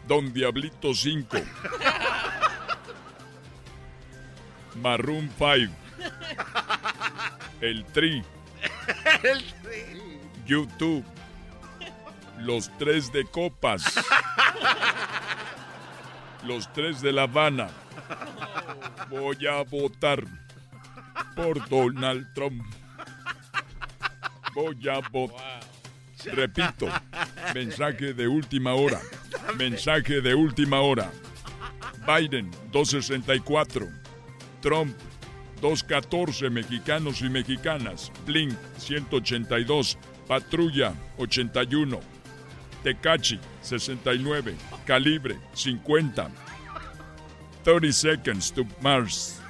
Don 0.07 0.34
Diablito 0.34 0.94
5. 0.94 1.38
Maroon 4.82 5.32
5. 5.38 5.74
El 7.62 7.86
Tri. 7.86 8.24
YouTube. 10.45 11.06
Los 12.40 12.70
tres 12.78 13.12
de 13.12 13.26
copas. 13.26 13.84
Los 16.44 16.72
tres 16.74 17.02
de 17.02 17.12
La 17.12 17.24
Habana. 17.24 17.70
Voy 19.10 19.38
a 19.48 19.64
votar 19.64 20.24
por 21.36 21.68
Donald 21.70 22.34
Trump. 22.34 22.64
Voy 24.53 24.78
a 24.90 24.99
votar. 25.10 25.55
Repito, 26.34 26.88
mensaje 27.53 28.14
de 28.14 28.27
última 28.27 28.73
hora. 28.73 29.02
Mensaje 29.57 30.22
de 30.22 30.34
última 30.34 30.81
hora. 30.81 31.11
Biden, 32.06 32.52
264. 32.72 33.88
Trump, 34.61 34.95
214 35.61 36.49
mexicanos 36.49 37.22
y 37.22 37.30
mexicanas. 37.30 38.11
Blink, 38.26 38.53
182. 38.77 39.97
Patrulla, 40.27 40.93
81. 41.18 41.99
Tecachi, 42.84 43.39
69. 43.61 44.56
Calibre, 44.85 45.38
50. 45.53 46.30
30 47.64 47.91
Seconds 47.91 48.52
to 48.52 48.65
Mars. 48.81 49.41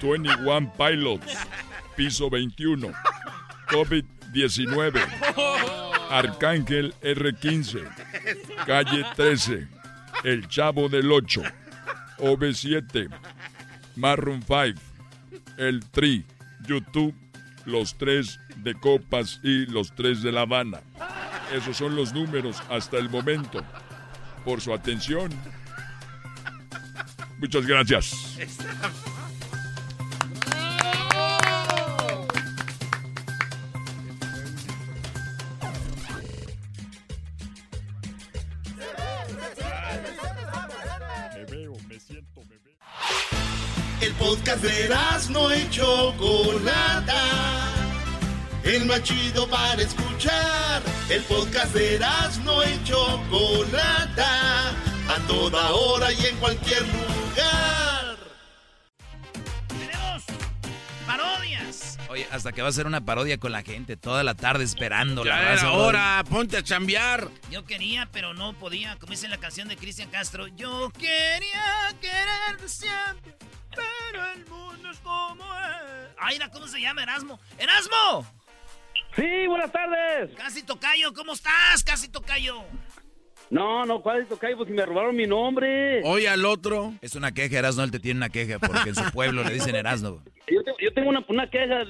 21 0.00 0.70
Pilots. 0.76 1.36
Piso 1.96 2.28
21. 2.28 2.92
COVID-19. 4.34 5.00
Arcángel 6.10 6.94
R15. 7.02 7.84
Calle 8.66 9.04
13. 9.16 9.68
El 10.24 10.48
Chavo 10.48 10.88
del 10.88 11.10
8. 11.10 11.42
OV7. 12.18 13.08
Marron 13.96 14.42
5. 14.42 14.80
El 15.58 15.84
Tri. 15.90 16.24
YouTube. 16.66 17.14
Los 17.64 17.96
tres 17.96 18.38
de 18.56 18.74
Copas 18.74 19.40
y 19.42 19.64
los 19.66 19.94
tres 19.94 20.22
de 20.22 20.32
La 20.32 20.42
Habana. 20.42 20.80
Esos 21.50 21.78
son 21.78 21.96
los 21.96 22.12
números 22.12 22.62
hasta 22.68 22.98
el 22.98 23.08
momento. 23.08 23.64
Por 24.44 24.60
su 24.60 24.74
atención. 24.74 25.30
Muchas 27.38 27.66
gracias. 27.66 28.36
Podcast 44.54 44.62
de 44.62 45.32
no 45.32 45.54
y 45.54 45.70
Chocolata. 45.70 47.22
El 48.62 48.86
más 48.86 49.02
chido 49.02 49.48
para 49.48 49.82
escuchar. 49.82 50.82
El 51.08 51.22
podcast 51.22 51.74
de 51.74 51.98
no 52.44 52.62
y 52.62 52.84
Chocolata. 52.84 54.70
A 55.08 55.18
toda 55.26 55.70
hora 55.72 56.12
y 56.12 56.26
en 56.26 56.36
cualquier 56.36 56.82
lugar. 56.82 58.16
Tenemos 59.68 60.22
parodias. 61.06 61.98
Oye, 62.08 62.26
hasta 62.30 62.52
que 62.52 62.62
va 62.62 62.68
a 62.68 62.72
ser 62.72 62.86
una 62.86 63.04
parodia 63.04 63.38
con 63.38 63.52
la 63.52 63.62
gente 63.62 63.96
toda 63.96 64.22
la 64.22 64.34
tarde 64.34 64.64
esperando 64.64 65.24
Ya 65.24 65.36
la 65.36 65.52
era 65.52 65.72
hora, 65.72 66.24
ponte 66.28 66.56
a 66.56 66.62
chambear. 66.62 67.28
Yo 67.50 67.64
quería, 67.64 68.08
pero 68.12 68.34
no 68.34 68.54
podía. 68.54 68.96
Como 68.98 69.10
dice 69.10 69.28
la 69.28 69.38
canción 69.38 69.68
de 69.68 69.76
Cristian 69.76 70.10
Castro. 70.10 70.46
Yo 70.48 70.90
quería 70.90 71.94
quererte 72.00 72.68
siempre, 72.68 73.36
pero 73.74 74.26
el 74.32 74.46
mundo 74.46 74.90
es 74.90 74.98
como 74.98 75.44
es. 75.44 76.14
Ay, 76.18 76.36
mira, 76.36 76.50
¿cómo 76.50 76.66
se 76.66 76.80
llama 76.80 77.02
Erasmo? 77.02 77.38
¡Erasmo! 77.58 78.26
Sí, 79.16 79.46
buenas 79.46 79.70
tardes. 79.70 80.34
Casi 80.36 80.64
Tocayo, 80.64 81.12
¿cómo 81.12 81.34
estás? 81.34 81.84
Casi 81.84 82.08
Tocayo. 82.08 82.62
No, 83.50 83.84
no, 83.84 84.02
¿cuál 84.02 84.22
es 84.22 84.28
Tocayo? 84.28 84.56
Pues 84.56 84.68
si 84.68 84.74
me 84.74 84.84
robaron 84.84 85.14
mi 85.14 85.26
nombre. 85.26 86.02
Oye 86.04 86.28
al 86.28 86.44
otro. 86.44 86.94
Es 87.00 87.14
una 87.14 87.32
queja, 87.32 87.58
Erasno, 87.58 87.84
él 87.84 87.90
te 87.90 88.00
tiene 88.00 88.18
una 88.18 88.28
queja 88.28 88.58
porque 88.58 88.88
en 88.88 88.94
su 88.94 89.10
pueblo 89.12 89.44
le 89.44 89.54
dicen 89.54 89.76
Erasno. 89.76 90.22
Yo 90.50 90.62
tengo, 90.64 90.78
yo 90.80 90.92
tengo 90.92 91.10
una, 91.10 91.24
una 91.28 91.48
queja. 91.48 91.84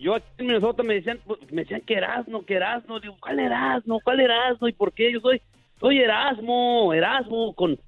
Yo 0.00 0.14
aquí 0.14 0.26
en 0.38 0.46
Minnesota 0.46 0.82
me 0.82 0.94
decían, 0.94 1.20
pues, 1.26 1.40
me 1.52 1.62
decían 1.62 1.82
que 1.82 1.94
Erasmo, 1.94 2.46
que 2.46 2.54
Erasmo. 2.54 3.00
Digo, 3.00 3.16
¿cuál 3.20 3.40
Erasmo? 3.40 4.00
¿Cuál 4.02 4.20
Erasmo? 4.20 4.68
¿Y 4.68 4.72
por 4.72 4.94
qué? 4.94 5.12
Yo 5.12 5.20
soy, 5.20 5.42
soy 5.78 5.98
Erasmo, 5.98 6.94
Erasmo, 6.94 7.54
con 7.54 7.78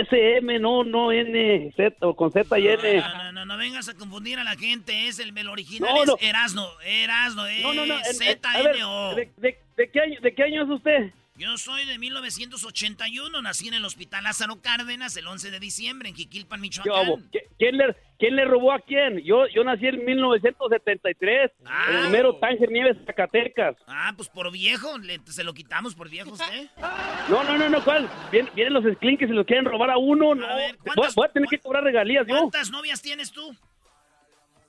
SM, 0.00 0.58
no, 0.58 0.84
no 0.84 1.12
N, 1.12 1.72
Z, 1.76 1.96
o 2.00 2.14
con 2.16 2.32
Z 2.32 2.58
y 2.58 2.68
N. 2.68 2.96
No, 3.00 3.24
no, 3.24 3.32
no, 3.32 3.44
no 3.46 3.56
vengas 3.58 3.88
a 3.88 3.94
confundir 3.94 4.38
a 4.38 4.44
la 4.44 4.56
gente. 4.56 5.08
Es 5.08 5.18
el, 5.18 5.32
original 5.48 5.90
No, 5.94 6.04
no. 6.04 6.16
es 6.16 6.22
Erasno. 6.28 6.66
Erasno, 6.84 7.44
No, 7.62 7.74
no, 7.74 7.86
no. 7.86 7.94
Z 8.04 8.60
N 8.60 8.84
O. 8.84 9.14
¿de, 9.14 9.30
de, 9.36 9.58
de 9.76 9.90
qué 9.90 10.00
año, 10.00 10.20
¿De 10.20 10.34
qué 10.34 10.42
año 10.44 10.64
es 10.64 10.70
usted? 10.70 11.12
Yo 11.34 11.56
soy 11.56 11.86
de 11.86 11.98
1981, 11.98 13.40
nací 13.40 13.66
en 13.68 13.72
el 13.74 13.84
Hospital 13.86 14.24
Lázaro 14.24 14.60
Cárdenas 14.60 15.16
el 15.16 15.26
11 15.26 15.50
de 15.50 15.60
diciembre 15.60 16.10
en 16.10 16.14
Jiquilpan, 16.14 16.58
¿Qué 16.60 16.62
Michoacán. 16.62 17.30
¿Quién 17.58 17.78
le, 17.78 17.96
¿Quién 18.18 18.36
le 18.36 18.44
robó 18.44 18.70
a 18.70 18.80
quién? 18.80 19.18
Yo, 19.24 19.46
yo 19.48 19.64
nací 19.64 19.86
en 19.86 20.04
1973, 20.04 21.50
en 21.88 21.96
el 21.96 22.10
mero 22.10 22.36
Tánger 22.36 22.70
Nieves, 22.70 22.98
Zacatecas. 23.06 23.76
Ah, 23.86 24.12
pues 24.14 24.28
por 24.28 24.52
viejo, 24.52 24.98
le- 24.98 25.20
se 25.26 25.42
lo 25.42 25.54
quitamos 25.54 25.94
por 25.94 26.10
viejo 26.10 26.32
usted. 26.32 26.68
No, 27.30 27.42
no, 27.44 27.56
no, 27.56 27.68
no, 27.70 27.82
¿cuál? 27.82 28.10
Vien- 28.30 28.50
vienen 28.54 28.74
los 28.74 28.84
sklinks 28.96 29.22
y 29.22 29.26
los 29.28 29.46
quieren 29.46 29.64
robar 29.64 29.88
a 29.90 29.96
uno, 29.96 30.34
no. 30.34 30.46
voy, 30.94 31.06
voy 31.16 31.26
a 31.28 31.32
tener 31.32 31.48
que 31.48 31.58
cobrar 31.58 31.82
regalías 31.82 32.26
yo. 32.28 32.36
¿Cuántas 32.36 32.70
novias 32.70 33.00
tienes 33.00 33.32
tú? 33.32 33.56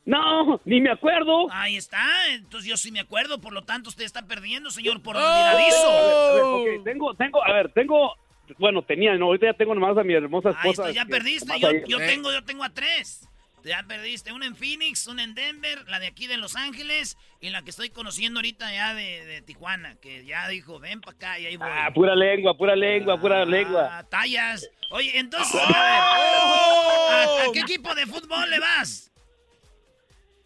No, 0.05 0.59
ni 0.65 0.81
me 0.81 0.91
acuerdo. 0.91 1.47
Ahí 1.51 1.77
está, 1.77 2.03
entonces 2.33 2.69
yo 2.69 2.75
sí 2.77 2.91
me 2.91 2.99
acuerdo, 2.99 3.39
por 3.39 3.53
lo 3.53 3.61
tanto 3.63 3.89
usted 3.89 4.03
está 4.03 4.23
perdiendo, 4.23 4.69
señor, 4.69 5.01
por 5.01 5.15
A 5.15 5.19
ver, 5.19 5.27
a 5.29 5.55
ver, 5.55 5.55
olvidadizo. 5.73 6.55
ok, 6.55 6.83
tengo, 6.83 7.13
tengo, 7.15 7.43
a 7.45 7.53
ver, 7.53 7.71
tengo, 7.71 8.13
bueno, 8.57 8.81
tenía, 8.81 9.15
no, 9.15 9.27
ahorita 9.27 9.45
ya 9.47 9.53
tengo 9.53 9.73
nomás 9.73 9.97
a 9.97 10.03
mi 10.03 10.13
hermosa 10.13 10.49
Ahí 10.49 10.55
esposa. 10.71 10.89
está, 10.89 10.91
ya 10.93 11.05
que- 11.05 11.11
perdiste, 11.11 11.57
yo, 11.59 11.69
yo 11.87 11.99
Eh, 12.01 12.07
tengo, 12.07 12.31
yo 12.33 12.43
tengo 12.43 12.63
a 12.65 12.69
tres. 12.69 13.29
Ya 13.65 13.81
perdiste, 13.87 14.33
una 14.33 14.45
en 14.45 14.57
Phoenix, 14.57 15.07
una 15.07 15.23
en 15.23 15.35
Denver, 15.35 15.87
la 15.87 15.97
de 16.01 16.07
aquí 16.07 16.27
de 16.27 16.35
Los 16.35 16.57
Ángeles 16.57 17.15
y 17.39 17.49
la 17.49 17.61
que 17.61 17.69
estoy 17.69 17.89
conociendo 17.91 18.39
ahorita 18.39 18.69
ya 18.73 18.93
de, 18.93 19.23
de 19.25 19.41
Tijuana, 19.41 19.95
que 20.01 20.25
ya 20.25 20.49
dijo, 20.49 20.79
ven 20.81 20.99
para 20.99 21.15
acá 21.15 21.39
y 21.39 21.45
ahí 21.45 21.55
voy. 21.55 21.69
Ah, 21.71 21.89
pura 21.95 22.13
lengua, 22.13 22.57
pura 22.57 22.75
lengua, 22.75 23.17
pura 23.21 23.45
lengua. 23.45 23.99
Ah, 23.99 24.03
tallas. 24.03 24.69
Oye, 24.91 25.17
entonces, 25.17 25.55
Oh. 25.55 25.63
a 25.63 25.67
ver, 25.69 27.45
¿a, 27.45 27.49
a 27.49 27.51
qué 27.53 27.59
equipo 27.61 27.95
de 27.95 28.05
fútbol 28.05 28.49
le 28.49 28.59
vas? 28.59 29.12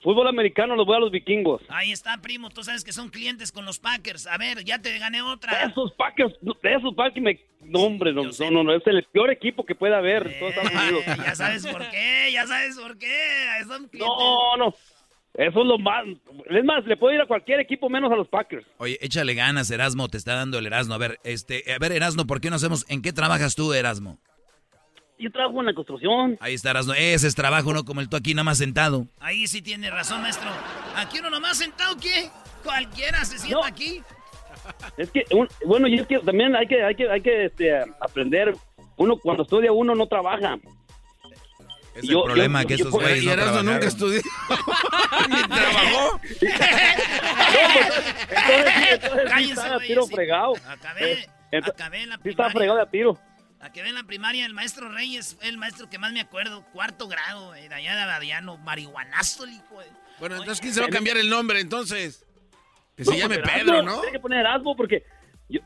Fútbol 0.02 0.28
americano 0.28 0.76
los 0.76 0.86
voy 0.86 0.96
a 0.96 1.00
los 1.00 1.12
vikingos. 1.12 1.62
Ahí 1.70 1.92
está, 1.92 2.18
primo, 2.22 2.50
tú 2.50 2.64
sabes 2.64 2.84
que 2.84 2.92
son 2.92 3.10
clientes 3.10 3.52
con 3.52 3.66
los 3.66 3.80
Packers. 3.80 4.28
A 4.28 4.38
ver, 4.38 4.64
ya 4.64 4.80
te 4.80 4.98
gané 5.00 5.22
otra. 5.22 5.64
Esos 5.64 5.92
Packers, 5.94 6.34
esos 6.64 6.94
Packers 6.96 7.24
me... 7.24 7.40
No, 7.62 7.80
hombre, 7.80 8.14
no, 8.14 8.24
no, 8.24 8.52
no, 8.52 8.64
no, 8.64 8.74
es 8.74 8.86
el 8.86 9.04
peor 9.12 9.32
equipo 9.32 9.66
que 9.66 9.74
puede 9.74 9.96
haber 9.96 10.28
en 10.28 10.40
todos 10.40 10.54
Estados 10.54 10.72
Unidos. 10.72 11.04
Eh, 11.08 11.18
ya 11.26 11.36
sabes 11.36 11.66
por 11.66 11.90
qué, 11.90 12.30
ya 12.32 12.46
sabes 12.46 12.80
por 12.80 12.98
qué. 12.98 13.08
Son 13.68 13.88
clientes. 13.88 14.00
No, 14.00 14.58
no, 14.58 14.76
eso 15.34 15.62
es 15.62 15.66
lo 15.68 15.80
más... 15.80 16.06
Es 16.50 16.64
más, 16.64 16.86
le 16.86 16.96
puedo 16.96 17.16
ir 17.16 17.22
a 17.22 17.26
cualquier 17.26 17.60
equipo 17.60 17.90
menos 17.90 18.12
a 18.12 18.16
los 18.16 18.28
Packers. 18.28 18.66
Oye, 18.78 19.00
échale 19.02 19.34
ganas, 19.34 19.72
Erasmo, 19.72 20.08
te 20.10 20.18
está 20.18 20.36
dando 20.36 20.60
el 20.60 20.68
Erasmo. 20.68 20.94
A 20.94 21.00
ver, 21.00 21.20
este, 21.24 21.64
a 21.74 21.80
ver, 21.80 21.92
Erasmo, 21.92 22.26
¿por 22.26 22.40
qué 22.40 22.52
no 22.52 22.58
hacemos? 22.58 22.86
¿En 22.90 23.02
qué 23.02 23.14
trabajas 23.14 23.56
tú, 23.56 23.74
Erasmo? 23.74 24.20
Yo 25.20 25.32
trabajo 25.32 25.60
en 25.62 25.66
la 25.66 25.74
construcción. 25.74 26.38
Ahí 26.40 26.54
está, 26.54 26.70
Erasmo. 26.72 26.94
Ese 26.94 27.28
es 27.28 27.34
trabajo, 27.36 27.74
no 27.74 27.84
como 27.86 28.02
el 28.02 28.10
tú 28.10 28.16
aquí 28.18 28.34
nada 28.36 28.44
más 28.44 28.60
sentado. 28.60 29.08
Ahí 29.20 29.48
sí 29.48 29.62
tiene 29.64 29.90
razón, 29.90 30.22
maestro. 30.22 30.50
Aquí 30.96 31.20
uno 31.20 31.30
nomás 31.32 31.58
sentado, 31.58 31.96
¿qué? 31.98 32.30
Cualquiera 32.64 33.26
se 33.26 33.40
sienta 33.40 33.66
aquí. 33.66 34.02
Es 34.98 35.10
que, 35.10 35.24
un- 35.32 35.48
bueno, 35.66 35.88
y 35.88 35.96
es 36.00 36.06
que 36.08 36.20
también 36.20 36.56
hay 36.56 36.68
que, 36.68 36.84
hay 36.84 36.94
que, 36.96 37.10
hay 37.10 37.22
que 37.22 37.46
este, 37.46 37.80
aprender. 38.00 38.56
Uno, 38.98 39.18
cuando 39.18 39.44
estudia, 39.44 39.72
uno 39.72 39.96
no 39.96 40.06
trabaja. 40.08 40.58
Es 41.96 42.04
el 42.04 42.10
problema 42.24 42.64
que 42.66 42.76
esos 42.76 42.92
güeyes 42.92 43.24
no 43.26 43.32
Erasmo 43.32 43.64
nunca 43.64 43.80
trabajaron. 43.80 43.88
estudió. 43.88 44.22
Ni 45.30 45.42
trabajó. 45.48 46.20
Entonces, 47.50 48.74
sí, 48.76 48.88
entonces 48.92 49.22
sí 49.24 49.30
Cállense, 49.30 49.54
está 49.54 49.66
a 49.66 49.70
güeyes, 49.78 49.88
tiro 49.88 50.04
sí. 50.04 50.14
fregado. 50.16 50.54
Acabé, 50.68 51.28
Eh, 51.52 51.62
acabé 51.64 52.06
la 52.06 52.16
Sí 52.18 52.30
está 52.30 52.50
primaria. 52.50 52.52
fregado 52.52 52.78
de 52.78 52.84
a 53.60 53.72
tiro. 53.72 53.84
Acabé 53.84 53.90
en 53.90 53.96
la 53.96 54.04
primaria, 54.04 54.46
el 54.46 54.54
maestro 54.54 54.90
Reyes 54.90 55.36
fue 55.36 55.48
el 55.50 55.58
maestro 55.58 55.90
que 55.90 55.98
más 55.98 56.12
me 56.14 56.22
acuerdo. 56.22 56.64
Cuarto 56.74 57.08
grado, 57.08 57.52
de 57.54 57.74
allá 57.74 57.96
de 57.96 58.02
Abadiano. 58.02 58.58
Marihuanazo, 58.58 59.44
el 59.46 59.54
hijo. 59.54 59.80
de- 59.80 59.88
Bueno, 60.20 60.36
Oye, 60.36 60.44
entonces, 60.44 60.62
¿quién 60.62 60.74
se 60.74 60.80
va 60.82 60.88
a 60.88 60.90
cambiar 60.90 61.18
el 61.18 61.30
nombre 61.30 61.60
entonces? 61.60 62.26
Que 62.96 63.06
se 63.06 63.12
No, 63.12 63.18
llame 63.18 63.40
pues, 63.40 63.52
Pedro, 63.54 63.84
¿no? 63.84 63.98
Tiene 64.02 64.12
que 64.14 64.20
poner 64.20 64.40
Erasmo 64.40 64.76
porque 64.76 65.04
yo, 65.50 65.60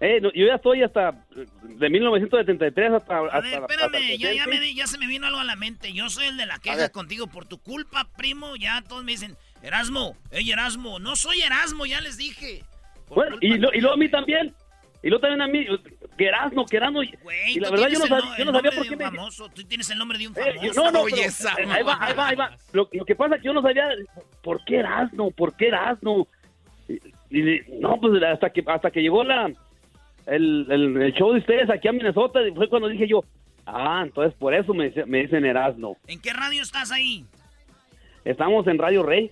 eh, 0.00 0.18
no, 0.22 0.32
yo 0.32 0.46
ya 0.46 0.54
estoy 0.54 0.82
hasta 0.82 1.10
eh, 1.36 1.46
de 1.62 1.90
1973 1.90 2.92
hasta, 2.92 3.14
A 3.18 3.26
hasta 3.26 3.40
ver, 3.40 3.52
espérame, 3.60 3.94
hasta 3.94 3.98
ya, 4.00 4.16
ya, 4.32 4.44
70. 4.44 4.46
me, 4.46 4.60
di- 4.60 4.74
ya 4.74 4.86
se 4.86 4.96
me 4.98 5.06
vino 5.06 5.26
algo 5.26 5.40
a 5.40 5.44
la 5.44 5.56
mente. 5.56 5.92
Yo 5.92 6.08
soy 6.08 6.26
el 6.26 6.36
de 6.38 6.46
la 6.46 6.58
queja 6.58 6.88
contigo 6.88 7.26
por 7.26 7.44
tu 7.46 7.58
culpa, 7.58 8.08
primo. 8.16 8.56
Ya 8.56 8.80
todos 8.82 9.04
me 9.04 9.12
dicen, 9.12 9.36
Erasmo, 9.62 10.16
ey, 10.30 10.50
Erasmo. 10.50 10.98
No 10.98 11.14
soy 11.16 11.42
Erasmo, 11.42 11.84
ya 11.84 12.00
les 12.00 12.16
dije. 12.16 12.64
Bueno, 13.08 13.36
y, 13.42 13.58
lo, 13.58 13.72
y 13.74 13.80
luego 13.80 13.94
a 13.94 13.98
mí 13.98 14.08
también. 14.10 14.54
Y 15.04 15.08
luego 15.10 15.20
también 15.20 15.42
a 15.42 15.46
mí. 15.46 15.66
Que 16.16 16.26
Erasmo. 16.26 16.64
Güey, 17.22 17.56
y 17.56 17.60
la 17.60 17.70
verdad 17.70 17.88
yo 17.88 17.98
no, 17.98 18.06
yo 18.06 18.52
sabía 18.52 18.70
por 18.70 18.88
qué 18.88 18.96
me... 18.96 19.04
famoso. 19.04 19.48
Tú 19.50 19.62
tienes 19.64 19.90
el 19.90 19.98
nombre 19.98 20.16
de 20.16 20.28
un 20.28 20.34
Eh, 20.38 20.54
famoso. 20.56 20.82
no, 20.82 20.90
no, 20.90 21.00
Oye, 21.02 21.14
pero, 21.16 21.28
esa 21.28 21.50
eh, 21.52 21.66
ahí 21.70 21.82
va, 21.82 21.98
ahí 22.00 22.14
va, 22.14 22.28
ahí 22.28 22.36
va. 22.36 22.56
Lo, 22.72 22.88
lo 22.90 23.04
que 23.04 23.14
pasa 23.14 23.34
es 23.36 23.42
que 23.42 23.46
yo 23.46 23.52
no 23.52 23.60
sabía 23.62 23.86
por 24.42 24.64
qué 24.64 24.76
Erasmo, 24.78 25.30
por 25.32 25.54
qué 25.56 25.68
Erasmo. 25.68 26.26
Y, 26.88 26.94
y- 27.38 27.60
no, 27.80 27.98
pues 28.00 28.22
hasta 28.22 28.48
que 28.50 28.62
hasta 28.66 28.90
que 28.90 29.02
llegó 29.02 29.22
la 29.24 29.52
el, 30.26 30.66
el, 30.70 31.02
el 31.02 31.12
show 31.12 31.32
de 31.32 31.40
ustedes 31.40 31.68
aquí 31.68 31.86
a 31.88 31.92
Minnesota 31.92 32.40
fue 32.54 32.68
cuando 32.70 32.88
dije 32.88 33.06
yo, 33.06 33.22
ah, 33.66 34.02
entonces 34.06 34.32
por 34.38 34.54
eso 34.54 34.72
me, 34.72 34.86
dice- 34.88 35.04
me 35.04 35.18
dicen 35.22 35.44
Erasmo. 35.44 35.98
¿En 36.06 36.18
qué 36.20 36.32
radio 36.32 36.62
estás 36.62 36.90
ahí? 36.90 37.26
Estamos 38.24 38.66
en 38.68 38.78
Radio 38.78 39.02
Rey. 39.02 39.30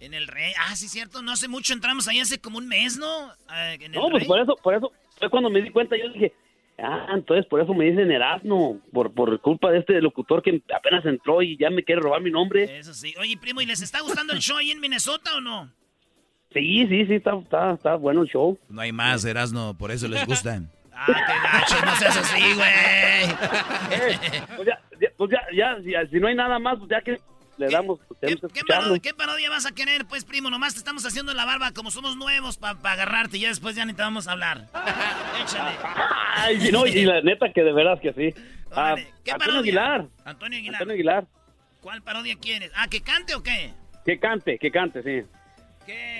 En 0.00 0.14
el 0.14 0.26
Rey. 0.26 0.52
Ah, 0.58 0.74
sí, 0.74 0.88
cierto. 0.88 1.22
No 1.22 1.32
hace 1.32 1.48
mucho 1.48 1.74
entramos 1.74 2.08
ahí 2.08 2.18
hace 2.18 2.40
como 2.40 2.58
un 2.58 2.66
mes, 2.66 2.96
¿no? 2.96 3.30
En 3.54 3.82
el 3.82 3.92
No, 3.92 4.08
pues 4.08 4.22
Rey. 4.22 4.26
por 4.28 4.40
eso, 4.40 4.56
por 4.62 4.74
eso 4.74 4.92
fue 5.22 5.30
cuando 5.30 5.50
me 5.50 5.62
di 5.62 5.70
cuenta, 5.70 5.96
yo 5.96 6.08
dije, 6.10 6.32
ah, 6.78 7.06
entonces 7.14 7.46
por 7.46 7.60
eso 7.60 7.72
me 7.74 7.84
dicen 7.84 8.10
Erasmo, 8.10 8.80
por, 8.92 9.12
por 9.12 9.40
culpa 9.40 9.70
de 9.70 9.78
este 9.78 10.00
locutor 10.00 10.42
que 10.42 10.60
apenas 10.74 11.04
entró 11.06 11.40
y 11.42 11.56
ya 11.56 11.70
me 11.70 11.84
quiere 11.84 12.00
robar 12.00 12.20
mi 12.20 12.30
nombre. 12.30 12.78
Eso 12.78 12.92
sí. 12.92 13.14
Oye, 13.20 13.36
primo, 13.36 13.60
¿y 13.60 13.66
les 13.66 13.80
está 13.82 14.00
gustando 14.00 14.32
el 14.32 14.40
show 14.40 14.56
ahí 14.56 14.70
en 14.70 14.80
Minnesota 14.80 15.36
o 15.36 15.40
no? 15.40 15.70
Sí, 16.52 16.86
sí, 16.88 17.06
sí, 17.06 17.14
está, 17.14 17.34
está, 17.36 17.72
está 17.74 17.94
bueno 17.94 18.22
el 18.22 18.28
show. 18.28 18.58
No 18.68 18.80
hay 18.82 18.92
más, 18.92 19.24
Erasmo, 19.24 19.74
por 19.78 19.90
eso 19.90 20.08
les 20.08 20.26
gustan. 20.26 20.70
Ah, 20.94 21.06
qué 21.06 21.12
gacho, 21.72 21.86
no 21.86 21.96
seas 21.96 22.16
así, 22.18 22.42
güey. 22.54 24.46
Pues 24.56 24.68
ya, 24.68 24.78
ya- 25.00 25.08
pues 25.16 25.30
ya, 25.30 25.40
ya, 25.54 25.78
ya, 25.82 26.06
si 26.10 26.20
no 26.20 26.28
hay 26.28 26.34
nada 26.34 26.58
más, 26.58 26.78
pues 26.78 26.90
ya 26.90 27.00
que 27.00 27.18
le 27.58 27.68
damos, 27.68 28.00
pues 28.08 28.20
tenemos 28.20 28.40
que 28.40 28.48
¿Qué 28.48 28.58
escucharlo. 28.60 28.82
parodia, 28.84 29.02
qué 29.02 29.14
parodia 29.14 29.50
vas 29.50 29.66
a 29.66 29.72
querer, 29.72 30.06
pues, 30.06 30.24
primo? 30.24 30.50
Nomás 30.50 30.74
te 30.74 30.78
estamos 30.78 31.04
haciendo 31.06 31.32
la 31.34 31.44
barba 31.44 31.72
como 31.72 31.90
somos 31.90 32.16
nuevos 32.16 32.56
para 32.56 32.78
agarrarte 32.92 33.36
y 33.36 33.40
ya 33.40 33.48
después 33.48 33.76
ya 33.76 33.84
ni 33.84 33.92
te 33.92 34.02
vamos 34.02 34.26
a 34.28 34.32
hablar. 34.32 34.66
Échale. 35.42 35.76
Ay, 36.36 36.70
no, 36.72 36.86
y 36.86 37.04
la 37.04 37.20
neta 37.22 37.52
que 37.52 37.62
de 37.62 37.72
veras 37.72 38.00
que 38.00 38.12
sí. 38.12 38.34
Ah, 38.74 38.94
¿Qué 38.96 39.32
Antonio 39.32 39.38
parodia? 39.38 39.60
Aguilar. 39.60 40.06
Antonio 40.24 40.58
Aguilar. 40.58 40.74
Antonio 40.80 40.94
Aguilar. 40.94 41.26
¿Cuál 41.82 42.00
parodia 42.00 42.36
quieres? 42.40 42.72
Ah, 42.74 42.88
¿que 42.88 43.02
cante 43.02 43.34
o 43.34 43.42
qué? 43.42 43.74
Que 44.06 44.18
cante, 44.18 44.58
que 44.58 44.70
cante, 44.70 45.02
sí. 45.02 45.26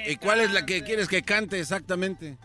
¿Y 0.07 0.17
cuál 0.17 0.41
es 0.41 0.53
la 0.53 0.67
que 0.67 0.83
quieres 0.83 1.09
que 1.09 1.23
cante 1.23 1.59
exactamente? 1.59 2.37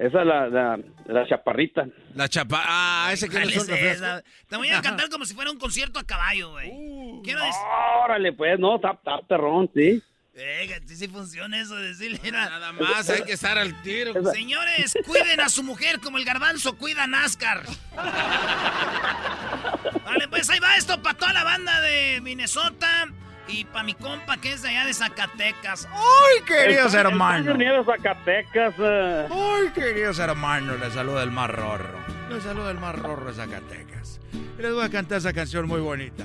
Esa 0.00 0.22
es 0.22 0.26
la, 0.26 0.48
la, 0.48 0.78
la 1.08 1.28
chaparrita. 1.28 1.84
La 2.14 2.26
chapa. 2.26 2.62
Ah, 2.64 3.10
ese 3.12 3.28
que 3.28 3.34
no 3.34 3.40
¿Cuál 3.42 3.50
es 3.50 3.56
es 3.56 3.62
un 3.62 3.68
refresco. 3.68 4.04
esa? 4.06 4.24
Te 4.48 4.56
voy 4.56 4.70
a 4.70 4.80
cantar 4.80 5.10
como 5.10 5.26
si 5.26 5.34
fuera 5.34 5.50
un 5.50 5.58
concierto 5.58 5.98
a 5.98 6.04
caballo, 6.04 6.52
güey. 6.52 6.70
Uh, 6.72 7.20
Quiero 7.22 7.40
decir... 7.40 7.60
Órale, 8.02 8.32
pues, 8.32 8.58
no, 8.58 8.76
está, 8.76 8.92
está 8.92 9.18
perrón, 9.28 9.70
sí. 9.74 10.02
Eh, 10.34 10.80
sí, 10.86 10.96
sí 10.96 11.08
funciona 11.08 11.60
eso, 11.60 11.76
decirle. 11.76 12.18
Nada 12.32 12.72
más, 12.72 13.10
hay 13.10 13.24
que 13.24 13.32
estar 13.32 13.58
al 13.58 13.82
tiro. 13.82 14.14
Señores, 14.32 14.96
cuiden 15.04 15.38
a 15.40 15.50
su 15.50 15.62
mujer 15.62 16.00
como 16.00 16.16
el 16.16 16.24
garbanzo 16.24 16.78
cuida 16.78 17.04
a 17.04 17.06
NASCAR. 17.06 17.64
Vale, 20.04 20.28
pues 20.28 20.48
ahí 20.48 20.60
va 20.60 20.78
esto 20.78 21.02
para 21.02 21.18
toda 21.18 21.34
la 21.34 21.44
banda 21.44 21.78
de 21.82 22.20
Minnesota 22.22 23.06
y 23.50 23.64
para 23.64 23.84
mi 23.84 23.94
compa 23.94 24.36
que 24.36 24.52
es 24.52 24.62
de 24.62 24.68
allá 24.70 24.86
de 24.86 24.94
Zacatecas. 24.94 25.88
¡Ay, 25.92 26.42
queridos 26.46 26.94
El- 26.94 27.00
hermanos! 27.00 27.58
De 27.58 27.84
Zacatecas. 27.84 28.74
eh. 28.78 29.28
¡Ay, 29.30 29.68
queridos 29.74 30.18
hermanos! 30.18 30.78
Les 30.80 30.92
saluda 30.92 31.22
el 31.22 31.30
más 31.30 31.50
rorro. 31.50 31.98
Les 32.30 32.42
saluda 32.42 32.70
el 32.70 32.78
más 32.78 32.94
rorro 32.96 33.26
de 33.26 33.34
Zacatecas. 33.34 34.20
Y 34.58 34.62
les 34.62 34.72
voy 34.72 34.84
a 34.84 34.90
cantar 34.90 35.18
esa 35.18 35.32
canción 35.32 35.66
muy 35.66 35.80
bonita. 35.80 36.24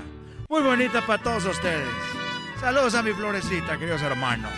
Muy 0.50 0.62
bonita 0.62 1.02
para 1.06 1.22
todos 1.24 1.46
ustedes. 1.46 1.88
Saludos 2.60 2.94
a 2.96 3.02
mi 3.04 3.12
florecita, 3.12 3.78
queridos 3.78 4.02
hermanos. 4.02 4.52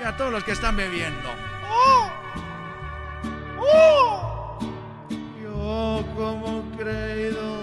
Y 0.00 0.04
a 0.04 0.16
todos 0.16 0.32
los 0.32 0.44
que 0.44 0.52
están 0.52 0.76
bebiendo. 0.76 1.28
¡Oh! 1.70 2.10
¡Oh! 3.60 4.58
Yo 5.42 6.04
como 6.16 6.64
creído 6.76 7.60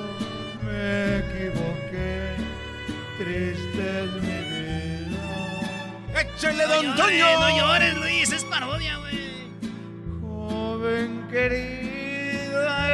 me 0.63 1.17
equivoqué. 1.19 2.35
Triste 3.17 4.03
es 4.03 4.23
mi 4.23 4.34
¡Échale, 6.15 6.65
don 6.65 6.87
no 6.87 6.95
Toño! 6.95 7.17
llores, 7.17 7.39
no 7.39 7.57
llores, 7.57 7.97
Luis, 7.97 8.31
es 8.31 8.43
parodia, 8.45 8.97
güey. 8.97 9.51
Joven 10.21 11.27
querida, 11.29 12.89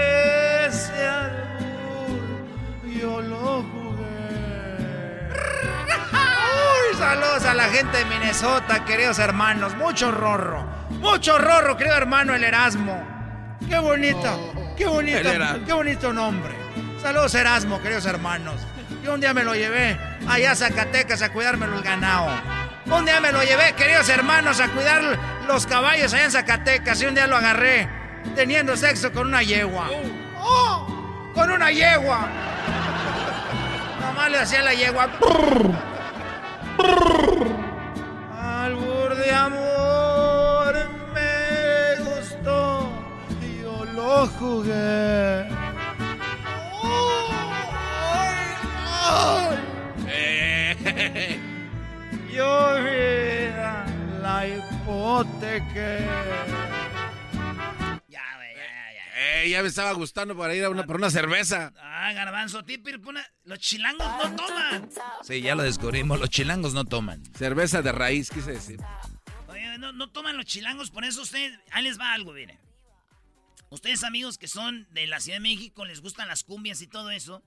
ese 0.66 1.08
albur 1.08 2.90
yo 3.00 3.22
lo 3.22 3.64
jugué. 3.64 5.30
Uy, 6.92 6.98
saludos 6.98 7.46
a 7.46 7.54
la 7.54 7.66
gente 7.66 7.98
de 7.98 8.06
Minnesota, 8.06 8.86
queridos 8.86 9.20
hermanos. 9.20 9.76
Mucho 9.76 10.12
rorro, 10.12 10.66
mucho 11.00 11.38
rorro, 11.38 11.78
querido 11.78 11.96
hermano 11.98 12.34
el 12.34 12.44
Erasmo. 12.44 13.08
Qué 13.70 13.78
bonito, 13.78 14.54
qué 14.78 14.88
bonito, 14.88 15.20
El 15.20 15.28
Erasmo. 15.28 15.66
qué 15.66 15.74
bonito 15.74 16.12
nombre. 16.12 16.54
Saludos 17.02 17.36
Erasmo, 17.36 17.80
queridos 17.82 18.06
hermanos. 18.06 18.56
Yo 19.04 19.14
un 19.14 19.22
día 19.22 19.34
me 19.34 19.44
lo 19.44 19.54
llevé 19.56 19.98
allá 20.28 20.52
a 20.52 20.56
Zacatecas 20.56 21.22
a 21.22 21.32
cuidármelo 21.32 21.76
el 21.78 21.84
ganado. 21.84 22.30
Un 22.86 23.06
día 23.06 23.20
me 23.22 23.32
lo 23.32 23.44
llevé, 23.44 23.74
queridos 23.74 24.10
hermanos, 24.10 24.60
a 24.60 24.70
cuidar 24.70 25.02
los 25.48 25.66
caballos 25.68 26.14
allá 26.14 26.26
en 26.26 26.32
Zacatecas 26.32 27.02
y 27.02 27.06
un 27.06 27.16
día 27.16 27.28
lo 27.28 27.38
agarré 27.38 27.88
teniendo 28.36 28.76
sexo 28.76 29.12
con 29.12 29.28
una 29.28 29.44
yegua. 29.44 29.90
¡Oh! 30.40 31.32
¡Con 31.34 31.52
una 31.52 31.72
yegua! 31.72 32.28
Nomás 34.02 34.32
le 34.32 34.40
hacía 34.40 34.62
la 34.64 34.74
yegua. 34.74 35.10
Albur 38.40 39.16
de 39.16 39.32
amor 39.32 40.76
me 41.14 42.04
gustó 42.04 42.92
yo 43.62 43.86
lo 43.86 44.28
jugué. 44.28 45.51
Yo 52.34 52.84
vida 52.84 53.86
la 54.22 54.48
hipoteca. 54.48 55.98
Eh, 59.24 59.50
ya 59.50 59.62
me 59.62 59.68
estaba 59.68 59.92
gustando 59.94 60.36
para 60.36 60.56
ir 60.56 60.64
a 60.64 60.70
una, 60.70 60.86
por 60.86 60.96
una 60.96 61.10
cerveza. 61.10 61.74
Ah, 61.78 62.12
garbanzo, 62.14 62.64
típico, 62.64 63.12
los 63.44 63.60
chilangos 63.60 64.08
no 64.08 64.36
toman. 64.36 64.90
Sí, 65.24 65.42
ya 65.42 65.56
lo 65.56 65.64
descubrimos. 65.64 66.20
Los 66.20 66.30
chilangos 66.30 66.74
no 66.74 66.86
toman. 66.86 67.24
Cerveza 67.36 67.82
de 67.82 67.92
raíz, 67.92 68.30
quise 68.30 68.54
decir. 68.54 68.80
Oye, 69.48 69.78
no, 69.78 69.92
no 69.92 70.10
toman 70.12 70.38
los 70.38 70.46
chilangos, 70.46 70.90
por 70.90 71.06
eso 71.06 71.22
ustedes, 71.22 71.58
ahí 71.72 71.84
les 71.84 72.00
va 72.00 72.14
algo, 72.14 72.34
miren. 72.34 72.60
Ustedes 73.70 74.04
amigos 74.04 74.38
que 74.38 74.48
son 74.48 74.88
de 74.92 75.08
la 75.08 75.20
Ciudad 75.20 75.38
de 75.38 75.42
México, 75.42 75.86
les 75.86 76.02
gustan 76.02 76.28
las 76.28 76.44
cumbias 76.44 76.82
y 76.82 76.88
todo 76.88 77.12
eso. 77.12 77.44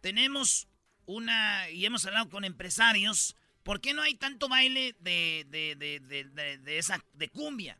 Tenemos 0.00 0.68
una, 1.06 1.68
y 1.70 1.84
hemos 1.84 2.06
hablado 2.06 2.28
con 2.28 2.44
empresarios, 2.44 3.36
¿por 3.62 3.80
qué 3.80 3.94
no 3.94 4.02
hay 4.02 4.14
tanto 4.14 4.48
baile 4.48 4.94
de, 5.00 5.46
de, 5.48 5.76
de, 5.76 6.58
de, 6.58 6.78
esa, 6.78 7.04
de 7.14 7.28
cumbia? 7.28 7.78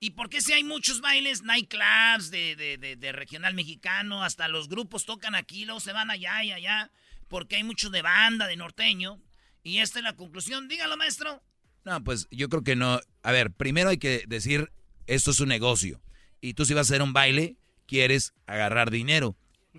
¿Y 0.00 0.10
por 0.10 0.28
qué 0.28 0.40
si 0.40 0.52
hay 0.52 0.62
muchos 0.62 1.00
bailes, 1.00 1.42
nightclubs 1.42 2.30
de, 2.30 2.54
de, 2.56 2.96
de, 2.96 3.12
regional 3.12 3.54
mexicano, 3.54 4.22
hasta 4.22 4.46
los 4.46 4.68
grupos 4.68 5.04
tocan 5.04 5.34
aquí, 5.34 5.64
luego 5.64 5.80
se 5.80 5.92
van 5.92 6.10
allá 6.10 6.44
y 6.44 6.52
allá, 6.52 6.90
porque 7.26 7.56
hay 7.56 7.64
mucho 7.64 7.90
de 7.90 8.02
banda, 8.02 8.46
de 8.46 8.56
norteño? 8.56 9.20
Y 9.64 9.78
esta 9.78 9.98
es 9.98 10.04
la 10.04 10.14
conclusión. 10.14 10.68
Dígalo, 10.68 10.96
maestro. 10.96 11.42
No, 11.84 12.02
pues 12.04 12.28
yo 12.30 12.48
creo 12.48 12.62
que 12.62 12.76
no. 12.76 13.00
A 13.22 13.32
ver, 13.32 13.52
primero 13.52 13.90
hay 13.90 13.98
que 13.98 14.24
decir, 14.28 14.70
esto 15.06 15.32
es 15.32 15.40
un 15.40 15.48
negocio. 15.48 16.00
Y 16.40 16.54
tú 16.54 16.64
si 16.64 16.74
vas 16.74 16.88
a 16.88 16.94
hacer 16.94 17.02
un 17.02 17.12
baile, 17.12 17.56
quieres 17.86 18.34
agarrar 18.46 18.90
dinero. 18.90 19.36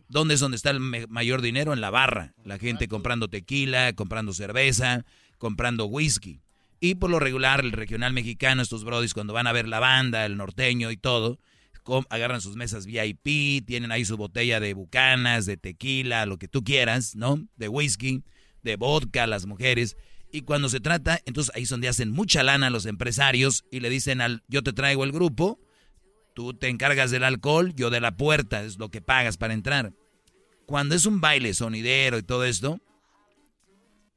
¿Dónde 0.07 0.33
es 0.33 0.39
donde 0.39 0.57
está 0.57 0.71
el 0.71 0.79
mayor 0.79 1.41
dinero? 1.41 1.73
En 1.73 1.81
la 1.81 1.89
barra. 1.89 2.33
La 2.43 2.57
gente 2.57 2.87
comprando 2.87 3.27
tequila, 3.27 3.93
comprando 3.93 4.33
cerveza, 4.33 5.05
comprando 5.39 5.85
whisky. 5.85 6.43
Y 6.79 6.95
por 6.95 7.09
lo 7.09 7.19
regular, 7.19 7.61
el 7.61 7.71
regional 7.71 8.13
mexicano, 8.13 8.61
estos 8.61 8.83
brodis, 8.83 9.15
cuando 9.15 9.33
van 9.33 9.47
a 9.47 9.51
ver 9.51 9.67
la 9.67 9.79
banda, 9.79 10.25
el 10.25 10.37
norteño 10.37 10.91
y 10.91 10.97
todo, 10.97 11.39
agarran 12.09 12.41
sus 12.41 12.55
mesas 12.55 12.85
VIP, 12.85 13.65
tienen 13.65 13.91
ahí 13.91 14.05
su 14.05 14.15
botella 14.17 14.59
de 14.59 14.73
bucanas, 14.73 15.45
de 15.45 15.57
tequila, 15.57 16.25
lo 16.25 16.37
que 16.37 16.47
tú 16.47 16.63
quieras, 16.63 17.15
¿no? 17.15 17.47
De 17.55 17.67
whisky, 17.67 18.23
de 18.61 18.75
vodka, 18.75 19.25
las 19.27 19.45
mujeres. 19.45 19.97
Y 20.31 20.41
cuando 20.41 20.69
se 20.69 20.79
trata, 20.79 21.19
entonces 21.25 21.53
ahí 21.55 21.63
es 21.63 21.69
donde 21.69 21.87
hacen 21.87 22.11
mucha 22.11 22.43
lana 22.43 22.69
los 22.69 22.85
empresarios 22.85 23.65
y 23.71 23.79
le 23.79 23.89
dicen 23.89 24.21
al, 24.21 24.43
yo 24.47 24.61
te 24.61 24.73
traigo 24.73 25.03
el 25.03 25.11
grupo, 25.11 25.59
tú 26.35 26.53
te 26.53 26.67
encargas 26.67 27.09
del 27.11 27.23
alcohol, 27.23 27.73
yo 27.75 27.89
de 27.89 27.99
la 27.99 28.15
puerta, 28.15 28.63
es 28.63 28.77
lo 28.77 28.89
que 28.89 29.01
pagas 29.01 29.37
para 29.37 29.53
entrar. 29.53 29.93
Cuando 30.67 30.93
es 30.93 31.07
un 31.07 31.19
baile 31.19 31.53
sonidero 31.55 32.19
y 32.19 32.23
todo 32.23 32.45
esto, 32.45 32.79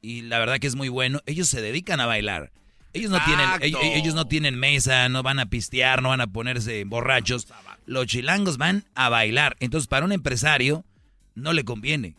y 0.02 0.22
la 0.22 0.38
verdad 0.38 0.58
que 0.58 0.66
es 0.66 0.74
muy 0.74 0.88
bueno, 0.90 1.20
ellos 1.26 1.48
se 1.48 1.62
dedican 1.62 2.00
a 2.00 2.06
bailar. 2.06 2.50
Ellos 2.92 3.10
no 3.10 3.24
tienen, 3.24 3.46
Exacto. 3.46 3.64
ellos, 3.64 3.80
ellos 3.84 4.14
no 4.14 4.26
tienen 4.26 4.58
mesa, 4.58 5.08
no 5.08 5.22
van 5.22 5.38
a 5.38 5.46
pistear, 5.46 6.02
no 6.02 6.10
van 6.10 6.20
a 6.20 6.26
ponerse 6.26 6.84
borrachos. 6.84 7.46
Los 7.86 8.06
chilangos 8.06 8.58
van 8.58 8.84
a 8.94 9.08
bailar. 9.08 9.56
Entonces, 9.60 9.88
para 9.88 10.04
un 10.04 10.12
empresario, 10.12 10.84
no 11.34 11.54
le 11.54 11.64
conviene. 11.64 12.16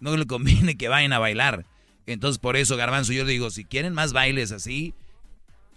No 0.00 0.16
le 0.16 0.24
conviene 0.26 0.76
que 0.78 0.88
vayan 0.88 1.12
a 1.12 1.18
bailar. 1.18 1.66
Entonces, 2.06 2.38
por 2.38 2.56
eso, 2.56 2.76
Garbanzo, 2.78 3.12
yo 3.12 3.26
digo, 3.26 3.50
si 3.50 3.64
quieren 3.66 3.92
más 3.92 4.14
bailes 4.14 4.50
así, 4.50 4.94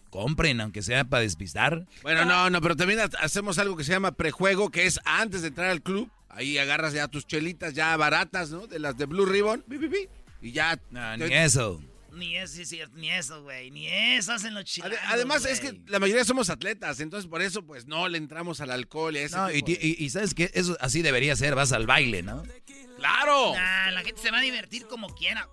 compren, 0.09 0.61
aunque 0.61 0.81
sea 0.81 1.03
para 1.03 1.21
despistar. 1.23 1.85
Bueno, 2.01 2.23
no, 2.25 2.49
no, 2.49 2.61
pero 2.61 2.75
también 2.75 2.99
ha- 3.01 3.09
hacemos 3.21 3.57
algo 3.59 3.75
que 3.75 3.83
se 3.83 3.91
llama 3.91 4.11
prejuego, 4.13 4.69
que 4.69 4.85
es 4.85 4.99
antes 5.05 5.41
de 5.41 5.49
entrar 5.49 5.69
al 5.69 5.81
club. 5.81 6.09
Ahí 6.29 6.57
agarras 6.57 6.93
ya 6.93 7.07
tus 7.07 7.25
chelitas 7.27 7.73
ya 7.73 7.95
baratas, 7.97 8.49
¿no? 8.51 8.67
De 8.67 8.79
las 8.79 8.97
de 8.97 9.05
Blue 9.05 9.25
Ribbon. 9.25 9.61
pi, 9.67 9.77
y 10.41 10.51
ya. 10.51 10.79
ni 10.91 11.33
eso. 11.33 11.81
Ni 12.13 12.35
eso, 12.35 12.55
sí, 12.55 12.61
es 12.63 12.69
cierto, 12.69 12.95
ni 12.97 13.11
eso, 13.11 13.43
güey. 13.43 13.69
Ni 13.69 13.87
eso 13.87 14.33
hacen 14.33 14.55
los 14.55 14.63
chilangos, 14.65 14.97
Además, 15.07 15.45
es 15.45 15.59
que 15.59 15.79
la 15.85 15.99
mayoría 15.99 16.25
somos 16.25 16.49
atletas, 16.49 16.99
entonces 16.99 17.29
por 17.29 17.43
eso, 17.43 17.63
pues 17.63 17.85
no 17.85 18.07
le 18.07 18.17
entramos 18.17 18.59
al 18.59 18.71
alcohol 18.71 19.15
y 19.15 19.19
a 19.19 19.21
ese 19.23 19.35
No, 19.37 19.51
y, 19.51 19.61
tipo 19.61 19.79
ti- 19.79 19.95
y- 19.99 20.03
y 20.03 20.09
sabes 20.09 20.33
que 20.33 20.49
eso 20.55 20.75
así 20.79 21.03
debería 21.03 21.35
ser, 21.35 21.53
vas 21.53 21.73
al 21.73 21.85
baile, 21.85 22.23
¿no? 22.23 22.41
¡Claro! 22.97 23.53
Nah, 23.53 23.91
la 23.91 24.01
gente 24.03 24.19
se 24.19 24.31
va 24.31 24.39
a 24.39 24.41
divertir 24.41 24.87
como 24.87 25.13
quiera. 25.13 25.47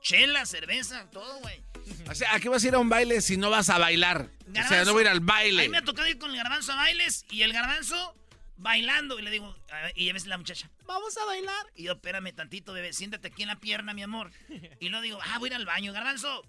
Chela, 0.00 0.44
cerveza, 0.46 1.08
todo, 1.10 1.38
güey. 1.38 1.62
O 2.10 2.14
sea, 2.16 2.34
¿a 2.34 2.40
qué 2.40 2.48
vas 2.48 2.64
a 2.64 2.68
ir 2.68 2.74
a 2.74 2.78
un 2.80 2.88
baile 2.88 3.20
si 3.20 3.36
no 3.36 3.50
vas 3.50 3.70
a 3.70 3.78
bailar? 3.78 4.28
O 4.50 4.68
sea, 4.68 4.84
no 4.84 4.92
voy 4.94 5.02
a 5.02 5.04
ir 5.04 5.08
al 5.10 5.18
A 5.18 5.20
baile. 5.20 5.62
mí 5.62 5.68
me 5.68 5.78
ha 5.78 5.82
tocado 5.84 6.08
ir 6.08 6.18
con 6.18 6.30
el 6.32 6.36
garbanzo 6.36 6.72
a 6.72 6.76
bailes 6.76 7.24
y 7.30 7.42
el 7.42 7.52
garbanzo 7.52 8.16
bailando. 8.62 9.18
Y 9.18 9.22
le 9.22 9.30
digo, 9.30 9.54
y 9.94 10.08
a 10.08 10.12
veces 10.12 10.28
la 10.28 10.38
muchacha, 10.38 10.70
vamos 10.86 11.16
a 11.18 11.24
bailar. 11.24 11.66
Y 11.74 11.84
yo, 11.84 11.92
espérame 11.92 12.32
tantito, 12.34 12.72
bebé, 12.72 12.92
siéntate 12.92 13.28
aquí 13.28 13.42
en 13.42 13.48
la 13.48 13.56
pierna, 13.56 13.92
mi 13.92 14.02
amor. 14.02 14.30
Y 14.80 14.88
luego 14.88 15.02
digo, 15.02 15.18
ah, 15.22 15.38
voy 15.38 15.48
a 15.48 15.52
ir 15.52 15.56
al 15.56 15.66
baño, 15.66 15.92
garbanzo. 15.92 16.42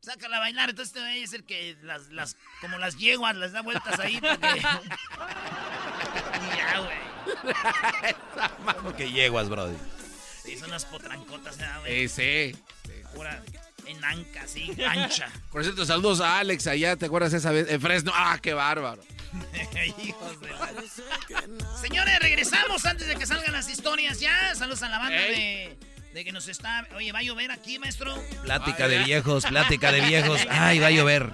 Sácala 0.00 0.36
a 0.36 0.40
bailar, 0.40 0.70
entonces 0.70 0.94
te 0.94 1.00
voy 1.00 1.10
a 1.10 1.14
decir 1.20 1.44
que 1.44 1.76
las, 1.82 2.10
las, 2.10 2.36
como 2.60 2.78
las 2.78 2.96
yeguas, 2.96 3.36
las 3.36 3.52
da 3.52 3.62
vueltas 3.62 3.98
ahí 3.98 4.20
porque... 4.20 4.48
y 4.58 6.56
ya, 6.56 6.78
güey. 6.78 6.96
¿Cómo 8.76 8.94
que 8.94 9.10
yeguas, 9.10 9.48
brody? 9.48 9.76
Sí, 10.44 10.56
son 10.56 10.70
las 10.70 10.84
potrancotas, 10.84 11.58
¿verdad, 11.58 11.80
güey? 11.80 12.08
Sí, 12.08 12.54
sí. 12.84 12.92
Pura 13.12 13.42
enanca, 13.86 14.42
así, 14.42 14.72
ancha. 14.86 15.28
Por 15.50 15.64
cierto, 15.64 15.84
saludos 15.84 16.20
a 16.20 16.38
Alex 16.38 16.68
allá, 16.68 16.96
¿te 16.96 17.06
acuerdas 17.06 17.32
esa 17.32 17.50
vez? 17.50 17.68
En 17.68 17.80
Fresno. 17.80 18.12
¡Ah, 18.14 18.38
qué 18.40 18.54
bárbaro! 18.54 19.02
Hijos 20.02 20.40
de 20.40 20.48
la- 20.50 21.76
Señores, 21.80 22.18
regresamos 22.20 22.84
antes 22.86 23.06
de 23.06 23.16
que 23.16 23.26
salgan 23.26 23.52
las 23.52 23.68
historias 23.68 24.20
ya. 24.20 24.54
Saludos 24.54 24.82
a 24.82 24.88
la 24.88 24.98
banda 24.98 25.16
de, 25.20 25.76
de 26.14 26.24
que 26.24 26.32
nos 26.32 26.48
está. 26.48 26.86
Oye, 26.96 27.12
¿va 27.12 27.20
a 27.20 27.22
llover 27.22 27.50
aquí, 27.50 27.78
maestro? 27.78 28.14
Plática 28.42 28.88
de 28.88 28.98
viejos, 29.04 29.44
plática 29.46 29.92
de 29.92 30.00
viejos. 30.06 30.40
Ay, 30.50 30.78
va 30.78 30.88
a 30.88 30.90
llover. 30.90 31.32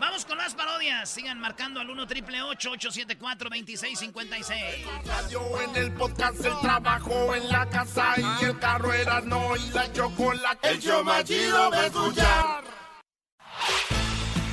Vamos 0.00 0.24
con 0.24 0.38
más 0.38 0.54
parodias. 0.54 1.10
Sigan 1.10 1.40
marcando 1.40 1.80
al 1.80 1.90
1 1.90 2.06
triple 2.06 2.40
874 2.42 3.50
2656. 3.50 4.64
Radio 5.04 5.60
en 5.60 5.76
el 5.76 5.92
podcast, 5.92 6.44
el 6.44 6.58
trabajo 6.60 7.34
en 7.34 7.48
la 7.48 7.66
casa 7.68 8.14
y 8.40 8.44
el 8.44 8.58
carro 8.60 8.92
era 8.92 9.20
no 9.22 9.56
y 9.56 9.68
la 9.70 9.92
chocolate. 9.92 10.70
El 10.70 10.80
show 10.80 11.02
más 11.04 11.24
chido 11.24 11.70
va 11.70 11.80
a 11.80 11.86
escuchar. 11.86 12.64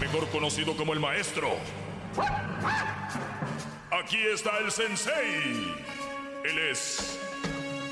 Mejor 0.00 0.28
conocido 0.30 0.76
como 0.76 0.92
el 0.92 1.00
maestro. 1.00 1.56
Aquí 3.90 4.18
está 4.32 4.58
el 4.58 4.70
sensei. 4.70 5.74
Él 6.44 6.58
es 6.70 7.18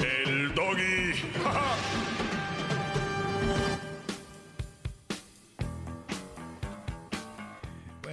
el 0.01 0.55
doggy. 0.55 1.13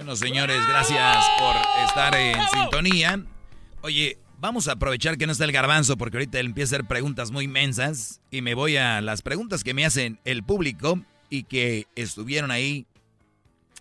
Bueno, 0.00 0.16
señores, 0.16 0.66
gracias 0.66 1.26
por 1.38 1.54
estar 1.86 2.14
en 2.14 2.34
sintonía. 2.48 3.22
Oye, 3.82 4.16
vamos 4.38 4.66
a 4.66 4.72
aprovechar 4.72 5.18
que 5.18 5.26
no 5.26 5.32
está 5.32 5.44
el 5.44 5.52
garbanzo 5.52 5.98
porque 5.98 6.16
ahorita 6.16 6.40
él 6.40 6.46
empieza 6.46 6.74
a 6.74 6.78
hacer 6.78 6.88
preguntas 6.88 7.30
muy 7.30 7.48
mensas 7.48 8.22
y 8.30 8.40
me 8.40 8.54
voy 8.54 8.78
a 8.78 9.02
las 9.02 9.20
preguntas 9.20 9.62
que 9.62 9.74
me 9.74 9.84
hacen 9.84 10.18
el 10.24 10.42
público 10.42 10.98
y 11.28 11.42
que 11.42 11.86
estuvieron 11.96 12.50
ahí 12.50 12.86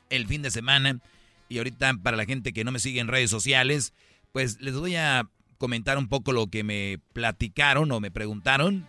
el 0.10 0.27
fin 0.27 0.41
de 0.41 0.52
semana. 0.52 0.99
Y 1.48 1.57
ahorita 1.57 1.94
para 2.03 2.18
la 2.18 2.26
gente 2.26 2.53
que 2.53 2.64
no 2.64 2.72
me 2.72 2.80
sigue 2.80 2.99
en 2.99 3.07
redes 3.07 3.30
sociales, 3.30 3.94
pues 4.31 4.60
les 4.61 4.76
voy 4.76 4.95
a 4.95 5.27
comentar 5.57 5.98
un 5.98 6.07
poco 6.07 6.31
lo 6.31 6.48
que 6.48 6.64
me 6.64 6.99
platicaron 7.14 7.91
o 7.91 7.99
me 7.99 8.11
preguntaron. 8.11 8.88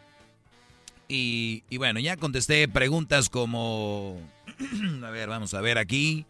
Y, 1.13 1.65
bueno, 1.77 1.99
ya 1.99 2.17
contesté 2.17 2.69
preguntas 2.69 3.29
como... 3.29 4.21
a 5.05 5.11
ver, 5.11 5.29
vamos 5.29 5.55
a 5.55 5.61
ver 5.61 5.77
aquí. 5.77 6.25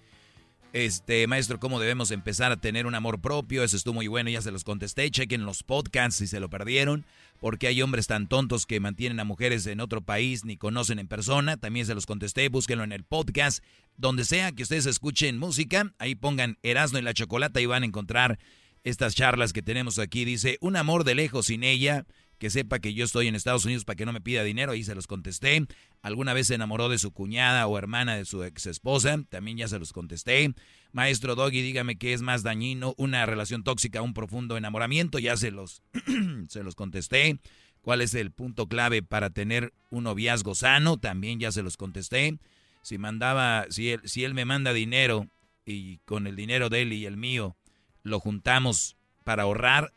Este, 0.72 1.26
maestro, 1.26 1.60
¿cómo 1.60 1.80
debemos 1.80 2.10
empezar 2.12 2.50
a 2.50 2.56
tener 2.56 2.86
un 2.86 2.94
amor 2.94 3.20
propio? 3.20 3.62
Eso 3.62 3.76
estuvo 3.76 3.94
muy 3.94 4.06
bueno, 4.06 4.30
ya 4.30 4.40
se 4.40 4.50
los 4.50 4.64
contesté. 4.64 5.10
Chequen 5.10 5.44
los 5.44 5.62
podcasts 5.64 6.16
si 6.16 6.26
se 6.26 6.40
lo 6.40 6.48
perdieron, 6.48 7.04
porque 7.40 7.66
hay 7.66 7.82
hombres 7.82 8.06
tan 8.06 8.28
tontos 8.28 8.66
que 8.66 8.78
mantienen 8.78 9.18
a 9.18 9.24
mujeres 9.24 9.66
en 9.66 9.80
otro 9.80 10.02
país 10.02 10.44
ni 10.44 10.56
conocen 10.56 10.98
en 10.98 11.08
persona. 11.08 11.56
También 11.56 11.86
se 11.86 11.94
los 11.94 12.06
contesté, 12.06 12.48
búsquenlo 12.48 12.84
en 12.84 12.92
el 12.92 13.02
podcast. 13.02 13.64
Donde 13.96 14.24
sea 14.24 14.52
que 14.52 14.62
ustedes 14.62 14.86
escuchen 14.86 15.38
música, 15.38 15.92
ahí 15.98 16.14
pongan 16.14 16.58
Erasmo 16.62 16.98
y 16.98 17.02
la 17.02 17.14
Chocolata 17.14 17.60
y 17.60 17.66
van 17.66 17.82
a 17.82 17.86
encontrar 17.86 18.38
estas 18.84 19.14
charlas 19.14 19.52
que 19.52 19.62
tenemos 19.62 19.98
aquí. 19.98 20.24
Dice, 20.24 20.58
un 20.60 20.76
amor 20.76 21.04
de 21.04 21.14
lejos 21.14 21.46
sin 21.46 21.64
ella, 21.64 22.06
que 22.40 22.48
sepa 22.48 22.78
que 22.78 22.94
yo 22.94 23.04
estoy 23.04 23.28
en 23.28 23.34
Estados 23.34 23.66
Unidos 23.66 23.84
para 23.84 23.96
que 23.96 24.06
no 24.06 24.14
me 24.14 24.22
pida 24.22 24.42
dinero, 24.42 24.72
ahí 24.72 24.82
se 24.82 24.94
los 24.94 25.06
contesté. 25.06 25.66
¿Alguna 26.00 26.32
vez 26.32 26.46
se 26.46 26.54
enamoró 26.54 26.88
de 26.88 26.98
su 26.98 27.12
cuñada 27.12 27.66
o 27.66 27.76
hermana 27.76 28.16
de 28.16 28.24
su 28.24 28.42
ex 28.42 28.64
esposa? 28.64 29.22
También 29.28 29.58
ya 29.58 29.68
se 29.68 29.78
los 29.78 29.92
contesté. 29.92 30.54
Maestro 30.90 31.34
Doggy, 31.34 31.60
dígame 31.60 31.98
qué 31.98 32.14
es 32.14 32.22
más 32.22 32.42
dañino, 32.42 32.94
una 32.96 33.26
relación 33.26 33.62
tóxica, 33.62 34.00
un 34.00 34.14
profundo 34.14 34.56
enamoramiento, 34.56 35.18
ya 35.18 35.36
se 35.36 35.50
los, 35.50 35.82
se 36.48 36.62
los 36.62 36.74
contesté. 36.74 37.38
¿Cuál 37.82 38.00
es 38.00 38.14
el 38.14 38.30
punto 38.30 38.68
clave 38.68 39.02
para 39.02 39.28
tener 39.28 39.74
un 39.90 40.04
noviazgo 40.04 40.54
sano? 40.54 40.96
También 40.96 41.40
ya 41.40 41.52
se 41.52 41.62
los 41.62 41.76
contesté. 41.76 42.38
Si 42.80 42.96
mandaba, 42.96 43.66
si 43.68 43.90
él, 43.90 44.00
si 44.04 44.24
él 44.24 44.32
me 44.32 44.46
manda 44.46 44.72
dinero 44.72 45.28
y 45.66 45.98
con 46.06 46.26
el 46.26 46.36
dinero 46.36 46.70
de 46.70 46.82
él 46.82 46.94
y 46.94 47.04
el 47.04 47.18
mío 47.18 47.54
lo 48.02 48.18
juntamos 48.18 48.96
para 49.24 49.42
ahorrar, 49.42 49.92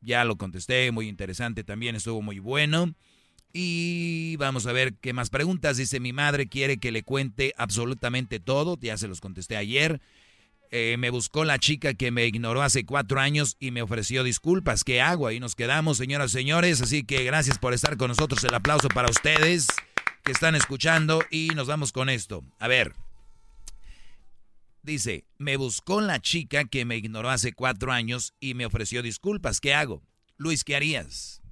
ya 0.00 0.24
lo 0.24 0.36
contesté, 0.36 0.90
muy 0.92 1.08
interesante 1.08 1.64
también, 1.64 1.96
estuvo 1.96 2.22
muy 2.22 2.38
bueno. 2.38 2.94
Y 3.52 4.36
vamos 4.36 4.66
a 4.66 4.72
ver 4.72 4.94
qué 4.94 5.12
más 5.12 5.30
preguntas. 5.30 5.78
Dice, 5.78 6.00
mi 6.00 6.12
madre 6.12 6.48
quiere 6.48 6.78
que 6.78 6.92
le 6.92 7.02
cuente 7.02 7.54
absolutamente 7.56 8.40
todo, 8.40 8.78
ya 8.80 8.96
se 8.96 9.08
los 9.08 9.20
contesté 9.20 9.56
ayer. 9.56 10.00
Eh, 10.70 10.96
me 10.98 11.08
buscó 11.08 11.44
la 11.44 11.58
chica 11.58 11.94
que 11.94 12.10
me 12.10 12.26
ignoró 12.26 12.62
hace 12.62 12.84
cuatro 12.84 13.20
años 13.20 13.56
y 13.58 13.70
me 13.70 13.80
ofreció 13.80 14.22
disculpas. 14.22 14.84
¿Qué 14.84 15.00
hago? 15.00 15.26
Ahí 15.26 15.40
nos 15.40 15.54
quedamos, 15.54 15.96
señoras 15.96 16.30
y 16.30 16.34
señores. 16.34 16.82
Así 16.82 17.04
que 17.04 17.24
gracias 17.24 17.58
por 17.58 17.72
estar 17.72 17.96
con 17.96 18.08
nosotros. 18.08 18.44
El 18.44 18.54
aplauso 18.54 18.88
para 18.88 19.10
ustedes 19.10 19.66
que 20.24 20.32
están 20.32 20.54
escuchando 20.54 21.22
y 21.30 21.48
nos 21.54 21.68
vamos 21.68 21.92
con 21.92 22.10
esto. 22.10 22.44
A 22.58 22.68
ver. 22.68 23.07
Dice, 24.88 25.26
me 25.36 25.58
buscó 25.58 26.00
la 26.00 26.18
chica 26.18 26.64
que 26.64 26.86
me 26.86 26.96
ignoró 26.96 27.28
hace 27.28 27.52
cuatro 27.52 27.92
años 27.92 28.32
y 28.40 28.54
me 28.54 28.64
ofreció 28.64 29.02
disculpas. 29.02 29.60
¿Qué 29.60 29.74
hago? 29.74 30.02
Luis, 30.38 30.64
¿qué 30.64 30.76
harías? 30.76 31.42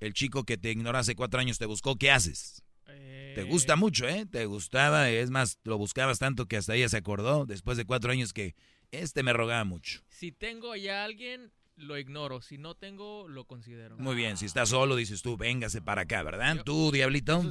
El 0.00 0.14
chico 0.14 0.42
que 0.42 0.56
te 0.56 0.72
ignoró 0.72 0.98
hace 0.98 1.14
cuatro 1.14 1.38
años 1.38 1.58
te 1.58 1.66
buscó, 1.66 1.94
¿qué 1.94 2.10
haces? 2.10 2.64
Te 3.36 3.44
gusta 3.44 3.76
mucho, 3.76 4.08
¿eh? 4.08 4.26
Te 4.26 4.46
gustaba, 4.46 5.08
es 5.10 5.30
más, 5.30 5.60
lo 5.62 5.78
buscabas 5.78 6.18
tanto 6.18 6.46
que 6.46 6.56
hasta 6.56 6.74
ella 6.74 6.88
se 6.88 6.96
acordó 6.96 7.46
después 7.46 7.76
de 7.76 7.84
cuatro 7.84 8.10
años 8.10 8.32
que 8.32 8.56
este 8.90 9.22
me 9.22 9.32
rogaba 9.32 9.62
mucho. 9.62 10.02
Si 10.08 10.32
tengo 10.32 10.74
ya 10.74 11.04
alguien, 11.04 11.52
lo 11.76 11.96
ignoro. 11.98 12.42
Si 12.42 12.58
no 12.58 12.74
tengo, 12.74 13.28
lo 13.28 13.44
considero. 13.44 13.96
Muy 13.96 14.16
bien, 14.16 14.36
si 14.36 14.46
estás 14.46 14.70
solo, 14.70 14.96
dices 14.96 15.22
tú, 15.22 15.36
véngase 15.36 15.82
para 15.82 16.02
acá, 16.02 16.24
¿verdad? 16.24 16.64
Tú, 16.64 16.90
Diablito. 16.90 17.44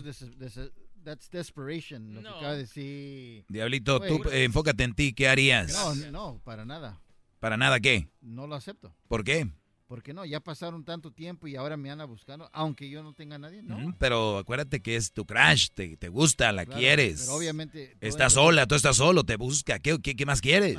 That's 1.03 1.29
desperation, 1.31 2.13
lo 2.13 2.21
que 2.21 2.27
acaba 2.27 2.51
de 2.53 2.57
decir. 2.59 3.45
Diablito, 3.49 3.99
tú 4.01 4.21
eh, 4.29 4.43
enfócate 4.43 4.83
en 4.83 4.93
ti, 4.93 5.13
¿qué 5.13 5.27
harías? 5.27 5.73
No, 5.73 5.95
no, 6.11 6.41
para 6.43 6.63
nada. 6.63 7.01
¿Para 7.39 7.57
nada 7.57 7.79
qué? 7.79 8.07
No 8.21 8.45
lo 8.45 8.53
acepto. 8.55 8.95
¿Por 9.07 9.23
qué? 9.23 9.49
Porque 9.87 10.13
no, 10.13 10.23
ya 10.23 10.39
pasaron 10.39 10.85
tanto 10.85 11.11
tiempo 11.11 11.47
y 11.47 11.55
ahora 11.55 11.75
me 11.75 11.91
anda 11.91 12.05
buscando, 12.05 12.49
aunque 12.53 12.89
yo 12.89 13.03
no 13.03 13.13
tenga 13.13 13.37
nadie, 13.37 13.61
¿no? 13.61 13.93
pero 13.99 14.37
acuérdate 14.37 14.79
que 14.79 14.95
es 14.95 15.11
tu 15.11 15.25
crash, 15.25 15.67
te, 15.73 15.97
te 15.97 16.07
gusta, 16.07 16.51
la 16.53 16.65
quieres. 16.65 17.23
Pero 17.23 17.35
obviamente... 17.35 17.97
Estás 17.99 18.33
sola, 18.33 18.67
tú 18.67 18.75
estás 18.75 18.95
solo, 18.95 19.25
te 19.25 19.35
busca, 19.35 19.79
¿qué, 19.79 19.99
qué, 19.99 20.25
más 20.25 20.39
quieres? 20.39 20.77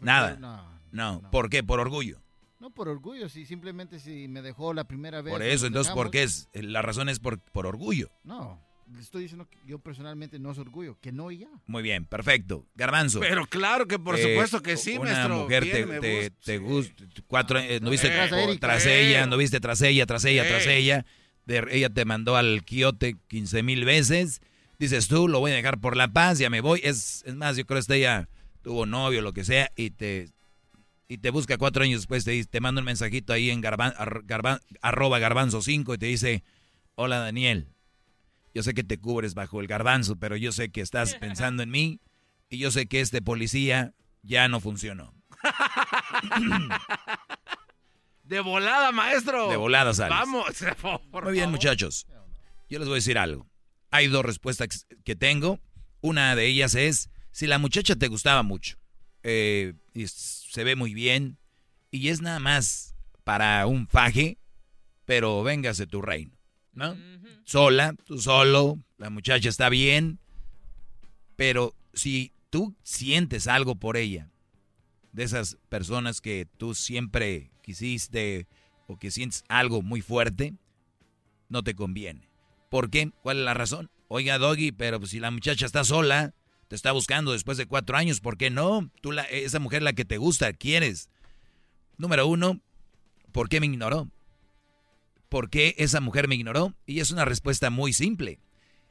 Nada. 0.00 0.36
No, 0.36 0.80
no, 0.92 1.30
¿por 1.32 1.50
qué? 1.50 1.64
¿Por 1.64 1.80
orgullo? 1.80 2.22
No, 2.60 2.70
por 2.70 2.88
orgullo, 2.88 3.28
si 3.28 3.44
simplemente 3.44 3.98
si 3.98 4.28
me 4.28 4.40
dejó 4.40 4.72
la 4.72 4.84
primera 4.84 5.20
vez... 5.20 5.32
Por 5.32 5.42
eso, 5.42 5.66
entonces, 5.66 5.92
¿por 5.92 6.12
qué 6.12 6.22
es? 6.22 6.48
La 6.52 6.80
razón 6.80 7.08
es 7.08 7.18
por, 7.18 7.40
por 7.40 7.66
orgullo. 7.66 8.10
No, 8.22 8.62
estoy 9.00 9.22
diciendo 9.22 9.48
que 9.48 9.58
yo 9.66 9.78
personalmente 9.78 10.38
no 10.38 10.52
es 10.52 10.58
orgullo, 10.58 10.98
que 11.00 11.12
no 11.12 11.30
y 11.30 11.38
ya. 11.38 11.48
Muy 11.66 11.82
bien, 11.82 12.04
perfecto. 12.04 12.66
Garbanzo. 12.74 13.20
Pero 13.20 13.46
claro 13.46 13.86
que 13.86 13.98
por 13.98 14.18
supuesto 14.18 14.62
que 14.62 14.76
sí, 14.76 14.98
una 14.98 15.28
mujer 15.28 15.64
te, 15.64 16.30
te, 16.30 16.58
gusta, 16.58 17.04
cuatro, 17.26 17.58
eh, 17.58 17.80
no 17.80 17.90
viste 17.90 18.10
tras, 18.58 18.86
ella, 18.86 19.26
no 19.26 19.36
viste 19.36 19.60
tras 19.60 19.80
ella, 19.82 20.06
tras 20.06 20.24
ella, 20.24 20.46
tras 20.46 20.66
ella. 20.66 21.04
De, 21.46 21.66
ella 21.70 21.90
te 21.90 22.04
mandó 22.04 22.36
al 22.36 22.64
quiote 22.64 23.16
15 23.28 23.62
mil 23.62 23.84
veces. 23.84 24.40
Dices 24.78 25.08
tú, 25.08 25.28
lo 25.28 25.40
voy 25.40 25.52
a 25.52 25.54
dejar 25.54 25.78
por 25.78 25.96
la 25.96 26.08
paz, 26.08 26.38
ya 26.38 26.50
me 26.50 26.60
voy. 26.60 26.80
Es, 26.82 27.22
es 27.26 27.34
más, 27.34 27.56
yo 27.56 27.64
creo 27.66 27.80
que 27.82 27.94
ella 27.94 28.28
tuvo 28.62 28.86
novio, 28.86 29.22
lo 29.22 29.32
que 29.32 29.44
sea, 29.44 29.70
y 29.76 29.90
te 29.90 30.28
y 31.06 31.18
te 31.18 31.30
busca 31.30 31.58
cuatro 31.58 31.84
años 31.84 32.00
después, 32.00 32.24
te, 32.24 32.44
te 32.44 32.60
manda 32.60 32.80
un 32.80 32.86
mensajito 32.86 33.32
ahí 33.32 33.50
en 33.50 33.60
garban, 33.60 33.92
arroba 34.80 35.18
garbanzo 35.18 35.62
5 35.62 35.94
y 35.94 35.98
te 35.98 36.06
dice, 36.06 36.44
hola 36.94 37.18
Daniel, 37.18 37.73
yo 38.54 38.62
sé 38.62 38.72
que 38.72 38.84
te 38.84 38.98
cubres 38.98 39.34
bajo 39.34 39.60
el 39.60 39.66
garbanzo, 39.66 40.16
pero 40.16 40.36
yo 40.36 40.52
sé 40.52 40.70
que 40.70 40.80
estás 40.80 41.14
pensando 41.20 41.62
en 41.62 41.70
mí 41.70 42.00
y 42.48 42.58
yo 42.58 42.70
sé 42.70 42.86
que 42.86 43.00
este 43.00 43.20
policía 43.20 43.92
ya 44.22 44.48
no 44.48 44.60
funcionó. 44.60 45.12
De 48.22 48.40
volada, 48.40 48.90
maestro. 48.90 49.50
De 49.50 49.56
volada 49.56 49.92
sales. 49.92 50.16
Vamos. 50.18 50.46
Muy 51.22 51.32
bien, 51.32 51.50
muchachos. 51.50 52.06
Yo 52.70 52.78
les 52.78 52.88
voy 52.88 52.94
a 52.94 52.96
decir 52.96 53.18
algo. 53.18 53.46
Hay 53.90 54.06
dos 54.06 54.24
respuestas 54.24 54.86
que 55.04 55.14
tengo. 55.14 55.60
Una 56.00 56.34
de 56.34 56.46
ellas 56.46 56.74
es, 56.74 57.10
si 57.32 57.46
la 57.46 57.58
muchacha 57.58 57.96
te 57.96 58.08
gustaba 58.08 58.42
mucho, 58.42 58.76
eh, 59.22 59.74
y 59.92 60.06
se 60.06 60.64
ve 60.64 60.74
muy 60.76 60.94
bien, 60.94 61.38
y 61.90 62.08
es 62.08 62.20
nada 62.20 62.40
más 62.40 62.94
para 63.24 63.66
un 63.66 63.86
faje, 63.88 64.38
pero 65.04 65.42
véngase 65.42 65.86
tu 65.86 66.02
reino. 66.02 66.36
¿No? 66.74 66.96
Sola, 67.44 67.94
tú 68.04 68.18
solo, 68.18 68.78
la 68.98 69.10
muchacha 69.10 69.48
está 69.48 69.68
bien, 69.68 70.18
pero 71.36 71.74
si 71.92 72.32
tú 72.50 72.74
sientes 72.82 73.46
algo 73.46 73.76
por 73.76 73.96
ella, 73.96 74.30
de 75.12 75.22
esas 75.22 75.58
personas 75.68 76.20
que 76.20 76.48
tú 76.56 76.74
siempre 76.74 77.50
quisiste 77.62 78.48
o 78.88 78.96
que 78.96 79.10
sientes 79.10 79.44
algo 79.48 79.80
muy 79.80 80.00
fuerte, 80.00 80.54
no 81.48 81.62
te 81.62 81.74
conviene. 81.74 82.28
¿Por 82.68 82.90
qué? 82.90 83.12
¿Cuál 83.22 83.38
es 83.38 83.44
la 83.44 83.54
razón? 83.54 83.90
Oiga, 84.08 84.38
Doggy, 84.38 84.72
pero 84.72 85.04
si 85.06 85.20
la 85.20 85.30
muchacha 85.30 85.66
está 85.66 85.84
sola, 85.84 86.34
te 86.68 86.74
está 86.74 86.90
buscando 86.92 87.32
después 87.32 87.56
de 87.56 87.66
cuatro 87.66 87.96
años, 87.96 88.20
¿por 88.20 88.36
qué 88.36 88.50
no? 88.50 88.90
Tú, 89.00 89.12
la, 89.12 89.22
esa 89.22 89.60
mujer 89.60 89.82
la 89.82 89.92
que 89.92 90.04
te 90.04 90.18
gusta, 90.18 90.52
quieres. 90.52 91.08
Número 91.96 92.26
uno, 92.26 92.60
¿por 93.30 93.48
qué 93.48 93.60
me 93.60 93.66
ignoró? 93.66 94.10
¿Por 95.34 95.50
qué 95.50 95.74
esa 95.78 96.00
mujer 96.00 96.28
me 96.28 96.36
ignoró? 96.36 96.76
Y 96.86 97.00
es 97.00 97.10
una 97.10 97.24
respuesta 97.24 97.68
muy 97.68 97.92
simple. 97.92 98.38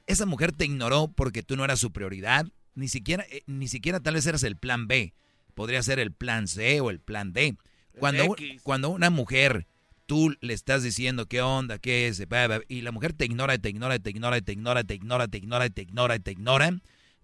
Esa 0.07 0.25
mujer 0.25 0.51
te 0.51 0.65
ignoró 0.65 1.07
porque 1.07 1.41
tú 1.41 1.55
no 1.55 1.63
eras 1.63 1.79
su 1.79 1.93
prioridad, 1.93 2.45
ni 2.75 2.89
siquiera, 2.89 3.25
eh, 3.31 3.43
ni 3.45 3.69
siquiera 3.69 4.01
tal 4.01 4.15
vez 4.15 4.25
eras 4.25 4.43
el 4.43 4.57
plan 4.57 4.89
B. 4.89 5.13
Podría 5.53 5.81
ser 5.81 5.99
el 5.99 6.11
plan 6.11 6.49
C 6.49 6.81
o 6.81 6.89
el 6.89 6.99
plan 6.99 7.31
D. 7.31 7.55
Cuando, 7.97 8.35
cuando 8.61 8.89
una 8.89 9.09
mujer, 9.09 9.67
tú 10.05 10.35
le 10.41 10.53
estás 10.53 10.83
diciendo 10.83 11.27
qué 11.27 11.41
onda, 11.41 11.79
qué 11.79 12.09
es, 12.09 12.21
y 12.67 12.81
la 12.81 12.91
mujer 12.91 13.13
te 13.13 13.23
ignora, 13.23 13.57
te 13.57 13.69
ignora, 13.69 13.97
te 13.99 14.09
ignora, 14.09 14.41
te 14.41 14.51
ignora, 14.51 14.83
te 14.83 14.95
ignora, 14.95 15.27
te 15.29 15.37
ignora, 15.37 15.69
te 15.69 15.81
ignora, 15.81 16.19
te 16.19 16.31
ignora, 16.31 16.81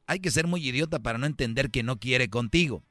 hay 0.08 0.20
que 0.22 0.32
ser 0.32 0.48
muy 0.48 0.66
idiota 0.66 1.00
para 1.00 1.18
no 1.18 1.26
entender 1.26 1.72
que 1.72 1.84
no 1.84 1.98
quiere 1.98 2.30
contigo. 2.30 2.86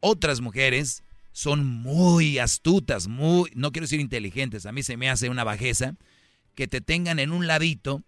Otras 0.00 0.40
mujeres 0.40 1.04
son 1.32 1.66
muy 1.66 2.38
astutas, 2.38 3.08
muy, 3.08 3.50
no 3.54 3.72
quiero 3.72 3.84
decir 3.84 4.00
inteligentes, 4.00 4.66
a 4.66 4.72
mí 4.72 4.82
se 4.82 4.96
me 4.96 5.10
hace 5.10 5.28
una 5.28 5.44
bajeza, 5.44 5.94
que 6.54 6.68
te 6.68 6.80
tengan 6.80 7.18
en 7.18 7.32
un 7.32 7.46
ladito 7.46 8.02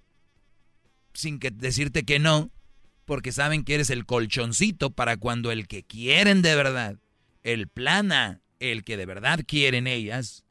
sin 1.15 1.39
que 1.39 1.51
decirte 1.51 2.05
que 2.05 2.19
no, 2.19 2.51
porque 3.05 3.33
saben 3.33 3.65
que 3.65 3.75
eres 3.75 3.91
el 3.91 4.07
colchoncito 4.07 4.91
para 4.91 5.17
cuando 5.17 5.53
el 5.53 5.67
que 5.67 5.83
quieren 5.83 6.43
de 6.43 6.55
verdad, 6.55 6.97
el 7.43 7.69
plana, 7.69 8.41
el 8.61 8.85
que 8.85 8.97
de 8.97 9.07
verdad 9.07 9.41
quieren 9.47 9.87
ellas, 9.87 10.45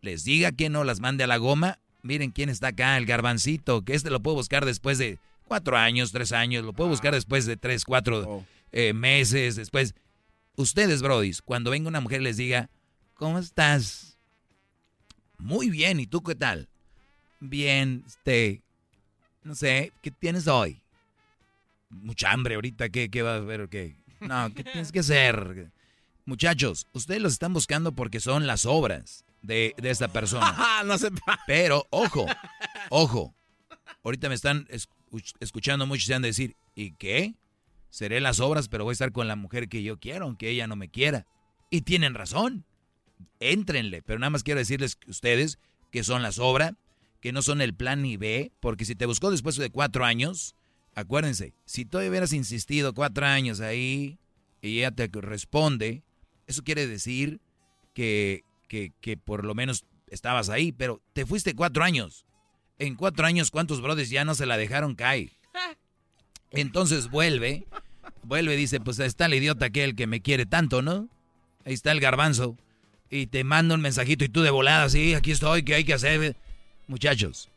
les 0.00 0.24
diga 0.24 0.52
que 0.52 0.68
no, 0.68 0.84
las 0.84 1.00
mande 1.00 1.24
a 1.24 1.26
la 1.26 1.36
goma. 1.36 1.78
Miren 2.02 2.30
quién 2.30 2.48
está 2.48 2.68
acá, 2.68 2.96
el 2.96 3.06
garbancito, 3.06 3.84
que 3.84 3.94
este 3.94 4.10
lo 4.10 4.20
puedo 4.20 4.36
buscar 4.36 4.64
después 4.64 4.98
de 4.98 5.18
cuatro 5.44 5.76
años, 5.76 6.12
tres 6.12 6.32
años, 6.32 6.64
lo 6.64 6.72
puedo 6.72 6.88
buscar 6.90 7.12
después 7.12 7.46
de 7.46 7.56
tres, 7.56 7.84
cuatro 7.84 8.24
oh. 8.26 8.44
eh, 8.72 8.92
meses, 8.92 9.56
después. 9.56 9.94
Ustedes, 10.58 11.02
brodis, 11.02 11.40
cuando 11.40 11.70
venga 11.70 11.88
una 11.88 12.00
mujer 12.00 12.20
les 12.20 12.36
diga, 12.36 12.68
¿cómo 13.14 13.38
estás? 13.38 14.18
Muy 15.38 15.70
bien, 15.70 16.00
¿y 16.00 16.06
tú 16.08 16.20
qué 16.24 16.34
tal? 16.34 16.68
Bien, 17.38 18.02
este, 18.04 18.64
no 19.44 19.54
sé, 19.54 19.92
¿qué 20.02 20.10
tienes 20.10 20.48
hoy? 20.48 20.82
Mucha 21.90 22.32
hambre 22.32 22.56
ahorita, 22.56 22.88
¿qué, 22.88 23.08
qué 23.08 23.22
va 23.22 23.36
a 23.36 23.38
ver? 23.38 23.68
¿Qué? 23.68 23.94
No, 24.18 24.52
¿qué 24.52 24.64
tienes 24.64 24.90
que 24.90 24.98
hacer? 24.98 25.70
Muchachos, 26.24 26.88
ustedes 26.92 27.22
los 27.22 27.34
están 27.34 27.52
buscando 27.52 27.92
porque 27.92 28.18
son 28.18 28.48
las 28.48 28.66
obras 28.66 29.24
de, 29.42 29.76
esta 29.80 30.08
persona. 30.08 30.82
no 30.84 30.98
se... 30.98 31.10
Pero, 31.46 31.86
ojo, 31.90 32.26
ojo. 32.90 33.32
Ahorita 34.02 34.28
me 34.28 34.34
están 34.34 34.66
escuchando 35.38 35.86
muchos 35.86 36.02
y 36.02 36.06
se 36.08 36.14
han 36.14 36.22
de 36.22 36.28
decir, 36.28 36.56
¿y 36.74 36.94
qué? 36.94 37.36
Seré 37.90 38.20
las 38.20 38.40
obras, 38.40 38.68
pero 38.68 38.84
voy 38.84 38.92
a 38.92 38.94
estar 38.94 39.12
con 39.12 39.28
la 39.28 39.36
mujer 39.36 39.68
que 39.68 39.82
yo 39.82 39.98
quiero, 39.98 40.26
aunque 40.26 40.50
ella 40.50 40.66
no 40.66 40.76
me 40.76 40.88
quiera. 40.88 41.26
Y 41.70 41.82
tienen 41.82 42.14
razón. 42.14 42.64
Éntrenle, 43.40 44.02
pero 44.02 44.18
nada 44.18 44.30
más 44.30 44.42
quiero 44.42 44.60
decirles 44.60 44.96
que 44.96 45.10
ustedes 45.10 45.58
que 45.90 46.04
son 46.04 46.22
las 46.22 46.38
obras, 46.38 46.74
que 47.20 47.32
no 47.32 47.42
son 47.42 47.60
el 47.60 47.74
plan 47.74 48.02
ni 48.02 48.16
B, 48.16 48.52
porque 48.60 48.84
si 48.84 48.94
te 48.94 49.06
buscó 49.06 49.30
después 49.30 49.56
de 49.56 49.70
cuatro 49.70 50.04
años, 50.04 50.54
acuérdense, 50.94 51.54
si 51.64 51.84
tú 51.84 51.98
hubieras 51.98 52.32
insistido 52.32 52.94
cuatro 52.94 53.26
años 53.26 53.60
ahí 53.60 54.18
y 54.60 54.78
ella 54.78 54.90
te 54.90 55.08
responde, 55.08 56.02
eso 56.46 56.62
quiere 56.62 56.86
decir 56.86 57.40
que, 57.94 58.44
que, 58.68 58.92
que, 59.00 59.16
por 59.16 59.44
lo 59.44 59.54
menos 59.54 59.84
estabas 60.08 60.48
ahí, 60.48 60.72
pero 60.72 61.02
te 61.12 61.26
fuiste 61.26 61.54
cuatro 61.54 61.84
años. 61.84 62.24
En 62.78 62.94
cuatro 62.94 63.26
años, 63.26 63.50
¿cuántos 63.50 63.80
brothers 63.80 64.10
ya 64.10 64.24
no 64.24 64.34
se 64.34 64.46
la 64.46 64.56
dejaron 64.56 64.94
caer? 64.94 65.32
Entonces 66.50 67.10
vuelve, 67.10 67.66
vuelve 68.22 68.54
y 68.54 68.56
dice, 68.56 68.80
pues 68.80 68.98
está 68.98 69.26
el 69.26 69.34
idiota 69.34 69.66
aquel 69.66 69.94
que 69.94 70.06
me 70.06 70.22
quiere 70.22 70.46
tanto, 70.46 70.82
¿no? 70.82 71.08
Ahí 71.64 71.74
está 71.74 71.92
el 71.92 72.00
garbanzo. 72.00 72.56
Y 73.10 73.26
te 73.26 73.44
manda 73.44 73.74
un 73.74 73.80
mensajito 73.80 74.24
y 74.24 74.28
tú 74.28 74.42
de 74.42 74.50
volada, 74.50 74.88
sí, 74.88 75.14
aquí 75.14 75.30
estoy, 75.30 75.62
¿qué 75.62 75.74
hay 75.74 75.84
que 75.84 75.94
hacer? 75.94 76.36
Muchachos, 76.86 77.50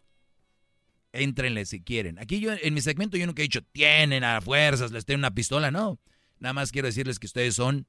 éntrenle 1.14 1.66
si 1.66 1.82
quieren. 1.82 2.20
Aquí 2.20 2.40
yo, 2.40 2.52
en 2.54 2.74
mi 2.74 2.82
segmento 2.82 3.18
yo 3.18 3.26
nunca 3.26 3.42
he 3.42 3.44
dicho, 3.44 3.62
tienen 3.72 4.24
a 4.24 4.42
fuerzas, 4.42 4.92
les 4.92 5.06
tengo 5.06 5.20
una 5.20 5.32
pistola, 5.32 5.72
no. 5.72 6.00
Nada 6.40 6.54
más 6.54 6.72
quiero 6.72 6.88
decirles 6.88 7.20
que 7.20 7.28
ustedes 7.28 7.56
son 7.56 7.86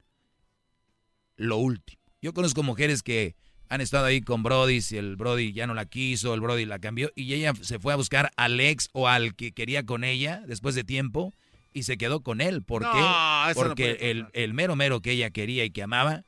lo 1.37 1.57
último. 1.57 2.01
Yo 2.21 2.35
conozco 2.35 2.63
mujeres 2.63 3.03
que 3.03 3.35
han 3.73 3.81
estado 3.81 4.05
ahí 4.05 4.21
con 4.21 4.43
Brody, 4.43 4.83
si 4.83 4.99
el 4.99 5.17
Brody 5.17 5.55
ya 5.55 5.67
no 5.67 5.73
la 5.73 5.87
quiso, 5.87 6.35
el 6.35 6.43
Brody 6.43 6.67
la 6.67 6.79
cambió, 6.79 7.11
y 7.15 7.33
ella 7.33 7.55
se 7.59 7.79
fue 7.79 7.95
a 7.95 7.97
buscar 7.97 8.31
al 8.37 8.61
ex 8.61 8.91
o 8.93 9.09
al 9.09 9.35
que 9.35 9.53
quería 9.53 9.87
con 9.87 10.05
ella 10.05 10.43
después 10.47 10.75
de 10.75 10.85
tiempo 10.85 11.33
y 11.73 11.85
se 11.85 11.97
quedó 11.97 12.23
con 12.23 12.43
él. 12.43 12.63
¿Por 12.63 12.83
qué? 12.83 13.55
Porque 13.55 14.11
el, 14.11 14.27
el, 14.35 14.53
mero 14.53 14.77
mero 14.77 15.01
que 15.01 15.13
ella 15.13 15.31
quería 15.31 15.65
y 15.65 15.71
que 15.71 15.83
amaba 15.83 16.25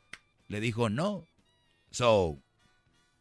le 0.49 0.61
dijo 0.61 0.89
no. 0.89 1.27
So. 1.91 2.39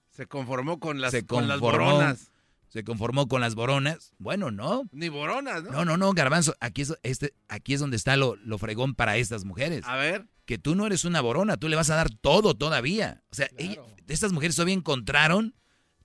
Se 0.09 0.25
conformó 0.25 0.79
con 0.79 1.01
las, 1.01 1.13
con 1.25 1.49
las 1.49 1.59
boronas. 1.59 2.31
Se 2.69 2.85
conformó 2.85 3.27
con 3.27 3.41
las 3.41 3.55
boronas. 3.55 4.13
Bueno, 4.19 4.51
no. 4.51 4.83
Ni 4.93 5.09
boronas, 5.09 5.63
¿no? 5.63 5.71
No, 5.71 5.83
no, 5.83 5.97
no, 5.97 6.13
Garbanzo. 6.13 6.55
Aquí 6.61 6.83
es, 6.83 6.97
este, 7.03 7.33
aquí 7.49 7.73
es 7.73 7.81
donde 7.81 7.97
está 7.97 8.15
lo, 8.15 8.37
lo 8.37 8.57
fregón 8.57 8.95
para 8.95 9.17
estas 9.17 9.43
mujeres. 9.43 9.83
A 9.85 9.97
ver 9.97 10.27
que 10.45 10.57
tú 10.57 10.75
no 10.75 10.85
eres 10.85 11.05
una 11.05 11.21
borona, 11.21 11.57
tú 11.57 11.69
le 11.69 11.75
vas 11.75 11.89
a 11.89 11.95
dar 11.95 12.09
todo 12.09 12.53
todavía. 12.53 13.23
O 13.31 13.35
sea, 13.35 13.49
estas 14.07 14.33
mujeres 14.33 14.55
todavía 14.55 14.75
encontraron, 14.75 15.55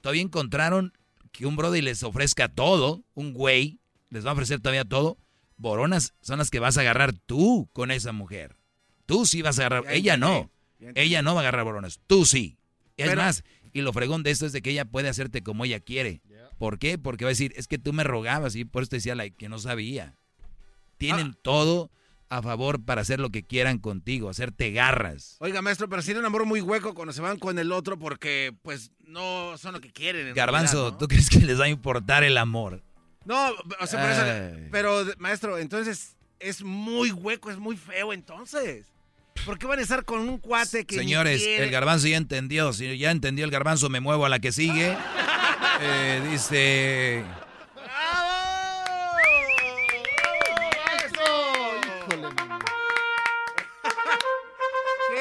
todavía 0.00 0.22
encontraron 0.22 0.92
que 1.32 1.46
un 1.46 1.56
brody 1.56 1.82
les 1.82 2.02
ofrezca 2.02 2.48
todo, 2.48 3.04
un 3.14 3.32
güey 3.32 3.80
les 4.10 4.24
va 4.24 4.30
a 4.30 4.34
ofrecer 4.34 4.60
todavía 4.60 4.84
todo. 4.84 5.18
Boronas 5.56 6.14
son 6.20 6.38
las 6.38 6.50
que 6.50 6.60
vas 6.60 6.78
a 6.78 6.82
agarrar 6.82 7.12
tú 7.12 7.68
con 7.72 7.90
esa 7.90 8.12
mujer. 8.12 8.56
Tú 9.06 9.26
sí 9.26 9.42
vas 9.42 9.58
a 9.58 9.66
agarrar, 9.66 9.92
ella 9.92 10.16
no. 10.16 10.50
Ella 10.94 11.22
no 11.22 11.34
va 11.34 11.40
a 11.40 11.42
agarrar 11.42 11.64
boronas, 11.64 12.00
tú 12.06 12.24
sí. 12.24 12.58
Es 12.96 13.14
más, 13.16 13.42
y 13.72 13.80
lo 13.80 13.92
fregón 13.92 14.22
de 14.22 14.30
esto 14.30 14.46
es 14.46 14.52
de 14.52 14.62
que 14.62 14.70
ella 14.70 14.84
puede 14.84 15.08
hacerte 15.08 15.42
como 15.42 15.64
ella 15.64 15.80
quiere. 15.80 16.22
¿Por 16.58 16.78
qué? 16.78 16.98
Porque 16.98 17.24
va 17.24 17.30
a 17.30 17.32
decir, 17.32 17.52
es 17.56 17.68
que 17.68 17.78
tú 17.78 17.92
me 17.92 18.04
rogabas 18.04 18.56
y 18.56 18.64
por 18.64 18.82
eso 18.82 18.90
te 18.90 18.96
decía 18.96 19.14
like, 19.14 19.36
que 19.36 19.48
no 19.48 19.58
sabía. 19.58 20.16
Tienen 20.96 21.32
ah. 21.34 21.38
todo 21.42 21.90
a 22.30 22.42
favor 22.42 22.84
para 22.84 23.00
hacer 23.00 23.20
lo 23.20 23.30
que 23.30 23.44
quieran 23.44 23.78
contigo, 23.78 24.28
hacerte 24.28 24.70
garras. 24.70 25.36
Oiga, 25.40 25.62
maestro, 25.62 25.88
pero 25.88 26.02
si 26.02 26.12
un 26.12 26.24
amor 26.24 26.44
muy 26.44 26.60
hueco 26.60 26.94
cuando 26.94 27.12
se 27.12 27.20
van 27.20 27.38
con 27.38 27.58
el 27.58 27.72
otro 27.72 27.98
porque, 27.98 28.54
pues, 28.62 28.92
no 29.00 29.56
son 29.56 29.74
lo 29.74 29.80
que 29.80 29.90
quieren. 29.92 30.34
Garbanzo, 30.34 30.96
¿tú 30.96 31.08
crees 31.08 31.30
que 31.30 31.38
les 31.38 31.58
va 31.58 31.64
a 31.64 31.68
importar 31.68 32.24
el 32.24 32.36
amor? 32.36 32.82
No, 33.24 33.50
o 33.80 33.86
sea, 33.86 34.54
pero, 34.70 35.04
maestro, 35.18 35.58
entonces 35.58 36.16
es 36.38 36.62
muy 36.62 37.10
hueco, 37.10 37.50
es 37.50 37.58
muy 37.58 37.76
feo 37.76 38.12
entonces. 38.12 38.86
¿Por 39.44 39.58
qué 39.58 39.66
van 39.66 39.78
a 39.78 39.82
estar 39.82 40.04
con 40.04 40.20
un 40.20 40.38
cuate 40.38 40.84
que 40.84 40.96
Señores, 40.96 41.42
el 41.46 41.70
garbanzo 41.70 42.08
ya 42.08 42.16
entendió. 42.16 42.72
Si 42.72 42.98
ya 42.98 43.10
entendió 43.10 43.44
el 43.44 43.50
garbanzo, 43.50 43.88
me 43.88 44.00
muevo 44.00 44.26
a 44.26 44.28
la 44.28 44.38
que 44.38 44.52
sigue. 44.52 44.96
Eh, 45.80 46.20
dice... 46.28 47.24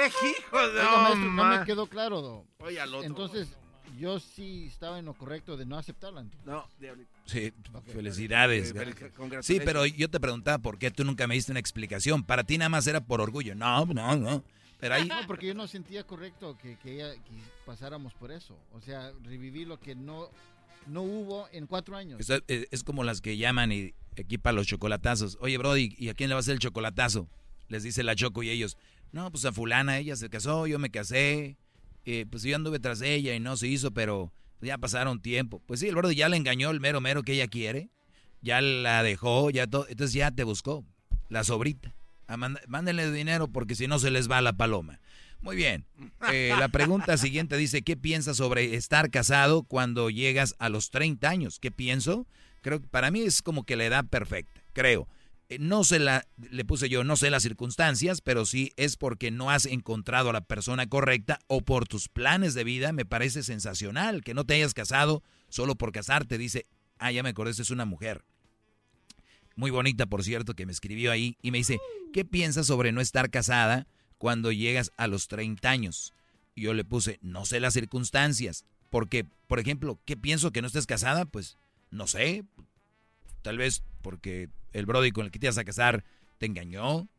hijo 0.08 0.68
de 0.70 0.84
no 1.30 1.46
me 1.46 1.66
quedó 1.66 1.88
claro, 1.88 2.46
Oye, 2.60 2.80
Entonces, 3.04 3.50
yo 3.98 4.20
sí 4.20 4.66
estaba 4.68 5.00
en 5.00 5.06
lo 5.06 5.14
correcto 5.14 5.58
de 5.58 5.66
no 5.66 5.78
aceptarla. 5.78 6.26
No, 6.46 6.68
Sí, 7.26 7.52
felicidades. 7.88 8.74
sí, 9.42 9.60
pero 9.64 9.86
yo 9.86 10.10
te 10.10 10.20
preguntaba 10.20 10.60
por 10.60 10.78
qué 10.78 10.92
tú 10.92 11.04
nunca 11.04 11.28
me 11.28 11.36
diste 11.36 11.52
una 11.52 11.60
explicación. 11.60 12.24
Para 12.24 12.44
ti 12.44 12.58
nada 12.58 12.70
más 12.70 12.88
era 12.88 13.02
por 13.02 13.22
orgullo. 13.22 13.56
No, 13.56 13.86
no, 13.86 14.16
no. 14.16 14.44
Pero 14.80 14.96
ahí... 14.96 15.08
No, 15.08 15.16
porque 15.26 15.48
yo 15.48 15.54
no 15.56 15.68
sentía 15.68 16.06
correcto 16.06 16.56
que, 16.62 16.78
que, 16.78 17.20
pasáramos 17.66 18.14
por 18.14 18.32
eso. 18.32 18.56
O 18.74 18.82
sea, 18.82 19.12
revivir 19.24 19.68
lo 19.68 19.80
que 19.80 19.96
no, 19.96 20.30
no 20.86 21.02
hubo 21.02 21.48
en 21.52 21.66
cuatro 21.66 21.98
años. 21.98 22.20
Es, 22.20 22.68
es, 22.72 22.84
como 22.84 23.04
las 23.04 23.22
que 23.22 23.38
llaman 23.38 23.72
y 23.72 23.94
equipan 24.16 24.56
los 24.56 24.68
chocolatazos. 24.68 25.38
Oye, 25.42 25.58
Brody, 25.58 25.96
¿y 25.98 26.10
a 26.10 26.14
quién 26.14 26.30
le 26.30 26.36
va 26.36 26.40
a 26.40 26.42
hacer 26.42 26.54
el 26.54 26.60
chocolatazo? 26.60 27.28
Les 27.70 27.84
dice 27.84 28.04
la 28.04 28.16
Choco 28.16 28.44
y 28.44 28.50
ellos. 28.50 28.78
No, 29.12 29.32
pues 29.32 29.46
a 29.46 29.54
fulana, 29.54 29.98
ella 29.98 30.16
se 30.16 30.30
casó, 30.30 30.68
yo 30.68 30.80
me 30.80 30.90
casé, 30.90 31.58
eh, 32.06 32.26
pues 32.30 32.44
yo 32.44 32.56
anduve 32.56 32.80
tras 32.80 33.02
ella 33.02 33.36
y 33.36 33.40
no 33.40 33.58
se 33.58 33.68
hizo, 33.68 33.92
pero 33.92 34.32
ya 34.62 34.78
pasaron 34.78 35.22
tiempo. 35.22 35.62
Pues 35.66 35.80
sí, 35.80 35.88
el 35.88 35.96
gordo 35.96 36.12
ya 36.12 36.30
le 36.30 36.38
engañó 36.38 36.72
el 36.72 36.80
mero 36.80 37.02
mero 37.02 37.24
que 37.24 37.34
ella 37.34 37.48
quiere, 37.48 37.90
ya 38.42 38.62
la 38.62 39.04
dejó, 39.04 39.50
ya 39.50 39.68
todo, 39.68 39.88
entonces 39.90 40.14
ya 40.14 40.32
te 40.32 40.44
buscó, 40.44 40.86
la 41.30 41.44
sobrita. 41.44 41.96
mándenle 42.68 43.12
dinero 43.12 43.48
porque 43.48 43.76
si 43.76 43.88
no 43.88 44.00
se 44.00 44.12
les 44.12 44.30
va 44.30 44.42
la 44.42 44.54
paloma. 44.54 45.00
Muy 45.42 45.56
bien. 45.56 45.86
Eh, 46.32 46.54
la 46.58 46.68
pregunta 46.68 47.18
siguiente 47.18 47.58
dice, 47.58 47.82
¿qué 47.82 47.96
piensas 47.96 48.38
sobre 48.38 48.76
estar 48.76 49.10
casado 49.12 49.64
cuando 49.64 50.10
llegas 50.10 50.56
a 50.60 50.70
los 50.70 50.90
30 50.90 51.30
años? 51.30 51.60
¿Qué 51.60 51.72
pienso? 51.72 52.28
Creo 52.62 52.82
que 52.82 52.88
para 52.88 53.12
mí 53.12 53.22
es 53.22 53.42
como 53.42 53.64
que 53.64 53.76
la 53.76 53.86
edad 53.86 54.06
perfecta, 54.06 54.62
creo. 54.74 55.08
Eh, 55.50 55.60
no 55.60 55.84
sé 55.84 56.00
la, 56.00 56.28
le 56.38 56.66
puse 56.66 56.90
yo, 56.90 57.04
no 57.04 57.16
sé 57.16 57.30
las 57.30 57.44
circunstancias, 57.44 58.22
pero 58.22 58.46
sí 58.46 58.74
es 58.76 58.98
porque 58.98 59.32
no 59.32 59.50
has 59.50 59.66
encontrado 59.66 60.30
a 60.30 60.34
la 60.34 60.42
persona 60.42 60.88
correcta 60.88 61.40
o 61.48 61.62
por 61.62 61.88
tus 61.88 62.10
planes 62.10 62.54
de 62.54 62.64
vida, 62.64 62.92
me 62.92 63.06
parece 63.06 63.44
sensacional 63.44 64.24
que 64.24 64.34
no 64.34 64.44
te 64.44 64.56
hayas 64.56 64.74
casado 64.74 65.24
solo 65.50 65.76
por 65.76 65.92
casarte. 65.92 66.38
Dice, 66.38 66.66
ah, 67.00 67.12
ya 67.12 67.24
me 67.24 67.30
acordé, 67.30 67.52
es 67.52 67.70
una 67.70 67.86
mujer. 67.86 68.26
Muy 69.56 69.72
bonita, 69.72 70.06
por 70.06 70.24
cierto, 70.24 70.54
que 70.54 70.66
me 70.66 70.72
escribió 70.72 71.12
ahí 71.12 71.38
y 71.42 71.52
me 71.52 71.60
dice, 71.60 71.80
¿qué 72.14 72.26
piensas 72.26 72.68
sobre 72.68 72.92
no 72.92 73.02
estar 73.02 73.30
casada 73.30 73.88
cuando 74.18 74.52
llegas 74.52 74.92
a 74.98 75.08
los 75.08 75.28
30 75.28 75.70
años? 75.70 76.14
Y 76.56 76.64
yo 76.64 76.74
le 76.74 76.84
puse, 76.84 77.20
no 77.22 77.46
sé 77.46 77.60
las 77.60 77.74
circunstancias, 77.74 78.66
porque, 78.90 79.26
por 79.48 79.60
ejemplo, 79.60 80.00
¿qué 80.06 80.18
pienso 80.18 80.52
que 80.52 80.62
no 80.62 80.68
estés 80.68 80.86
casada? 80.86 81.26
Pues, 81.26 81.58
no 81.90 82.06
sé, 82.06 82.44
tal 83.42 83.58
vez 83.58 83.82
porque 84.08 84.48
el 84.72 84.86
Brody 84.86 85.12
con 85.12 85.26
el 85.26 85.32
que 85.32 85.38
te 85.38 85.48
ibas 85.48 85.58
a 85.58 85.66
casar 85.66 86.06
te 86.38 86.46
engañó, 86.46 87.10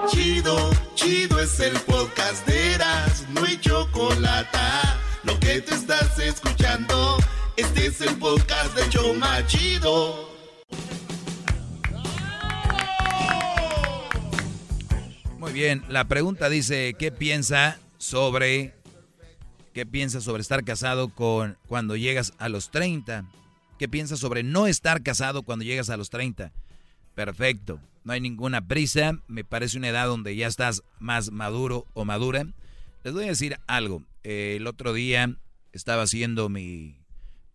Chido, 0.10 0.72
chido 0.96 1.40
es 1.40 1.60
el 1.60 1.74
podcast 1.82 2.46
de 2.48 2.74
Eras, 2.74 3.26
no 3.30 3.44
hay 3.44 3.58
chocolate. 3.60 4.58
Lo 5.24 5.40
que 5.40 5.62
te 5.62 5.74
estás 5.74 6.18
escuchando, 6.20 7.18
este 7.58 7.88
es 7.88 8.02
el 8.02 8.16
podcast 8.18 8.76
de 8.76 8.90
Choma 8.90 9.46
Chido. 9.48 10.30
Muy 15.40 15.54
bien, 15.54 15.84
la 15.90 16.08
pregunta 16.08 16.50
dice, 16.50 16.96
¿qué 16.98 17.12
piensa 17.12 17.80
sobre 17.98 18.74
qué 19.74 19.86
piensa 19.86 20.22
sobre 20.22 20.42
estar 20.42 20.64
casado 20.64 21.10
con 21.10 21.58
cuando 21.68 21.96
llegas 21.96 22.34
a 22.38 22.50
los 22.50 22.72
30? 22.72 23.26
¿Qué 23.78 23.90
piensa 23.90 24.16
sobre 24.16 24.44
no 24.44 24.68
estar 24.68 25.04
casado 25.04 25.44
cuando 25.44 25.66
llegas 25.66 25.90
a 25.90 25.98
los 25.98 26.10
30? 26.10 26.52
Perfecto, 27.16 27.80
no 28.04 28.12
hay 28.14 28.20
ninguna 28.20 28.68
prisa, 28.68 29.20
me 29.28 29.46
parece 29.46 29.78
una 29.78 29.88
edad 29.88 30.08
donde 30.08 30.36
ya 30.36 30.48
estás 30.48 30.84
más 31.00 31.32
maduro 31.32 31.88
o 31.94 32.04
madura. 32.04 32.46
Les 33.04 33.14
voy 33.14 33.24
a 33.24 33.30
decir 33.30 33.58
algo, 33.68 34.04
eh, 34.24 34.56
el 34.58 34.68
otro 34.68 34.94
día 34.94 35.38
estaba 35.72 36.04
haciendo 36.04 36.50
mi, 36.50 36.98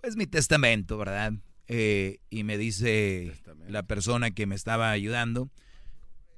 pues 0.01 0.17
mi 0.17 0.27
testamento, 0.27 0.97
¿verdad? 0.97 1.35
Eh, 1.69 2.19
y 2.31 2.43
me 2.43 2.59
dice 2.59 3.35
la 3.69 3.83
persona 3.83 4.31
que 4.31 4.47
me 4.47 4.55
estaba 4.55 4.91
ayudando, 4.91 5.51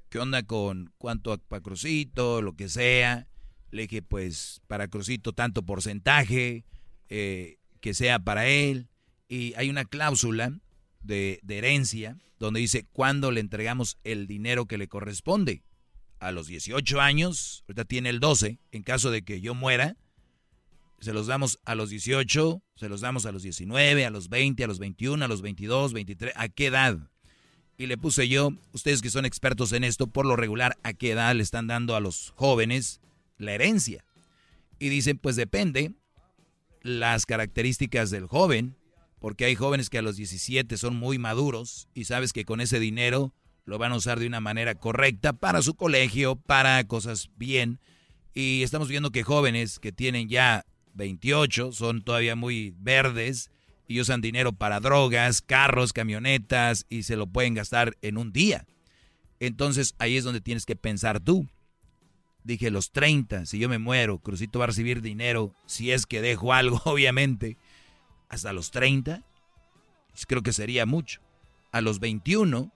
¿qué 0.09 0.19
onda 0.19 0.43
con 0.43 0.91
cuánto 0.97 1.37
para 1.37 1.63
Crucito, 1.63 2.41
lo 2.41 2.53
que 2.53 2.67
sea? 2.67 3.27
Le 3.71 3.83
dije, 3.83 4.01
pues 4.01 4.61
para 4.67 4.89
Crucito 4.89 5.31
tanto 5.31 5.63
porcentaje, 5.63 6.65
eh, 7.09 7.57
que 7.79 7.93
sea 7.93 8.19
para 8.19 8.47
él. 8.47 8.89
Y 9.27 9.53
hay 9.55 9.69
una 9.69 9.85
cláusula 9.85 10.59
de, 11.03 11.39
herencia 11.47 12.17
donde 12.39 12.59
dice 12.59 12.85
cuándo 12.91 13.31
le 13.31 13.39
entregamos 13.39 13.97
el 14.03 14.27
dinero 14.27 14.65
que 14.65 14.77
le 14.77 14.87
corresponde. 14.87 15.63
A 16.19 16.31
los 16.31 16.47
18 16.47 17.01
años, 17.01 17.63
ahorita 17.67 17.85
tiene 17.85 18.09
el 18.09 18.19
12, 18.19 18.59
en 18.71 18.83
caso 18.83 19.11
de 19.11 19.23
que 19.23 19.41
yo 19.41 19.55
muera, 19.55 19.97
se 20.99 21.11
los 21.11 21.27
damos 21.27 21.59
a 21.65 21.75
los 21.75 21.89
18, 21.89 22.61
se 22.75 22.89
los 22.89 23.01
damos 23.01 23.25
a 23.25 23.33
los 23.33 23.43
19, 23.43 24.05
a 24.05 24.09
los 24.09 24.29
20, 24.29 24.63
a 24.63 24.67
los 24.67 24.79
21, 24.79 25.25
a 25.25 25.27
los 25.27 25.41
22, 25.41 25.91
23, 25.91 26.33
¿a 26.35 26.47
qué 26.47 26.67
edad? 26.67 26.97
Y 27.77 27.87
le 27.87 27.97
puse 27.97 28.29
yo, 28.29 28.51
ustedes 28.71 29.01
que 29.01 29.09
son 29.09 29.25
expertos 29.25 29.73
en 29.73 29.83
esto, 29.83 30.07
por 30.07 30.25
lo 30.25 30.37
regular, 30.37 30.77
¿a 30.83 30.93
qué 30.93 31.11
edad 31.11 31.35
le 31.35 31.43
están 31.43 31.67
dando 31.67 31.95
a 31.95 31.99
los 31.99 32.31
jóvenes 32.35 33.01
la 33.37 33.53
herencia? 33.53 34.05
Y 34.79 34.89
dicen, 34.89 35.17
pues 35.17 35.35
depende 35.35 35.91
las 36.81 37.25
características 37.25 38.11
del 38.11 38.27
joven, 38.27 38.77
porque 39.23 39.45
hay 39.45 39.55
jóvenes 39.55 39.89
que 39.89 39.99
a 39.99 40.01
los 40.01 40.17
17 40.17 40.75
son 40.75 40.97
muy 40.97 41.17
maduros 41.17 41.87
y 41.93 42.03
sabes 42.03 42.33
que 42.33 42.43
con 42.43 42.59
ese 42.59 42.77
dinero 42.77 43.33
lo 43.63 43.77
van 43.77 43.93
a 43.93 43.95
usar 43.95 44.19
de 44.19 44.27
una 44.27 44.41
manera 44.41 44.75
correcta 44.75 45.31
para 45.31 45.61
su 45.61 45.75
colegio, 45.75 46.35
para 46.35 46.83
cosas 46.83 47.29
bien. 47.37 47.79
Y 48.33 48.63
estamos 48.63 48.89
viendo 48.89 49.11
que 49.11 49.23
jóvenes 49.23 49.79
que 49.79 49.93
tienen 49.93 50.27
ya 50.27 50.65
28 50.95 51.71
son 51.71 52.01
todavía 52.03 52.35
muy 52.35 52.73
verdes 52.77 53.49
y 53.87 54.01
usan 54.01 54.19
dinero 54.19 54.51
para 54.51 54.81
drogas, 54.81 55.41
carros, 55.41 55.93
camionetas 55.93 56.85
y 56.89 57.03
se 57.03 57.15
lo 57.15 57.25
pueden 57.25 57.53
gastar 57.53 57.95
en 58.01 58.17
un 58.17 58.33
día. 58.33 58.65
Entonces 59.39 59.95
ahí 59.99 60.17
es 60.17 60.25
donde 60.25 60.41
tienes 60.41 60.65
que 60.65 60.75
pensar 60.75 61.21
tú. 61.21 61.47
Dije 62.43 62.71
los 62.71 62.91
30, 62.91 63.45
si 63.45 63.57
yo 63.57 63.69
me 63.69 63.79
muero, 63.79 64.19
Crucito 64.19 64.59
va 64.59 64.65
a 64.65 64.67
recibir 64.67 65.01
dinero, 65.01 65.55
si 65.65 65.91
es 65.91 66.05
que 66.05 66.19
dejo 66.19 66.51
algo, 66.51 66.81
obviamente, 66.83 67.57
hasta 68.33 68.51
los 68.51 68.71
30, 68.71 69.23
creo 70.27 70.41
que 70.41 70.53
sería 70.53 70.85
mucho. 70.85 71.21
A 71.71 71.81
los 71.81 71.99
21, 71.99 72.71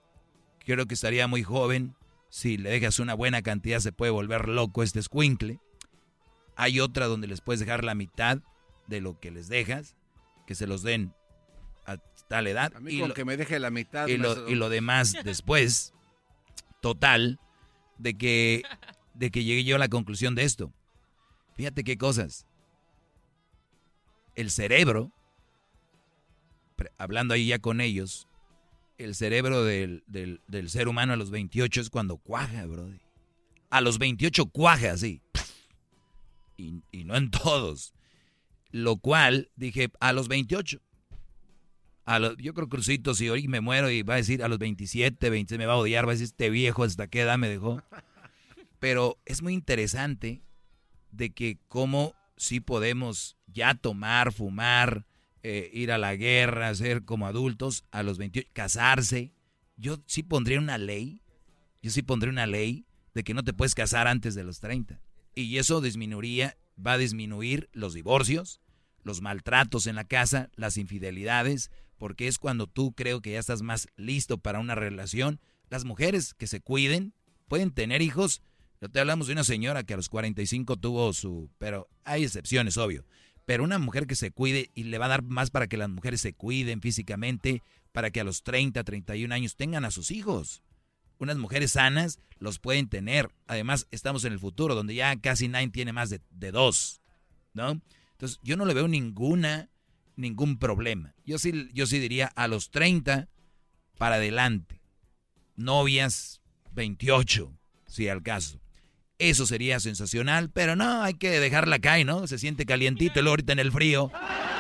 creo 0.66 0.86
que 0.86 0.94
estaría 0.94 1.28
muy 1.28 1.44
joven. 1.44 1.96
Si 2.30 2.58
le 2.58 2.70
dejas 2.70 3.00
una 3.00 3.14
buena 3.14 3.42
cantidad, 3.42 3.80
se 3.80 3.92
puede 3.92 4.12
volver 4.12 4.48
loco 4.48 4.84
este 4.84 5.00
escuincle. 5.00 5.60
Hay 6.56 6.80
otra 6.80 7.08
donde 7.08 7.28
les 7.28 7.42
puedes 7.42 7.60
dejar 7.60 7.84
la 7.84 7.96
mitad 7.96 8.40
de 8.88 9.02
lo 9.02 9.20
que 9.20 9.32
les 9.32 9.48
dejas, 9.48 9.96
que 10.46 10.56
se 10.56 10.68
los 10.68 10.84
den 10.84 11.14
a 11.86 11.98
tal 12.28 12.48
edad. 12.48 12.72
A 12.76 12.80
mí 12.80 13.00
con 13.00 13.14
que 13.14 13.26
me 13.26 13.38
deje 13.38 13.60
la 13.60 13.72
mitad. 13.72 14.08
Y 14.08 14.18
lo, 14.18 14.48
y 14.50 14.56
lo 14.56 14.70
demás 14.70 15.16
después. 15.24 15.94
Total, 16.82 17.40
de 17.98 18.16
que, 18.16 18.62
de 19.16 19.32
que 19.32 19.44
llegué 19.44 19.64
yo 19.64 19.76
a 19.76 19.80
la 19.80 19.90
conclusión 19.90 20.36
de 20.36 20.44
esto. 20.44 20.72
Fíjate 21.56 21.84
qué 21.84 21.98
cosas. 21.98 22.46
El 24.36 24.52
cerebro, 24.52 25.12
hablando 26.98 27.34
ahí 27.34 27.48
ya 27.48 27.60
con 27.60 27.82
ellos, 27.82 28.28
el 28.98 29.16
cerebro 29.16 29.64
del, 29.64 30.04
del, 30.08 30.42
del, 30.48 30.70
ser 30.70 30.88
humano 30.88 31.14
a 31.14 31.18
los 31.18 31.30
28 31.30 31.82
es 31.82 31.90
cuando 31.90 32.18
cuaja, 32.18 32.66
bro. 32.66 32.90
A 33.70 33.82
los 33.82 34.00
28 34.00 34.48
cuaja, 34.48 34.98
sí. 34.98 35.22
Y, 36.58 36.82
y, 36.92 37.04
no 37.04 37.16
en 37.16 37.30
todos. 37.30 37.94
Lo 38.72 38.98
cual 38.98 39.52
dije, 39.56 39.90
a 40.00 40.14
los 40.14 40.28
28. 40.28 40.82
A 42.06 42.20
yo 42.38 42.54
creo 42.54 42.70
Crucito, 42.70 43.14
si 43.14 43.30
hoy 43.30 43.48
me 43.48 43.62
muero 43.62 43.92
y 43.92 44.02
va 44.02 44.16
a 44.16 44.18
decir 44.18 44.42
a 44.42 44.48
los 44.48 44.58
27, 44.58 45.30
20, 45.30 45.58
me 45.58 45.66
va 45.66 45.74
a 45.74 45.78
odiar, 45.78 46.06
va 46.06 46.12
a 46.12 46.14
decir, 46.14 46.26
este 46.26 46.50
viejo 46.50 46.84
hasta 46.84 47.08
qué 47.08 47.22
edad 47.22 47.38
me 47.38 47.50
dejó. 47.50 47.84
Pero 48.80 49.18
es 49.26 49.42
muy 49.42 49.54
interesante 49.54 50.42
de 51.12 51.32
que 51.32 51.58
cómo 51.68 52.16
sí 52.38 52.60
podemos 52.60 53.38
ya 53.48 53.74
tomar, 53.74 54.32
fumar, 54.32 55.06
eh, 55.50 55.70
ir 55.72 55.94
a 55.94 55.98
la 55.98 56.14
guerra, 56.18 56.76
ser 56.76 57.06
como 57.06 57.26
adultos 57.26 57.86
a 57.92 58.04
los 58.04 58.18
28, 58.18 58.50
casarse. 58.52 59.32
Yo 59.78 60.04
sí 60.06 60.22
pondría 60.22 60.60
una 60.60 60.78
ley, 60.78 61.22
yo 61.82 61.90
sí 61.90 62.02
pondría 62.02 62.34
una 62.34 62.48
ley 62.48 62.86
de 63.14 63.24
que 63.24 63.34
no 63.34 63.46
te 63.46 63.54
puedes 63.54 63.74
casar 63.74 64.08
antes 64.08 64.36
de 64.36 64.44
los 64.44 64.60
30. 64.60 65.00
Y 65.36 65.58
eso 65.58 65.80
disminuiría, 65.80 66.58
va 66.86 66.94
a 66.94 66.98
disminuir 66.98 67.70
los 67.72 67.94
divorcios, 67.94 68.60
los 69.04 69.22
maltratos 69.22 69.88
en 69.88 69.96
la 69.96 70.04
casa, 70.04 70.50
las 70.58 70.76
infidelidades, 70.76 71.72
porque 71.98 72.28
es 72.28 72.40
cuando 72.40 72.68
tú 72.68 72.92
creo 72.92 73.22
que 73.22 73.32
ya 73.32 73.40
estás 73.40 73.62
más 73.62 73.88
listo 73.96 74.40
para 74.40 74.60
una 74.60 74.76
relación. 74.76 75.40
Las 75.70 75.86
mujeres 75.86 76.34
que 76.34 76.48
se 76.48 76.60
cuiden 76.60 77.14
pueden 77.48 77.72
tener 77.72 78.02
hijos. 78.02 78.42
Yo 78.82 78.90
te 78.90 79.00
hablamos 79.00 79.28
de 79.28 79.34
una 79.34 79.46
señora 79.46 79.84
que 79.84 79.94
a 79.94 79.98
los 79.98 80.10
45 80.10 80.76
tuvo 80.76 81.14
su... 81.14 81.50
Pero 81.58 81.88
hay 82.04 82.26
excepciones, 82.26 82.76
obvio. 82.76 83.06
Pero 83.48 83.64
una 83.64 83.80
mujer 83.80 84.08
que 84.08 84.16
se 84.16 84.30
cuide 84.30 84.72
y 84.76 84.84
le 84.84 84.98
va 84.98 85.06
a 85.06 85.08
dar 85.08 85.24
más 85.24 85.52
para 85.52 85.68
que 85.68 85.78
las 85.78 85.88
mujeres 85.88 86.20
se 86.20 86.34
cuiden 86.34 86.82
físicamente, 86.82 87.64
para 87.94 88.12
que 88.12 88.20
a 88.20 88.26
los 88.26 88.44
30, 88.44 88.84
31 88.84 89.34
años 89.34 89.56
tengan 89.56 89.86
a 89.86 89.92
sus 89.92 90.12
hijos. 90.12 90.64
Unas 91.18 91.38
mujeres 91.38 91.72
sanas 91.72 92.20
los 92.40 92.60
pueden 92.60 92.90
tener. 92.90 93.30
Además, 93.48 93.88
estamos 93.90 94.26
en 94.26 94.34
el 94.34 94.40
futuro, 94.40 94.76
donde 94.76 94.96
ya 94.96 95.16
casi 95.16 95.48
nadie 95.48 95.70
tiene 95.70 95.94
más 95.94 96.10
de, 96.10 96.52
dos, 96.52 97.02
¿no? 97.54 97.82
Entonces, 98.12 98.38
yo 98.44 98.58
no 98.58 98.66
le 98.66 98.74
veo 98.74 98.90
ninguna, 98.90 99.70
ningún 100.18 100.60
problema. 100.60 101.16
Yo 101.26 101.40
sí, 101.40 101.70
yo 101.72 101.88
sí 101.88 102.00
diría 102.00 102.28
a 102.36 102.50
los 102.50 102.70
30 102.70 103.30
para 103.98 104.16
adelante. 104.16 104.82
Novias, 105.56 106.42
28, 106.74 107.58
si 107.86 108.10
al 108.10 108.22
caso. 108.24 108.60
Eso 109.20 109.48
sería 109.48 109.80
sensacional, 109.80 110.52
pero 110.52 110.76
no, 110.76 111.02
hay 111.02 111.16
que 111.16 111.40
dejarla 111.40 111.80
caer, 111.80 112.06
¿no? 112.06 112.28
Se 112.28 112.38
siente 112.38 112.66
calientito 112.66 113.20
el 113.20 113.28
ahorita 113.28 113.54
en 113.54 113.60
el 113.60 113.72
frío. 113.72 114.12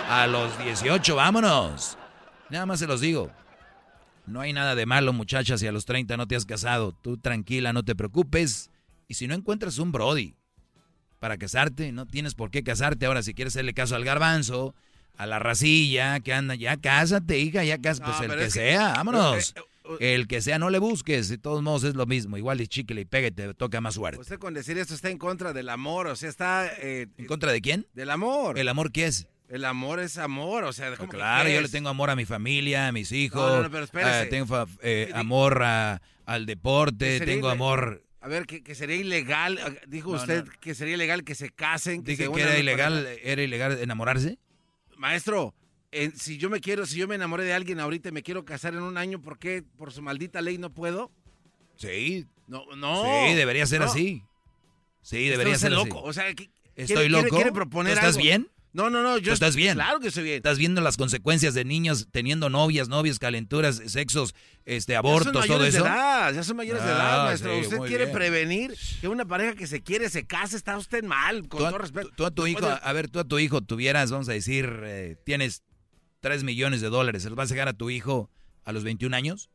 A 0.10 0.26
los 0.26 0.58
18, 0.64 1.16
vámonos. 1.16 1.98
Nada 2.50 2.66
más 2.66 2.80
se 2.80 2.88
los 2.88 3.02
digo. 3.02 3.32
No 4.26 4.42
hay 4.42 4.54
nada 4.54 4.74
de 4.74 4.86
malo, 4.86 5.14
muchachas, 5.14 5.60
si 5.60 5.68
a 5.68 5.72
los 5.72 5.86
30 5.86 6.18
no 6.18 6.28
te 6.28 6.36
has 6.36 6.46
casado. 6.46 6.92
Tú 6.92 7.18
tranquila, 7.18 7.72
no 7.72 7.84
te 7.84 7.96
preocupes. 7.96 8.72
Y 9.08 9.14
si 9.14 9.28
no 9.28 9.36
encuentras 9.36 9.78
un 9.78 9.92
Brody 9.92 10.36
para 11.20 11.38
casarte, 11.38 11.92
no 11.92 12.06
tienes 12.08 12.34
por 12.34 12.50
qué 12.50 12.64
casarte. 12.64 13.06
Ahora, 13.06 13.22
si 13.22 13.34
quieres 13.34 13.54
hacerle 13.54 13.74
caso 13.74 13.96
al 13.96 14.04
garbanzo, 14.04 14.74
a 15.18 15.26
la 15.28 15.40
racilla 15.40 16.20
que 16.20 16.34
anda, 16.34 16.56
ya 16.56 16.78
cásate, 16.78 17.40
hija, 17.40 17.64
ya 17.64 17.80
cásate, 17.80 18.12
pues 18.12 18.32
el 18.32 18.38
que, 18.38 18.52
sea, 18.52 18.94
vámonos. 18.94 19.54
El 20.00 20.28
que 20.28 20.42
sea, 20.42 20.60
no 20.60 20.70
le 20.70 20.80
busques. 20.80 21.30
De 21.30 21.38
todos 21.38 21.62
modos 21.62 21.84
es 21.84 21.96
lo 21.96 22.06
mismo. 22.06 22.38
Igual 22.38 22.62
y 22.62 22.68
chicle 22.68 23.02
y 23.02 23.06
pegue 23.06 23.32
te 23.32 23.54
toca 23.54 23.82
más 23.82 23.96
suerte. 23.96 24.20
Usted 24.20 24.40
con 24.40 24.54
decir 24.54 24.78
esto 24.78 24.94
está 24.94 25.10
en 25.10 25.18
contra 25.18 25.54
del 25.54 25.70
amor, 25.70 26.08
o 26.08 26.16
sea, 26.16 26.30
está... 26.30 26.70
Eh, 26.80 27.08
¿En 27.18 27.26
contra 27.26 27.52
de 27.52 27.62
quién? 27.62 27.88
Del 27.94 28.10
amor. 28.10 28.58
¿El 28.60 28.68
amor 28.68 28.92
qué 28.92 29.06
es? 29.06 29.28
El 29.50 29.64
amor 29.64 30.00
es 30.00 30.18
amor, 30.18 30.66
o 30.66 30.74
sea, 30.74 30.96
¿cómo 30.98 31.10
Claro, 31.10 31.50
yo 31.50 31.62
le 31.62 31.70
tengo 31.70 31.88
amor 31.88 32.10
a 32.10 32.16
mi 32.16 32.26
familia, 32.26 32.88
a 32.88 32.92
mis 32.92 33.12
hijos. 33.14 33.50
No, 33.50 33.64
no, 33.64 33.72
pero 33.72 33.86
espérese. 33.86 34.24
Eh, 34.24 34.26
tengo 34.26 34.68
eh, 34.82 35.12
amor 35.14 35.64
al 35.64 36.46
deporte, 36.46 37.20
tengo 37.22 37.50
amor... 37.50 38.04
A 38.20 38.28
ver, 38.28 38.46
que, 38.46 38.76
sería 38.76 38.98
ilegal, 38.98 39.80
dijo 39.88 40.10
usted 40.10 40.44
que 40.60 40.76
sería 40.76 40.96
ilegal 40.96 41.24
que 41.24 41.34
se 41.34 41.50
casen. 41.50 42.04
Que 42.04 42.12
Dije 42.12 42.30
que 42.30 42.42
era 42.42 42.60
ilegal, 42.60 43.08
era 43.24 43.42
ilegal 43.42 43.80
enamorarse. 43.80 44.38
Maestro, 44.98 45.54
si 46.16 46.38
yo 46.38 46.50
me 46.50 46.60
quiero, 46.60 46.86
si 46.86 46.98
yo 46.98 47.08
me 47.08 47.16
enamoré 47.16 47.44
de 47.44 47.54
alguien 47.54 47.80
ahorita 47.80 48.10
y 48.10 48.12
me 48.12 48.24
quiero 48.24 48.46
casar 48.46 48.74
en 48.74 48.82
un 48.82 48.98
año, 48.98 49.22
¿por 49.22 49.40
qué 49.40 49.64
por 49.78 49.92
su 49.92 50.02
maldita 50.02 50.42
ley 50.42 50.58
no 50.58 50.74
puedo? 50.74 51.12
Sí. 51.78 52.26
No, 52.48 52.66
no. 52.76 53.04
Sí, 53.04 53.36
debería 53.36 53.66
ser 53.66 53.82
así. 53.84 54.24
Sí, 55.02 55.28
debería 55.28 55.58
ser 55.58 55.72
loco. 55.72 56.00
Así. 56.00 56.10
O 56.10 56.14
sea, 56.14 56.26
Estoy 56.76 57.10
loco. 57.10 57.36
Quiere, 57.36 57.52
proponer 57.52 57.94
¿Estás 57.94 58.18
bien? 58.18 58.50
No, 58.74 58.92
no, 58.92 59.02
no. 59.02 59.18
Yo 59.18 59.34
¿Estás 59.34 59.56
bien? 59.56 59.74
Claro 59.74 60.00
que 60.00 60.10
estoy 60.10 60.24
bien. 60.24 60.36
Estás 60.36 60.60
viendo 60.60 60.82
las 60.82 60.98
consecuencias 60.98 61.56
de 61.56 61.66
niños 61.66 62.08
teniendo 62.12 62.50
novias, 62.50 62.90
novios, 62.90 63.18
calenturas, 63.18 63.82
sexos, 63.88 64.36
este, 64.66 64.96
abortos, 64.96 65.48
todo 65.48 65.66
eso. 65.66 65.84
De 65.84 65.90
edad, 65.90 66.34
ya 66.34 66.44
son 66.44 66.58
mayores 66.58 66.84
de 66.84 66.90
edad, 66.90 67.22
ah, 67.22 67.26
maestro. 67.26 67.58
usted 67.58 67.80
quiere 67.80 68.08
prevenir 68.08 68.76
que 69.02 69.08
una 69.08 69.26
pareja 69.26 69.56
que 69.56 69.66
se 69.66 69.82
quiere 69.82 70.10
se 70.10 70.28
case, 70.28 70.56
está 70.56 70.78
usted 70.78 71.04
mal, 71.04 71.48
con 71.48 71.60
todo 71.60 71.78
respeto. 71.80 72.12
Tú 72.16 72.26
a 72.26 72.32
tu 72.32 72.46
hijo, 72.46 72.68
a 72.68 72.94
ver, 72.94 73.10
tú 73.10 73.20
a 73.20 73.24
tu 73.24 73.40
hijo 73.40 73.62
tuvieras, 73.62 74.12
vamos 74.12 74.30
a 74.30 74.34
decir, 74.34 74.70
eh, 74.84 75.16
tienes 75.24 75.64
3 76.20 76.44
millones 76.44 76.82
de 76.82 76.90
dólares, 76.90 77.24
¿se 77.24 77.30
los 77.30 77.38
vas 77.38 77.52
a 77.52 77.54
dejar 77.54 77.68
a 77.68 77.74
tu 77.74 77.90
hijo 77.90 78.30
a 78.64 78.72
los 78.72 78.84
21 78.84 79.16
años? 79.16 79.50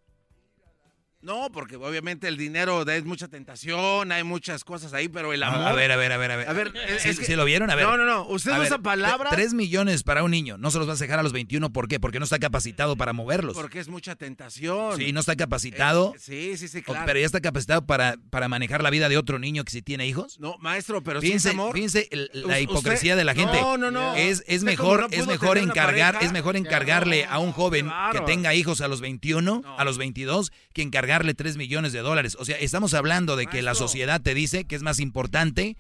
No, 1.22 1.50
porque 1.52 1.76
obviamente 1.76 2.26
el 2.26 2.36
dinero 2.36 2.82
es 2.82 3.04
mucha 3.04 3.28
tentación, 3.28 4.10
hay 4.10 4.24
muchas 4.24 4.64
cosas 4.64 4.92
ahí, 4.92 5.08
pero 5.08 5.32
el 5.32 5.42
amor. 5.44 5.68
A 5.68 5.72
ver, 5.72 5.92
a 5.92 5.96
ver, 5.96 6.10
a 6.10 6.16
ver, 6.16 6.32
a 6.32 6.36
ver. 6.36 6.48
A 6.48 6.52
ver, 6.52 6.72
es, 7.04 7.20
que... 7.20 7.36
lo 7.36 7.44
vieron? 7.44 7.70
A 7.70 7.76
ver. 7.76 7.86
No, 7.86 7.96
no, 7.96 8.04
no. 8.04 8.26
Usted 8.26 8.58
usa 8.58 8.78
palabras. 8.78 9.32
Tres 9.32 9.54
millones 9.54 10.02
para 10.02 10.24
un 10.24 10.32
niño. 10.32 10.58
No 10.58 10.72
se 10.72 10.78
los 10.78 10.88
vas 10.88 11.00
a 11.00 11.04
dejar 11.04 11.20
a 11.20 11.22
los 11.22 11.32
21. 11.32 11.72
¿Por 11.72 11.86
qué? 11.86 12.00
Porque 12.00 12.18
no 12.18 12.24
está 12.24 12.40
capacitado 12.40 12.96
para 12.96 13.12
moverlos. 13.12 13.54
Porque 13.54 13.78
es 13.78 13.88
mucha 13.88 14.16
tentación. 14.16 14.96
Sí, 14.96 15.12
no 15.12 15.20
está 15.20 15.36
capacitado. 15.36 16.12
Eh, 16.16 16.18
sí, 16.18 16.56
sí, 16.56 16.66
sí, 16.66 16.82
claro. 16.82 17.04
Pero 17.06 17.20
ya 17.20 17.26
está 17.26 17.40
capacitado 17.40 17.86
para, 17.86 18.16
para 18.30 18.48
manejar 18.48 18.82
la 18.82 18.90
vida 18.90 19.08
de 19.08 19.16
otro 19.16 19.38
niño 19.38 19.64
que 19.64 19.70
si 19.70 19.80
tiene 19.80 20.08
hijos. 20.08 20.40
No, 20.40 20.56
maestro, 20.58 21.04
pero 21.04 21.20
fíjense, 21.20 21.50
sin 21.50 21.60
amor. 21.60 21.74
Fíjense 21.74 22.08
la 22.32 22.58
hipocresía 22.58 23.14
de 23.14 23.22
la 23.22 23.34
gente. 23.34 23.60
No, 23.60 23.78
no, 23.78 23.92
no. 23.92 24.16
Es, 24.16 24.42
es 24.48 24.64
mejor, 24.64 25.06
es 25.12 25.28
mejor 25.28 25.56
encargar, 25.58 26.18
es 26.20 26.32
mejor 26.32 26.56
encargarle 26.56 27.26
a 27.26 27.38
un 27.38 27.52
joven 27.52 27.90
que 28.10 28.20
tenga 28.22 28.54
hijos 28.54 28.80
a 28.80 28.88
los 28.88 29.00
21, 29.00 29.62
a 29.78 29.84
los 29.84 29.98
22, 29.98 30.50
que 30.72 30.82
encargarle 31.12 31.34
3 31.34 31.58
millones 31.58 31.92
de 31.92 32.00
dólares. 32.00 32.36
O 32.40 32.44
sea, 32.44 32.56
estamos 32.56 32.94
hablando 32.94 33.36
de 33.36 33.46
que 33.46 33.60
la 33.60 33.74
sociedad 33.74 34.22
te 34.22 34.32
dice 34.32 34.64
que 34.64 34.74
es 34.74 34.82
más 34.82 34.98
importante 34.98 35.76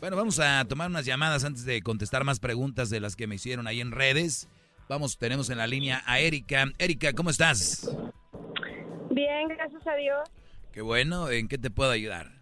Bueno, 0.00 0.16
vamos 0.16 0.38
a 0.40 0.64
tomar 0.68 0.90
unas 0.90 1.04
llamadas 1.04 1.44
antes 1.44 1.64
de 1.64 1.80
contestar 1.82 2.24
más 2.24 2.40
preguntas 2.40 2.90
de 2.90 2.98
las 3.00 3.14
que 3.14 3.26
me 3.28 3.36
hicieron 3.36 3.66
ahí 3.68 3.80
en 3.80 3.92
redes. 3.92 4.48
Vamos, 4.88 5.16
tenemos 5.16 5.48
en 5.50 5.58
la 5.58 5.66
línea 5.66 6.02
a 6.06 6.18
Erika. 6.18 6.66
Erika, 6.78 7.12
¿cómo 7.12 7.30
estás? 7.30 7.88
Bien, 9.12 9.48
gracias 9.48 9.86
a 9.86 9.94
Dios. 9.94 10.22
Qué 10.72 10.80
bueno, 10.80 11.28
¿en 11.28 11.46
qué 11.46 11.58
te 11.58 11.70
puedo 11.70 11.90
ayudar? 11.90 12.32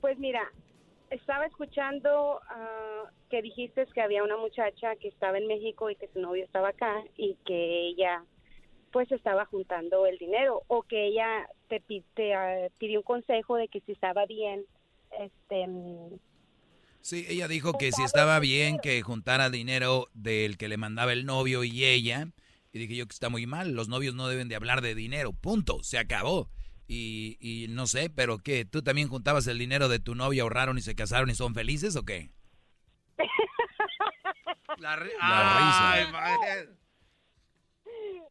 Pues 0.00 0.18
mira, 0.18 0.50
estaba 1.10 1.44
escuchando 1.44 2.40
uh, 2.40 3.08
que 3.28 3.42
dijiste 3.42 3.86
que 3.92 4.00
había 4.00 4.24
una 4.24 4.38
muchacha 4.38 4.96
que 4.96 5.08
estaba 5.08 5.36
en 5.36 5.46
México 5.46 5.90
y 5.90 5.96
que 5.96 6.08
su 6.08 6.20
novio 6.20 6.42
estaba 6.42 6.70
acá 6.70 7.04
y 7.16 7.36
que 7.44 7.88
ella 7.88 8.24
pues 8.92 9.12
estaba 9.12 9.44
juntando 9.44 10.06
el 10.06 10.16
dinero 10.16 10.62
o 10.68 10.82
que 10.82 11.08
ella 11.08 11.46
te, 11.68 11.82
te 12.14 12.34
uh, 12.34 12.70
pidió 12.78 13.00
un 13.00 13.04
consejo 13.04 13.56
de 13.56 13.68
que 13.68 13.80
si 13.80 13.92
estaba 13.92 14.24
bien 14.24 14.64
este 15.20 15.66
Sí, 17.02 17.26
ella 17.28 17.46
dijo 17.46 17.74
que 17.74 17.92
si 17.92 18.02
estaba 18.02 18.40
bien 18.40 18.78
que 18.78 19.00
juntara 19.02 19.50
dinero 19.50 20.08
del 20.14 20.56
que 20.56 20.68
le 20.68 20.76
mandaba 20.76 21.12
el 21.12 21.26
novio 21.26 21.62
y 21.62 21.84
ella 21.84 22.28
y 22.76 22.78
dije 22.78 22.96
yo 22.96 23.06
que 23.06 23.14
está 23.14 23.30
muy 23.30 23.46
mal, 23.46 23.72
los 23.72 23.88
novios 23.88 24.14
no 24.14 24.28
deben 24.28 24.48
de 24.48 24.56
hablar 24.56 24.82
de 24.82 24.94
dinero, 24.94 25.32
punto, 25.32 25.82
se 25.82 25.98
acabó. 25.98 26.50
Y, 26.86 27.38
y 27.40 27.68
no 27.68 27.86
sé, 27.86 28.10
pero 28.10 28.38
¿qué? 28.38 28.64
¿Tú 28.64 28.82
también 28.82 29.08
juntabas 29.08 29.46
el 29.46 29.58
dinero 29.58 29.88
de 29.88 29.98
tu 29.98 30.14
novia, 30.14 30.42
ahorraron 30.42 30.76
y 30.78 30.82
se 30.82 30.94
casaron 30.94 31.30
y 31.30 31.34
son 31.34 31.54
felices 31.54 31.96
o 31.96 32.04
qué? 32.04 32.30
La, 34.78 34.96
risa. 34.96 36.02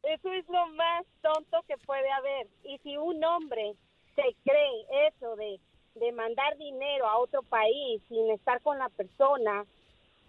Eso 0.03 0.31
es 0.31 0.47
lo 0.47 0.67
más 0.75 1.03
tonto 1.23 1.63
que 1.67 1.75
puede 1.77 2.09
haber. 2.11 2.47
Y 2.63 2.77
si 2.83 2.95
un 2.97 3.23
hombre 3.23 3.73
se 4.15 4.35
cree 4.43 5.07
eso 5.07 5.35
de, 5.35 5.59
de 5.95 6.11
mandar 6.11 6.55
dinero 6.57 7.07
a 7.07 7.17
otro 7.17 7.41
país 7.41 8.03
sin 8.07 8.29
estar 8.29 8.61
con 8.61 8.77
la 8.77 8.89
persona, 8.89 9.65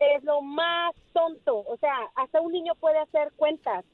es 0.00 0.24
lo 0.24 0.40
más 0.40 0.94
tonto. 1.12 1.58
O 1.58 1.76
sea, 1.76 1.94
hasta 2.14 2.40
un 2.40 2.52
niño 2.52 2.74
puede 2.76 2.98
hacer 2.98 3.30
cuentas 3.36 3.84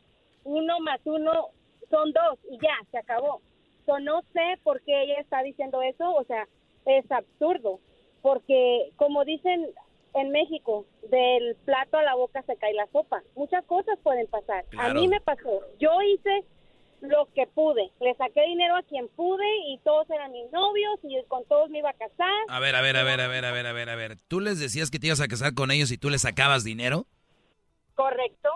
uno 0.45 0.81
más 0.81 1.01
uno 1.05 1.49
son 1.91 2.13
dos 2.13 2.39
y 2.51 2.59
ya, 2.59 2.75
se 2.91 2.99
acabó. 2.99 3.41
So, 3.87 3.99
no 3.99 4.23
sé 4.33 4.59
por 4.63 4.81
qué 4.83 5.03
ella 5.03 5.21
está 5.21 5.43
diciendo 5.43 5.83
eso, 5.83 6.15
o 6.15 6.25
sea, 6.25 6.47
es 6.87 7.11
absurdo, 7.11 7.81
porque 8.23 8.93
como 8.97 9.25
dicen 9.25 9.67
en 10.15 10.31
México, 10.31 10.87
del 11.11 11.57
plato 11.65 11.97
a 11.97 12.03
la 12.03 12.15
boca 12.15 12.43
se 12.43 12.57
cae 12.57 12.75
la 12.75 12.87
sopa. 12.93 13.23
Muchas 13.35 13.65
cosas 13.65 13.99
pueden 14.03 14.27
pasar. 14.27 14.65
A 14.79 14.93
mí 14.93 15.09
me 15.09 15.21
pasó. 15.21 15.63
Yo 15.79 15.91
hice 16.03 16.45
lo 17.01 17.29
que 17.35 17.47
pude. 17.47 17.91
Le 18.01 18.15
saqué 18.17 18.43
dinero 18.43 18.77
a 18.77 18.83
quien 18.83 19.09
pude 19.09 19.47
y 19.69 19.79
todos 19.79 20.09
eran 20.11 20.33
mis 20.33 20.51
novios 20.53 20.99
y 21.03 21.17
con 21.29 21.45
todos 21.47 21.71
me 21.71 21.79
iba 21.79 21.91
a 21.91 21.95
casar. 21.95 22.31
A 22.49 22.61
ver, 22.61 22.77
a 22.77 22.83
ver, 22.83 22.97
a 22.97 23.05
ver, 23.05 23.21
a 23.21 23.29
ver, 23.29 23.45
a 23.45 23.53
ver, 23.53 23.67
a 23.67 23.73
ver, 23.73 23.89
a 23.89 23.97
ver. 23.97 24.17
¿Tú 24.29 24.41
les 24.41 24.61
decías 24.61 24.91
que 24.91 24.99
te 24.99 25.07
ibas 25.07 25.21
a 25.21 25.29
casar 25.29 25.55
con 25.55 25.71
ellos 25.71 25.91
y 25.91 25.99
tú 25.99 26.11
les 26.11 26.23
sacabas 26.23 26.63
dinero? 26.63 27.07
Correcto. 27.95 28.51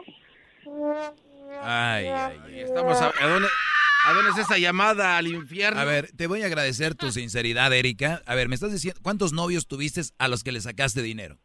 Ay, 1.62 2.06
ay, 2.06 2.40
ay. 2.44 2.60
Estamos 2.60 3.00
a, 3.00 3.12
dónde, 3.26 4.30
es 4.30 4.38
esa 4.38 4.58
llamada 4.58 5.16
al 5.16 5.26
infierno? 5.26 5.80
A 5.80 5.84
ver, 5.84 6.10
te 6.16 6.26
voy 6.26 6.42
a 6.42 6.46
agradecer 6.46 6.94
tu 6.94 7.10
sinceridad, 7.10 7.72
Erika. 7.72 8.22
A 8.26 8.34
ver, 8.34 8.48
me 8.48 8.54
estás 8.54 8.72
diciendo, 8.72 9.00
¿cuántos 9.02 9.32
novios 9.32 9.66
tuviste 9.66 10.02
a 10.18 10.28
los 10.28 10.44
que 10.44 10.52
le 10.52 10.60
sacaste 10.60 11.02
dinero? 11.02 11.38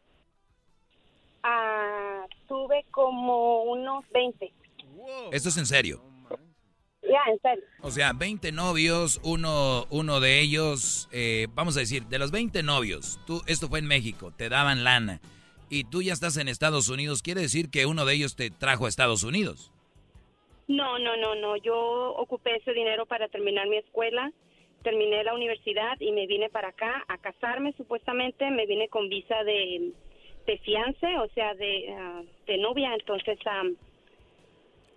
Ah, 1.42 2.24
tuve 2.46 2.84
como 2.90 3.64
unos 3.64 4.04
20. 4.12 4.52
¿Esto 5.32 5.48
es 5.48 5.56
en 5.56 5.66
serio? 5.66 6.02
Ya, 7.02 7.32
en 7.32 7.40
serio. 7.40 7.64
O 7.80 7.90
sea, 7.90 8.12
20 8.12 8.52
novios, 8.52 9.20
uno, 9.24 9.86
uno 9.90 10.20
de 10.20 10.40
ellos, 10.40 11.08
eh, 11.10 11.48
vamos 11.54 11.76
a 11.76 11.80
decir, 11.80 12.06
de 12.06 12.18
los 12.18 12.30
20 12.30 12.62
novios, 12.62 13.18
tú, 13.26 13.42
esto 13.46 13.68
fue 13.68 13.80
en 13.80 13.86
México, 13.86 14.30
te 14.30 14.48
daban 14.48 14.84
lana 14.84 15.20
y 15.72 15.84
tú 15.84 16.02
ya 16.02 16.12
estás 16.12 16.36
en 16.36 16.48
Estados 16.48 16.90
Unidos, 16.90 17.22
¿quiere 17.22 17.40
decir 17.40 17.70
que 17.70 17.86
uno 17.86 18.04
de 18.04 18.12
ellos 18.12 18.36
te 18.36 18.50
trajo 18.50 18.84
a 18.84 18.88
Estados 18.90 19.22
Unidos? 19.22 19.72
No, 20.72 20.98
no, 20.98 21.16
no, 21.18 21.34
no. 21.34 21.56
Yo 21.56 22.14
ocupé 22.16 22.56
ese 22.56 22.72
dinero 22.72 23.04
para 23.04 23.28
terminar 23.28 23.68
mi 23.68 23.76
escuela, 23.76 24.32
terminé 24.82 25.22
la 25.22 25.34
universidad 25.34 26.00
y 26.00 26.12
me 26.12 26.26
vine 26.26 26.48
para 26.48 26.68
acá 26.68 27.04
a 27.08 27.18
casarme 27.18 27.74
supuestamente. 27.76 28.50
Me 28.50 28.64
vine 28.64 28.88
con 28.88 29.10
visa 29.10 29.44
de, 29.44 29.92
de 30.46 30.58
fiance, 30.58 31.06
o 31.18 31.28
sea, 31.34 31.54
de, 31.54 31.94
ah, 31.94 32.22
de 32.46 32.56
novia. 32.56 32.94
Entonces... 32.94 33.38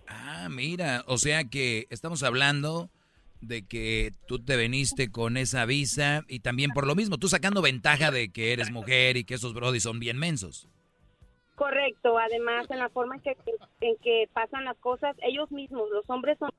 ah, 0.08 0.48
mira, 0.50 1.04
o 1.08 1.18
sea 1.18 1.44
que 1.44 1.88
estamos 1.90 2.24
hablando 2.24 2.90
de 3.42 3.68
que 3.68 4.12
tú 4.28 4.40
te 4.40 4.56
veniste 4.56 5.12
con 5.12 5.36
esa 5.36 5.66
visa 5.66 6.24
y 6.30 6.40
también 6.40 6.72
por 6.72 6.88
lo 6.88 6.96
mismo, 6.96 7.18
tú 7.18 7.28
sacando 7.28 7.62
ventaja 7.62 8.12
de 8.12 8.32
que 8.32 8.54
eres 8.54 8.72
mujer 8.72 9.18
y 9.18 9.26
que 9.26 9.34
esos 9.34 9.54
brodis 9.54 9.84
son 9.84 10.00
bien 10.00 10.18
mensos. 10.18 10.70
Correcto, 11.56 12.18
además 12.18 12.70
en 12.70 12.80
la 12.80 12.90
forma 12.90 13.16
en 13.16 13.22
que, 13.22 13.38
en 13.82 13.96
que 13.98 14.30
pasan 14.34 14.66
las 14.66 14.78
cosas, 14.78 15.16
ellos 15.22 15.50
mismos, 15.52 15.90
los 15.90 16.10
hombres 16.10 16.38
son 16.38 16.50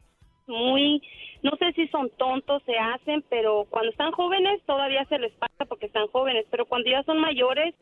muy, 0.47 1.03
no 1.43 1.53
sé 1.59 1.73
si 1.73 1.89
son 1.89 2.11
tontos, 2.17 2.63
se 2.65 2.79
hacen, 2.79 3.25
pero 3.29 3.67
cuando 3.69 3.91
están 3.91 4.13
jóvenes 4.13 4.63
todavía 4.65 5.05
se 5.07 5.19
les 5.19 5.33
pasa 5.33 5.65
porque 5.69 5.87
están 5.87 6.07
jóvenes, 6.09 6.47
pero 6.51 6.67
cuando 6.67 6.91
ya 6.91 7.03
son 7.03 7.21
mayores, 7.21 7.75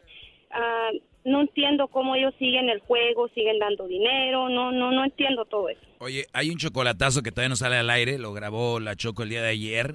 ah, 0.51 0.91
no 1.25 1.43
entiendo 1.43 1.89
cómo 1.89 2.17
ellos 2.17 2.35
siguen 2.39 2.69
el 2.69 2.81
juego, 2.81 3.29
siguen 3.29 3.59
dando 3.59 3.87
dinero, 3.87 4.49
no, 4.49 4.73
no, 4.73 4.93
no 4.93 5.05
entiendo 5.05 5.45
todo 5.45 5.69
eso. 5.69 5.81
Oye, 5.99 6.27
hay 6.33 6.51
un 6.51 6.57
chocolatazo 6.57 7.23
que 7.23 7.31
todavía 7.31 7.49
no 7.51 7.57
sale 7.57 7.77
al 7.77 7.91
aire, 7.91 8.19
lo 8.19 8.33
grabó 8.33 8.81
la 8.81 8.97
Choco 8.97 9.23
el 9.23 9.31
día 9.31 9.43
de 9.43 9.51
ayer. 9.51 9.95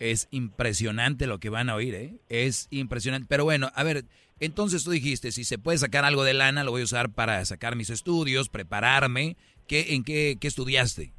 Es 0.00 0.28
impresionante 0.30 1.26
lo 1.26 1.38
que 1.38 1.50
van 1.50 1.70
a 1.70 1.74
oír, 1.74 1.94
¿eh? 1.94 2.14
Es 2.28 2.68
impresionante. 2.70 3.26
Pero 3.28 3.44
bueno, 3.44 3.70
a 3.74 3.82
ver, 3.84 4.04
entonces 4.40 4.84
tú 4.84 4.90
dijiste, 4.90 5.32
si 5.32 5.44
se 5.44 5.58
puede 5.58 5.78
sacar 5.78 6.04
algo 6.04 6.24
de 6.24 6.34
lana, 6.34 6.64
lo 6.64 6.72
voy 6.72 6.82
a 6.82 6.84
usar 6.84 7.12
para 7.12 7.44
sacar 7.44 7.76
mis 7.76 7.90
estudios, 7.90 8.48
prepararme. 8.48 9.36
¿Qué, 9.66 9.94
¿En 9.94 10.04
qué, 10.04 10.36
qué 10.40 10.48
estudiaste? 10.48 11.12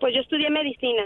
Pues 0.00 0.14
yo 0.14 0.20
estudié 0.20 0.50
medicina. 0.50 1.04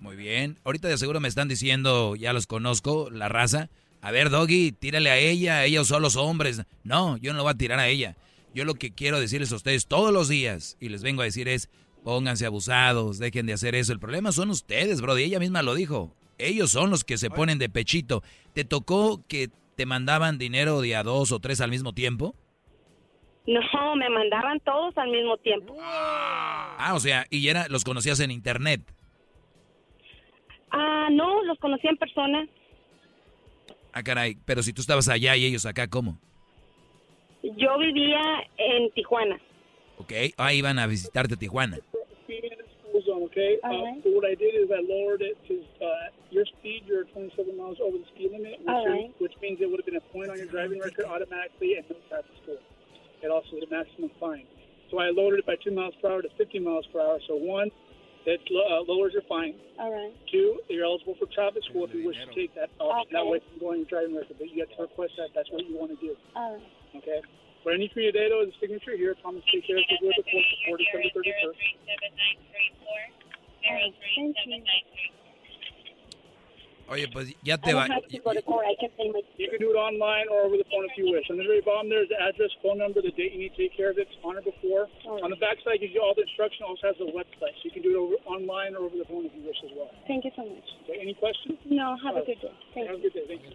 Muy 0.00 0.16
bien. 0.16 0.58
Ahorita 0.64 0.88
de 0.88 0.96
seguro 0.96 1.20
me 1.20 1.28
están 1.28 1.48
diciendo, 1.48 2.14
ya 2.14 2.32
los 2.32 2.46
conozco, 2.46 3.10
la 3.10 3.28
raza. 3.28 3.68
A 4.00 4.12
ver, 4.12 4.30
Doggy, 4.30 4.72
tírale 4.72 5.10
a 5.10 5.18
ella, 5.18 5.64
ellos 5.64 5.88
son 5.88 6.02
los 6.02 6.16
hombres. 6.16 6.62
No, 6.84 7.16
yo 7.16 7.32
no 7.32 7.38
lo 7.38 7.42
voy 7.42 7.52
a 7.52 7.58
tirar 7.58 7.80
a 7.80 7.88
ella. 7.88 8.16
Yo 8.54 8.64
lo 8.64 8.74
que 8.74 8.92
quiero 8.92 9.20
decirles 9.20 9.52
a 9.52 9.56
ustedes 9.56 9.86
todos 9.86 10.12
los 10.12 10.28
días, 10.28 10.76
y 10.80 10.88
les 10.88 11.02
vengo 11.02 11.22
a 11.22 11.24
decir 11.24 11.48
es, 11.48 11.68
pónganse 12.04 12.46
abusados, 12.46 13.18
dejen 13.18 13.46
de 13.46 13.52
hacer 13.52 13.74
eso. 13.74 13.92
El 13.92 13.98
problema 13.98 14.32
son 14.32 14.50
ustedes, 14.50 15.00
bro, 15.00 15.18
y 15.18 15.24
ella 15.24 15.38
misma 15.38 15.62
lo 15.62 15.74
dijo. 15.74 16.14
Ellos 16.38 16.70
son 16.70 16.90
los 16.90 17.04
que 17.04 17.18
se 17.18 17.30
ponen 17.30 17.58
de 17.58 17.68
pechito. 17.68 18.22
¿Te 18.54 18.64
tocó 18.64 19.22
que 19.26 19.48
te 19.76 19.86
mandaban 19.86 20.38
dinero 20.38 20.80
de 20.80 20.96
a 20.96 21.02
dos 21.02 21.32
o 21.32 21.40
tres 21.40 21.60
al 21.60 21.70
mismo 21.70 21.92
tiempo? 21.92 22.34
No, 23.46 23.96
me 23.96 24.08
mandaban 24.10 24.60
todos 24.60 24.96
al 24.98 25.10
mismo 25.10 25.36
tiempo. 25.38 25.76
Ah, 25.80 26.92
o 26.94 27.00
sea, 27.00 27.26
y 27.30 27.48
era, 27.48 27.66
los 27.68 27.82
conocías 27.82 28.20
en 28.20 28.30
internet. 28.30 28.82
Ah, 30.70 31.08
no, 31.10 31.42
los 31.44 31.58
conocí 31.58 31.86
en 31.88 31.96
persona. 31.96 32.46
Ah, 33.92 34.02
caray, 34.02 34.36
pero 34.44 34.62
si 34.62 34.72
tú 34.72 34.82
estabas 34.82 35.08
allá 35.08 35.34
y 35.34 35.46
ellos 35.46 35.64
acá, 35.64 35.88
¿cómo? 35.88 36.18
Yo 37.42 37.78
vivía 37.78 38.20
en 38.58 38.90
Tijuana. 38.92 39.40
Ok, 39.98 40.34
ah, 40.38 40.52
iban 40.52 40.78
a 40.78 40.86
visitarte 40.86 41.36
Tijuana. 41.36 41.78
Okay. 43.38 43.58
Uh, 43.62 44.02
so 44.02 44.10
what 44.18 44.26
I 44.26 44.34
did 44.34 44.58
is 44.58 44.66
I 44.66 44.82
lowered 44.82 45.22
it 45.22 45.38
to 45.46 45.62
uh, 45.78 46.10
your 46.30 46.44
speed. 46.58 46.82
You're 46.86 47.04
27 47.14 47.56
miles 47.56 47.78
over 47.78 47.98
the 47.98 48.08
speed 48.14 48.32
limit, 48.32 48.58
which, 48.58 48.66
right. 48.66 49.14
which 49.22 49.32
means 49.40 49.62
it 49.62 49.70
would 49.70 49.78
have 49.78 49.86
been 49.86 50.00
a 50.00 50.08
point 50.10 50.30
on 50.30 50.36
your 50.38 50.50
driving 50.50 50.80
record 50.80 51.06
automatically 51.06 51.78
and 51.78 51.86
no 51.86 51.96
traffic 52.10 52.34
score. 52.42 52.58
It 53.22 53.30
also 53.30 53.56
is 53.56 53.62
a 53.62 53.70
maximum 53.70 54.10
fine. 54.18 54.46
So 54.90 54.98
I 54.98 55.14
lowered 55.14 55.38
it 55.38 55.46
by 55.46 55.54
two 55.62 55.70
miles 55.70 55.94
per 56.02 56.10
hour 56.10 56.22
to 56.22 56.28
50 56.36 56.58
miles 56.58 56.86
per 56.90 57.00
hour. 57.00 57.20
So 57.28 57.36
one, 57.36 57.70
that 58.26 58.42
uh, 58.50 58.82
lowers 58.90 59.12
your 59.14 59.22
fine. 59.28 59.54
All 59.78 59.92
right. 59.92 60.12
Two, 60.32 60.58
you're 60.68 60.84
eligible 60.84 61.14
for 61.20 61.30
traffic 61.30 61.62
school 61.70 61.86
if 61.86 61.94
you 61.94 62.06
wish 62.06 62.18
to 62.18 62.26
take 62.34 62.54
that 62.56 62.70
option. 62.80 63.14
Okay. 63.14 63.22
That 63.22 63.26
way 63.26 63.38
you 63.38 63.50
can 63.54 63.60
go 63.60 63.70
on 63.70 63.78
your 63.78 63.90
driving 63.90 64.16
record, 64.16 64.36
but 64.38 64.50
you 64.50 64.66
have 64.66 64.72
to 64.74 64.82
request 64.82 65.14
that. 65.18 65.30
That's 65.34 65.50
what 65.50 65.62
you 65.62 65.78
want 65.78 65.94
to 65.94 66.00
do. 66.02 66.16
All 66.34 66.58
right. 66.58 66.98
Okay. 66.98 67.20
What 67.68 67.76
I 67.76 67.84
need 67.84 67.92
from 67.92 68.00
you 68.00 68.16
today, 68.16 68.32
though, 68.32 68.40
is 68.40 68.48
a 68.48 68.56
signature 68.64 68.96
here. 68.96 69.12
Thomas 69.20 69.44
Take 69.52 69.68
Care 69.68 69.76
of 69.76 69.84
the 69.92 70.00
Good 70.00 70.08
Report 70.08 70.40
for 70.64 70.80
December 70.80 71.20
31st. 71.20 71.60
Thank 73.60 73.92
you. 73.92 74.56
Oh, 76.88 76.96
Oye, 76.96 77.04
pues 77.12 77.28
ya 77.44 77.60
te 77.60 77.76
va. 77.76 77.84
have 77.84 78.08
to 78.08 78.24
go 78.24 78.32
to 78.32 78.40
court. 78.40 78.64
I 78.64 78.72
can. 78.80 78.88
You 79.36 79.52
can 79.52 79.60
do 79.60 79.68
it 79.68 79.76
online 79.76 80.32
or 80.32 80.48
over 80.48 80.56
the 80.56 80.64
phone 80.72 80.88
if 80.88 80.96
you 80.96 81.12
wish. 81.12 81.28
On 81.28 81.36
the 81.36 81.44
very 81.44 81.60
bottom, 81.60 81.92
there's 81.92 82.08
the 82.08 82.16
address, 82.16 82.48
phone 82.64 82.80
number, 82.80 83.04
the 83.04 83.12
date 83.12 83.36
you 83.36 83.44
need 83.44 83.52
to 83.52 83.68
take 83.68 83.76
care 83.76 83.92
of 83.92 84.00
it, 84.00 84.08
on 84.24 84.40
or 84.40 84.40
before. 84.40 84.88
Oh. 85.04 85.20
On 85.20 85.28
the 85.28 85.36
back 85.36 85.60
side, 85.60 85.84
gives 85.84 85.92
you 85.92 86.00
all 86.00 86.16
the 86.16 86.24
instruction. 86.24 86.64
Also 86.64 86.88
has 86.88 86.96
the 86.96 87.12
website, 87.12 87.52
so 87.60 87.68
you 87.68 87.72
can 87.76 87.84
do 87.84 87.92
it 87.92 88.00
over 88.00 88.16
online 88.24 88.80
or 88.80 88.88
over 88.88 88.96
the 88.96 89.04
phone 89.04 89.28
if 89.28 89.36
you 89.36 89.44
wish 89.44 89.60
as 89.60 89.76
well. 89.76 89.92
Thank 90.08 90.24
you 90.24 90.32
so 90.32 90.48
much. 90.48 90.64
Okay, 90.88 91.04
any 91.04 91.12
questions? 91.12 91.60
No, 91.68 92.00
have 92.00 92.16
a 92.16 92.24
good 92.24 92.40
day. 92.40 92.48
Thank 92.72 92.88
Have 92.88 92.96
a 92.96 93.00
good 93.04 93.12
day. 93.12 93.28
Thank 93.28 93.44
you. 93.44 93.52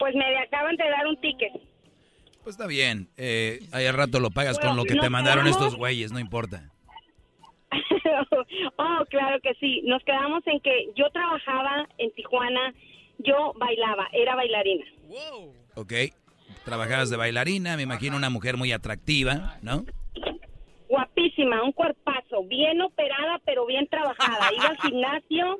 Pues 0.00 0.16
me 0.16 0.24
acaban 0.40 0.80
de 0.80 0.88
dar 0.88 1.04
un 1.04 1.20
ticket. 1.20 1.52
Pues 2.48 2.56
está 2.56 2.66
bien. 2.66 3.10
Eh, 3.18 3.60
ahí 3.72 3.84
al 3.84 3.92
rato 3.92 4.20
lo 4.20 4.30
pagas 4.30 4.58
con 4.58 4.74
lo 4.74 4.84
que 4.84 4.94
te 4.94 5.10
mandaron 5.10 5.44
quedamos- 5.44 5.62
estos 5.62 5.76
güeyes, 5.76 6.12
no 6.12 6.18
importa. 6.18 6.72
oh, 8.78 9.04
claro 9.10 9.38
que 9.42 9.52
sí. 9.60 9.82
Nos 9.84 10.02
quedamos 10.02 10.42
en 10.46 10.58
que 10.60 10.88
yo 10.96 11.10
trabajaba 11.10 11.86
en 11.98 12.10
Tijuana, 12.12 12.72
yo 13.18 13.52
bailaba, 13.58 14.08
era 14.14 14.34
bailarina. 14.34 14.86
Ok. 15.74 15.92
Trabajabas 16.64 17.10
de 17.10 17.18
bailarina, 17.18 17.76
me 17.76 17.82
imagino 17.82 18.16
una 18.16 18.30
mujer 18.30 18.56
muy 18.56 18.72
atractiva, 18.72 19.58
¿no? 19.60 19.84
Guapísima, 20.88 21.62
un 21.62 21.72
cuerpazo, 21.72 22.44
bien 22.44 22.80
operada, 22.80 23.42
pero 23.44 23.66
bien 23.66 23.86
trabajada. 23.88 24.48
Iba 24.56 24.68
al 24.68 24.78
gimnasio, 24.78 25.58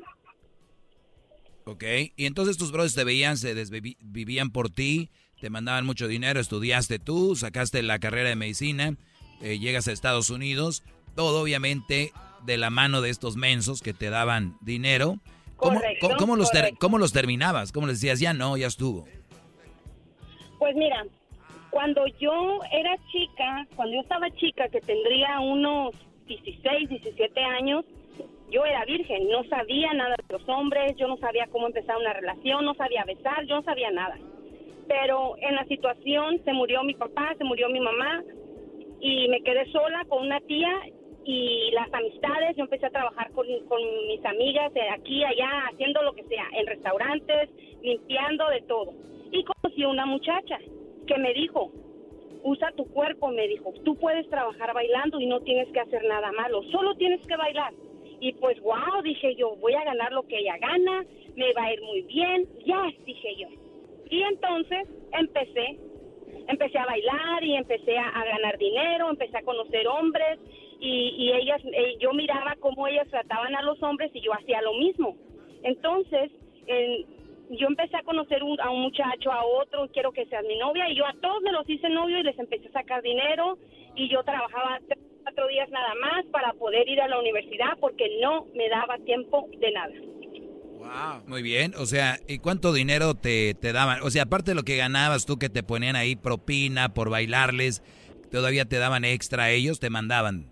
Ok. 1.66 1.84
Y 2.16 2.24
entonces 2.24 2.56
tus 2.56 2.72
brothers 2.72 2.94
te 2.94 3.04
veían, 3.04 3.36
se 3.36 3.54
desvivían 3.54 4.48
por 4.48 4.70
ti, 4.70 5.10
te 5.40 5.50
mandaban 5.50 5.86
mucho 5.86 6.08
dinero, 6.08 6.40
estudiaste 6.40 6.98
tú, 6.98 7.36
sacaste 7.36 7.82
la 7.82 7.98
carrera 7.98 8.28
de 8.28 8.36
medicina, 8.36 8.96
eh, 9.42 9.58
llegas 9.58 9.86
a 9.88 9.92
Estados 9.92 10.30
Unidos, 10.30 10.82
todo 11.14 11.42
obviamente 11.42 12.12
de 12.44 12.56
la 12.56 12.70
mano 12.70 13.00
de 13.00 13.10
estos 13.10 13.36
mensos 13.36 13.80
que 13.82 13.94
te 13.94 14.10
daban 14.10 14.56
dinero. 14.60 15.16
¿Cómo, 15.56 15.74
Correcto, 15.80 16.08
cómo- 16.18 16.36
los 16.36 16.50
ter- 16.50 16.74
cómo 16.78 16.98
los 16.98 17.12
terminabas? 17.12 17.72
¿Cómo 17.72 17.86
les 17.86 18.00
decías, 18.00 18.20
ya 18.20 18.32
no, 18.32 18.56
ya 18.56 18.66
estuvo? 18.68 19.06
Pues 20.58 20.74
mira, 20.76 21.04
cuando 21.70 22.06
yo 22.20 22.60
era 22.72 22.96
chica, 23.12 23.66
cuando 23.76 23.94
yo 23.96 24.00
estaba 24.02 24.30
chica, 24.36 24.68
que 24.68 24.80
tendría 24.80 25.40
unos 25.40 25.94
16, 26.26 26.88
17 26.88 27.40
años, 27.42 27.84
yo 28.50 28.64
era 28.64 28.84
virgen, 28.84 29.28
no 29.30 29.44
sabía 29.48 29.92
nada 29.94 30.16
de 30.26 30.38
los 30.38 30.48
hombres, 30.48 30.94
yo 30.96 31.06
no 31.06 31.16
sabía 31.18 31.46
cómo 31.50 31.66
empezar 31.66 31.96
una 31.96 32.12
relación, 32.12 32.64
no 32.64 32.74
sabía 32.74 33.04
besar, 33.04 33.44
yo 33.46 33.56
no 33.56 33.62
sabía 33.62 33.90
nada. 33.90 34.16
Pero 34.88 35.36
en 35.38 35.54
la 35.54 35.64
situación 35.66 36.40
se 36.44 36.52
murió 36.52 36.82
mi 36.82 36.94
papá, 36.94 37.34
se 37.36 37.44
murió 37.44 37.68
mi 37.68 37.80
mamá 37.80 38.24
y 39.00 39.28
me 39.28 39.42
quedé 39.42 39.70
sola 39.70 40.04
con 40.08 40.26
una 40.26 40.40
tía 40.40 40.72
y 41.24 41.70
las 41.72 41.92
amistades, 41.92 42.56
yo 42.56 42.64
empecé 42.64 42.86
a 42.86 42.90
trabajar 42.90 43.30
con, 43.32 43.46
mis 43.46 44.24
amigas 44.24 44.72
aquí, 44.94 45.22
allá, 45.24 45.66
haciendo 45.70 46.02
lo 46.02 46.14
que 46.14 46.24
sea, 46.24 46.46
en 46.54 46.66
restaurantes, 46.66 47.50
limpiando 47.82 48.48
de 48.48 48.62
todo. 48.62 48.94
Y 49.30 49.44
conocí 49.44 49.82
a 49.82 49.88
una 49.88 50.06
muchacha 50.06 50.58
que 51.06 51.18
me 51.18 51.34
dijo, 51.34 51.70
usa 52.42 52.72
tu 52.72 52.86
cuerpo, 52.86 53.28
me 53.28 53.46
dijo, 53.46 53.74
tú 53.84 53.94
puedes 53.96 54.26
trabajar 54.30 54.72
bailando 54.72 55.20
y 55.20 55.26
no 55.26 55.40
tienes 55.40 55.68
que 55.68 55.80
hacer 55.80 56.02
nada 56.04 56.32
malo, 56.32 56.62
solo 56.72 56.94
tienes 56.94 57.20
que 57.26 57.36
bailar. 57.36 57.74
Y 58.20 58.32
pues, 58.32 58.58
wow, 58.62 59.02
dije 59.04 59.34
yo, 59.34 59.54
voy 59.56 59.74
a 59.74 59.84
ganar 59.84 60.12
lo 60.12 60.22
que 60.26 60.38
ella 60.38 60.56
gana, 60.56 61.04
me 61.36 61.52
va 61.52 61.64
a 61.64 61.72
ir 61.74 61.82
muy 61.82 62.02
bien, 62.02 62.48
ya, 62.64 62.90
dije 63.04 63.36
yo. 63.36 63.67
Y 64.10 64.22
entonces 64.22 64.88
empecé, 65.12 65.78
empecé 66.48 66.78
a 66.78 66.86
bailar 66.86 67.44
y 67.44 67.54
empecé 67.56 67.98
a, 67.98 68.24
ganar 68.24 68.58
dinero, 68.58 69.10
empecé 69.10 69.36
a 69.38 69.42
conocer 69.42 69.86
hombres 69.86 70.38
y, 70.80 71.32
ellas, 71.32 71.60
eh, 71.72 71.96
yo 72.00 72.12
miraba 72.12 72.54
cómo 72.60 72.86
ellas 72.86 73.08
trataban 73.08 73.54
a 73.54 73.62
los 73.62 73.82
hombres 73.82 74.10
y 74.14 74.20
yo 74.20 74.32
hacía 74.32 74.62
lo 74.62 74.74
mismo. 74.74 75.16
Entonces, 75.62 76.30
en- 76.66 77.04
yo 77.50 77.66
empecé 77.66 77.96
a 77.96 78.02
conocer 78.02 78.42
un- 78.44 78.60
a 78.60 78.70
un 78.70 78.82
muchacho, 78.82 79.32
a 79.32 79.44
otro, 79.44 79.88
quiero 79.92 80.12
que 80.12 80.26
seas 80.26 80.44
mi 80.44 80.56
novia, 80.58 80.88
y 80.88 80.94
yo 80.94 81.06
a 81.06 81.14
todos 81.20 81.42
me 81.42 81.52
los 81.52 81.68
hice 81.68 81.88
novio 81.88 82.18
y 82.18 82.22
les 82.22 82.38
empecé 82.38 82.68
a 82.68 82.72
sacar 82.72 83.02
dinero, 83.02 83.58
y 83.96 84.08
yo 84.08 84.22
trabajaba 84.22 84.78
tres, 84.86 84.98
cuatro 85.22 85.48
días 85.48 85.68
nada 85.70 85.94
más 86.00 86.26
para 86.26 86.52
poder 86.52 86.88
ir 86.88 87.00
a 87.00 87.08
la 87.08 87.18
universidad 87.18 87.76
porque 87.80 88.18
no 88.20 88.46
me 88.54 88.68
daba 88.68 88.98
tiempo 88.98 89.46
de 89.58 89.72
nada. 89.72 89.94
Muy 91.26 91.42
bien, 91.42 91.72
o 91.76 91.86
sea, 91.86 92.16
¿y 92.26 92.38
cuánto 92.38 92.72
dinero 92.72 93.14
te, 93.14 93.54
te 93.54 93.72
daban? 93.72 94.02
O 94.02 94.10
sea, 94.10 94.22
aparte 94.24 94.52
de 94.52 94.54
lo 94.54 94.62
que 94.62 94.76
ganabas 94.76 95.26
tú 95.26 95.36
que 95.38 95.48
te 95.48 95.62
ponían 95.62 95.96
ahí 95.96 96.16
propina 96.16 96.94
por 96.94 97.10
bailarles, 97.10 97.82
todavía 98.30 98.64
te 98.64 98.78
daban 98.78 99.04
extra 99.04 99.44
a 99.44 99.50
ellos, 99.50 99.80
te 99.80 99.90
mandaban. 99.90 100.46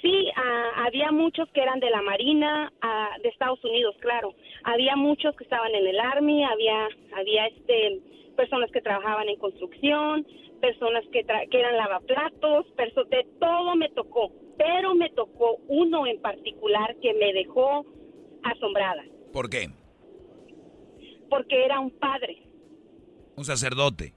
Sí, 0.00 0.28
ah, 0.36 0.84
había 0.86 1.10
muchos 1.10 1.48
que 1.52 1.60
eran 1.60 1.80
de 1.80 1.90
la 1.90 2.02
Marina, 2.02 2.72
ah, 2.80 3.10
de 3.22 3.28
Estados 3.28 3.62
Unidos, 3.64 3.96
claro. 4.00 4.34
Había 4.64 4.96
muchos 4.96 5.34
que 5.36 5.44
estaban 5.44 5.74
en 5.74 5.86
el 5.86 5.98
Army, 5.98 6.44
había, 6.44 6.88
había 7.16 7.46
este, 7.48 8.00
personas 8.36 8.70
que 8.70 8.80
trabajaban 8.80 9.28
en 9.28 9.36
construcción, 9.38 10.24
personas 10.60 11.04
que, 11.12 11.26
tra- 11.26 11.48
que 11.50 11.58
eran 11.60 11.76
lavaplatos, 11.76 12.66
perso- 12.76 13.08
de 13.08 13.26
todo 13.40 13.74
me 13.76 13.88
tocó. 13.90 14.32
Pero 14.56 14.94
me 14.94 15.10
tocó 15.10 15.56
uno 15.68 16.06
en 16.06 16.20
particular 16.20 16.96
que 17.02 17.14
me 17.14 17.32
dejó 17.32 17.84
asombrada, 18.50 19.02
¿Por 19.32 19.48
qué? 19.50 19.70
porque 21.30 21.64
era 21.64 21.78
un 21.80 21.90
padre, 21.90 22.42
Un 23.36 23.44
sacerdote. 23.44 24.14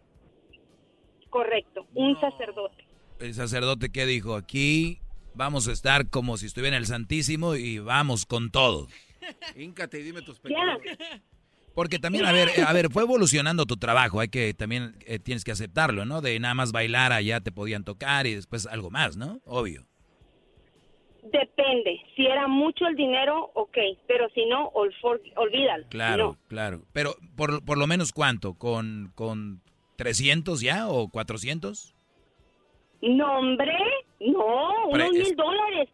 correcto, 1.30 1.86
un 1.94 2.20
sacerdote. 2.20 2.86
El 3.20 3.34
sacerdote 3.34 3.91
que 3.91 4.06
dijo, 4.06 4.36
aquí 4.36 4.99
vamos 5.34 5.68
a 5.68 5.72
estar 5.74 6.10
como 6.10 6.38
si 6.38 6.45
estuviera 6.48 6.76
en 6.78 6.82
el 6.82 6.88
Santísimo 6.88 7.56
y 7.56 7.80
vamos 7.80 8.26
con 8.26 8.49
todo. 8.52 8.88
Híncate 9.56 9.99
y 9.99 10.03
dime 10.03 10.22
tus 10.22 10.40
pecados. 10.40 10.82
Porque 11.76 11.99
también, 11.99 12.26
a 12.26 12.32
ver, 12.34 12.49
eh, 12.49 12.64
a 12.68 12.74
ver, 12.74 12.90
fue 12.91 13.03
evolucionando 13.03 13.66
tu 13.66 13.78
trabajo, 13.78 14.20
hay 14.20 14.28
que 14.28 14.53
también 14.53 14.95
eh, 15.06 15.20
tienes 15.20 15.44
que 15.45 15.52
aceptarlo, 15.52 16.03
¿no? 16.06 16.20
De 16.22 16.38
nada 16.40 16.53
más 16.53 16.72
bailar 16.74 17.14
allá 17.14 17.40
te 17.40 17.52
podían 17.52 17.84
tocar 17.86 18.28
y 18.28 18.36
después 18.36 18.66
algo 18.68 18.90
más, 18.90 19.16
¿no? 19.16 19.40
Obvio. 19.45 19.86
Depende. 21.23 22.02
Si 22.15 22.26
era 22.26 22.48
mucho 22.48 22.88
el 22.88 22.95
dinero, 22.95 23.52
ok. 23.53 23.77
Pero 24.07 24.30
si 24.30 24.45
no, 24.45 24.72
olvídalo. 25.35 25.85
Claro, 25.89 26.38
claro. 26.48 26.81
Pero 26.93 27.15
por, 27.35 27.64
por 27.64 27.77
lo 27.77 27.88
menos 27.88 28.11
cuánto? 28.11 28.56
¿Con, 28.56 29.11
¿Con 29.15 29.61
300 29.98 30.61
ya 30.61 30.88
o 30.89 31.10
400? 31.10 31.95
No, 33.02 33.39
hombre. 33.39 33.77
No, 34.19 34.88
unos 34.89 35.11
mil 35.11 35.35
dólares. 35.35 35.89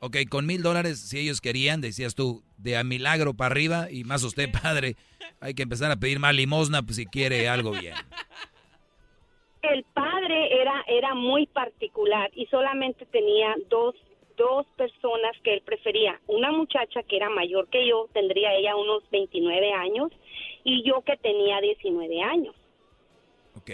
Ok, 0.00 0.16
con 0.28 0.44
mil 0.44 0.62
dólares, 0.62 1.00
si 1.00 1.18
ellos 1.18 1.40
querían, 1.40 1.80
decías 1.80 2.14
tú, 2.14 2.42
de 2.58 2.76
a 2.76 2.84
milagro 2.84 3.32
para 3.32 3.52
arriba 3.52 3.90
y 3.90 4.04
más 4.04 4.22
usted, 4.22 4.50
padre, 4.62 4.96
hay 5.40 5.54
que 5.54 5.62
empezar 5.62 5.90
a 5.90 5.96
pedir 5.96 6.18
más 6.18 6.34
limosna 6.34 6.82
pues, 6.82 6.96
si 6.96 7.06
quiere 7.06 7.48
algo 7.48 7.70
bien. 7.72 7.94
El 9.62 9.82
padre 9.94 10.60
era, 10.60 10.84
era 10.88 11.14
muy 11.14 11.46
particular 11.46 12.30
y 12.34 12.44
solamente 12.46 13.06
tenía 13.06 13.54
dos, 13.70 13.94
dos 14.36 14.66
personas 14.76 15.32
que 15.42 15.54
él 15.54 15.62
prefería. 15.62 16.20
Una 16.26 16.52
muchacha 16.52 17.02
que 17.02 17.16
era 17.16 17.30
mayor 17.30 17.68
que 17.68 17.86
yo, 17.86 18.08
tendría 18.12 18.54
ella 18.54 18.76
unos 18.76 19.02
29 19.10 19.72
años, 19.72 20.12
y 20.64 20.82
yo 20.82 21.02
que 21.02 21.16
tenía 21.16 21.60
19 21.60 22.22
años. 22.22 22.54
Ok. 23.56 23.70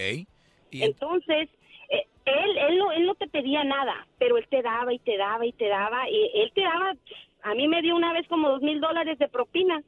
Entonces, 0.71 1.49
eh, 1.89 2.05
él, 2.25 2.57
él, 2.57 2.77
no, 2.77 2.91
él 2.91 3.05
no 3.05 3.15
te 3.15 3.27
pedía 3.27 3.63
nada, 3.63 4.07
pero 4.17 4.37
él 4.37 4.45
te 4.49 4.61
daba 4.61 4.93
y 4.93 4.99
te 4.99 5.17
daba 5.17 5.45
y 5.45 5.51
te 5.53 5.67
daba, 5.67 6.09
y 6.09 6.31
él 6.33 6.51
te 6.53 6.61
daba, 6.61 6.95
a 7.43 7.55
mí 7.55 7.67
me 7.67 7.81
dio 7.81 7.95
una 7.95 8.13
vez 8.13 8.27
como 8.27 8.49
dos 8.49 8.61
mil 8.61 8.79
dólares 8.79 9.17
de 9.19 9.27
propina. 9.27 9.81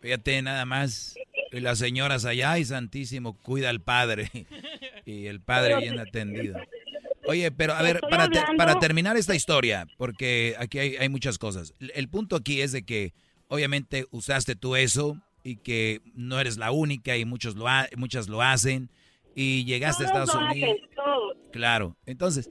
Fíjate 0.00 0.42
nada 0.42 0.66
más, 0.66 1.16
y 1.50 1.60
las 1.60 1.78
señoras 1.78 2.26
allá, 2.26 2.58
y 2.58 2.64
santísimo, 2.64 3.38
cuida 3.40 3.70
al 3.70 3.80
padre, 3.80 4.28
y 5.06 5.26
el 5.26 5.40
padre 5.40 5.78
bien 5.78 5.98
atendido. 5.98 6.58
Oye, 7.26 7.50
pero 7.50 7.74
a 7.74 7.82
ver, 7.82 8.00
para, 8.00 8.28
para 8.56 8.78
terminar 8.78 9.16
esta 9.16 9.34
historia, 9.34 9.86
porque 9.96 10.54
aquí 10.58 10.78
hay, 10.78 10.96
hay 10.96 11.08
muchas 11.08 11.38
cosas, 11.38 11.74
el 11.78 12.08
punto 12.08 12.36
aquí 12.36 12.60
es 12.60 12.72
de 12.72 12.84
que 12.84 13.14
obviamente 13.48 14.06
usaste 14.10 14.56
tú 14.56 14.76
eso 14.76 15.20
y 15.42 15.56
que 15.56 16.00
no 16.14 16.40
eres 16.40 16.56
la 16.56 16.70
única 16.70 17.16
y 17.16 17.24
muchos 17.24 17.56
lo 17.56 17.66
muchas 17.96 18.28
lo 18.28 18.42
hacen 18.42 18.90
y 19.34 19.64
llegaste 19.64 20.04
a 20.04 20.06
Estados 20.06 20.34
Unidos. 20.34 20.76
Claro, 21.52 21.96
entonces 22.06 22.50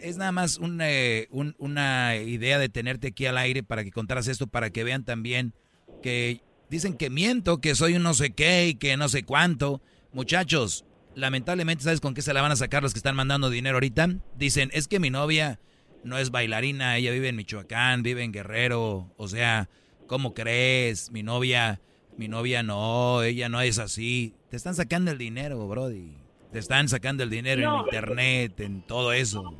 es 0.00 0.16
nada 0.16 0.32
más 0.32 0.60
eh, 0.80 1.26
una 1.30 2.16
idea 2.16 2.58
de 2.58 2.68
tenerte 2.68 3.08
aquí 3.08 3.26
al 3.26 3.38
aire 3.38 3.62
para 3.62 3.82
que 3.82 3.90
contaras 3.90 4.28
esto, 4.28 4.46
para 4.46 4.70
que 4.70 4.84
vean 4.84 5.04
también 5.04 5.54
que 6.02 6.40
dicen 6.70 6.94
que 6.94 7.10
miento, 7.10 7.60
que 7.60 7.74
soy 7.74 7.94
un 7.94 8.02
no 8.02 8.14
sé 8.14 8.30
qué 8.30 8.68
y 8.68 8.74
que 8.74 8.96
no 8.96 9.08
sé 9.08 9.24
cuánto. 9.24 9.80
Muchachos, 10.12 10.84
lamentablemente, 11.18 11.84
¿sabes 11.84 12.00
con 12.00 12.14
qué 12.14 12.22
se 12.22 12.32
la 12.32 12.42
van 12.42 12.52
a 12.52 12.56
sacar 12.56 12.82
los 12.82 12.92
que 12.92 12.98
están 12.98 13.16
mandando 13.16 13.50
dinero 13.50 13.76
ahorita? 13.76 14.08
Dicen, 14.36 14.70
es 14.72 14.88
que 14.88 15.00
mi 15.00 15.10
novia 15.10 15.58
no 16.04 16.18
es 16.18 16.30
bailarina, 16.30 16.96
ella 16.96 17.10
vive 17.10 17.28
en 17.28 17.36
Michoacán, 17.36 18.02
vive 18.02 18.22
en 18.22 18.32
Guerrero, 18.32 19.12
o 19.16 19.28
sea, 19.28 19.68
¿cómo 20.06 20.32
crees? 20.32 21.10
Mi 21.10 21.22
novia 21.22 21.80
mi 22.18 22.26
novia 22.26 22.64
no, 22.64 23.22
ella 23.22 23.48
no 23.48 23.60
es 23.60 23.78
así. 23.78 24.34
Te 24.50 24.56
están 24.56 24.74
sacando 24.74 25.12
el 25.12 25.18
dinero, 25.18 25.68
Brody. 25.68 26.16
Te 26.50 26.58
están 26.58 26.88
sacando 26.88 27.22
el 27.22 27.30
dinero 27.30 27.62
en 27.62 27.84
internet, 27.84 28.58
en 28.58 28.82
todo 28.82 29.12
eso. 29.12 29.54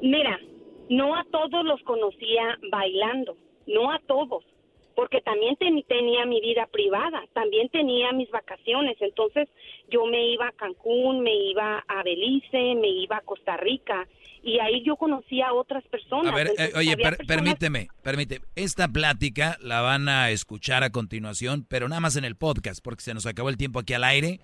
Mira, 0.00 0.38
no 0.88 1.16
a 1.16 1.24
todos 1.24 1.64
los 1.64 1.82
conocía 1.82 2.56
bailando, 2.70 3.36
no 3.66 3.90
a 3.90 3.98
todos, 4.06 4.44
porque 4.94 5.20
también 5.22 5.56
tenía 5.56 6.24
mi 6.24 6.40
vida 6.40 6.68
privada, 6.70 7.24
también 7.32 7.68
tenía 7.70 8.12
mis 8.12 8.30
vacaciones, 8.30 8.96
entonces 9.00 9.48
yo 9.90 10.06
me 10.06 10.32
iba 10.32 10.48
a 10.48 10.52
Cancún, 10.52 11.22
me 11.22 11.34
iba 11.34 11.84
a 11.86 12.02
Belice, 12.02 12.74
me 12.74 12.88
iba 12.88 13.16
a 13.16 13.20
Costa 13.20 13.56
Rica, 13.56 14.06
y 14.42 14.58
ahí 14.58 14.82
yo 14.84 14.96
conocí 14.96 15.42
a 15.42 15.52
otras 15.52 15.84
personas. 15.84 16.32
A 16.32 16.36
ver, 16.36 16.52
eh, 16.56 16.72
oye, 16.76 16.96
permíteme, 17.26 17.88
permíteme. 18.02 18.44
Esta 18.54 18.88
plática 18.88 19.58
la 19.60 19.80
van 19.82 20.08
a 20.08 20.30
escuchar 20.30 20.82
a 20.82 20.90
continuación, 20.90 21.66
pero 21.68 21.88
nada 21.88 22.00
más 22.00 22.16
en 22.16 22.24
el 22.24 22.36
podcast, 22.36 22.80
porque 22.82 23.02
se 23.02 23.14
nos 23.14 23.26
acabó 23.26 23.50
el 23.50 23.56
tiempo 23.56 23.80
aquí 23.80 23.92
al 23.92 24.04
aire. 24.04 24.40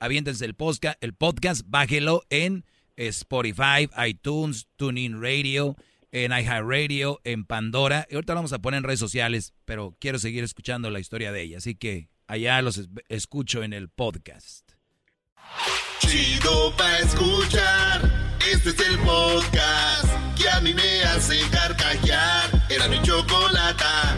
Aviéntense 0.00 0.44
el 0.44 0.54
podcast, 0.54 1.02
el 1.02 1.14
podcast, 1.14 1.62
bájelo 1.68 2.22
en 2.30 2.64
Spotify, 2.96 3.88
iTunes, 4.04 4.68
TuneIn 4.76 5.22
Radio, 5.22 5.76
en 6.10 6.32
iHeartRadio, 6.32 7.20
en 7.22 7.44
Pandora. 7.44 8.06
Y 8.10 8.16
ahorita 8.16 8.32
lo 8.32 8.38
vamos 8.38 8.52
a 8.52 8.58
poner 8.58 8.78
en 8.78 8.84
redes 8.84 8.98
sociales, 8.98 9.54
pero 9.64 9.96
quiero 10.00 10.18
seguir 10.18 10.42
escuchando 10.42 10.90
la 10.90 10.98
historia 10.98 11.30
de 11.30 11.42
ella. 11.42 11.58
Así 11.58 11.76
que 11.76 12.08
allá 12.32 12.62
los 12.62 12.80
escucho 13.10 13.62
en 13.62 13.74
el 13.74 13.90
podcast. 13.90 14.72
Chido 15.98 16.74
para 16.78 17.00
escuchar. 17.00 18.38
Este 18.50 18.70
es 18.70 18.80
el 18.88 18.98
podcast 19.00 20.06
que 20.40 20.48
a 20.48 20.58
mí 20.62 20.72
me 20.72 21.02
hace 21.02 21.38
carcajear. 21.50 22.68
Era 22.70 22.88
mi 22.88 23.02
chocolata. 23.02 24.16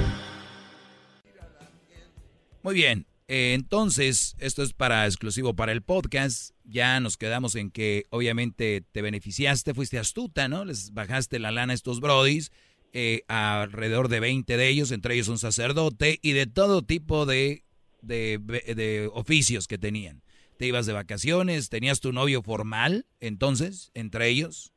Muy 2.62 2.74
bien. 2.77 3.07
Eh, 3.27 3.55
entonces, 3.55 4.36
esto 4.39 4.62
es 4.62 4.74
para 4.74 5.07
exclusivo 5.07 5.57
para 5.57 5.73
el 5.73 5.82
podcast. 5.82 6.53
Ya 6.62 7.01
nos 7.01 7.16
quedamos 7.16 7.57
en 7.57 7.73
que 7.73 8.05
obviamente 8.11 8.85
te 8.93 9.03
beneficiaste, 9.03 9.74
fuiste 9.74 9.99
astuta, 9.99 10.47
¿no? 10.47 10.65
Les 10.65 10.93
bajaste 10.93 11.41
la 11.41 11.51
lana 11.51 11.73
a 11.73 11.74
estos 11.74 11.99
brodis, 11.99 12.53
eh, 12.93 13.24
alrededor 13.27 14.07
de 14.07 14.20
20 14.20 14.57
de 14.57 14.69
ellos, 14.69 14.93
entre 14.93 15.15
ellos 15.15 15.27
un 15.27 15.39
sacerdote 15.39 16.20
y 16.23 16.31
de 16.31 16.47
todo 16.47 16.82
tipo 16.82 17.27
de, 17.27 17.65
de 18.05 19.10
oficios 19.12 19.66
que 19.66 19.78
tenían 19.78 20.22
te 20.56 20.66
ibas 20.66 20.86
de 20.86 20.93
vacaciones, 20.93 21.68
tenías 21.68 22.01
tu 22.01 22.12
novio 22.12 22.43
formal, 22.43 23.06
entonces, 23.20 23.90
entre 23.94 24.28
ellos. 24.28 24.72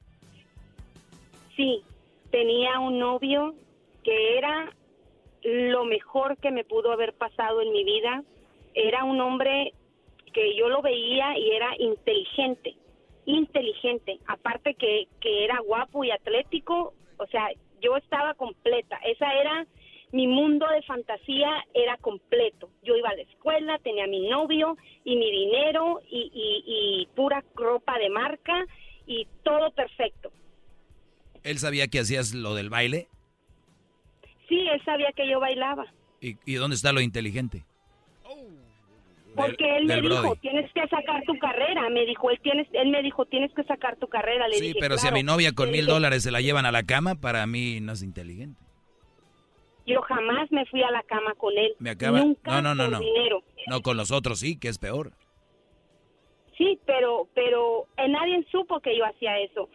Sí, 1.55 1.81
tenía 2.31 2.79
un 2.79 2.99
novio 2.99 3.55
que 4.03 4.37
era 4.37 4.73
lo 5.43 5.85
mejor 5.85 6.37
que 6.37 6.51
me 6.51 6.63
pudo 6.63 6.91
haber 6.91 7.13
pasado 7.13 7.61
en 7.61 7.71
mi 7.71 7.83
vida. 7.83 8.23
Era 8.73 9.03
un 9.03 9.19
hombre 9.21 9.73
que 10.33 10.55
yo 10.55 10.69
lo 10.69 10.81
veía 10.81 11.37
y 11.37 11.51
era 11.51 11.75
inteligente, 11.79 12.75
inteligente. 13.25 14.19
Aparte 14.27 14.75
que, 14.75 15.07
que 15.19 15.45
era 15.45 15.59
guapo 15.59 16.03
y 16.03 16.11
atlético, 16.11 16.93
o 17.17 17.27
sea, 17.27 17.49
yo 17.81 17.97
estaba 17.97 18.33
completa. 18.33 18.97
Esa 19.05 19.31
era 19.33 19.67
mi 20.11 20.27
mundo 20.27 20.65
de 20.67 20.81
fantasía 20.83 21.49
era 21.73 21.97
completo. 21.97 22.69
Yo 22.83 22.95
iba 22.95 23.09
a 23.09 23.15
la 23.15 23.23
escuela, 23.23 23.79
tenía 23.79 24.07
mi 24.07 24.29
novio 24.29 24.77
y 25.03 25.15
mi 25.15 25.31
dinero 25.31 26.01
y, 26.09 27.07
pura 27.15 27.43
ropa 27.55 27.97
de 27.97 28.09
marca 28.09 28.65
y 29.05 29.27
todo 29.43 29.71
perfecto. 29.71 30.31
¿Él 31.43 31.57
sabía 31.59 31.87
que 31.87 31.99
hacías 31.99 32.33
lo 32.33 32.55
del 32.55 32.69
baile? 32.69 33.07
Sí, 34.47 34.67
él 34.67 34.81
sabía 34.85 35.11
que 35.15 35.29
yo 35.29 35.39
bailaba. 35.39 35.85
¿Y, 36.21 36.53
dónde 36.55 36.75
está 36.75 36.93
lo 36.93 37.01
inteligente? 37.01 37.65
Porque 39.35 39.77
él 39.77 39.85
me 39.85 40.01
dijo, 40.01 40.35
tienes 40.37 40.71
que 40.73 40.87
sacar 40.87 41.23
tu 41.25 41.37
carrera. 41.37 41.89
Me 41.91 42.05
dijo, 42.05 42.31
él, 42.31 42.39
tienes, 42.41 42.67
él 42.73 42.89
me 42.89 43.03
dijo, 43.03 43.25
tienes 43.25 43.53
que 43.53 43.63
sacar 43.65 43.95
tu 43.97 44.07
carrera. 44.07 44.47
Le 44.47 44.57
sí, 44.57 44.73
pero 44.79 44.97
si 44.97 45.07
a 45.07 45.11
mi 45.11 45.21
novia 45.21 45.51
con 45.51 45.69
mil 45.69 45.85
dólares 45.85 46.23
se 46.23 46.31
la 46.31 46.41
llevan 46.41 46.65
a 46.65 46.71
la 46.71 46.83
cama, 46.83 47.15
para 47.15 47.45
mí 47.45 47.79
no 47.79 47.91
es 47.93 48.01
inteligente. 48.01 48.66
Yo 49.87 50.01
jamás 50.01 50.51
me 50.51 50.65
fui 50.65 50.83
a 50.83 50.91
la 50.91 51.01
cama 51.03 51.33
con 51.35 51.57
él. 51.57 51.73
Me 51.79 51.91
acaba... 51.91 52.19
Nunca 52.19 52.61
no, 52.61 52.75
no, 52.75 52.89
no, 52.89 52.99
no. 52.99 52.99
No, 53.67 53.81
con 53.81 53.97
los 53.97 54.11
otros 54.11 54.39
sí, 54.39 54.59
que 54.59 54.67
es 54.67 54.77
peor. 54.77 55.13
Sí, 56.57 56.79
pero 56.85 57.29
pero 57.35 57.87
eh, 57.97 58.09
nadie 58.09 58.45
supo 58.51 58.79
que 58.79 58.97
yo 58.97 59.05
hacía 59.05 59.37
eso. 59.39 59.69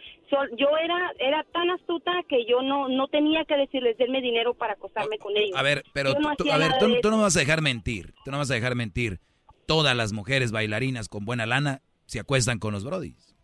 yo 0.58 0.66
era 0.82 1.12
era 1.20 1.44
tan 1.44 1.70
astuta 1.70 2.10
que 2.28 2.44
yo 2.44 2.60
no 2.60 2.88
no 2.88 3.06
tenía 3.06 3.44
que 3.44 3.56
decirles 3.56 3.96
denme 3.98 4.20
dinero 4.20 4.54
para 4.54 4.72
acostarme 4.72 5.16
con 5.18 5.36
ellos. 5.36 5.56
A 5.56 5.62
ver, 5.62 5.84
pero 5.92 6.12
tú, 6.14 6.50
a 6.50 6.58
ver, 6.58 6.72
tú, 7.00 7.10
no 7.10 7.20
vas 7.20 7.36
a 7.36 7.40
dejar 7.40 7.62
mentir. 7.62 8.12
Tú 8.24 8.32
no 8.32 8.38
vas 8.38 8.50
a 8.50 8.54
dejar 8.54 8.74
mentir. 8.74 9.20
Todas 9.66 9.96
las 9.96 10.12
mujeres 10.12 10.50
bailarinas 10.50 11.08
con 11.08 11.24
buena 11.24 11.46
lana 11.46 11.82
se 12.06 12.18
acuestan 12.18 12.58
con 12.58 12.72
los 12.72 12.84
brodis. 12.84 13.36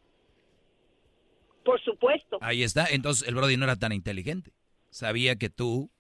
Por 1.65 1.81
supuesto. 1.83 2.39
Ahí 2.41 2.65
está. 2.65 2.87
Entonces 2.91 3.29
el 3.29 3.37
brody 3.37 3.57
no 3.57 3.65
era 3.65 3.77
tan 3.77 3.93
inteligente. 3.93 4.53
Sabía 4.91 5.37
que 5.37 5.49
tú 5.49 5.93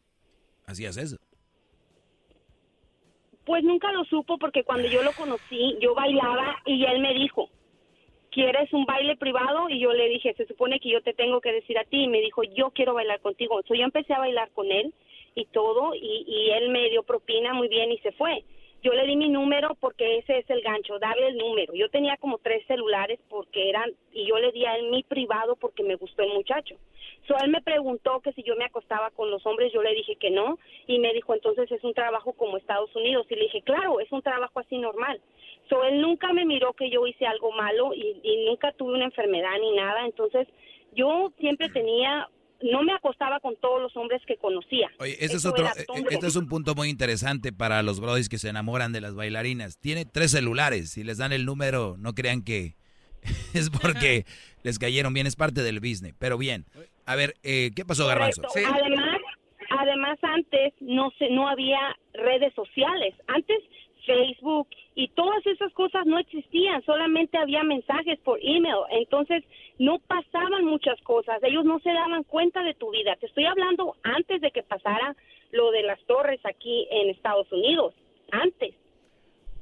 hacías 0.69 0.97
eso? 0.97 1.16
Pues 3.45 3.65
nunca 3.65 3.90
lo 3.93 4.05
supo 4.05 4.39
porque 4.39 4.62
cuando 4.62 4.89
yo 4.89 5.03
lo 5.03 5.12
conocí, 5.12 5.77
yo 5.81 5.95
bailaba 5.95 6.57
y 6.66 6.85
él 6.85 7.01
me 7.01 7.15
dijo, 7.15 7.49
¿quieres 8.31 8.73
un 8.74 8.85
baile 8.85 9.16
privado? 9.16 9.70
Y 9.70 9.81
yo 9.81 9.93
le 9.93 10.09
dije, 10.09 10.35
se 10.35 10.47
supone 10.47 10.78
que 10.81 10.90
yo 10.90 11.03
te 11.03 11.15
tengo 11.15 11.40
que 11.40 11.53
decir 11.53 11.78
a 11.78 11.85
ti. 11.85 12.05
Y 12.05 12.09
me 12.09 12.20
dijo, 12.20 12.43
yo 12.43 12.70
quiero 12.70 12.95
bailar 12.95 13.20
contigo. 13.20 13.57
Entonces 13.57 13.78
yo 13.78 13.85
empecé 13.85 14.12
a 14.12 14.19
bailar 14.19 14.51
con 14.53 14.70
él 14.70 14.93
y 15.35 15.47
todo, 15.47 15.95
y, 15.95 16.24
y 16.27 16.51
él 16.51 16.69
me 16.70 16.90
dio 16.90 17.03
propina 17.05 17.55
muy 17.55 17.69
bien 17.69 17.90
y 17.90 17.99
se 17.99 18.12
fue. 18.12 18.45
Yo 18.80 18.92
le 18.92 19.06
di 19.06 19.16
mi 19.16 19.28
número 19.28 19.74
porque 19.80 20.18
ese 20.18 20.38
es 20.38 20.50
el 20.50 20.62
gancho, 20.62 21.00
darle 21.00 21.28
el 21.28 21.36
número. 21.36 21.74
Yo 21.74 21.88
tenía 21.88 22.16
como 22.16 22.38
tres 22.38 22.64
celulares 22.66 23.18
porque 23.28 23.68
eran, 23.68 23.90
y 24.12 24.26
yo 24.26 24.38
le 24.38 24.52
di 24.52 24.64
a 24.66 24.76
él 24.76 24.90
mi 24.90 25.02
privado 25.02 25.56
porque 25.56 25.82
me 25.82 25.96
gustó 25.96 26.22
el 26.22 26.32
muchacho. 26.32 26.76
So, 27.26 27.36
él 27.42 27.50
me 27.50 27.60
preguntó 27.60 28.20
que 28.20 28.32
si 28.32 28.42
yo 28.44 28.55
me 28.55 28.64
acostaba 28.64 29.10
con 29.10 29.30
los 29.30 29.44
hombres, 29.46 29.72
yo 29.72 29.82
le 29.82 29.94
dije 29.94 30.14
que 30.16 30.30
no, 30.30 30.59
y 30.86 31.00
me 31.00 31.12
dijo, 31.12 31.34
entonces 31.34 31.70
es 31.72 31.82
un 31.82 31.92
trabajo 31.92 32.32
como 32.34 32.56
Estados 32.56 32.94
Unidos. 32.94 33.26
Y 33.28 33.34
le 33.34 33.42
dije, 33.42 33.62
claro, 33.62 33.98
es 33.98 34.10
un 34.12 34.22
trabajo 34.22 34.60
así 34.60 34.78
normal. 34.78 35.20
So, 35.68 35.82
él 35.82 36.00
nunca 36.00 36.32
me 36.32 36.44
miró 36.44 36.72
que 36.72 36.88
yo 36.88 37.05
hice 37.06 37.26
algo 37.26 37.50
malo 37.52 37.92
y, 37.94 38.20
y 38.22 38.46
nunca 38.46 38.72
tuve 38.72 38.94
una 38.94 39.06
enfermedad 39.06 39.59
ni 39.60 39.72
nada. 39.72 40.06
Entonces, 40.06 40.46
yo 40.92 41.32
siempre 41.38 41.68
tenía 41.68 42.28
no 42.62 42.82
me 42.82 42.93
acostaba 42.93 43.40
con 43.40 43.56
todos 43.56 43.80
los 43.80 43.97
hombres 43.97 44.20
que 44.26 44.36
conocía. 44.36 44.90
Oye, 44.98 45.16
este 45.20 45.36
es 45.36 45.47
otro, 45.47 45.66
eh, 45.66 45.86
este 46.10 46.26
es 46.26 46.36
un 46.36 46.48
punto 46.48 46.74
muy 46.74 46.89
interesante 46.89 47.52
para 47.52 47.82
los 47.82 48.01
brodis 48.01 48.28
que 48.28 48.39
se 48.39 48.48
enamoran 48.48 48.93
de 48.93 49.01
las 49.01 49.14
bailarinas. 49.14 49.78
Tiene 49.78 50.05
tres 50.05 50.32
celulares. 50.32 50.90
Si 50.90 51.05
les 51.05 51.18
dan 51.18 51.32
el 51.32 51.44
número, 51.44 51.97
no 51.98 52.14
crean 52.14 52.43
que 52.43 52.74
es 53.55 53.70
porque 53.70 54.24
les 54.62 54.78
cayeron 54.78 55.14
bien. 55.14 55.26
Es 55.26 55.36
parte 55.36 55.62
del 55.62 55.80
business. 55.80 56.14
Pero 56.18 56.39
bien. 56.39 56.66
A 57.06 57.16
ver, 57.16 57.35
eh, 57.43 57.70
¿qué 57.74 57.85
pasó, 57.85 58.06
Garbanzo? 58.06 58.43
Además, 58.55 59.20
además 59.70 60.18
antes 60.22 60.74
no 60.80 61.10
se, 61.18 61.30
no 61.30 61.48
había 61.48 61.78
redes 62.12 62.52
sociales. 62.55 63.14
Antes 63.28 63.59
Facebook 64.09 64.68
y 64.94 65.09
todas 65.09 65.47
esas 65.47 65.70
cosas 65.74 66.06
no 66.06 66.18
existían, 66.18 66.82
solamente 66.85 67.36
había 67.36 67.62
mensajes 67.62 68.18
por 68.20 68.39
email, 68.43 68.78
entonces 68.90 69.44
no 69.78 69.98
pasaban 69.98 70.64
muchas 70.64 70.98
cosas, 71.02 71.43
ellos 71.43 71.64
no 71.66 71.78
se 71.80 71.93
daban 71.93 72.24
cuenta 72.24 72.62
de 72.64 72.72
tu 72.72 72.90
vida. 72.90 73.16
Te 73.16 73.26
estoy 73.26 73.44
hablando 73.44 73.97
antes 74.02 74.40
de 74.40 74.51
que 74.51 74.62
pasara 74.62 75.14
lo 75.52 75.70
de 75.70 75.82
las 75.82 76.01
torres 76.05 76.40
aquí 76.44 76.89
en 76.90 77.10
Estados 77.10 77.51
Unidos, 77.52 77.94
antes. 78.30 78.74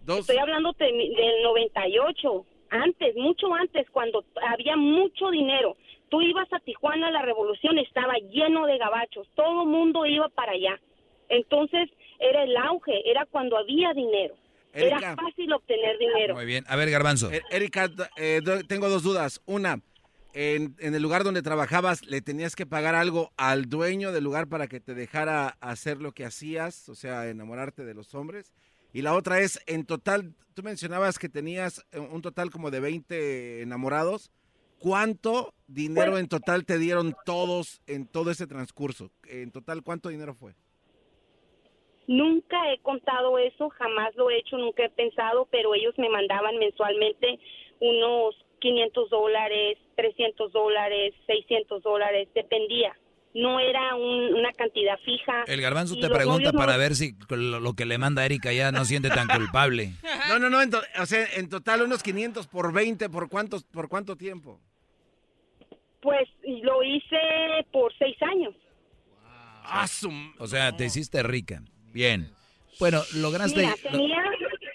Estoy 0.06 0.38
hablando 0.38 0.72
del 0.78 1.42
98, 1.42 2.46
antes, 2.70 3.16
mucho 3.16 3.52
antes, 3.52 3.90
cuando 3.90 4.24
había 4.48 4.76
mucho 4.76 5.30
dinero. 5.30 5.76
Tú 6.08 6.22
ibas 6.22 6.50
a 6.52 6.60
Tijuana, 6.60 7.10
la 7.10 7.22
revolución 7.22 7.78
estaba 7.78 8.14
lleno 8.30 8.66
de 8.66 8.78
gabachos, 8.78 9.26
todo 9.34 9.62
el 9.64 9.68
mundo 9.68 10.06
iba 10.06 10.28
para 10.28 10.52
allá. 10.52 10.80
Entonces, 11.28 11.90
era 12.18 12.44
el 12.44 12.56
auge, 12.56 13.08
era 13.08 13.26
cuando 13.26 13.56
había 13.56 13.92
dinero. 13.92 14.34
era 14.72 15.16
fácil 15.16 15.52
obtener 15.52 15.98
dinero. 15.98 16.34
Muy 16.34 16.46
bien. 16.46 16.64
A 16.68 16.76
ver, 16.76 16.90
Garbanzo. 16.90 17.30
E-, 17.32 17.42
Erika, 17.50 17.90
eh, 18.16 18.40
tengo 18.68 18.88
dos 18.88 19.02
dudas. 19.02 19.40
Una, 19.46 19.80
en, 20.38 20.76
el 20.78 21.02
lugar 21.02 21.24
donde 21.24 21.40
trabajabas, 21.40 22.04
¿le 22.04 22.20
tenías 22.20 22.54
que 22.54 22.66
pagar 22.66 22.94
algo 22.94 23.32
al 23.38 23.70
dueño 23.70 24.12
del 24.12 24.24
lugar 24.24 24.48
para 24.48 24.66
que 24.66 24.80
te 24.80 24.94
dejara 24.94 25.56
hacer 25.60 26.02
lo 26.02 26.12
que 26.12 26.26
hacías? 26.26 26.90
O 26.90 26.94
sea, 26.94 27.26
enamorarte 27.28 27.86
de 27.86 27.94
los 27.94 28.14
hombres. 28.14 28.52
Y 28.92 29.00
la 29.00 29.14
otra 29.14 29.40
es, 29.40 29.60
en 29.66 29.86
total, 29.86 30.34
tú 30.52 30.62
mencionabas 30.62 31.18
que 31.18 31.30
tenías 31.30 31.86
eh, 31.90 31.98
un 31.98 32.20
total 32.20 32.50
como 32.50 32.70
de 32.70 32.80
20 32.80 33.62
enamorados. 33.62 34.30
¿Cuánto 34.78 35.54
dinero 35.66 36.18
en 36.18 36.28
total 36.28 36.66
te 36.66 36.76
dieron 36.76 37.16
todos 37.24 37.80
en 37.86 38.06
todo 38.06 38.30
ese 38.30 38.46
transcurso? 38.46 39.10
En 39.26 39.50
total, 39.50 39.82
¿cuánto 39.82 40.10
dinero 40.10 40.34
fue? 40.34 40.54
Nunca 42.06 42.72
he 42.72 42.78
contado 42.78 43.38
eso, 43.38 43.68
jamás 43.70 44.14
lo 44.14 44.30
he 44.30 44.38
hecho, 44.38 44.56
nunca 44.58 44.84
he 44.84 44.90
pensado, 44.90 45.48
pero 45.50 45.74
ellos 45.74 45.94
me 45.98 46.08
mandaban 46.08 46.56
mensualmente 46.58 47.38
unos 47.80 48.36
500 48.60 49.10
dólares, 49.10 49.78
300 49.96 50.52
dólares, 50.52 51.14
600 51.26 51.82
dólares, 51.82 52.28
dependía. 52.34 52.96
No 53.34 53.60
era 53.60 53.94
una 53.96 54.50
cantidad 54.52 54.98
fija. 55.04 55.44
El 55.46 55.60
garbanzo 55.60 55.96
te 55.96 56.08
pregunta 56.08 56.52
para 56.52 56.78
ver 56.78 56.94
si 56.94 57.14
lo, 57.28 57.74
que 57.74 57.84
le 57.84 57.98
manda 57.98 58.24
Erika 58.24 58.50
ya 58.52 58.72
no 58.72 58.84
siente 58.84 59.08
tan 59.08 59.28
culpable. 59.28 59.92
No, 60.28 60.40
no, 60.40 60.50
no, 60.50 60.58
o 61.00 61.06
sea, 61.06 61.24
en 61.36 61.48
total 61.48 61.82
unos 61.82 62.02
500 62.02 62.48
por 62.48 62.72
20, 62.72 63.08
¿por, 63.10 63.28
cuántos, 63.28 63.62
por 63.62 63.88
cuánto 63.88 64.16
tiempo? 64.16 64.58
Pues 66.00 66.28
lo 66.42 66.82
hice 66.82 67.16
por 67.70 67.96
seis 67.96 68.16
años. 68.22 68.54
O 70.40 70.48
sea, 70.48 70.76
te 70.76 70.84
hiciste 70.84 71.22
rica. 71.22 71.62
Bien. 71.96 72.28
Bueno, 72.78 73.00
lograste... 73.14 73.60
Mira, 73.60 73.74
tenía, 73.90 74.22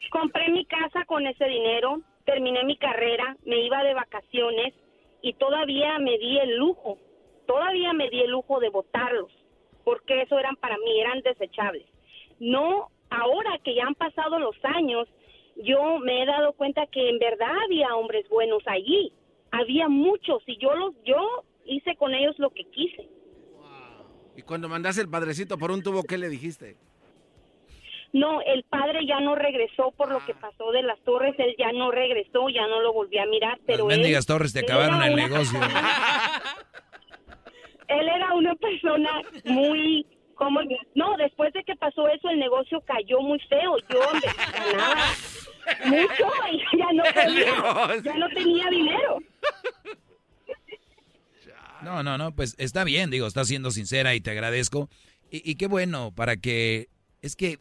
compré 0.10 0.50
mi 0.50 0.66
casa 0.66 1.06
con 1.06 1.28
ese 1.28 1.46
dinero, 1.46 2.02
terminé 2.26 2.64
mi 2.64 2.76
carrera, 2.78 3.38
me 3.46 3.64
iba 3.64 3.84
de 3.84 3.94
vacaciones 3.94 4.74
y 5.22 5.34
todavía 5.34 6.00
me 6.00 6.18
di 6.18 6.40
el 6.40 6.58
lujo, 6.58 6.98
todavía 7.46 7.94
me 7.94 8.10
di 8.10 8.22
el 8.22 8.32
lujo 8.32 8.60
de 8.60 8.70
votarlos, 8.70 9.32
porque 9.84 10.24
eso 10.24 10.40
eran 10.40 10.56
para 10.56 10.80
mí, 10.80 11.00
eran 11.00 11.22
desechables. 11.22 11.86
No, 12.40 12.90
ahora 13.12 13.60
que 13.64 13.76
ya 13.76 13.84
han 13.86 13.94
pasado 13.94 14.40
los 14.40 14.56
años, 14.64 15.08
yo 15.58 16.00
me 16.00 16.24
he 16.24 16.26
dado 16.26 16.54
cuenta 16.54 16.88
que 16.88 17.08
en 17.08 17.20
verdad 17.20 17.56
había 17.66 17.94
hombres 17.98 18.28
buenos 18.30 18.64
allí, 18.66 19.14
había 19.52 19.88
muchos 19.90 20.42
y 20.48 20.58
yo 20.58 20.74
los, 20.74 20.96
yo 21.06 21.44
hice 21.66 21.96
con 21.98 22.16
ellos 22.16 22.34
lo 22.40 22.50
que 22.50 22.64
quise. 22.64 23.08
Y 24.36 24.42
cuando 24.42 24.68
mandaste 24.68 25.02
el 25.02 25.10
padrecito 25.10 25.60
por 25.60 25.70
un 25.70 25.84
tubo, 25.84 26.02
¿qué 26.02 26.18
le 26.18 26.28
dijiste? 26.28 26.78
No, 28.14 28.42
el 28.42 28.64
padre 28.64 29.06
ya 29.08 29.22
no 29.22 29.36
regresó 29.36 29.92
por 29.92 30.12
lo 30.12 30.26
que 30.26 30.34
pasó 30.34 30.72
de 30.72 30.84
las 30.84 31.00
torres, 31.02 31.34
él 31.38 31.56
ya 31.58 31.72
no 31.72 31.92
regresó, 31.92 32.50
ya 32.50 32.68
no 32.68 32.82
lo 32.82 32.92
volví 32.92 33.18
a 33.18 33.26
mirar, 33.26 33.58
pero 33.66 33.88
las 33.88 33.98
mendigas 33.98 34.26
torres 34.26 34.52
te 34.52 34.60
acabaron 34.60 35.02
el 35.02 35.16
negocio. 35.16 35.60
él 37.88 38.08
era 38.08 38.34
una 38.34 38.54
persona 38.56 39.22
muy 39.46 40.06
como 40.42 40.60
no, 40.96 41.18
después 41.18 41.54
de 41.54 41.64
que 41.64 41.76
pasó 41.76 42.08
eso 42.08 42.30
el 42.30 42.40
negocio 42.40 42.82
cayó 42.82 43.22
muy 43.22 43.40
feo, 43.42 43.78
yo 43.94 44.00
ganaba 44.52 45.06
mucho 45.86 46.26
y 46.52 46.58
ya 46.80 46.94
no 46.94 47.04
tenía, 47.14 48.02
ya 48.04 48.16
no 48.16 48.28
tenía 48.30 48.70
dinero. 48.72 49.20
No, 51.84 52.02
no, 52.02 52.18
no, 52.18 52.36
pues 52.36 52.56
está 52.58 52.84
bien, 52.84 53.12
digo, 53.12 53.28
estás 53.28 53.48
siendo 53.48 53.70
sincera 53.70 54.16
y 54.16 54.22
te 54.22 54.32
agradezco. 54.32 54.90
Y, 55.30 55.48
y 55.50 55.56
qué 55.56 55.68
bueno 55.68 56.12
para 56.16 56.38
que, 56.38 56.90
es 57.22 57.36
que 57.36 57.60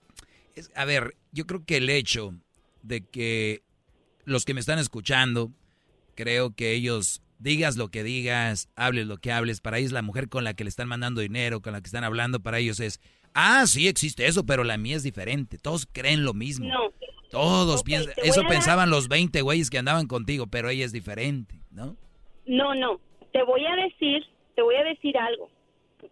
a 0.75 0.85
ver, 0.85 1.17
yo 1.33 1.47
creo 1.47 1.65
que 1.65 1.77
el 1.77 1.91
hecho 1.91 2.35
de 2.83 3.07
que 3.07 3.63
los 4.25 4.45
que 4.45 4.55
me 4.55 4.61
están 4.61 4.79
escuchando, 4.79 5.51
creo 6.15 6.55
que 6.55 6.73
ellos, 6.73 7.23
digas 7.39 7.77
lo 7.77 7.89
que 7.89 8.03
digas, 8.03 8.71
hables 8.77 9.07
lo 9.07 9.19
que 9.19 9.33
hables, 9.33 9.61
para 9.61 9.79
ellos 9.79 9.93
la 9.93 10.03
mujer 10.03 10.29
con 10.29 10.45
la 10.45 10.55
que 10.55 10.65
le 10.65 10.71
están 10.71 10.89
mandando 10.89 11.21
dinero, 11.21 11.61
con 11.61 11.73
la 11.73 11.81
que 11.81 11.87
están 11.87 12.05
hablando, 12.05 12.41
para 12.41 12.59
ellos 12.59 12.81
es, 12.81 13.01
ah, 13.35 13.65
sí 13.67 13.89
existe 13.89 14.27
eso, 14.27 14.45
pero 14.45 14.65
la 14.65 14.77
mía 14.77 14.97
es 14.97 15.03
diferente. 15.03 15.59
Todos 15.59 15.87
creen 15.91 16.25
lo 16.25 16.35
mismo. 16.35 16.69
No. 16.69 16.93
Todos 17.31 17.85
piensan, 17.85 18.13
eso 18.25 18.43
pensaban 18.49 18.91
los 18.91 19.07
20 19.09 19.41
güeyes 19.43 19.71
que 19.71 19.79
andaban 19.79 20.09
contigo, 20.09 20.49
pero 20.49 20.69
ella 20.69 20.85
es 20.85 20.93
diferente, 20.93 21.61
¿no? 21.71 21.97
No, 22.45 22.75
no. 22.75 23.01
Te 23.33 23.45
voy 23.45 23.65
a 23.67 23.77
decir, 23.77 24.25
te 24.57 24.63
voy 24.63 24.75
a 24.75 24.83
decir 24.83 25.17
algo. 25.17 25.49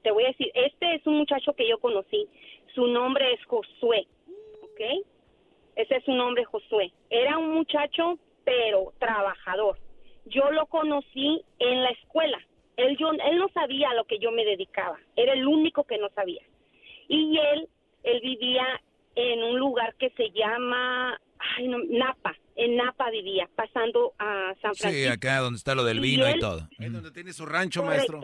Te 0.02 0.12
voy 0.12 0.24
a 0.24 0.28
decir, 0.28 0.46
este 0.54 0.94
es 0.94 1.06
un 1.06 1.18
muchacho 1.18 1.54
que 1.54 1.68
yo 1.68 1.78
conocí. 1.80 2.28
Su 2.72 2.86
nombre 2.86 3.32
es 3.32 3.44
Josué. 3.46 4.06
Ese 5.76 5.96
es 5.96 6.04
su 6.04 6.12
nombre, 6.12 6.44
Josué. 6.44 6.92
Era 7.10 7.38
un 7.38 7.54
muchacho, 7.54 8.18
pero 8.44 8.92
trabajador. 8.98 9.78
Yo 10.26 10.50
lo 10.50 10.66
conocí 10.66 11.42
en 11.58 11.82
la 11.82 11.90
escuela. 11.90 12.38
Él, 12.76 12.96
yo, 12.98 13.10
él 13.10 13.38
no 13.38 13.48
sabía 13.48 13.90
a 13.90 13.94
lo 13.94 14.04
que 14.04 14.18
yo 14.18 14.30
me 14.30 14.44
dedicaba. 14.44 14.98
Era 15.16 15.32
el 15.32 15.46
único 15.46 15.84
que 15.84 15.98
no 15.98 16.08
sabía. 16.10 16.42
Y 17.08 17.38
él, 17.38 17.68
él 18.02 18.20
vivía 18.20 18.64
en 19.14 19.42
un 19.42 19.58
lugar 19.58 19.94
que 19.96 20.10
se 20.10 20.30
llama 20.30 21.18
Napa. 21.90 22.36
En 22.56 22.76
Napa 22.76 23.10
vivía, 23.10 23.48
pasando 23.54 24.14
a 24.18 24.54
San 24.60 24.74
Francisco. 24.74 24.90
Sí, 24.90 25.06
acá 25.06 25.38
donde 25.38 25.56
está 25.56 25.74
lo 25.74 25.84
del 25.84 26.00
vino 26.00 26.28
y, 26.28 26.38
todo. 26.38 26.68
Es 26.78 26.92
donde 26.92 27.10
tiene 27.10 27.32
su 27.32 27.46
rancho, 27.46 27.82
maestro. 27.82 28.20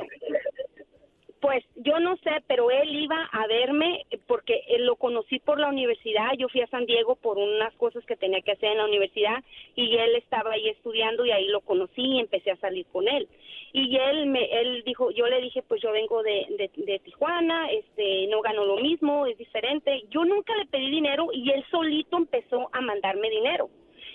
Yo 1.84 2.00
no 2.00 2.16
sé, 2.16 2.30
pero 2.46 2.70
él 2.70 2.96
iba 2.96 3.28
a 3.30 3.46
verme 3.46 4.06
porque 4.26 4.62
él 4.68 4.86
lo 4.86 4.96
conocí 4.96 5.38
por 5.38 5.60
la 5.60 5.68
universidad. 5.68 6.32
Yo 6.38 6.48
fui 6.48 6.62
a 6.62 6.66
San 6.68 6.86
Diego 6.86 7.14
por 7.14 7.36
unas 7.36 7.74
cosas 7.74 8.02
que 8.06 8.16
tenía 8.16 8.40
que 8.40 8.52
hacer 8.52 8.70
en 8.70 8.78
la 8.78 8.86
universidad 8.86 9.44
y 9.76 9.94
él 9.94 10.16
estaba 10.16 10.52
ahí 10.52 10.66
estudiando 10.70 11.26
y 11.26 11.30
ahí 11.30 11.46
lo 11.48 11.60
conocí 11.60 12.00
y 12.00 12.20
empecé 12.20 12.52
a 12.52 12.56
salir 12.56 12.86
con 12.86 13.06
él. 13.06 13.28
Y 13.74 13.98
él 13.98 14.26
me, 14.28 14.44
él 14.44 14.82
dijo, 14.86 15.10
yo 15.10 15.26
le 15.26 15.42
dije, 15.42 15.60
pues 15.60 15.82
yo 15.82 15.92
vengo 15.92 16.22
de, 16.22 16.70
de, 16.74 16.98
Tijuana, 17.00 17.70
este, 17.70 18.28
no 18.28 18.40
gano 18.40 18.64
lo 18.64 18.76
mismo, 18.76 19.26
es 19.26 19.36
diferente. 19.36 20.04
Yo 20.08 20.24
nunca 20.24 20.56
le 20.56 20.64
pedí 20.64 20.88
dinero 20.88 21.28
y 21.34 21.50
él 21.50 21.62
solito 21.70 22.16
empezó 22.16 22.70
a 22.72 22.80
mandarme 22.80 23.28
dinero. 23.28 23.68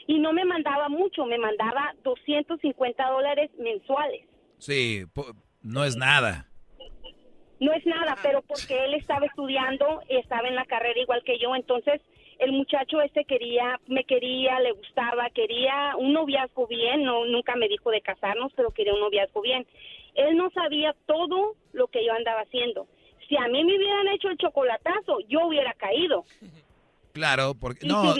Y 0.07 0.17
no 0.17 0.33
me 0.33 0.43
mandaba 0.43 0.89
mucho, 0.89 1.23
me 1.27 1.37
mandaba 1.37 1.93
250 2.03 3.11
dólares 3.11 3.51
mensuales. 3.59 4.25
Sí, 4.57 5.03
no 5.61 5.85
es 5.85 5.95
nada 5.95 6.48
no 7.59 7.73
es 7.73 7.85
nada, 7.85 8.17
pero 8.21 8.41
porque 8.41 8.85
él 8.85 8.93
estaba 8.93 9.25
estudiando, 9.25 10.01
estaba 10.07 10.47
en 10.47 10.55
la 10.55 10.65
carrera 10.65 10.99
igual 10.99 11.23
que 11.23 11.39
yo, 11.39 11.55
entonces 11.55 12.01
el 12.39 12.53
muchacho 12.53 13.01
este 13.01 13.25
quería, 13.25 13.79
me 13.87 14.05
quería, 14.05 14.59
le 14.61 14.71
gustaba, 14.71 15.29
quería 15.29 15.95
un 15.97 16.13
noviazgo 16.13 16.67
bien, 16.67 17.03
no, 17.03 17.25
nunca 17.25 17.55
me 17.55 17.67
dijo 17.67 17.91
de 17.91 18.01
casarnos, 18.01 18.53
pero 18.55 18.71
quería 18.71 18.93
un 18.93 19.01
noviazgo 19.01 19.41
bien. 19.41 19.67
Él 20.15 20.37
no 20.37 20.49
sabía 20.51 20.95
todo 21.05 21.55
lo 21.73 21.87
que 21.87 22.05
yo 22.05 22.13
andaba 22.13 22.41
haciendo. 22.41 22.87
Si 23.27 23.35
a 23.35 23.47
mí 23.47 23.63
me 23.63 23.77
hubieran 23.77 24.07
hecho 24.07 24.29
el 24.29 24.37
chocolatazo, 24.37 25.19
yo 25.27 25.47
hubiera 25.47 25.73
caído. 25.73 26.25
Claro, 27.11 27.53
porque 27.55 27.85
no, 27.85 28.13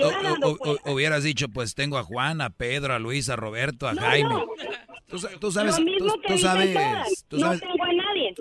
hubieras 0.85 1.23
dicho, 1.23 1.47
pues 1.47 1.73
tengo 1.73 1.97
a 1.97 2.03
Juan, 2.03 2.41
a 2.41 2.49
Pedro, 2.49 2.93
a 2.93 2.99
Luis, 2.99 3.29
a 3.29 3.35
Roberto, 3.35 3.87
a 3.87 3.95
Jaime. 3.95 4.35
Tú, 5.07 5.17
sabes, 5.17 5.39
tú, 5.39 5.51
sabes, 5.51 5.79
no 7.31 7.57
tengo 7.57 7.78
a 7.78 7.78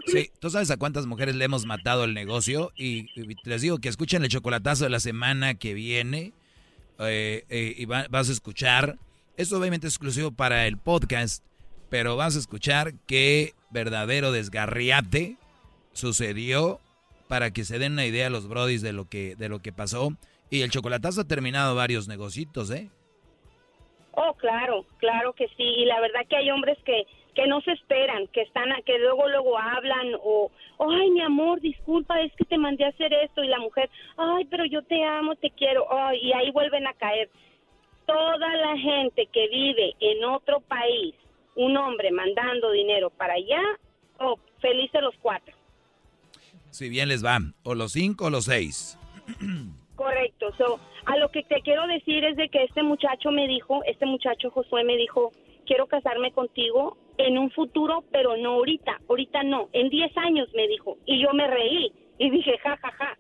Sí, 0.07 0.31
tú 0.39 0.51
sabes 0.51 0.71
a 0.71 0.77
cuántas 0.77 1.07
mujeres 1.07 1.35
le 1.35 1.45
hemos 1.45 1.67
matado 1.67 2.05
el 2.05 2.15
negocio 2.15 2.73
y, 2.77 3.09
les 3.45 3.63
digo 3.63 3.79
que 3.79 3.89
escuchen 3.89 4.23
el 4.23 4.29
chocolatazo 4.29 4.85
de 4.85 4.91
la 4.91 5.01
semana 5.01 5.55
que 5.55 5.75
viene 5.75 6.33
eh, 6.99 7.45
eh, 7.49 7.75
y 7.77 7.85
vas 7.87 8.29
a 8.29 8.33
escuchar. 8.33 8.97
Esto 9.37 9.59
obviamente 9.59 9.87
es 9.87 9.95
exclusivo 9.95 10.33
para 10.33 10.67
el 10.67 10.79
podcast, 10.79 11.45
pero 11.89 12.17
vas 12.17 12.37
a 12.37 12.39
escuchar 12.39 12.95
que 13.07 13.55
verdadero 13.71 14.33
desgarriate 14.33 15.37
sucedió 15.93 16.81
para 17.29 17.53
que 17.53 17.65
se 17.65 17.79
den 17.79 17.93
una 17.93 18.07
idea 18.07 18.29
a 18.29 18.31
los 18.31 18.49
brodis 18.49 18.83
de 18.83 18.93
lo 18.93 19.09
que, 19.09 19.37
de 19.37 19.49
lo 19.49 19.61
que 19.61 19.73
pasó. 19.73 20.13
Y 20.51 20.63
el 20.63 20.71
chocolatazo 20.71 21.21
ha 21.21 21.29
terminado 21.29 21.75
varios 21.75 22.09
negocitos, 22.09 22.71
¿eh? 22.71 22.89
Oh, 24.13 24.35
claro, 24.35 24.85
claro 24.99 25.33
que 25.35 25.47
sí. 25.49 25.63
Y 25.63 25.85
la 25.85 26.01
verdad 26.01 26.21
que 26.29 26.37
hay 26.37 26.51
hombres 26.51 26.79
que, 26.85 27.07
que 27.39 27.47
no 27.47 27.61
se 27.61 27.71
esperan, 27.71 28.27
que 28.33 28.43
están, 28.43 28.69
que 28.85 28.99
luego 28.99 29.29
luego 29.29 29.57
hablan 29.57 30.09
o, 30.25 30.51
ay, 30.81 31.09
mi 31.13 31.21
amor, 31.21 31.61
disculpa, 31.61 32.21
es 32.21 32.33
que 32.33 32.45
te 32.45 32.59
mandé 32.59 32.85
a 32.85 32.89
hacer 32.89 33.15
esto 33.15 33.45
y 33.45 33.47
la 33.47 33.61
mujer, 33.61 33.89
ay, 34.17 34.45
pero 34.47 34.65
yo 34.65 34.83
te 34.83 35.05
amo, 35.05 35.37
te 35.37 35.53
quiero, 35.53 35.87
y 36.21 36.33
ahí 36.33 36.51
vuelven 36.51 36.89
a 36.89 36.95
caer. 36.95 37.31
Toda 38.07 38.57
la 38.57 38.77
gente 38.77 39.27
que 39.27 39.47
vive 39.51 39.95
en 40.01 40.25
otro 40.25 40.59
país, 40.63 41.15
un 41.55 41.77
hombre 41.77 42.11
mandando 42.11 42.73
dinero 42.73 43.09
para 43.11 43.35
allá, 43.35 43.63
oh, 44.19 44.37
felices 44.61 45.01
los 45.01 45.15
cuatro. 45.23 45.55
Si 46.71 46.89
bien 46.89 47.09
les 47.09 47.25
va, 47.25 47.39
o 47.63 47.77
los 47.77 47.93
cinco 47.93 48.25
o 48.25 48.31
los 48.31 48.47
seis. 48.47 48.99
Correcto. 49.95 50.53
So, 50.59 50.81
a 51.07 51.17
lo 51.19 51.29
que 51.29 51.45
te 51.45 51.61
quiero 51.61 51.87
decir 51.87 52.25
es 52.25 52.37
de 52.37 52.49
que 52.49 52.65
este 52.65 52.83
muchacho 52.83 53.31
me 53.31 53.47
dijo, 53.47 53.85
este 53.85 54.07
muchacho 54.07 54.51
Josué 54.51 54.83
me 54.83 54.97
dijo, 54.97 55.31
quiero 55.67 55.87
casarme 55.87 56.33
contigo 56.33 56.97
en 57.19 57.39
un 57.39 57.51
futuro, 57.51 58.05
pero 58.11 58.37
no 58.37 58.51
ahorita, 58.51 59.01
ahorita 59.09 59.43
no, 59.43 59.69
en 59.73 59.89
10 59.89 60.17
años 60.17 60.49
me 60.55 60.67
dijo. 60.69 60.97
Y 61.05 61.21
yo 61.21 61.33
me 61.33 61.47
reí 61.47 61.93
y 62.19 62.31
dije, 62.31 62.57
ja, 62.59 62.77
ja, 62.77 62.91
ja, 62.93 63.19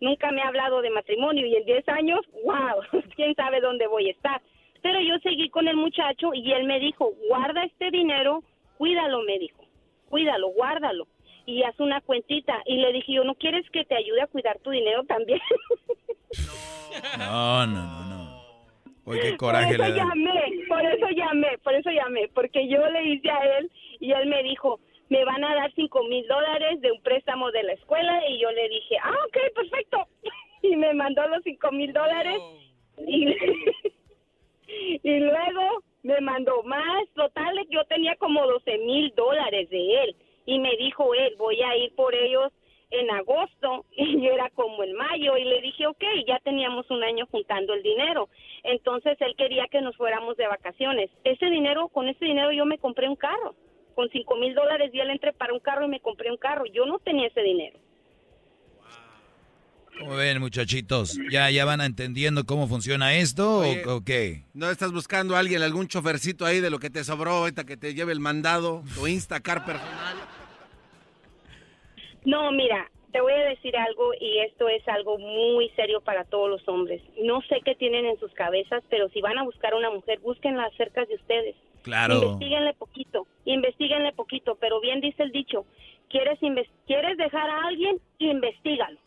nunca 0.00 0.30
me 0.30 0.42
ha 0.42 0.48
hablado 0.48 0.82
de 0.82 0.90
matrimonio 0.90 1.46
y 1.46 1.56
en 1.56 1.64
10 1.64 1.88
años, 1.88 2.20
wow, 2.44 3.02
quién 3.16 3.34
sabe 3.34 3.60
dónde 3.60 3.86
voy 3.86 4.08
a 4.08 4.12
estar. 4.12 4.42
Pero 4.82 5.00
yo 5.00 5.18
seguí 5.22 5.48
con 5.48 5.66
el 5.68 5.76
muchacho 5.76 6.34
y 6.34 6.52
él 6.52 6.64
me 6.64 6.78
dijo, 6.78 7.12
guarda 7.28 7.64
este 7.64 7.90
dinero, 7.90 8.42
cuídalo, 8.78 9.22
me 9.22 9.38
dijo, 9.38 9.64
cuídalo, 10.08 10.48
guárdalo 10.48 11.06
y 11.46 11.62
haz 11.62 11.78
una 11.80 12.00
cuentita. 12.00 12.62
Y 12.66 12.76
le 12.76 12.92
dije, 12.92 13.12
yo, 13.14 13.24
¿no 13.24 13.34
quieres 13.36 13.68
que 13.70 13.84
te 13.84 13.96
ayude 13.96 14.22
a 14.22 14.26
cuidar 14.26 14.58
tu 14.58 14.70
dinero 14.70 15.04
también? 15.04 15.40
No, 17.18 17.66
no, 17.66 17.82
no, 17.82 18.04
no. 18.04 18.25
Oye, 19.06 19.20
qué 19.22 19.36
coraje 19.36 19.76
por 19.76 19.86
eso 19.86 19.96
llamé, 19.96 20.64
por 20.68 20.84
eso 20.84 21.08
llamé, 21.10 21.58
por 21.62 21.74
eso 21.74 21.90
llamé, 21.90 22.28
porque 22.34 22.68
yo 22.68 22.84
le 22.88 23.04
hice 23.04 23.30
a 23.30 23.58
él 23.58 23.70
y 24.00 24.12
él 24.12 24.26
me 24.26 24.42
dijo, 24.42 24.80
me 25.08 25.24
van 25.24 25.44
a 25.44 25.54
dar 25.54 25.72
cinco 25.74 26.02
mil 26.04 26.26
dólares 26.26 26.80
de 26.80 26.90
un 26.92 27.00
préstamo 27.02 27.50
de 27.52 27.62
la 27.62 27.72
escuela. 27.74 28.20
Y 28.28 28.40
yo 28.40 28.50
le 28.50 28.68
dije, 28.68 28.96
ah, 29.02 29.16
ok, 29.26 29.54
perfecto. 29.54 30.06
Y 30.62 30.74
me 30.74 30.92
mandó 30.94 31.24
los 31.28 31.44
cinco 31.44 31.70
mil 31.70 31.92
dólares. 31.92 32.40
Y, 33.06 33.26
y 35.02 35.20
luego 35.20 35.84
me 36.02 36.20
mandó 36.20 36.62
más, 36.64 37.08
total, 37.14 37.54
yo 37.68 37.84
tenía 37.84 38.16
como 38.16 38.44
doce 38.46 38.78
mil 38.78 39.12
dólares 39.14 39.70
de 39.70 40.02
él. 40.02 40.16
Y 40.44 40.58
me 40.58 40.76
dijo 40.76 41.14
él, 41.14 41.34
voy 41.38 41.62
a 41.62 41.76
ir 41.76 41.94
por 41.94 42.14
ellos 42.14 42.52
en 42.90 43.10
agosto. 43.10 43.84
Y 43.96 44.20
yo 44.20 44.32
era 44.32 44.50
como 44.50 44.82
en 44.82 44.94
mayo. 44.94 45.36
Y 45.36 45.44
le 45.44 45.60
dije, 45.60 45.86
ok, 45.86 46.02
ya 46.26 46.38
teníamos 46.40 46.90
un 46.90 47.04
año 47.04 47.26
juntando 47.30 47.74
el 47.74 47.82
dinero. 47.82 48.28
Entonces 48.66 49.16
él 49.20 49.34
quería 49.36 49.66
que 49.70 49.80
nos 49.80 49.96
fuéramos 49.96 50.36
de 50.36 50.46
vacaciones. 50.46 51.10
Ese 51.24 51.46
dinero, 51.46 51.88
con 51.88 52.08
ese 52.08 52.24
dinero 52.24 52.52
yo 52.52 52.66
me 52.66 52.78
compré 52.78 53.08
un 53.08 53.16
carro. 53.16 53.54
Con 53.94 54.10
cinco 54.10 54.36
mil 54.36 54.54
dólares 54.54 54.90
y 54.92 55.00
él 55.00 55.10
entré 55.10 55.32
para 55.32 55.54
un 55.54 55.60
carro 55.60 55.86
y 55.86 55.88
me 55.88 56.00
compré 56.00 56.30
un 56.30 56.36
carro. 56.36 56.64
Yo 56.66 56.84
no 56.84 56.98
tenía 56.98 57.28
ese 57.28 57.42
dinero. 57.42 57.78
Muy 60.00 60.22
bien, 60.22 60.40
muchachitos. 60.40 61.18
¿Ya, 61.30 61.50
¿Ya 61.50 61.64
van 61.64 61.80
entendiendo 61.80 62.44
cómo 62.44 62.68
funciona 62.68 63.14
esto 63.14 63.62
o, 63.86 64.04
qué? 64.04 64.42
¿No 64.52 64.70
estás 64.70 64.92
buscando 64.92 65.36
a 65.36 65.38
alguien, 65.38 65.62
algún 65.62 65.88
chofercito 65.88 66.44
ahí 66.44 66.60
de 66.60 66.68
lo 66.68 66.78
que 66.78 66.90
te 66.90 67.02
sobró 67.02 67.30
ahorita 67.30 67.64
que 67.64 67.78
te 67.78 67.94
lleve 67.94 68.12
el 68.12 68.20
mandado, 68.20 68.82
tu 68.94 69.06
Instacar 69.06 69.64
personal? 69.64 70.16
No, 72.26 72.52
mira, 72.52 72.90
te 73.16 73.22
voy 73.22 73.32
a 73.32 73.48
decir 73.48 73.74
algo 73.78 74.12
y 74.20 74.40
esto 74.40 74.68
es 74.68 74.86
algo 74.86 75.16
muy 75.16 75.70
serio 75.70 76.02
para 76.02 76.24
todos 76.24 76.50
los 76.50 76.68
hombres. 76.68 77.00
No 77.24 77.40
sé 77.48 77.62
qué 77.64 77.74
tienen 77.74 78.04
en 78.04 78.18
sus 78.18 78.30
cabezas, 78.34 78.84
pero 78.90 79.08
si 79.08 79.22
van 79.22 79.38
a 79.38 79.42
buscar 79.42 79.72
a 79.72 79.78
una 79.78 79.88
mujer, 79.88 80.20
búsquenla 80.20 80.68
cerca 80.76 81.02
de 81.06 81.14
ustedes. 81.14 81.56
Claro. 81.80 82.16
Investíguenle 82.16 82.74
poquito, 82.74 83.26
investiguenle 83.46 84.12
poquito, 84.12 84.58
pero 84.60 84.82
bien 84.82 85.00
dice 85.00 85.22
el 85.22 85.32
dicho, 85.32 85.64
quieres 86.10 86.38
quieres 86.86 87.16
dejar 87.16 87.48
a 87.48 87.68
alguien, 87.68 87.98
investigalo. 88.18 88.98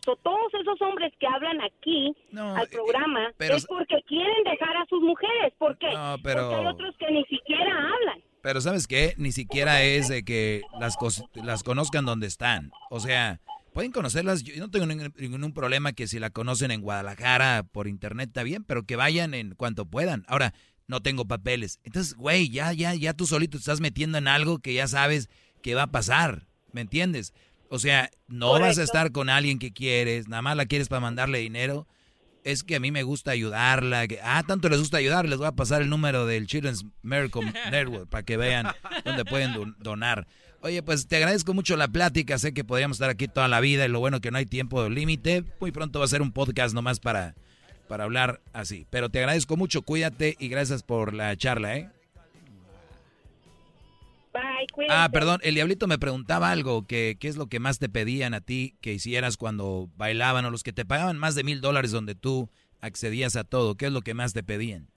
So, 0.00 0.16
todos 0.16 0.54
esos 0.54 0.80
hombres 0.80 1.12
que 1.20 1.26
hablan 1.26 1.60
aquí 1.60 2.16
al 2.34 2.64
eh, 2.64 2.70
programa 2.72 3.32
es 3.38 3.66
porque 3.66 4.02
quieren 4.08 4.44
dejar 4.44 4.78
a 4.78 4.86
sus 4.86 5.02
mujeres. 5.02 5.52
¿Por 5.58 5.76
qué? 5.76 5.90
Porque 6.22 6.38
hay 6.38 6.66
otros 6.66 6.96
que 6.96 7.10
ni 7.10 7.24
siquiera 7.24 7.70
hablan. 7.70 8.22
Pero 8.42 8.60
¿sabes 8.60 8.86
qué? 8.86 9.14
Ni 9.16 9.32
siquiera 9.32 9.82
es 9.82 10.08
de 10.08 10.24
que 10.24 10.62
las, 10.80 10.96
las 11.34 11.62
conozcan 11.62 12.04
donde 12.04 12.26
están. 12.26 12.72
O 12.90 12.98
sea, 13.00 13.40
pueden 13.72 13.92
conocerlas. 13.92 14.42
Yo 14.42 14.54
no 14.58 14.70
tengo 14.70 14.86
ningún, 14.86 15.52
problema 15.52 15.92
que 15.92 16.08
si 16.08 16.18
la 16.18 16.30
conocen 16.30 16.72
en 16.72 16.82
Guadalajara 16.82 17.62
por 17.62 17.86
internet 17.86 18.28
está 18.28 18.42
bien, 18.42 18.64
pero 18.64 18.84
que 18.84 18.96
vayan 18.96 19.34
en 19.34 19.54
cuanto 19.54 19.86
puedan. 19.86 20.24
Ahora, 20.26 20.54
no 20.88 21.00
tengo 21.00 21.26
papeles. 21.26 21.78
Entonces, 21.84 22.14
güey, 22.14 22.50
ya, 22.50 22.72
ya, 22.72 22.94
ya 22.94 23.14
tú 23.14 23.26
solito 23.26 23.58
te 23.58 23.60
estás 23.60 23.80
metiendo 23.80 24.18
en 24.18 24.26
algo 24.26 24.58
que 24.58 24.74
ya 24.74 24.88
sabes 24.88 25.30
que 25.62 25.74
va 25.74 25.84
a 25.84 25.92
pasar. 25.92 26.48
¿Me 26.72 26.80
entiendes? 26.80 27.32
O 27.68 27.78
sea, 27.78 28.10
no 28.26 28.58
vas 28.58 28.78
a 28.78 28.82
estar 28.82 29.12
con 29.12 29.30
alguien 29.30 29.58
que 29.58 29.72
quieres, 29.72 30.28
nada 30.28 30.42
más 30.42 30.56
la 30.56 30.66
quieres 30.66 30.88
para 30.88 31.00
mandarle 31.00 31.38
dinero 31.38 31.86
es 32.44 32.62
que 32.62 32.76
a 32.76 32.80
mí 32.80 32.90
me 32.90 33.02
gusta 33.02 33.30
ayudarla. 33.30 34.06
Que, 34.06 34.18
ah, 34.22 34.42
tanto 34.46 34.68
les 34.68 34.78
gusta 34.78 34.98
ayudar, 34.98 35.28
les 35.28 35.38
voy 35.38 35.46
a 35.46 35.52
pasar 35.52 35.82
el 35.82 35.88
número 35.88 36.26
del 36.26 36.46
Children's 36.46 36.84
Miracle 37.02 37.52
Network 37.70 38.08
para 38.08 38.22
que 38.22 38.36
vean 38.36 38.68
dónde 39.04 39.24
pueden 39.24 39.74
donar. 39.78 40.26
Oye, 40.60 40.82
pues 40.82 41.08
te 41.08 41.16
agradezco 41.16 41.54
mucho 41.54 41.76
la 41.76 41.88
plática. 41.88 42.38
Sé 42.38 42.54
que 42.54 42.64
podríamos 42.64 42.96
estar 42.96 43.10
aquí 43.10 43.26
toda 43.26 43.48
la 43.48 43.60
vida 43.60 43.84
y 43.84 43.88
lo 43.88 43.98
bueno 43.98 44.20
que 44.20 44.30
no 44.30 44.38
hay 44.38 44.46
tiempo 44.46 44.88
límite. 44.88 45.44
Muy 45.60 45.72
pronto 45.72 45.98
va 45.98 46.04
a 46.04 46.08
ser 46.08 46.22
un 46.22 46.32
podcast 46.32 46.74
nomás 46.74 47.00
para, 47.00 47.34
para 47.88 48.04
hablar 48.04 48.40
así. 48.52 48.86
Pero 48.90 49.08
te 49.08 49.18
agradezco 49.18 49.56
mucho, 49.56 49.82
cuídate 49.82 50.36
y 50.38 50.48
gracias 50.48 50.82
por 50.82 51.14
la 51.14 51.36
charla, 51.36 51.76
¿eh? 51.76 51.90
Ah, 54.88 55.08
perdón, 55.12 55.40
el 55.42 55.54
diablito 55.54 55.86
me 55.86 55.98
preguntaba 55.98 56.50
algo, 56.50 56.86
que 56.86 57.16
qué 57.20 57.28
es 57.28 57.36
lo 57.36 57.46
que 57.46 57.60
más 57.60 57.78
te 57.78 57.88
pedían 57.88 58.34
a 58.34 58.40
ti 58.40 58.76
que 58.80 58.92
hicieras 58.92 59.36
cuando 59.36 59.88
bailaban 59.96 60.44
o 60.44 60.50
los 60.50 60.62
que 60.62 60.72
te 60.72 60.84
pagaban 60.84 61.18
más 61.18 61.34
de 61.34 61.44
mil 61.44 61.60
dólares 61.60 61.90
donde 61.90 62.14
tú 62.14 62.48
accedías 62.80 63.36
a 63.36 63.44
todo, 63.44 63.76
¿qué 63.76 63.86
es 63.86 63.92
lo 63.92 64.00
que 64.00 64.14
más 64.14 64.32
te 64.32 64.42
pedían? 64.42 64.88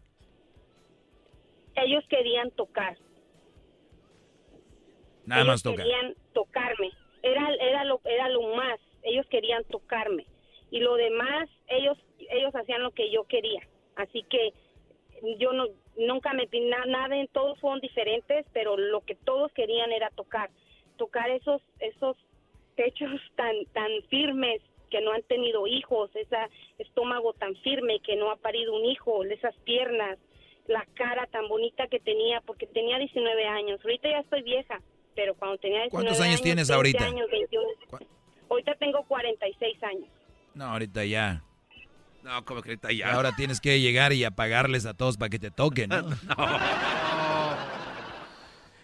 Ellos 1.76 2.04
querían 2.10 2.52
tocar. 2.52 2.98
Nada 5.26 5.44
más 5.44 5.64
tocar. 5.64 5.86
Querían 5.86 6.16
tocarme, 6.34 6.92
era, 7.22 7.48
era, 7.56 7.84
lo, 7.84 8.00
era 8.06 8.30
lo 8.30 8.56
más, 8.56 8.80
ellos 9.04 9.26
querían 9.30 9.64
tocarme 9.66 10.26
y 10.72 10.80
lo 10.80 10.96
demás, 10.96 11.50
ellos, 11.68 11.98
ellos 12.20 12.54
hacían 12.56 12.84
lo 12.84 12.92
que 12.92 13.12
yo 13.12 13.26
quería, 13.26 13.68
así 13.96 14.24
que 14.30 14.54
yo 15.40 15.54
no, 15.54 15.66
nunca 15.98 16.34
me 16.34 16.48
nada, 16.88 17.18
en 17.18 17.28
todos 17.28 17.60
fueron 17.60 17.80
diferentes, 17.80 18.46
pero 18.54 18.78
lo 18.78 19.02
que 19.02 19.16
todos 19.16 19.52
querían 19.54 19.92
era 19.92 20.10
tocar, 20.10 20.50
tocar 20.98 21.30
esos, 21.30 21.62
esos 21.80 22.18
techos 22.76 23.10
tan, 23.36 23.66
tan 23.74 23.92
firmes 24.10 24.62
que 24.90 25.02
no 25.02 25.12
han 25.12 25.24
tenido 25.24 25.68
hijos, 25.68 26.10
ese 26.16 26.38
estómago 26.78 27.34
tan 27.34 27.56
firme 27.58 28.00
que 28.00 28.16
no 28.16 28.32
ha 28.32 28.36
parido 28.36 28.76
un 28.76 28.86
hijo, 28.86 29.24
esas 29.24 29.56
piernas, 29.64 30.18
la 30.68 30.86
cara 30.94 31.28
tan 31.28 31.48
bonita 31.48 31.88
que 31.88 32.00
tenía, 32.00 32.42
porque 32.42 32.68
tenía 32.68 32.98
19 32.98 33.48
años. 33.48 33.80
Ahorita 33.84 34.10
ya 34.10 34.20
estoy 34.20 34.42
vieja, 34.44 34.82
pero 35.16 35.36
cuando 35.36 35.58
tenía 35.58 35.82
19 35.82 36.06
¿Cuántos 36.06 36.22
años, 36.22 36.42
tienes 36.42 36.70
ahorita? 36.70 37.06
ahorita 38.50 38.76
tengo 38.76 39.04
46 39.04 39.84
años. 39.84 40.10
No, 40.54 40.66
ahorita 40.66 41.04
ya. 41.04 41.44
No, 42.26 42.44
como 42.44 42.64
que 42.64 42.76
ya. 42.96 43.14
Ahora 43.14 43.34
tienes 43.38 43.62
que 43.62 43.80
llegar 43.80 44.12
y 44.12 44.24
apagarles 44.24 44.88
a 44.88 44.96
todos 44.96 45.16
para 45.16 45.30
que 45.30 45.38
te 45.38 45.52
toquen, 45.52 45.90
¿no? 45.90 46.10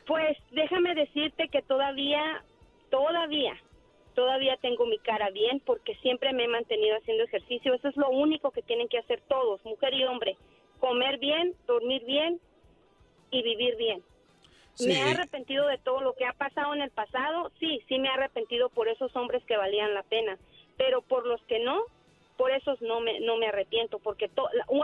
Pues 0.05 0.37
déjame 0.51 0.93
decirte 0.93 1.47
que 1.47 1.63
todavía, 1.63 2.43
todavía, 2.91 3.59
todavía 4.13 4.57
tengo 4.61 4.85
mi 4.85 4.99
cara 4.99 5.31
bien 5.31 5.59
porque 5.65 5.95
siempre 6.03 6.33
me 6.33 6.43
he 6.43 6.47
mantenido 6.49 6.95
haciendo 6.97 7.23
ejercicio. 7.23 7.73
Eso 7.73 7.87
es 7.87 7.97
lo 7.97 8.11
único 8.11 8.51
que 8.51 8.61
tienen 8.61 8.87
que 8.87 8.99
hacer 8.99 9.23
todos, 9.27 9.65
mujer 9.65 9.95
y 9.95 10.03
hombre. 10.03 10.37
Comer 10.79 11.17
bien, 11.17 11.55
dormir 11.65 12.05
bien 12.05 12.39
y 13.31 13.41
vivir 13.41 13.75
bien. 13.75 14.03
Me 14.85 14.93
he 14.93 15.01
arrepentido 15.01 15.65
de 15.65 15.79
todo 15.79 16.01
lo 16.01 16.13
que 16.13 16.27
ha 16.27 16.33
pasado 16.33 16.75
en 16.75 16.83
el 16.83 16.91
pasado. 16.91 17.51
Sí, 17.59 17.81
sí 17.87 17.97
me 17.97 18.07
he 18.07 18.11
arrepentido 18.11 18.69
por 18.69 18.87
esos 18.87 19.15
hombres 19.15 19.43
que 19.45 19.57
valían 19.57 19.95
la 19.95 20.03
pena. 20.03 20.37
Pero 20.77 21.01
por 21.01 21.25
los 21.25 21.41
que 21.45 21.57
no, 21.59 21.85
por 22.41 22.49
eso 22.49 22.75
no 22.81 23.01
me, 23.01 23.19
no 23.19 23.37
me 23.37 23.45
arrepiento, 23.45 23.99
porque 23.99 24.27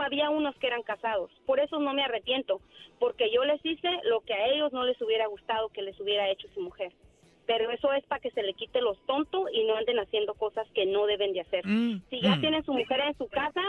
había 0.00 0.30
unos 0.30 0.54
que 0.58 0.68
eran 0.68 0.84
casados, 0.84 1.28
por 1.44 1.58
eso 1.58 1.80
no 1.80 1.92
me 1.92 2.04
arrepiento, 2.04 2.60
porque 3.00 3.32
yo 3.32 3.44
les 3.44 3.58
hice 3.66 3.88
lo 4.04 4.20
que 4.20 4.32
a 4.32 4.46
ellos 4.46 4.72
no 4.72 4.84
les 4.84 5.02
hubiera 5.02 5.26
gustado 5.26 5.68
que 5.70 5.82
les 5.82 5.98
hubiera 5.98 6.30
hecho 6.30 6.46
su 6.54 6.60
mujer. 6.60 6.92
Pero 7.46 7.68
eso 7.72 7.92
es 7.94 8.06
para 8.06 8.20
que 8.20 8.30
se 8.30 8.44
le 8.44 8.54
quite 8.54 8.80
los 8.80 8.96
tontos 9.06 9.50
y 9.52 9.64
no 9.64 9.74
anden 9.74 9.98
haciendo 9.98 10.34
cosas 10.34 10.68
que 10.72 10.86
no 10.86 11.06
deben 11.06 11.32
de 11.32 11.40
hacer. 11.40 11.66
Mm, 11.66 12.00
si 12.08 12.20
ya 12.20 12.36
mm. 12.36 12.40
tienen 12.42 12.64
su 12.64 12.72
mujer 12.72 13.00
en 13.00 13.18
su 13.18 13.26
casa, 13.26 13.62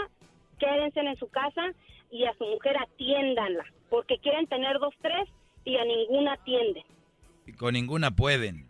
quédense 0.59 0.99
en 0.99 1.17
su 1.17 1.27
casa 1.27 1.73
y 2.11 2.25
a 2.25 2.33
su 2.35 2.45
mujer 2.45 2.77
atiéndanla, 2.77 3.65
porque 3.89 4.19
quieren 4.19 4.45
tener 4.45 4.77
dos, 4.77 4.93
tres 5.01 5.27
y 5.65 5.77
a 5.77 5.83
ninguna 5.83 6.33
atienden. 6.33 6.83
Y 7.47 7.53
con 7.53 7.73
ninguna 7.73 8.11
pueden. 8.11 8.67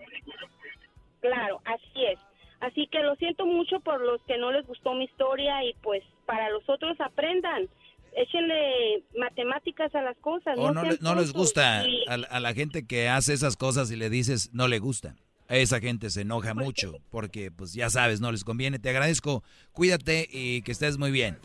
Claro, 1.19 1.59
así 1.65 2.05
es. 2.05 2.19
Así 2.61 2.87
que 2.91 2.99
lo 2.99 3.15
siento 3.15 3.45
mucho 3.45 3.79
por 3.79 4.01
los 4.01 4.21
que 4.23 4.37
no 4.37 4.51
les 4.51 4.65
gustó 4.67 4.93
mi 4.93 5.05
historia 5.05 5.63
y 5.63 5.73
pues 5.81 6.03
para 6.25 6.49
los 6.49 6.67
otros 6.69 6.99
aprendan. 6.99 7.69
Échenle 8.15 9.03
matemáticas 9.17 9.93
a 9.95 10.01
las 10.01 10.17
cosas. 10.17 10.57
O 10.57 10.71
no, 10.73 10.83
no, 10.99 11.15
les 11.15 11.31
gusta 11.31 11.87
Y- 11.87 12.03
a, 12.09 12.15
a 12.15 12.39
la 12.39 12.53
gente 12.53 12.85
que 12.85 13.07
hace 13.07 13.33
esas 13.33 13.55
cosas 13.55 13.91
y 13.91 13.95
le 13.95 14.09
dices 14.09 14.49
no 14.53 14.67
le 14.67 14.79
gusta. 14.79 15.15
A 15.47 15.55
esa 15.55 15.79
gente 15.79 16.09
se 16.09 16.21
enoja 16.21 16.53
Pues 16.53 16.65
mucho 16.65 16.93
porque 17.09 17.49
pues 17.49 17.73
ya 17.73 17.89
sabes, 17.89 18.19
no 18.19 18.31
les 18.31 18.43
conviene. 18.43 18.77
Te 18.77 18.89
agradezco, 18.89 19.43
cuídate 19.71 20.27
y 20.31 20.61
que 20.63 20.71
estés 20.71 20.97
muy 20.97 21.11
bien. 21.11 21.37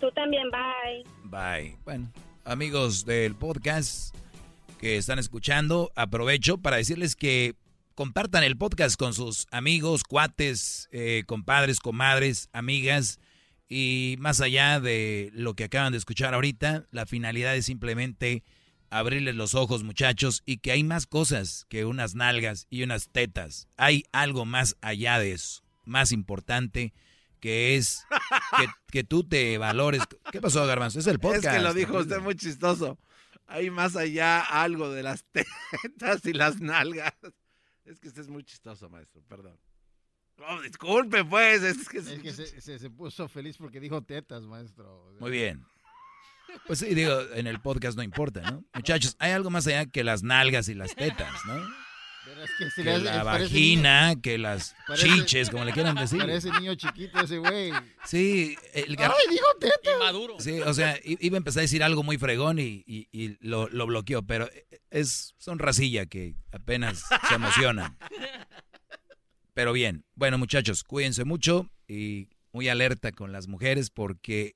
Tú 0.00 0.10
también, 0.12 0.44
bye. 0.50 1.04
Bye. 1.24 1.76
Bueno, 1.84 2.10
amigos 2.44 3.04
del 3.04 3.34
podcast 3.34 4.14
que 4.78 4.96
están 4.96 5.18
escuchando, 5.18 5.90
aprovecho 5.96 6.58
para 6.58 6.76
decirles 6.76 7.16
que 7.16 7.54
compartan 7.98 8.44
el 8.44 8.56
podcast 8.56 8.96
con 8.96 9.12
sus 9.12 9.48
amigos, 9.50 10.04
cuates, 10.04 10.88
eh, 10.92 11.24
compadres, 11.26 11.80
comadres, 11.80 12.48
amigas. 12.52 13.18
Y 13.68 14.14
más 14.20 14.40
allá 14.40 14.78
de 14.78 15.30
lo 15.32 15.54
que 15.54 15.64
acaban 15.64 15.90
de 15.90 15.98
escuchar 15.98 16.32
ahorita, 16.32 16.86
la 16.92 17.06
finalidad 17.06 17.56
es 17.56 17.66
simplemente 17.66 18.44
abrirles 18.88 19.34
los 19.34 19.56
ojos, 19.56 19.82
muchachos, 19.82 20.44
y 20.46 20.58
que 20.58 20.70
hay 20.70 20.84
más 20.84 21.06
cosas 21.06 21.66
que 21.68 21.86
unas 21.86 22.14
nalgas 22.14 22.68
y 22.70 22.84
unas 22.84 23.08
tetas. 23.08 23.66
Hay 23.76 24.04
algo 24.12 24.44
más 24.44 24.76
allá 24.80 25.18
de 25.18 25.32
eso, 25.32 25.64
más 25.84 26.12
importante, 26.12 26.94
que 27.40 27.74
es 27.74 28.06
que, 28.56 28.66
que 28.92 29.02
tú 29.02 29.24
te 29.24 29.58
valores. 29.58 30.02
¿Qué 30.30 30.40
pasó, 30.40 30.64
Garbanzo? 30.66 31.00
Es 31.00 31.08
el 31.08 31.18
podcast. 31.18 31.46
Es 31.46 31.52
que 31.52 31.58
lo 31.58 31.74
dijo 31.74 31.98
usted 31.98 32.20
muy 32.20 32.36
chistoso. 32.36 32.96
Hay 33.48 33.70
más 33.70 33.96
allá 33.96 34.38
algo 34.38 34.88
de 34.88 35.02
las 35.02 35.24
tetas 35.32 36.24
y 36.26 36.32
las 36.32 36.60
nalgas. 36.60 37.12
Es 37.88 37.98
que 38.00 38.08
usted 38.08 38.22
es 38.22 38.28
muy 38.28 38.44
chistoso, 38.44 38.88
maestro, 38.90 39.22
perdón. 39.28 39.58
Oh, 40.48 40.60
disculpe, 40.60 41.24
pues. 41.24 41.62
Es 41.62 41.88
que, 41.88 41.98
Es 41.98 42.08
que 42.20 42.32
se, 42.32 42.46
se- 42.60 42.78
se 42.78 42.90
puso 42.90 43.28
feliz 43.28 43.56
porque 43.56 43.80
dijo 43.80 44.02
tetas, 44.02 44.42
maestro. 44.44 45.12
Muy 45.20 45.30
bien. 45.30 45.64
Pues 46.66 46.78
sí, 46.78 46.94
digo, 46.94 47.12
en 47.34 47.46
el 47.46 47.60
podcast 47.60 47.94
no 47.94 48.02
importa, 48.02 48.40
¿no? 48.50 48.64
Muchachos, 48.72 49.14
hay 49.18 49.32
algo 49.32 49.50
más 49.50 49.66
allá 49.66 49.84
que 49.84 50.02
las 50.02 50.22
nalgas 50.22 50.70
y 50.70 50.74
las 50.74 50.94
tetas, 50.96 51.30
¿no? 51.46 51.62
Pero 52.28 52.44
es 52.44 52.50
que 52.58 52.70
se 52.70 52.82
Que 52.84 52.98
le- 52.98 53.04
la 53.04 53.22
vagina, 53.24 54.14
que 54.22 54.36
las 54.38 54.74
Parece- 54.86 55.06
chiches, 55.08 55.50
como 55.50 55.64
le 55.64 55.72
quieran 55.72 55.94
decir. 55.96 56.18
Parece 56.18 56.50
niño 56.52 56.74
chiquito 56.74 57.18
ese 57.20 57.38
güey. 57.38 57.72
Sí, 58.04 58.56
el 58.74 58.96
gar- 58.96 59.10
¡Ay, 59.12 59.32
dijo 59.34 59.46
tetas! 59.58 59.98
Maduro. 59.98 60.36
Sí, 60.38 60.60
o 60.60 60.74
sea, 60.74 60.98
iba 61.04 61.36
a 61.36 61.38
empezar 61.38 61.60
a 61.60 61.62
decir 61.62 61.82
algo 61.82 62.02
muy 62.02 62.18
fregón 62.18 62.58
y, 62.58 62.84
y- 62.86 63.08
y 63.12 63.36
lo, 63.40 63.68
lo 63.68 63.86
bloqueó, 63.86 64.22
pero 64.22 64.48
es 64.90 65.34
son 65.38 65.58
racilla 65.58 66.06
que 66.06 66.34
apenas 66.52 67.04
se 67.28 67.34
emocionan. 67.34 67.96
Pero 69.54 69.72
bien, 69.72 70.04
bueno 70.14 70.38
muchachos, 70.38 70.84
cuídense 70.84 71.24
mucho 71.24 71.68
y 71.88 72.28
muy 72.52 72.68
alerta 72.68 73.12
con 73.12 73.32
las 73.32 73.48
mujeres 73.48 73.90
porque 73.90 74.54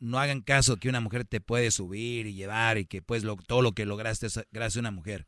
no 0.00 0.18
hagan 0.18 0.40
caso 0.42 0.76
que 0.76 0.88
una 0.88 1.00
mujer 1.00 1.24
te 1.24 1.40
puede 1.40 1.70
subir 1.70 2.26
y 2.26 2.34
llevar 2.34 2.78
y 2.78 2.86
que 2.86 3.02
pues 3.02 3.24
lo- 3.24 3.36
todo 3.36 3.62
lo 3.62 3.72
que 3.72 3.84
lograste 3.86 4.26
es 4.26 4.40
gracias 4.50 4.76
a 4.76 4.80
una 4.80 4.90
mujer. 4.90 5.26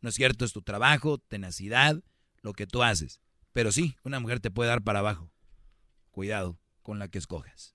No 0.00 0.08
es 0.08 0.14
cierto, 0.14 0.44
es 0.44 0.52
tu 0.52 0.62
trabajo, 0.62 1.18
tenacidad, 1.18 1.96
lo 2.40 2.52
que 2.52 2.66
tú 2.66 2.82
haces. 2.82 3.20
Pero 3.52 3.72
sí, 3.72 3.96
una 4.04 4.20
mujer 4.20 4.40
te 4.40 4.50
puede 4.50 4.70
dar 4.70 4.82
para 4.82 5.00
abajo. 5.00 5.30
Cuidado 6.10 6.58
con 6.82 6.98
la 6.98 7.08
que 7.08 7.18
escojas. 7.18 7.74